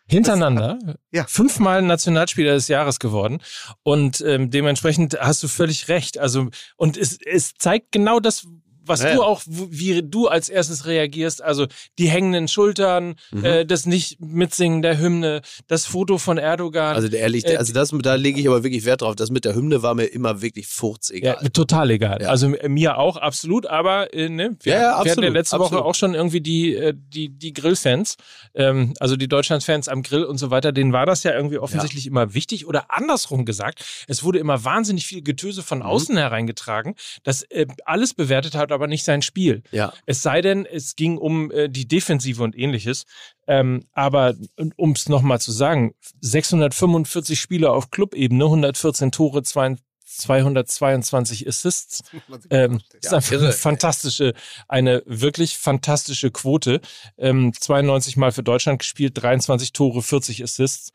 hintereinander, 0.07 0.79
Ja. 1.11 1.25
fünfmal 1.27 1.81
Nationalspieler 1.81 2.53
des 2.53 2.67
Jahres 2.67 2.99
geworden. 2.99 3.39
Und 3.83 4.21
ähm, 4.21 4.49
dementsprechend 4.49 5.19
hast 5.19 5.43
du 5.43 5.47
völlig 5.47 5.87
recht. 5.87 6.17
Also, 6.17 6.49
und 6.77 6.97
es, 6.97 7.19
es 7.25 7.53
zeigt 7.57 7.91
genau 7.91 8.19
das, 8.19 8.47
was 8.89 9.01
Ja, 9.03 9.13
du 9.15 9.23
auch, 9.23 9.41
wie 9.47 10.01
du 10.03 10.27
als 10.27 10.49
erstes 10.49 10.85
reagierst. 10.85 11.41
Also 11.41 11.67
die 11.97 12.09
hängenden 12.09 12.47
Schultern, 12.47 13.15
Mhm. 13.31 13.45
äh, 13.45 13.65
das 13.65 13.85
nicht 13.85 14.19
mitsingen 14.19 14.81
der 14.81 14.99
Hymne, 14.99 15.41
das 15.67 15.85
Foto 15.85 16.17
von 16.17 16.37
Erdogan. 16.37 16.95
Also 16.95 17.07
ehrlich, 17.07 17.45
Äh, 17.45 17.55
also 17.57 17.71
das, 17.73 17.91
da 18.01 18.15
lege 18.15 18.39
ich 18.41 18.47
aber 18.47 18.63
wirklich 18.63 18.83
Wert 18.85 19.01
drauf. 19.01 19.15
Das 19.15 19.29
mit 19.29 19.45
der 19.45 19.55
Hymne 19.55 19.81
war 19.83 19.95
mir 19.95 20.05
immer 20.05 20.41
wirklich 20.41 20.67
furzegal. 20.67 21.37
Ja, 21.41 21.49
total 21.49 21.91
egal. 21.91 22.19
Ja. 22.21 22.29
Also 22.29 22.53
äh, 22.53 22.67
mir 22.67 22.97
auch, 22.97 23.15
absolut, 23.17 23.65
aber 23.67 24.13
äh, 24.13 24.27
ne, 24.29 24.57
wir, 24.63 24.73
Ja, 24.73 24.79
ja, 24.79 24.83
wir 24.83 24.89
hatten 24.97 25.05
ja 25.07 25.11
absolut, 25.13 25.33
letzte 25.33 25.57
Woche 25.59 25.65
absolut. 25.67 25.85
auch 25.85 25.95
schon 25.95 26.13
irgendwie 26.15 26.41
die, 26.41 26.75
äh, 26.75 26.93
die, 26.97 27.29
die 27.29 27.53
Grillfans, 27.53 28.17
ähm, 28.55 28.93
also 28.99 29.15
die 29.15 29.27
Deutschlandfans 29.27 29.87
am 29.87 30.01
Grill 30.01 30.23
und 30.23 30.37
so 30.39 30.49
weiter, 30.51 30.71
denen 30.71 30.91
war 30.93 31.05
das 31.05 31.23
ja 31.23 31.33
irgendwie 31.33 31.59
offensichtlich 31.59 32.07
immer 32.07 32.33
wichtig 32.33 32.65
oder 32.67 32.85
andersrum 32.89 33.45
gesagt, 33.45 33.83
es 34.07 34.23
wurde 34.23 34.39
immer 34.39 34.63
wahnsinnig 34.65 35.05
viel 35.05 35.21
Getöse 35.21 35.61
Mhm. 35.61 35.65
von 35.65 35.81
außen 35.83 36.17
hereingetragen, 36.17 36.95
das 37.23 37.43
äh, 37.43 37.67
alles 37.85 38.13
bewertet 38.13 38.55
hat, 38.55 38.71
aber 38.79 38.87
nicht 38.87 39.03
sein 39.03 39.21
Spiel. 39.21 39.63
Ja. 39.71 39.93
Es 40.05 40.21
sei 40.21 40.41
denn, 40.41 40.65
es 40.65 40.95
ging 40.95 41.17
um 41.17 41.51
äh, 41.51 41.69
die 41.69 41.87
Defensive 41.87 42.41
und 42.41 42.57
ähnliches. 42.57 43.05
Ähm, 43.47 43.85
aber 43.93 44.35
um 44.77 44.91
es 44.91 45.09
nochmal 45.09 45.41
zu 45.41 45.51
sagen, 45.51 45.93
645 46.21 47.39
Spiele 47.39 47.71
auf 47.71 47.91
Clubebene, 47.91 48.45
114 48.45 49.11
Tore, 49.11 49.43
22 49.43 49.85
222 50.09 51.47
Assists. 51.47 52.03
Ähm, 52.51 52.81
ist 52.99 53.13
einfach 53.13 53.31
irre. 53.31 53.45
eine 53.45 53.53
fantastische, 53.53 54.33
eine 54.67 55.03
wirklich 55.05 55.57
fantastische 55.57 56.31
Quote. 56.31 56.81
Ähm, 57.17 57.53
92 57.53 58.17
Mal 58.17 58.31
für 58.31 58.41
Deutschland 58.41 58.79
gespielt, 58.79 59.21
23 59.21 59.71
Tore, 59.71 60.01
40 60.01 60.43
Assists. 60.43 60.93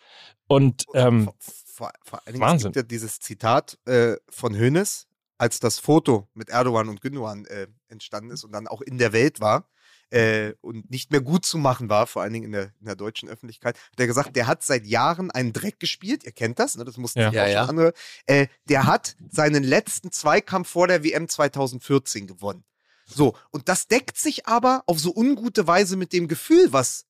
Und 0.49 0.85
ähm, 0.95 1.30
vor, 1.39 1.93
vor 2.03 2.20
allen 2.24 2.35
Dingen, 2.35 2.41
Wahnsinn. 2.41 2.70
Es 2.70 2.74
gibt 2.74 2.76
ja 2.76 2.82
dieses 2.82 3.20
Zitat 3.20 3.78
äh, 3.87 4.16
von 4.28 4.57
Hönes, 4.57 5.07
als 5.39 5.61
das 5.61 5.78
Foto 5.78 6.28
mit 6.35 6.49
Erdogan 6.51 6.89
und 6.89 7.01
Gündogan 7.01 7.45
äh, 7.47 7.66
entstanden 7.89 8.30
ist 8.30 8.45
und 8.45 8.53
dann 8.53 8.66
auch 8.68 8.80
in 8.80 8.99
der 8.99 9.12
Welt 9.12 9.41
war 9.41 9.68
äh, 10.11 10.53
und 10.61 10.91
nicht 10.91 11.11
mehr 11.11 11.20
gut 11.20 11.45
zu 11.45 11.59
machen 11.59 11.89
war, 11.89 12.07
vor 12.07 12.22
allen 12.22 12.32
Dingen 12.32 12.47
in 12.47 12.53
der, 12.53 12.72
in 12.78 12.87
der 12.87 12.97
deutschen 12.97 13.28
Öffentlichkeit, 13.28 13.76
hat 13.76 13.99
er 14.01 14.07
gesagt, 14.07 14.37
der 14.37 14.47
hat 14.47 14.62
seit 14.62 14.87
Jahren 14.87 15.30
einen 15.30 15.53
Dreck 15.53 15.80
gespielt. 15.80 16.24
Ihr 16.24 16.32
kennt 16.32 16.59
das, 16.59 16.76
ne? 16.76 16.85
das 16.85 16.97
mussten 16.97 17.20
Ja. 17.20 17.28
sich 17.30 17.37
Ja, 17.37 17.45
auch 17.45 17.49
ja. 17.49 17.61
schon 17.61 17.70
andere. 17.70 17.93
Äh, 18.26 18.47
der 18.68 18.87
hat 18.87 19.16
seinen 19.28 19.64
letzten 19.64 20.12
Zweikampf 20.12 20.68
vor 20.68 20.87
der 20.87 21.03
WM 21.03 21.28
2014 21.28 22.26
gewonnen. 22.26 22.64
So, 23.07 23.37
und 23.51 23.68
das 23.68 23.87
deckt 23.87 24.16
sich 24.16 24.47
aber 24.47 24.82
auf 24.87 24.99
so 24.99 25.12
ungute 25.14 25.66
Weise 25.66 25.97
mit 25.97 26.12
dem 26.12 26.26
Gefühl, 26.28 26.72
was 26.72 27.07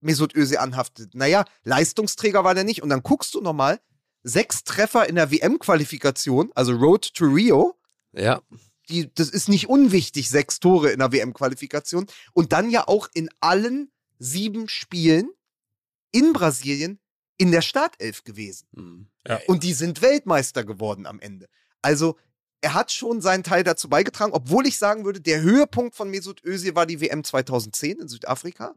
Mesut 0.00 0.34
Özil 0.36 0.58
anhaftet. 0.58 1.14
Naja, 1.14 1.44
Leistungsträger 1.64 2.44
war 2.44 2.54
der 2.54 2.64
nicht. 2.64 2.82
Und 2.82 2.90
dann 2.90 3.02
guckst 3.02 3.34
du 3.34 3.40
nochmal, 3.40 3.80
sechs 4.22 4.64
Treffer 4.64 5.08
in 5.08 5.16
der 5.16 5.30
WM-Qualifikation, 5.30 6.50
also 6.54 6.72
Road 6.72 7.12
to 7.14 7.24
Rio, 7.26 7.76
Ja. 8.12 8.40
die, 8.88 9.12
das 9.14 9.30
ist 9.30 9.48
nicht 9.48 9.68
unwichtig, 9.68 10.28
sechs 10.28 10.60
Tore 10.60 10.90
in 10.90 10.98
der 11.00 11.12
WM-Qualifikation. 11.12 12.06
Und 12.32 12.52
dann 12.52 12.70
ja 12.70 12.86
auch 12.88 13.08
in 13.14 13.28
allen 13.40 13.90
sieben 14.18 14.68
Spielen 14.68 15.30
in 16.12 16.32
Brasilien 16.32 17.00
in 17.38 17.50
der 17.50 17.62
Startelf 17.62 18.22
gewesen. 18.24 18.68
Mhm. 18.72 19.08
Und 19.46 19.62
die 19.64 19.72
sind 19.72 20.02
Weltmeister 20.02 20.64
geworden 20.64 21.06
am 21.06 21.18
Ende. 21.20 21.48
Also 21.80 22.16
er 22.60 22.74
hat 22.74 22.92
schon 22.92 23.20
seinen 23.20 23.42
Teil 23.42 23.64
dazu 23.64 23.88
beigetragen, 23.88 24.32
obwohl 24.32 24.66
ich 24.66 24.78
sagen 24.78 25.04
würde, 25.04 25.20
der 25.20 25.40
Höhepunkt 25.42 25.96
von 25.96 26.10
Mesut 26.10 26.44
Özil 26.44 26.76
war 26.76 26.86
die 26.86 27.00
WM 27.00 27.24
2010 27.24 27.98
in 27.98 28.08
Südafrika. 28.08 28.76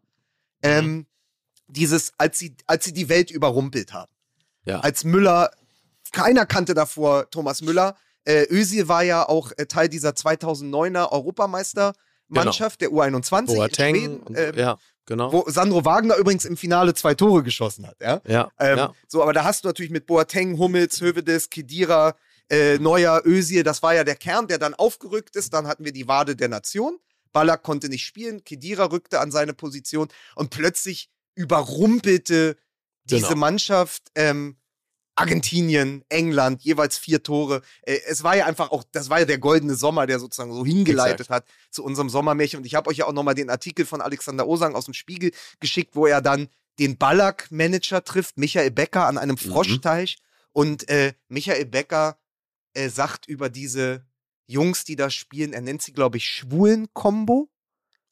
Ähm, 0.64 1.06
dieses, 1.68 2.14
als 2.18 2.40
sie, 2.40 2.56
als 2.66 2.86
sie 2.86 2.94
die 2.94 3.10
Welt 3.10 3.30
überrumpelt 3.30 3.94
haben. 3.94 4.12
Ja. 4.66 4.80
Als 4.80 5.04
Müller, 5.04 5.52
keiner 6.12 6.46
kannte 6.46 6.74
davor 6.74 7.30
Thomas 7.30 7.62
Müller. 7.62 7.96
Äh, 8.26 8.48
Özil 8.50 8.88
war 8.88 9.04
ja 9.04 9.28
auch 9.28 9.52
äh, 9.58 9.66
Teil 9.68 9.90
dieser 9.90 10.12
2009er 10.12 11.12
Europameistermannschaft 11.12 12.82
der 12.82 12.90
U21 12.90 13.40
in 13.40 13.46
Boateng. 13.46 13.96
Schweden, 13.96 14.36
äh, 14.36 14.60
ja, 14.60 14.78
genau. 15.06 15.32
wo 15.32 15.46
Sandro 15.48 15.86
Wagner 15.86 16.16
übrigens 16.16 16.46
im 16.46 16.58
Finale 16.58 16.94
zwei 16.96 17.14
Tore 17.14 17.44
geschossen 17.44 17.86
hat. 17.88 17.98
Ja? 18.02 18.22
ja, 18.28 18.52
Ähm, 18.60 18.78
ja. 18.78 18.94
So, 19.08 19.22
aber 19.22 19.34
da 19.34 19.44
hast 19.44 19.64
du 19.64 19.70
natürlich 19.70 19.92
mit 19.92 20.08
Boateng, 20.08 20.58
Hummels, 20.58 21.00
Hövedes, 21.02 21.50
Kedira, 21.50 22.16
äh, 22.50 22.80
Neuer, 22.80 23.22
Özil, 23.26 23.64
das 23.64 23.84
war 23.84 23.94
ja 23.94 24.04
der 24.04 24.16
Kern, 24.16 24.48
der 24.48 24.58
dann 24.58 24.74
aufgerückt 24.74 25.36
ist. 25.36 25.54
Dann 25.54 25.68
hatten 25.68 25.86
wir 25.86 25.92
die 25.92 26.08
Wade 26.08 26.36
der 26.36 26.50
Nation. 26.50 26.98
Ballack 27.32 27.64
konnte 27.64 27.90
nicht 27.90 28.06
spielen, 28.06 28.44
Kedira 28.46 28.86
rückte 28.86 29.20
an 29.20 29.30
seine 29.30 29.54
Position 29.54 30.08
und 30.36 30.52
plötzlich 30.52 31.10
überrumpelte 31.36 32.56
diese 33.06 33.28
Genau. 33.30 33.40
Mannschaft 33.40 34.04
ähm, 34.16 34.58
Argentinien, 35.16 36.04
England, 36.10 36.62
jeweils 36.64 36.98
vier 36.98 37.24
Tore. 37.24 37.62
Äh, 37.84 38.00
es 38.08 38.24
war 38.24 38.36
ja 38.36 38.46
einfach 38.46 38.72
auch, 38.72 38.84
das 38.92 39.10
war 39.10 39.20
ja 39.20 39.26
der 39.26 39.38
goldene 39.38 39.76
Sommer, 39.76 40.06
der 40.08 40.20
sozusagen 40.20 40.54
so 40.54 40.66
hingeleitet 40.66 41.30
hat 41.30 41.46
zu 41.72 41.84
unserem 41.84 42.10
Sommermärchen. 42.10 42.60
Und 42.60 42.66
ich 42.66 42.76
habe 42.76 42.90
euch 42.90 42.98
ja 42.98 43.06
auch 43.08 43.14
nochmal 43.14 43.36
den 43.36 43.50
Artikel 43.50 43.86
von 43.86 44.02
Alexander 44.02 44.48
Osang 44.48 44.76
aus 44.76 44.86
dem 44.86 44.94
Spiegel 44.94 45.32
geschickt, 45.60 45.96
wo 45.96 46.06
er 46.06 46.22
dann 46.22 46.50
den 46.80 46.98
Ballack-Manager 46.98 48.04
trifft, 48.04 48.38
Michael 48.38 48.72
Becker, 48.72 49.08
an 49.08 49.18
einem 49.18 49.38
Froschteich. 49.38 50.18
Und 50.52 50.90
äh, 50.90 51.14
Michael 51.30 51.66
Becker 51.66 52.18
äh, 52.74 52.90
sagt 52.90 53.28
über 53.28 53.50
diese 53.50 54.06
Jungs, 54.48 54.84
die 54.84 54.98
da 54.98 55.10
spielen, 55.10 55.54
er 55.54 55.62
nennt 55.62 55.82
sie, 55.82 55.94
glaube 55.94 56.18
ich, 56.18 56.28
Schwulen-Kombo. 56.28 57.50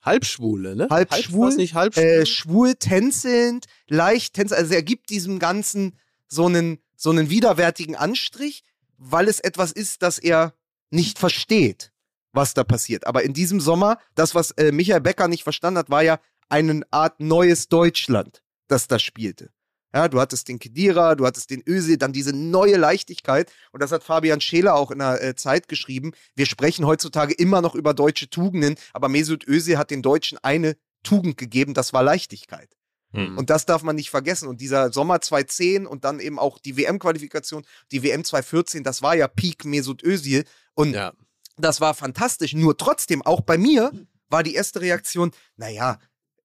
Halbschwule, 0.04 0.76
ne? 0.76 0.88
Halb 0.90 1.12
Halb, 1.12 1.58
nicht 1.58 1.74
halbschwul? 1.74 2.04
Äh, 2.04 2.26
schwul 2.26 2.76
tänzelnd, 2.76 3.66
leicht 3.88 4.34
tänzelnd. 4.34 4.62
Also 4.62 4.74
er 4.74 4.84
gibt 4.84 5.10
diesem 5.10 5.40
Ganzen 5.40 5.98
so 6.28 6.46
einen, 6.46 6.80
so 6.96 7.10
einen 7.10 7.30
widerwärtigen 7.30 7.96
Anstrich, 7.96 8.64
weil 8.98 9.28
es 9.28 9.40
etwas 9.40 9.72
ist, 9.72 10.02
das 10.02 10.20
er 10.20 10.54
nicht 10.92 11.20
versteht, 11.20 11.92
was 12.34 12.54
da 12.54 12.64
passiert. 12.64 13.08
Aber 13.08 13.24
in 13.24 13.34
diesem 13.34 13.60
Sommer, 13.60 13.98
das, 14.16 14.36
was 14.36 14.52
äh, 14.52 14.72
Michael 14.72 15.02
Becker 15.02 15.28
nicht 15.28 15.44
verstanden 15.44 15.80
hat, 15.80 15.90
war 15.90 16.04
ja 16.04 16.20
eine 16.50 16.82
Art 16.92 17.20
neues 17.20 17.68
Deutschland, 17.70 18.44
das 18.68 18.88
da 18.88 19.00
spielte. 19.00 19.52
Ja, 19.94 20.08
du 20.08 20.20
hattest 20.20 20.48
den 20.48 20.58
Kedira, 20.60 21.16
du 21.16 21.26
hattest 21.26 21.52
den 21.52 21.62
Özil, 21.68 21.98
dann 21.98 22.14
diese 22.14 22.34
neue 22.34 22.78
Leichtigkeit. 22.78 23.52
Und 23.72 23.84
das 23.84 23.92
hat 23.92 24.04
Fabian 24.04 24.42
Scheler 24.42 24.74
auch 24.76 24.90
in 24.90 25.00
der 25.00 25.22
äh, 25.24 25.36
Zeit 25.36 25.68
geschrieben. 25.68 26.14
Wir 26.36 26.48
sprechen 26.48 26.86
heutzutage 26.86 27.34
immer 27.34 27.62
noch 27.62 27.76
über 27.76 27.94
deutsche 27.94 28.30
Tugenden, 28.30 28.76
aber 28.94 29.08
Mesut 29.08 29.48
Özil 29.48 29.78
hat 29.78 29.92
den 29.92 30.02
Deutschen 30.02 30.40
eine 30.42 30.76
Tugend 31.04 31.38
gegeben, 31.38 31.74
das 31.74 31.94
war 31.94 32.02
Leichtigkeit. 32.02 32.70
Hm. 33.12 33.38
Und 33.38 33.50
das 33.50 33.66
darf 33.66 33.84
man 33.84 33.96
nicht 33.96 34.10
vergessen. 34.10 34.48
Und 34.48 34.62
dieser 34.62 34.92
Sommer 34.92 35.22
2010 35.22 35.86
und 35.86 36.04
dann 36.04 36.20
eben 36.20 36.40
auch 36.40 36.58
die 36.58 36.78
WM-Qualifikation, 36.78 37.64
die 37.92 38.02
WM 38.04 38.24
2014, 38.24 38.84
das 38.84 39.02
war 39.02 39.16
ja 39.16 39.28
Peak 39.28 39.66
Mesut 39.66 40.04
Özil. 40.04 40.46
Und 40.74 40.94
Ja. 40.94 41.14
das 41.58 41.82
war 41.82 41.94
fantastisch. 41.94 42.54
Nur 42.54 42.78
trotzdem, 42.78 43.22
auch 43.22 43.42
bei 43.42 43.58
mir 43.60 43.92
war 44.30 44.42
die 44.42 44.56
erste 44.56 44.82
Reaktion, 44.82 45.32
naja, 45.58 46.00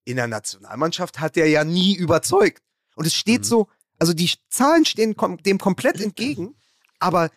in 0.05 0.17
der 0.17 0.27
Nationalmannschaft 0.27 1.21
hat 1.21 1.37
er 1.39 1.47
ja 1.47 1.65
nie 1.65 1.95
überzeugt. 1.95 2.63
Und 2.99 3.07
es 3.07 3.15
steht 3.15 3.41
Mhm. 3.43 3.45
so, 3.45 3.69
also 3.99 4.13
die 4.13 4.31
Zahlen 4.51 4.85
stehen 4.85 5.17
kom 5.17 5.37
dem 5.43 5.59
komplett 5.59 6.01
entgegen, 6.01 6.55
aber 6.99 7.31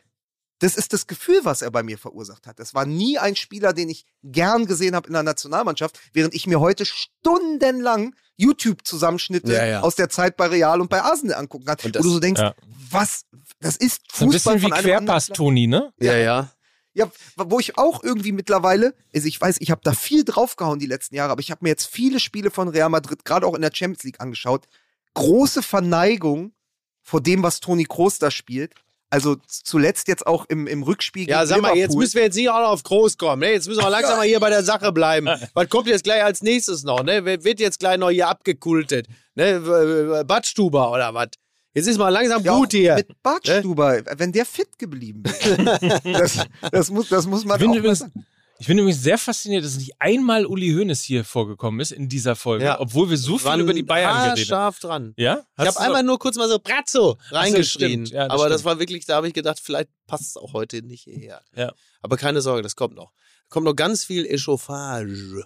das 0.59 0.75
ist 0.75 0.93
das 0.93 1.07
Gefühl, 1.07 1.39
was 1.43 1.61
er 1.63 1.71
bei 1.71 1.81
mir 1.83 1.97
verursacht 1.97 2.45
hat. 2.45 2.59
Es 2.59 2.73
war 2.75 2.85
nie 2.85 3.17
ein 3.17 3.35
Spieler, 3.35 3.73
den 3.73 3.89
ich 3.89 4.05
gern 4.23 4.65
gesehen 4.67 4.95
habe 4.95 5.07
in 5.07 5.13
der 5.13 5.23
Nationalmannschaft, 5.23 5.99
während 6.13 6.35
ich 6.35 6.45
mir 6.45 6.59
heute 6.59 6.85
stundenlang 6.85 8.15
YouTube-Zusammenschnitte 8.37 9.53
Ja, 9.53 9.65
ja. 9.65 9.81
aus 9.81 9.95
der 9.95 10.09
Zeit 10.09 10.37
bei 10.37 10.47
Real 10.47 10.81
und 10.81 10.89
bei 10.89 11.01
Arsenal 11.01 11.37
angucken 11.37 11.65
kann, 11.65 11.77
Und 11.77 11.85
wo 11.85 11.89
das- 11.89 12.03
du 12.03 12.09
so 12.09 12.19
denkst, 12.19 12.41
Ja. 12.41 12.53
was, 12.89 13.25
das 13.59 13.75
ist 13.77 14.01
So 14.13 14.25
ein 14.25 14.31
Fußball 14.31 14.55
bisschen 14.55 14.55
wie 14.55 14.61
von 14.61 14.73
einem 14.73 14.85
anderen 14.85 15.05
Querpass, 15.05 15.25
Plan- 15.27 15.35
Toni, 15.37 15.67
ne? 15.67 15.93
Ja, 15.99 16.15
ja. 16.17 16.51
ja, 16.93 17.11
wo 17.37 17.59
ich 17.59 17.77
auch 17.77 18.03
irgendwie 18.03 18.31
mittlerweile, 18.31 18.93
also 19.13 19.27
ich 19.27 19.39
weiß, 19.39 19.57
ich 19.59 19.71
habe 19.71 19.81
da 19.83 19.93
viel 19.93 20.23
draufgehauen 20.25 20.79
die 20.79 20.85
letzten 20.87 21.15
Jahre, 21.15 21.31
aber 21.31 21.41
ich 21.41 21.49
habe 21.51 21.59
mir 21.63 21.69
jetzt 21.69 21.85
viele 21.87 22.19
Spiele 22.19 22.51
von 22.51 22.67
Real 22.67 22.89
Madrid, 22.89 23.25
gerade 23.25 23.45
auch 23.47 23.55
in 23.55 23.61
der 23.61 23.71
Champions 23.73 24.03
League 24.03 24.19
angeschaut. 24.21 24.65
Große 25.13 25.61
Verneigung 25.61 26.53
vor 27.01 27.21
dem, 27.21 27.43
was 27.43 27.59
Toni 27.59 27.85
Kroos 27.85 28.19
da 28.19 28.31
spielt. 28.31 28.73
Also 29.13 29.35
zuletzt 29.45 30.07
jetzt 30.07 30.25
auch 30.25 30.45
im, 30.47 30.67
im 30.67 30.83
Rückspiel 30.83 31.27
Ja, 31.27 31.39
gegen 31.39 31.49
sag 31.49 31.61
mal, 31.61 31.69
jetzt 31.69 31.75
Liverpool. 31.75 31.99
müssen 31.99 32.15
wir 32.15 32.23
jetzt 32.23 32.35
nicht 32.35 32.49
auch 32.49 32.61
noch 32.61 32.69
auf 32.69 32.83
groß 32.83 33.17
kommen. 33.17 33.41
Ne? 33.41 33.51
Jetzt 33.51 33.67
müssen 33.67 33.83
wir 33.83 33.89
langsam 33.89 34.15
mal 34.17 34.25
hier 34.25 34.39
bei 34.39 34.49
der 34.49 34.63
Sache 34.63 34.93
bleiben. 34.93 35.27
Was 35.53 35.67
kommt 35.67 35.87
jetzt 35.87 36.05
gleich 36.05 36.23
als 36.23 36.41
nächstes 36.41 36.83
noch? 36.83 37.03
Ne? 37.03 37.25
Wer 37.25 37.43
Wird 37.43 37.59
jetzt 37.59 37.79
gleich 37.79 37.97
noch 37.97 38.09
hier 38.09 38.29
abgekultet? 38.29 39.07
Ne? 39.35 40.23
Badstuber 40.25 40.91
oder 40.91 41.13
was? 41.13 41.27
Jetzt 41.73 41.87
ist 41.87 41.97
mal 41.97 42.09
langsam 42.09 42.43
ja, 42.43 42.55
gut 42.57 42.71
hier. 42.71 42.95
Mit 42.95 43.21
Bartstuber, 43.23 44.01
wenn 44.17 44.31
der 44.31 44.45
fit 44.45 44.77
geblieben 44.77 45.23
wäre. 45.23 45.99
das, 46.03 46.45
das, 46.69 46.89
muss, 46.89 47.07
das 47.09 47.25
muss 47.27 47.45
man 47.45 47.59
Ich 47.59 47.65
auch 47.65 47.69
mal 47.69 47.77
übrigens, 47.77 47.99
sagen. 47.99 48.25
Ich 48.61 48.67
bin 48.67 48.77
übrigens 48.77 49.01
sehr 49.01 49.17
fasziniert, 49.17 49.65
dass 49.65 49.75
nicht 49.75 49.93
einmal 49.99 50.45
Uli 50.45 50.71
Hoeneß 50.71 51.01
hier 51.01 51.25
vorgekommen 51.25 51.79
ist 51.79 51.91
in 51.91 52.07
dieser 52.09 52.35
Folge, 52.35 52.63
Ja. 52.65 52.79
obwohl 52.79 53.09
wir 53.09 53.17
so 53.17 53.39
viel 53.39 53.59
über 53.59 53.73
die 53.73 53.81
Bayern 53.81 54.13
geredet 54.13 54.37
haben. 54.37 54.45
scharf 54.45 54.79
dran. 54.79 55.13
Ja? 55.17 55.43
Ich 55.59 55.65
habe 55.65 55.79
einmal 55.79 56.03
nur 56.03 56.19
kurz 56.19 56.35
mal 56.37 56.47
so 56.47 56.59
Brazzo 56.59 57.17
reingeschrien. 57.31 58.05
stimmt. 58.05 58.09
Ja, 58.11 58.27
das 58.27 58.33
aber 58.39 58.49
das 58.49 58.61
stimmt. 58.61 58.65
war 58.71 58.79
wirklich, 58.79 59.05
da 59.07 59.15
habe 59.15 59.27
ich 59.27 59.33
gedacht, 59.33 59.59
vielleicht 59.59 59.89
passt 60.05 60.27
es 60.29 60.37
auch 60.37 60.53
heute 60.53 60.83
nicht 60.83 61.03
hierher. 61.05 61.41
Ja. 61.55 61.73
Aber 62.03 62.17
keine 62.17 62.41
Sorge, 62.41 62.61
das 62.61 62.75
kommt 62.75 62.93
noch. 62.95 63.11
Kommt 63.49 63.65
noch 63.65 63.75
ganz 63.75 64.05
viel 64.05 64.25
Echauffage. 64.27 65.43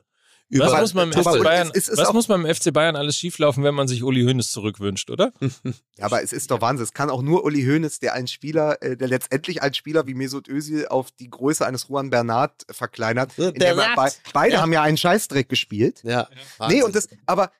Was, 0.50 0.72
Aber- 0.72 0.82
muss 0.82 0.93
man, 0.93 1.12
im 1.12 1.24
FC 1.24 1.43
Bayern, 1.43 1.72
es 1.74 1.89
ist 1.89 1.98
was 1.98 2.08
auch- 2.10 2.14
muss 2.14 2.28
man 2.28 2.46
im 2.46 2.54
FC 2.56 2.72
Bayern 2.72 2.96
alles 2.96 3.18
schieflaufen, 3.18 3.64
wenn 3.64 3.74
man 3.74 3.88
sich 3.88 4.04
Uli 4.04 4.22
Hoeneß 4.24 4.52
zurückwünscht, 4.52 5.10
oder? 5.10 5.34
Ja, 5.98 6.06
aber 6.06 6.22
es 6.22 6.34
ist 6.34 6.52
doch 6.52 6.62
Wahnsinn. 6.62 6.84
Es 6.84 6.93
kann 6.93 7.10
auch 7.10 7.22
nur 7.24 7.43
Uli 7.46 7.64
Hoeneß, 7.64 8.00
der 8.00 8.14
einen 8.14 8.28
Spieler, 8.28 8.82
äh, 8.84 8.96
der 8.96 9.08
letztendlich 9.08 9.62
einen 9.64 9.74
Spieler 9.74 10.06
wie 10.08 10.14
Mesut 10.14 10.48
Özil 10.48 10.88
auf 10.88 11.12
die 11.12 11.30
Größe 11.30 11.66
eines 11.66 11.88
Juan 11.88 12.10
Bernat 12.12 12.64
verkleinert. 12.70 13.32
Ja, 13.38 13.50
er. 13.50 13.96
Be 13.96 14.12
beide 14.34 14.62
haben 14.62 14.72
ja 14.74 14.84
einen 14.84 14.98
Scheißdreck 14.98 15.50
gespielt. 15.50 16.02
Ja. 16.04 16.28
Nee, 16.30 16.38
Wahnsinn. 16.60 16.84
und 16.84 16.96
das, 16.96 17.08
aber 17.26 17.52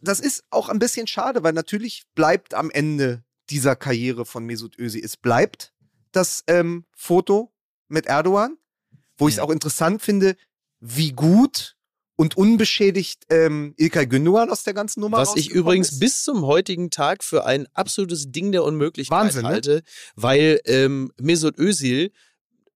das 0.00 0.20
ist 0.20 0.44
auch 0.50 0.68
ein 0.70 0.78
bisschen 0.78 1.06
schade, 1.06 1.42
weil 1.42 1.52
natürlich 1.52 2.04
bleibt 2.14 2.54
am 2.54 2.70
Ende 2.70 3.22
dieser 3.50 3.76
Karriere 3.76 4.24
von 4.24 4.46
Mesut 4.46 4.78
Özil, 4.78 5.04
es 5.04 5.16
bleibt 5.16 5.72
das 6.12 6.44
ähm, 6.46 6.84
Foto 6.96 7.52
mit 7.88 8.06
Erdogan, 8.06 8.56
wo 9.18 9.28
ich 9.28 9.34
es 9.34 9.40
auch 9.40 9.50
interessant 9.50 10.00
finde, 10.00 10.36
wie 10.78 11.12
gut 11.12 11.76
und 12.20 12.36
unbeschädigt 12.36 13.22
ähm, 13.30 13.72
Ilkay 13.78 14.06
Gündogan 14.06 14.50
aus 14.50 14.62
der 14.62 14.74
ganzen 14.74 15.00
Nummer 15.00 15.16
Was 15.16 15.36
ich 15.36 15.48
übrigens 15.48 15.92
ist. 15.92 16.00
bis 16.00 16.22
zum 16.22 16.44
heutigen 16.44 16.90
Tag 16.90 17.24
für 17.24 17.46
ein 17.46 17.66
absolutes 17.72 18.30
Ding 18.30 18.52
der 18.52 18.62
Unmöglichkeit 18.62 19.18
Wahnsinn, 19.18 19.42
ne? 19.44 19.48
halte, 19.48 19.82
weil 20.16 20.60
ähm, 20.66 21.12
Mesut 21.18 21.58
Özil, 21.58 22.12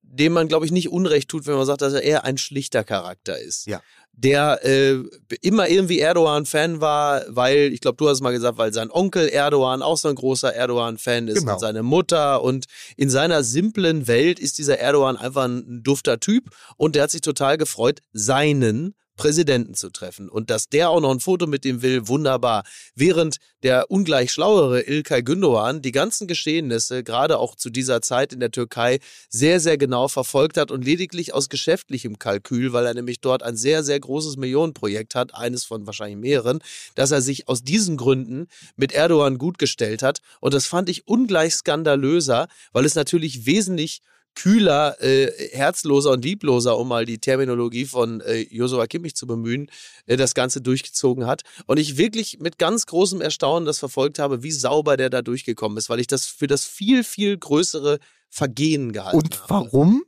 dem 0.01 0.32
man 0.32 0.49
glaube 0.49 0.64
ich 0.64 0.72
nicht 0.72 0.88
Unrecht 0.88 1.28
tut, 1.28 1.47
wenn 1.47 1.57
man 1.57 1.66
sagt, 1.66 1.82
dass 1.82 1.92
er 1.92 2.03
eher 2.03 2.24
ein 2.24 2.38
schlichter 2.38 2.84
Charakter 2.84 3.38
ist. 3.38 3.66
Ja. 3.66 3.82
Der 4.14 4.64
äh, 4.64 5.03
immer 5.42 5.68
irgendwie 5.68 5.99
Erdogan-Fan 5.99 6.80
war, 6.80 7.24
weil, 7.28 7.70
ich 7.74 7.80
glaube, 7.82 7.97
du 7.99 8.09
hast 8.09 8.14
es 8.14 8.20
mal 8.22 8.32
gesagt, 8.32 8.57
weil 8.57 8.72
sein 8.72 8.90
Onkel 8.90 9.28
Erdogan 9.28 9.82
auch 9.82 9.99
so 9.99 10.09
ein 10.09 10.14
großer 10.14 10.55
Erdogan-Fan 10.55 11.28
ist 11.28 11.40
Genau. 11.40 11.53
und 11.53 11.59
seine 11.59 11.82
Mutter 11.82 12.42
und 12.42 12.64
in 12.97 13.11
seiner 13.11 13.45
simplen 13.45 14.07
Welt 14.07 14.40
ist 14.40 14.57
dieser 14.57 14.78
Erdogan 14.78 15.18
einfach 15.18 15.45
ein 15.45 15.82
dufter 15.82 16.18
Typ 16.18 16.49
und 16.78 16.95
der 16.95 17.03
hat 17.03 17.11
sich 17.11 17.20
total 17.20 17.59
gefreut, 17.59 18.01
seinen 18.14 18.95
Präsidenten 19.17 19.75
zu 19.75 19.91
treffen. 19.91 20.29
Und 20.29 20.51
dass 20.51 20.69
der 20.69 20.91
auch 20.91 21.01
noch 21.01 21.11
ein 21.11 21.21
Foto 21.21 21.47
mit 21.47 21.65
ihm 21.65 21.83
will, 21.83 22.09
wunderbar. 22.09 22.65
Während 22.95 23.37
der 23.62 23.91
ungleich 23.91 24.33
schlauere 24.33 24.83
Ilkay 24.83 25.21
Gündoğan 25.21 25.81
die 25.81 25.93
ganzen 25.93 26.27
Geschehnisse, 26.27 27.03
gerade 27.03 27.39
auch 27.39 27.57
zu 27.57 27.71
dieser 27.71 28.03
Zeit 28.03 28.33
in 28.33 28.41
der 28.41 28.51
Türkei, 28.51 28.99
sehr, 29.29 29.61
sehr 29.61 29.79
genau 29.79 30.09
verfolgt 30.09 30.57
hat 30.57 30.71
und 30.71 30.85
lediglich 30.85 31.33
aus 31.33 31.49
geschäftlichem 31.49 32.19
Kalkül, 32.19 32.73
weil 32.73 32.87
er 32.87 32.95
nämlich 32.95 33.21
dort 33.21 33.43
ein 33.43 33.57
sehr, 33.57 33.83
sehr 33.83 33.99
großes 34.01 34.37
Millionenprojekt 34.37 35.15
hat, 35.15 35.35
eines 35.35 35.65
von 35.65 35.87
wahrscheinlich 35.87 36.19
mehreren, 36.19 36.59
dass 36.95 37.11
er 37.11 37.23
sich 37.23 37.49
aus 37.49 37.62
diesen 37.62 37.97
Gründen 37.97 38.49
mit 38.77 38.93
Erdogan 38.93 39.39
gut 39.39 39.59
gestellt 39.59 40.03
hat. 40.03 40.21
Und 40.41 40.55
das 40.55 40.67
fand 40.67 40.89
ich 40.89 41.07
ungleich 41.07 41.55
skandalöser, 41.55 42.49
weil 42.73 42.85
es 42.85 42.95
natürlich 42.95 43.47
wesentlich 43.47 44.03
kühler, 44.35 45.01
äh, 45.03 45.30
herzloser 45.53 46.11
und 46.11 46.24
liebloser, 46.24 46.78
um 46.78 46.89
mal 46.89 47.07
die 47.07 47.18
Terminologie 47.18 47.85
von 47.85 48.20
äh, 48.20 48.41
Josua 48.51 48.87
Kimmich 48.87 49.14
zu 49.14 49.26
bemühen, 49.26 49.70
äh, 50.07 50.16
das 50.16 50.35
Ganze 50.35 50.61
durchgezogen 50.61 51.26
hat. 51.26 51.43
Und 51.66 51.78
ich 51.78 51.97
wirklich 51.97 52.41
mit 52.41 52.59
ganz 52.59 52.87
großem 52.87 53.20
Erstaunen 53.20 53.66
das 53.66 53.78
verfolgt 53.78 54.18
habe, 54.18 54.43
wie 54.43 54.53
sauber 54.53 54.97
der 54.97 55.11
da 55.11 55.22
durchgekommen 55.22 55.78
ist, 55.78 55.89
weil 55.89 56.01
ich 56.01 56.07
das 56.07 56.26
für 56.26 56.47
das 56.47 56.64
viel, 56.64 57.05
viel 57.05 57.37
größere 57.37 57.99
Vergehen 58.28 58.93
gehalten 58.93 59.16
Und 59.16 59.41
habe. 59.43 59.51
warum? 59.51 60.05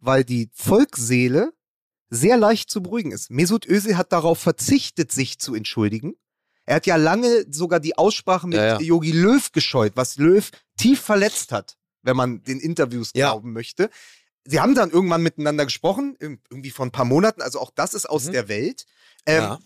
Weil 0.00 0.24
die 0.24 0.48
Volksseele 0.54 1.52
sehr 2.10 2.36
leicht 2.36 2.70
zu 2.70 2.82
beruhigen 2.82 3.12
ist. 3.12 3.30
Mesut 3.30 3.66
Özil 3.66 3.96
hat 3.96 4.12
darauf 4.12 4.38
verzichtet, 4.38 5.12
sich 5.12 5.38
zu 5.38 5.54
entschuldigen. 5.54 6.14
Er 6.64 6.76
hat 6.76 6.86
ja 6.86 6.96
lange 6.96 7.46
sogar 7.50 7.80
die 7.80 7.96
Aussprache 7.96 8.46
mit 8.46 8.58
Ja, 8.58 8.78
ja. 8.78 8.80
Jogi 8.80 9.12
Löw 9.12 9.52
gescheut, 9.52 9.92
was 9.94 10.16
Löw 10.16 10.50
tief 10.76 11.00
verletzt 11.00 11.52
hat, 11.52 11.76
wenn 12.02 12.16
man 12.16 12.42
den 12.44 12.60
Interviews 12.60 13.10
Ja. 13.14 13.28
glauben 13.30 13.52
möchte. 13.52 13.90
Sie 14.44 14.60
haben 14.60 14.74
dann 14.74 14.90
irgendwann 14.90 15.22
miteinander 15.22 15.64
gesprochen, 15.64 16.16
irg- 16.20 16.38
irgendwie 16.50 16.70
vor 16.70 16.86
ein 16.86 16.90
paar 16.92 17.04
Monaten, 17.04 17.42
also 17.42 17.60
auch 17.60 17.70
das 17.74 17.94
ist 17.94 18.08
aus 18.08 18.26
Mhm. 18.26 18.32
der 18.32 18.48
Welt. 18.48 18.86
Ähm, 19.26 19.42
ja. 19.42 19.58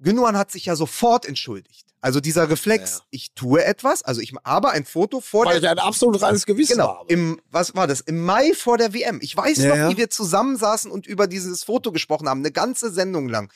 Gündogan 0.00 0.36
hat 0.36 0.50
sich 0.50 0.66
ja 0.66 0.76
sofort 0.76 1.26
entschuldigt. 1.26 1.86
Also 2.00 2.20
dieser 2.20 2.48
Reflex, 2.48 2.98
Ja. 2.98 3.04
ich 3.10 3.34
tue 3.34 3.64
etwas, 3.64 4.02
also 4.04 4.20
ich 4.20 4.32
habe 4.44 4.70
ein 4.70 4.84
Foto 4.84 5.20
vor 5.20 5.46
Weil 5.46 5.60
der 5.60 5.72
ich 5.72 5.78
ein 5.78 5.84
absolut 5.84 6.22
reines 6.22 6.46
Gewissen 6.46 6.74
Genau, 6.74 6.98
habe. 7.00 7.12
im, 7.12 7.40
was 7.50 7.74
war 7.74 7.88
das? 7.88 8.00
Im 8.02 8.24
Mai 8.24 8.52
vor 8.54 8.78
der 8.78 8.94
WM. 8.94 9.18
Ich 9.20 9.36
weiß 9.36 9.58
Ja, 9.58 9.68
noch, 9.70 9.76
ja. 9.76 9.90
wie 9.90 9.96
wir 9.96 10.08
zusammensaßen 10.08 10.90
und 10.92 11.08
über 11.08 11.26
dieses 11.26 11.64
Foto 11.64 11.90
gesprochen 11.90 12.28
haben, 12.28 12.38
eine 12.40 12.52
ganze 12.52 12.92
Sendung 12.92 13.28
lang. 13.28 13.52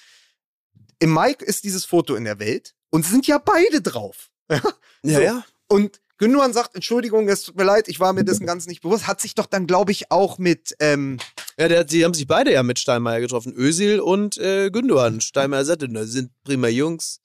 Im 0.98 1.10
Mai 1.10 1.32
ist 1.38 1.62
dieses 1.62 1.84
Foto 1.84 2.16
in 2.16 2.24
der 2.24 2.40
Welt 2.40 2.74
und 2.90 3.06
sind 3.06 3.28
ja 3.28 3.38
beide 3.38 3.80
drauf. 3.80 4.30
ja, 4.50 4.60
so. 5.04 5.20
ja. 5.20 5.44
Und 5.68 6.00
Gündogan 6.22 6.52
sagt, 6.52 6.76
Entschuldigung, 6.76 7.28
es 7.28 7.42
tut 7.42 7.56
mir 7.56 7.64
leid, 7.64 7.88
ich 7.88 7.98
war 7.98 8.12
mir 8.12 8.22
dessen 8.24 8.46
ganz 8.46 8.66
nicht 8.66 8.80
bewusst. 8.80 9.08
Hat 9.08 9.20
sich 9.20 9.34
doch 9.34 9.46
dann, 9.46 9.66
glaube 9.66 9.90
ich, 9.90 10.12
auch 10.12 10.38
mit, 10.38 10.72
ähm, 10.78 11.18
Ja, 11.58 11.66
der, 11.66 11.82
die 11.82 12.04
haben 12.04 12.14
sich 12.14 12.28
beide 12.28 12.52
ja 12.52 12.62
mit 12.62 12.78
Steinmeier 12.78 13.20
getroffen. 13.20 13.52
Özil 13.56 13.98
und 13.98 14.38
äh, 14.38 14.70
Gündogan. 14.70 15.20
Steinmeier 15.20 15.64
sagte, 15.64 15.88
das 15.88 16.10
sind 16.10 16.30
prima 16.44 16.68
Jungs. 16.68 17.20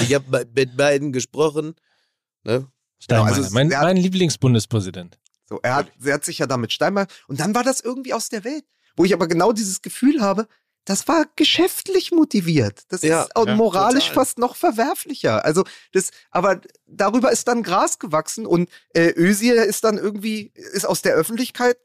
Ich 0.00 0.12
habe 0.14 0.48
mit 0.52 0.76
beiden 0.76 1.12
gesprochen. 1.12 1.74
Ne? 2.42 2.66
Steinmeier, 2.98 3.34
also 3.36 3.54
mein, 3.54 3.72
hat- 3.72 3.84
mein 3.84 3.96
Lieblingsbundespräsident. 3.96 5.18
so, 5.48 5.60
er 5.62 5.76
hat, 5.76 5.92
er 6.04 6.14
hat 6.14 6.24
sich 6.24 6.38
ja 6.38 6.46
damit 6.48 6.72
Steinmeier, 6.72 7.06
und 7.28 7.38
dann 7.38 7.54
war 7.54 7.62
das 7.62 7.80
irgendwie 7.80 8.14
aus 8.14 8.30
der 8.30 8.42
Welt. 8.42 8.64
Wo 8.96 9.04
ich 9.04 9.14
aber 9.14 9.28
genau 9.28 9.52
dieses 9.52 9.80
Gefühl 9.80 10.20
habe, 10.20 10.48
das 10.84 11.06
war 11.08 11.26
geschäftlich 11.36 12.10
motiviert. 12.10 12.82
Das 12.88 13.02
Ja, 13.02 13.22
ist 13.22 13.36
auch 13.36 13.46
ja, 13.46 13.54
moralisch 13.54 14.08
total. 14.08 14.14
fast 14.24 14.38
noch 14.38 14.56
verwerflicher. 14.56 15.44
Also 15.44 15.64
das, 15.92 16.10
aber 16.30 16.60
darüber 16.86 17.30
ist 17.30 17.46
dann 17.48 17.62
Gras 17.62 17.98
gewachsen 17.98 18.46
und 18.46 18.68
äh, 18.94 19.12
Özil 19.16 19.54
ist 19.56 19.84
dann 19.84 19.98
irgendwie, 19.98 20.50
ist 20.54 20.86
aus 20.86 21.02
der 21.02 21.14
Öffentlichkeit 21.14 21.76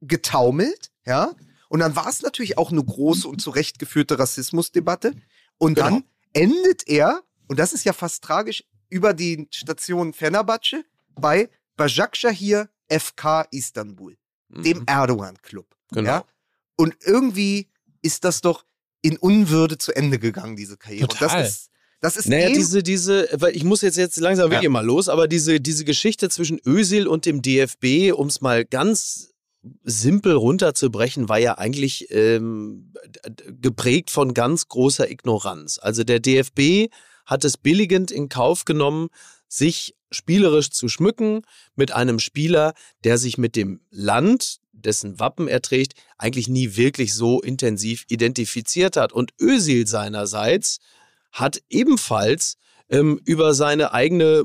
getaumelt, 0.00 0.90
ja. 1.06 1.32
Und 1.68 1.80
dann 1.80 1.96
war 1.96 2.06
es 2.08 2.20
natürlich 2.20 2.58
auch 2.58 2.70
eine 2.70 2.84
große 2.84 3.26
und 3.26 3.40
zurechtgeführte 3.40 4.18
Rassismusdebatte. 4.18 5.14
Und 5.56 5.76
Genau. 5.76 5.88
dann 5.88 6.04
endet 6.34 6.86
er, 6.86 7.22
und 7.48 7.58
das 7.58 7.72
ist 7.72 7.84
ja 7.84 7.94
fast 7.94 8.22
tragisch, 8.22 8.64
über 8.90 9.14
die 9.14 9.48
Station 9.50 10.12
Fenerbahce 10.12 10.84
bei 11.14 11.48
Başakşehir 11.78 12.68
FK 12.90 13.46
Istanbul, 13.52 14.16
dem 14.50 14.84
Erdogan-Club. 14.86 15.66
Mhm. 15.90 15.94
Genau. 15.94 16.10
Ja? 16.10 16.24
Und 16.76 16.94
irgendwie 17.00 17.70
ist 18.02 18.24
das 18.24 18.40
doch 18.40 18.64
in 19.00 19.16
Unwürde 19.16 19.78
zu 19.78 19.94
Ende 19.94 20.18
gegangen, 20.18 20.56
diese 20.56 20.76
Karriere. 20.76 21.08
Total. 21.08 21.28
Und 21.28 21.40
das 21.40 21.50
ist, 21.50 21.70
Das 22.00 22.16
ist 22.16 22.28
Naja, 22.28 22.48
diese, 22.50 22.82
diese, 22.82 23.28
weil 23.32 23.56
ich 23.56 23.64
muss 23.64 23.80
jetzt, 23.82 23.96
jetzt 23.96 24.16
langsam 24.18 24.50
wirklich 24.50 24.70
mal 24.70 24.84
los, 24.84 25.08
aber 25.08 25.28
diese, 25.28 25.60
diese 25.60 25.84
Geschichte 25.84 26.28
zwischen 26.28 26.60
Özil 26.66 27.06
und 27.06 27.26
dem 27.26 27.42
DFB, 27.42 28.12
um 28.12 28.26
es 28.28 28.40
mal 28.40 28.64
ganz 28.64 29.32
simpel 29.84 30.34
runterzubrechen, 30.34 31.28
war 31.28 31.38
ja 31.38 31.58
eigentlich 31.58 32.08
ähm, 32.10 32.92
geprägt 33.60 34.10
von 34.10 34.34
ganz 34.34 34.68
großer 34.68 35.10
Ignoranz. 35.10 35.78
Also 35.80 36.02
der 36.02 36.18
DFB 36.18 36.92
hat 37.24 37.44
es 37.44 37.56
billigend 37.56 38.10
in 38.10 38.28
Kauf 38.28 38.64
genommen, 38.64 39.08
sich 39.48 39.94
spielerisch 40.10 40.70
zu 40.70 40.88
schmücken 40.88 41.42
mit 41.76 41.92
einem 41.92 42.18
Spieler, 42.18 42.74
der 43.04 43.18
sich 43.18 43.38
mit 43.38 43.56
dem 43.56 43.80
Land, 43.90 44.58
dessen 44.84 45.18
Wappen 45.18 45.48
er 45.48 45.62
trägt, 45.62 45.94
eigentlich 46.18 46.48
nie 46.48 46.76
wirklich 46.76 47.14
so 47.14 47.40
intensiv 47.40 48.04
identifiziert 48.08 48.96
hat. 48.96 49.12
Und 49.12 49.32
Özil 49.40 49.86
seinerseits 49.86 50.78
hat 51.32 51.62
ebenfalls 51.70 52.56
ähm, 52.90 53.20
über 53.24 53.54
seine 53.54 53.92
eigene 53.92 54.44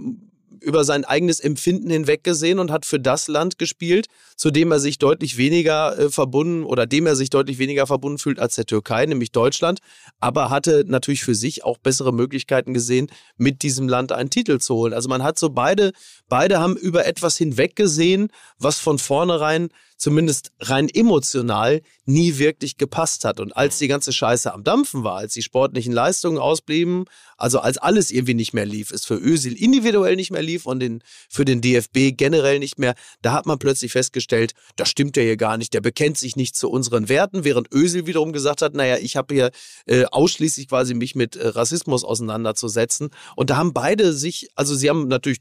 über 0.61 0.83
sein 0.83 1.05
eigenes 1.05 1.39
Empfinden 1.39 1.89
hinweggesehen 1.89 2.59
und 2.59 2.71
hat 2.71 2.85
für 2.85 2.99
das 2.99 3.27
Land 3.27 3.57
gespielt, 3.57 4.07
zu 4.35 4.51
dem 4.51 4.71
er 4.71 4.79
sich 4.79 4.97
deutlich 4.97 5.37
weniger 5.37 5.97
äh, 5.97 6.09
verbunden 6.09 6.63
oder 6.63 6.85
dem 6.85 7.05
er 7.07 7.15
sich 7.15 7.29
deutlich 7.29 7.59
weniger 7.59 7.87
verbunden 7.87 8.17
fühlt 8.17 8.39
als 8.39 8.55
der 8.55 8.65
Türkei, 8.65 9.05
nämlich 9.05 9.31
Deutschland, 9.31 9.79
aber 10.19 10.49
hatte 10.49 10.83
natürlich 10.87 11.23
für 11.23 11.35
sich 11.35 11.63
auch 11.63 11.77
bessere 11.77 12.13
Möglichkeiten 12.13 12.73
gesehen, 12.73 13.07
mit 13.37 13.61
diesem 13.61 13.87
Land 13.87 14.11
einen 14.11 14.29
Titel 14.29 14.59
zu 14.59 14.75
holen. 14.75 14.93
Also 14.93 15.09
man 15.09 15.23
hat 15.23 15.37
so 15.37 15.49
beide, 15.49 15.91
beide 16.27 16.59
haben 16.59 16.75
über 16.75 17.05
etwas 17.05 17.37
hinweggesehen, 17.37 18.29
was 18.57 18.79
von 18.79 18.99
vornherein 18.99 19.69
zumindest 19.97 20.51
rein 20.59 20.87
emotional 20.89 21.81
nie 22.05 22.37
wirklich 22.37 22.77
gepasst 22.77 23.25
hat. 23.25 23.39
Und 23.39 23.55
als 23.57 23.77
die 23.79 23.87
ganze 23.87 24.13
Scheiße 24.13 24.53
am 24.53 24.63
Dampfen 24.63 25.03
war, 25.03 25.17
als 25.17 25.33
die 25.33 25.41
sportlichen 25.41 25.91
Leistungen 25.91 26.37
ausblieben, 26.37 27.05
also 27.35 27.59
als 27.59 27.77
alles 27.77 28.11
irgendwie 28.11 28.33
nicht 28.33 28.53
mehr 28.53 28.65
lief, 28.65 28.91
es 28.91 29.05
für 29.05 29.15
Özil 29.15 29.53
individuell 29.53 30.15
nicht 30.15 30.31
mehr 30.31 30.41
lief 30.41 30.65
und 30.65 30.79
den, 30.79 31.03
für 31.29 31.45
den 31.45 31.61
DFB 31.61 32.15
generell 32.15 32.59
nicht 32.59 32.79
mehr, 32.79 32.95
da 33.21 33.33
hat 33.33 33.45
man 33.45 33.59
plötzlich 33.59 33.91
festgestellt, 33.91 34.53
das 34.75 34.89
stimmt 34.89 35.17
ja 35.17 35.23
hier 35.23 35.37
gar 35.37 35.57
nicht, 35.57 35.73
der 35.73 35.81
bekennt 35.81 36.17
sich 36.17 36.35
nicht 36.35 36.55
zu 36.55 36.69
unseren 36.69 37.09
Werten, 37.09 37.43
während 37.43 37.73
Özil 37.73 38.07
wiederum 38.07 38.31
gesagt 38.31 38.61
hat, 38.61 38.73
naja, 38.73 38.97
ich 38.97 39.17
habe 39.17 39.33
hier 39.33 39.51
äh, 39.85 40.05
ausschließlich 40.05 40.69
quasi 40.69 40.93
mich 40.93 41.15
mit 41.15 41.35
äh, 41.35 41.47
Rassismus 41.49 42.03
auseinanderzusetzen. 42.03 43.09
Und 43.35 43.49
da 43.49 43.57
haben 43.57 43.73
beide 43.73 44.13
sich, 44.13 44.49
also 44.55 44.75
sie 44.75 44.89
haben 44.89 45.07
natürlich, 45.07 45.39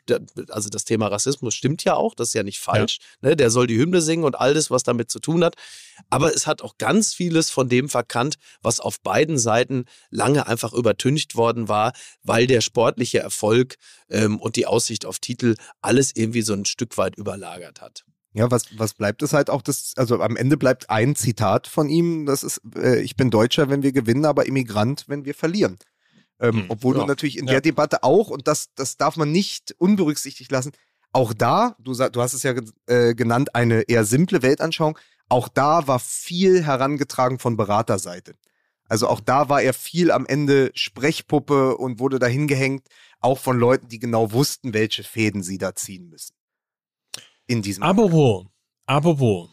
also 0.48 0.68
das 0.68 0.84
Thema 0.84 1.06
Rassismus 1.06 1.54
stimmt 1.54 1.84
ja 1.84 1.94
auch, 1.94 2.14
das 2.14 2.28
ist 2.28 2.34
ja 2.34 2.42
nicht 2.42 2.58
falsch, 2.58 2.98
ne? 3.20 3.36
der 3.36 3.50
soll 3.50 3.66
die 3.66 3.78
Hymne 3.78 4.00
singen 4.02 4.24
und 4.24 4.38
all 4.46 4.54
das, 4.54 4.70
was 4.70 4.84
damit 4.84 5.10
zu 5.10 5.18
tun 5.18 5.42
hat. 5.44 5.56
Aber 6.08 6.34
es 6.34 6.46
hat 6.46 6.62
auch 6.62 6.78
ganz 6.78 7.12
vieles 7.14 7.50
von 7.50 7.68
dem 7.68 7.88
verkannt, 7.88 8.36
was 8.62 8.80
auf 8.80 9.00
beiden 9.00 9.38
Seiten 9.38 9.84
lange 10.10 10.46
einfach 10.46 10.72
übertüncht 10.72 11.34
worden 11.34 11.68
war, 11.68 11.92
weil 12.22 12.46
der 12.46 12.60
sportliche 12.60 13.18
Erfolg 13.18 13.76
ähm, 14.08 14.38
und 14.38 14.56
die 14.56 14.66
Aussicht 14.66 15.04
auf 15.04 15.18
Titel 15.18 15.56
alles 15.82 16.12
irgendwie 16.14 16.42
so 16.42 16.52
ein 16.54 16.64
Stück 16.64 16.96
weit 16.96 17.16
überlagert 17.16 17.80
hat. 17.80 18.04
Ja, 18.34 18.50
was, 18.50 18.66
was 18.78 18.92
bleibt 18.94 19.22
es 19.22 19.32
halt 19.32 19.48
auch, 19.48 19.62
das, 19.62 19.94
also 19.96 20.20
am 20.20 20.36
Ende 20.36 20.56
bleibt 20.58 20.90
ein 20.90 21.16
Zitat 21.16 21.66
von 21.66 21.88
ihm, 21.88 22.26
das 22.26 22.42
ist, 22.44 22.60
äh, 22.76 23.00
ich 23.00 23.16
bin 23.16 23.30
Deutscher, 23.30 23.70
wenn 23.70 23.82
wir 23.82 23.92
gewinnen, 23.92 24.26
aber 24.26 24.46
Immigrant, 24.46 25.04
wenn 25.08 25.24
wir 25.24 25.34
verlieren. 25.34 25.78
Ähm, 26.38 26.54
Hm, 26.56 26.64
obwohl 26.68 26.94
ja. 26.96 27.00
du 27.00 27.06
natürlich 27.08 27.38
in 27.38 27.46
Ja. 27.46 27.52
der 27.52 27.60
Debatte 27.62 28.02
auch, 28.02 28.28
und 28.28 28.46
das, 28.46 28.68
das 28.74 28.98
darf 28.98 29.16
man 29.16 29.32
nicht 29.32 29.74
unberücksichtigt 29.78 30.52
lassen, 30.52 30.72
auch 31.16 31.32
da, 31.32 31.74
du, 31.78 31.94
du 31.94 32.20
hast 32.20 32.34
es 32.34 32.42
ja 32.42 32.52
äh, 32.86 33.14
genannt, 33.14 33.54
eine 33.54 33.82
eher 33.88 34.04
simple 34.04 34.42
Weltanschauung, 34.42 34.98
auch 35.30 35.48
da 35.48 35.86
war 35.86 35.98
viel 35.98 36.62
herangetragen 36.62 37.38
von 37.38 37.56
Beraterseite. 37.56 38.34
Also 38.86 39.08
auch 39.08 39.20
da 39.20 39.48
war 39.48 39.62
er 39.62 39.72
viel 39.72 40.10
am 40.10 40.26
Ende 40.26 40.70
Sprechpuppe 40.74 41.78
und 41.78 42.00
wurde 42.00 42.18
dahin 42.18 42.46
gehängt, 42.46 42.86
auch 43.20 43.38
von 43.38 43.58
Leuten, 43.58 43.88
die 43.88 43.98
genau 43.98 44.32
wussten, 44.32 44.74
welche 44.74 45.04
Fäden 45.04 45.42
sie 45.42 45.56
da 45.56 45.74
ziehen 45.74 46.10
müssen. 46.10 46.34
In 47.46 47.62
diesem 47.62 47.82
Apropos, 47.82 48.44
apropos, 48.84 49.48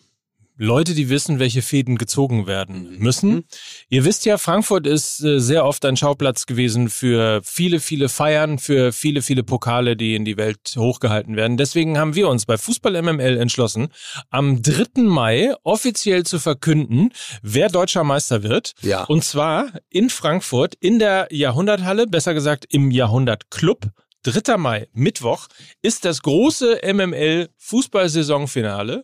Leute, 0.56 0.94
die 0.94 1.10
wissen, 1.10 1.40
welche 1.40 1.64
Fäden 1.64 1.98
gezogen 1.98 2.46
werden 2.46 3.00
müssen. 3.00 3.46
Ihr 3.90 4.06
wisst 4.06 4.26
ja, 4.26 4.38
Frankfurt 4.38 4.86
ist 4.86 5.24
äh, 5.24 5.40
sehr 5.40 5.66
oft 5.66 5.84
ein 5.86 5.98
Schauplatz 5.98 6.46
gewesen 6.46 6.90
für 6.90 7.42
viele, 7.44 7.80
viele 7.80 8.08
Feiern, 8.08 8.60
für 8.60 8.92
viele, 8.92 9.24
viele 9.24 9.44
Pokale, 9.44 9.96
die 9.96 10.16
in 10.16 10.26
die 10.26 10.38
Welt 10.38 10.76
hochgehalten 10.78 11.36
werden. 11.36 11.58
Deswegen 11.58 11.98
haben 11.98 12.14
wir 12.14 12.30
uns 12.30 12.46
bei 12.46 12.58
Fußball 12.58 13.02
MML 13.02 13.38
entschlossen, 13.38 13.88
am 14.30 14.62
3. 14.62 15.02
Mai 15.02 15.56
offiziell 15.64 16.24
zu 16.24 16.38
verkünden, 16.38 17.12
wer 17.42 17.70
deutscher 17.70 18.04
Meister 18.04 18.44
wird. 18.44 18.74
Ja. 18.82 19.06
Und 19.06 19.24
zwar 19.24 19.72
in 19.90 20.12
Frankfurt 20.12 20.76
in 20.76 21.00
der 21.00 21.28
Jahrhunderthalle, 21.32 22.06
besser 22.06 22.36
gesagt 22.36 22.66
im 22.70 22.92
Jahrhundertclub. 22.92 23.88
3. 24.24 24.58
Mai, 24.58 24.88
Mittwoch, 24.94 25.48
ist 25.82 26.06
das 26.06 26.22
große 26.22 26.80
MML 26.94 27.50
Fußballsaisonfinale 27.58 29.04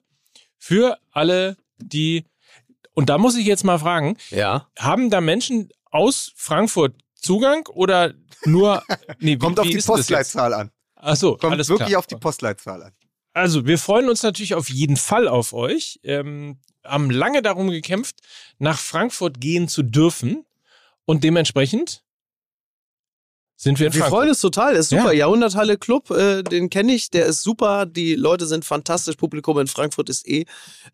für 0.60 0.99
alle, 1.11 1.57
die. 1.77 2.26
Und 2.94 3.10
da 3.10 3.18
muss 3.18 3.36
ich 3.36 3.45
jetzt 3.48 3.64
mal 3.64 3.80
fragen, 3.80 4.18
Ja. 4.30 4.68
haben 4.77 5.10
da 5.10 5.22
Menschen 5.22 5.69
aus 5.86 6.34
Frankfurt 6.36 6.94
Zugang 7.15 7.65
oder 7.68 8.14
nur. 8.45 8.84
Nee, 9.19 9.34
wie, 9.34 9.38
Kommt 9.38 9.60
auf 9.60 9.65
wie 9.65 9.72
die? 9.72 9.81
Postleitzahl 9.81 10.53
an. 10.53 10.72
Achso, 10.95 11.36
Kommt 11.38 11.53
alles 11.53 11.69
wirklich 11.69 11.88
klar. 11.90 11.99
auf 11.99 12.07
die 12.07 12.15
Postleitzahl 12.15 12.84
an. 12.84 12.94
Also, 13.34 13.65
wir 13.65 13.77
freuen 13.80 14.10
uns 14.10 14.22
natürlich 14.23 14.53
auf 14.56 14.69
jeden 14.69 14.98
Fall 14.98 15.27
auf 15.27 15.53
euch. 15.53 15.99
Ähm, 16.03 16.60
haben 16.84 17.10
lange 17.10 17.41
darum 17.41 17.69
gekämpft, 17.69 18.18
nach 18.57 18.77
Frankfurt 18.80 19.40
gehen 19.41 19.68
zu 19.68 19.84
dürfen. 19.84 20.45
Und 21.06 21.23
dementsprechend 21.23 22.03
sind 23.61 23.77
wir 23.77 23.88
in 23.88 23.94
Wir 23.94 23.99
Frankfurt. 23.99 24.18
freuen 24.18 24.30
uns 24.30 24.40
total. 24.40 24.76
Ist 24.77 24.90
super. 24.90 25.11
Ja. 25.11 25.19
Jahrhunderthalle 25.19 25.77
Club, 25.77 26.11
äh, 26.11 26.44
den 26.44 26.69
kenne 26.69 26.94
ich. 26.94 27.11
Der 27.11 27.26
ist 27.26 27.44
super. 27.44 27.86
Die 27.86 28.15
Leute 28.15 28.48
sind 28.48 28.64
fantastisch. 28.64 29.18
Publikum 29.18 29.60
in 29.60 29.68
Frankfurt 29.68 30.07
ist 30.10 30.26
eh 30.27 30.45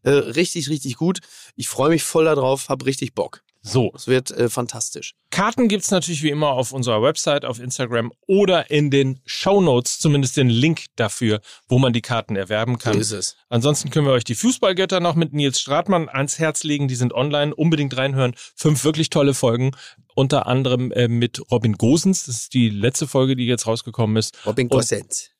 äh, 0.01 0.09
richtig, 0.09 0.67
richtig 0.67 0.95
gut. 0.95 1.19
Ich 1.55 1.69
freue 1.69 1.89
mich 1.89 2.03
voll 2.03 2.25
darauf. 2.25 2.67
Hab 2.69 2.83
richtig 2.85 3.13
Bock. 3.13 3.43
So, 3.67 3.91
Es 3.95 4.05
wird 4.05 4.29
äh, 4.29 4.47
fantastisch. 4.47 5.15
Karten 5.31 5.67
gibt's 5.67 5.89
natürlich 5.89 6.21
wie 6.21 6.29
immer 6.29 6.49
auf 6.49 6.71
unserer 6.71 7.01
Website, 7.01 7.45
auf 7.45 7.59
Instagram 7.59 8.13
oder 8.27 8.69
in 8.69 8.91
den 8.91 9.19
Shownotes, 9.25 9.97
zumindest 9.97 10.37
den 10.37 10.49
Link 10.49 10.85
dafür, 10.95 11.41
wo 11.67 11.79
man 11.79 11.91
die 11.91 12.03
Karten 12.03 12.35
erwerben 12.35 12.77
kann. 12.77 12.93
So 12.93 12.99
ist 12.99 13.11
es. 13.11 13.35
Ansonsten 13.49 13.89
können 13.89 14.05
wir 14.05 14.13
euch 14.13 14.23
die 14.23 14.35
Fußballgötter 14.35 14.99
noch 14.99 15.15
mit 15.15 15.33
Nils 15.33 15.59
Stratmann 15.59 16.09
ans 16.09 16.37
Herz 16.37 16.63
legen. 16.63 16.87
Die 16.87 16.95
sind 16.95 17.11
online. 17.11 17.55
Unbedingt 17.55 17.97
reinhören. 17.97 18.35
Fünf 18.55 18.83
wirklich 18.83 19.09
tolle 19.09 19.33
Folgen. 19.33 19.71
Unter 20.13 20.45
anderem 20.45 20.91
äh, 20.91 21.07
mit 21.07 21.41
Robin 21.49 21.73
Gosens. 21.73 22.27
Das 22.27 22.35
ist 22.35 22.53
die 22.53 22.69
letzte 22.69 23.07
Folge, 23.07 23.35
die 23.35 23.47
jetzt 23.47 23.65
rausgekommen 23.65 24.15
ist. 24.17 24.37
Robin 24.45 24.69
Gosens. 24.69 25.31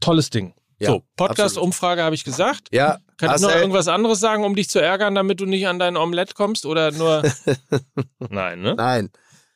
Tolles 0.00 0.28
Ding. 0.28 0.52
Ja, 0.80 0.90
so, 0.90 1.02
Podcast-Umfrage 1.16 2.02
habe 2.02 2.14
ich 2.14 2.24
gesagt. 2.24 2.68
Ja, 2.72 2.98
Kann 3.16 3.34
ich 3.34 3.42
noch 3.42 3.54
irgendwas 3.54 3.88
anderes 3.88 4.20
sagen, 4.20 4.44
um 4.44 4.54
dich 4.54 4.70
zu 4.70 4.80
ärgern, 4.80 5.14
damit 5.14 5.40
du 5.40 5.46
nicht 5.46 5.66
an 5.66 5.78
dein 5.78 5.96
Omelett 5.96 6.34
kommst? 6.34 6.66
Oder 6.66 6.92
nur. 6.92 7.22
Nein, 8.18 8.60
ne? 8.60 8.74
Nein. 8.76 9.10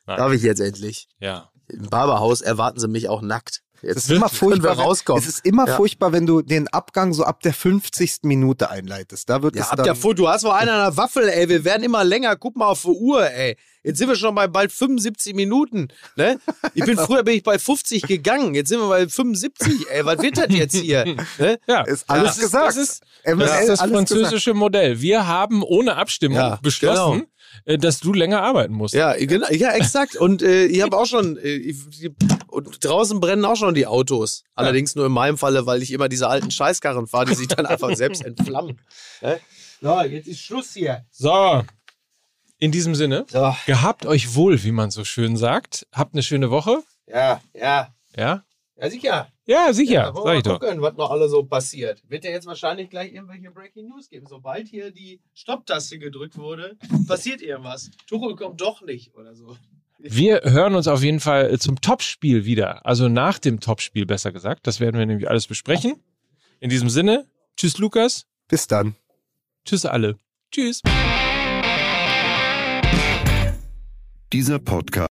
Nein. 0.05 0.17
Darf 0.17 0.33
ich 0.33 0.41
jetzt 0.41 0.59
endlich? 0.59 1.07
Ja. 1.19 1.49
Im 1.67 1.89
Barberhaus 1.89 2.41
erwarten 2.41 2.79
sie 2.79 2.89
mich 2.89 3.07
auch 3.07 3.21
nackt. 3.21 3.62
Jetzt 3.83 3.97
Es 3.97 4.03
ist 4.05 4.11
immer 4.11 4.29
furchtbar, 4.29 4.77
wir 4.77 4.83
rauskommen. 4.83 5.21
Es 5.21 5.27
ist 5.29 5.45
immer 5.45 5.67
Ja. 5.67 5.75
furchtbar, 5.75 6.11
wenn 6.13 6.25
du 6.25 6.41
den 6.41 6.67
Abgang 6.69 7.13
so 7.13 7.23
ab 7.23 7.41
der 7.41 7.53
50. 7.53 8.19
Minute 8.23 8.69
einleitest. 8.69 9.29
Da 9.29 9.43
wird 9.43 9.55
Ja, 9.55 9.61
es 9.63 9.67
habt 9.69 9.79
dann, 9.79 9.85
ja 9.87 9.95
vor, 9.95 10.15
du 10.15 10.27
hast 10.29 10.43
wohl 10.43 10.51
einen 10.51 10.69
an 10.69 10.89
der 10.91 10.97
Waffel, 10.97 11.27
ey. 11.29 11.49
Wir 11.49 11.63
werden 11.65 11.83
immer 11.83 12.03
länger. 12.03 12.35
Guck 12.35 12.55
mal 12.55 12.67
auf 12.67 12.81
die 12.83 12.87
Uhr, 12.87 13.29
ey. 13.29 13.57
Jetzt 13.85 13.97
sind 13.97 14.07
wir 14.07 14.15
schon 14.15 14.33
bei 14.33 14.47
bald 14.47 14.71
75 14.71 15.35
Minuten. 15.35 15.89
Ne? 16.15 16.39
Ich 16.73 16.85
bin 16.85 16.97
früher 17.05 17.23
bin 17.23 17.35
ich 17.35 17.43
bei 17.43 17.59
50 17.59 18.03
gegangen. 18.03 18.55
Jetzt 18.55 18.69
sind 18.69 18.79
wir 18.79 18.87
bei 18.87 19.07
75, 19.09 19.89
ey. 19.91 20.05
Was 20.05 20.21
wird 20.21 20.37
das 20.37 20.47
jetzt 20.49 20.75
hier? 20.77 21.03
Ne? 21.37 21.59
Ja, 21.67 21.81
ist 21.81 22.09
alles 22.09 22.35
das 22.35 22.39
gesagt. 22.39 22.69
Ist, 22.77 22.77
das 23.25 23.33
ist, 23.33 23.41
das, 23.41 23.59
ist 23.61 23.69
das 23.69 23.79
französische 23.81 24.53
Modell. 24.53 25.01
Wir 25.01 25.27
haben 25.27 25.61
ohne 25.63 25.97
Abstimmung 25.97 26.37
Ja, 26.37 26.59
beschlossen, 26.61 27.27
äh, 27.65 27.77
dass 27.77 27.99
du 27.99 28.13
länger 28.13 28.41
arbeiten 28.41 28.73
musst. 28.73 28.93
Ja, 28.93 29.13
genau, 29.17 29.47
ja, 29.51 29.71
exakt. 29.71 30.15
Und 30.15 30.41
äh, 30.41 30.65
ich 30.65 30.81
habe 30.81 30.97
auch 30.97 31.05
schon, 31.05 31.35
äh, 31.37 31.49
ich, 31.49 31.75
und 32.53 32.83
draußen 32.85 33.19
brennen 33.19 33.43
auch 33.45 33.55
schon 33.55 33.73
die 33.73 33.87
Autos. 33.87 34.43
Allerdings 34.55 34.95
nur 34.95 35.05
in 35.07 35.11
meinem 35.11 35.37
Falle, 35.37 35.65
weil 35.65 35.81
ich 35.81 35.91
immer 35.91 36.07
diese 36.09 36.27
alten 36.27 36.51
Scheißkarren 36.51 37.07
fahre, 37.07 37.25
die 37.25 37.35
sich 37.35 37.47
dann 37.47 37.65
einfach 37.65 37.89
selbst 37.95 38.23
entflammen. 38.23 38.79
So, 39.81 40.01
jetzt 40.01 40.27
ist 40.27 40.39
Schluss 40.41 40.73
hier. 40.73 41.05
So, 41.11 41.63
in 42.59 42.71
diesem 42.71 42.95
Sinne, 42.95 43.25
So, 43.29 43.53
gehabt 43.65 44.05
euch 44.05 44.35
wohl, 44.35 44.63
wie 44.63 44.71
man 44.71 44.91
so 44.91 45.03
schön 45.03 45.35
sagt. 45.35 45.85
Habt 45.91 46.13
eine 46.13 46.23
schöne 46.23 46.49
Woche. 46.51 46.81
ja, 47.07 47.41
ja. 47.53 47.93
Ja? 48.15 48.43
Ja, 48.75 48.89
sicher. 48.89 49.27
Ja, 49.45 49.73
sicher, 49.73 49.93
Ja, 49.93 50.15
wollen 50.15 50.25
wir 50.25 50.33
mal 50.35 50.41
doch. 50.41 50.59
gucken, 50.59 50.81
was 50.81 50.95
noch 50.95 51.11
alles 51.11 51.31
so 51.31 51.43
passiert. 51.43 52.01
Wird 52.07 52.23
ja 52.23 52.31
jetzt 52.31 52.45
wahrscheinlich 52.47 52.89
gleich 52.89 53.11
irgendwelche 53.13 53.51
Breaking 53.51 53.87
News 53.89 54.09
geben. 54.09 54.25
Sobald 54.27 54.67
hier 54.67 54.91
die 54.91 55.19
Stopptaste 55.33 55.99
gedrückt 55.99 56.37
wurde, 56.37 56.77
passiert 57.07 57.41
irgendwas. 57.41 57.91
Tuchel 58.07 58.35
kommt 58.35 58.61
doch 58.61 58.81
nicht 58.81 59.13
oder 59.15 59.35
so. 59.35 59.57
Wir 60.05 60.41
hören 60.43 60.75
uns 60.75 60.89
auf 60.89 61.01
jeden 61.01 61.21
Fall 61.21 61.57
zum 61.59 61.79
Topspiel 61.79 62.43
wieder. 62.43 62.85
Also 62.85 63.07
nach 63.07 63.39
dem 63.39 63.61
Topspiel, 63.61 64.05
besser 64.05 64.33
gesagt. 64.33 64.67
Das 64.67 64.81
werden 64.81 64.99
wir 64.99 65.05
nämlich 65.05 65.29
alles 65.29 65.47
besprechen. 65.47 65.95
In 66.59 66.69
diesem 66.69 66.89
Sinne, 66.89 67.25
tschüss 67.55 67.77
Lukas, 67.77 68.25
bis 68.49 68.67
dann. 68.67 68.97
tschüss 69.63 69.85
alle. 69.85 70.17
Tschüss. 70.51 70.81
Dieser 74.33 74.59
Podcast 74.59 74.93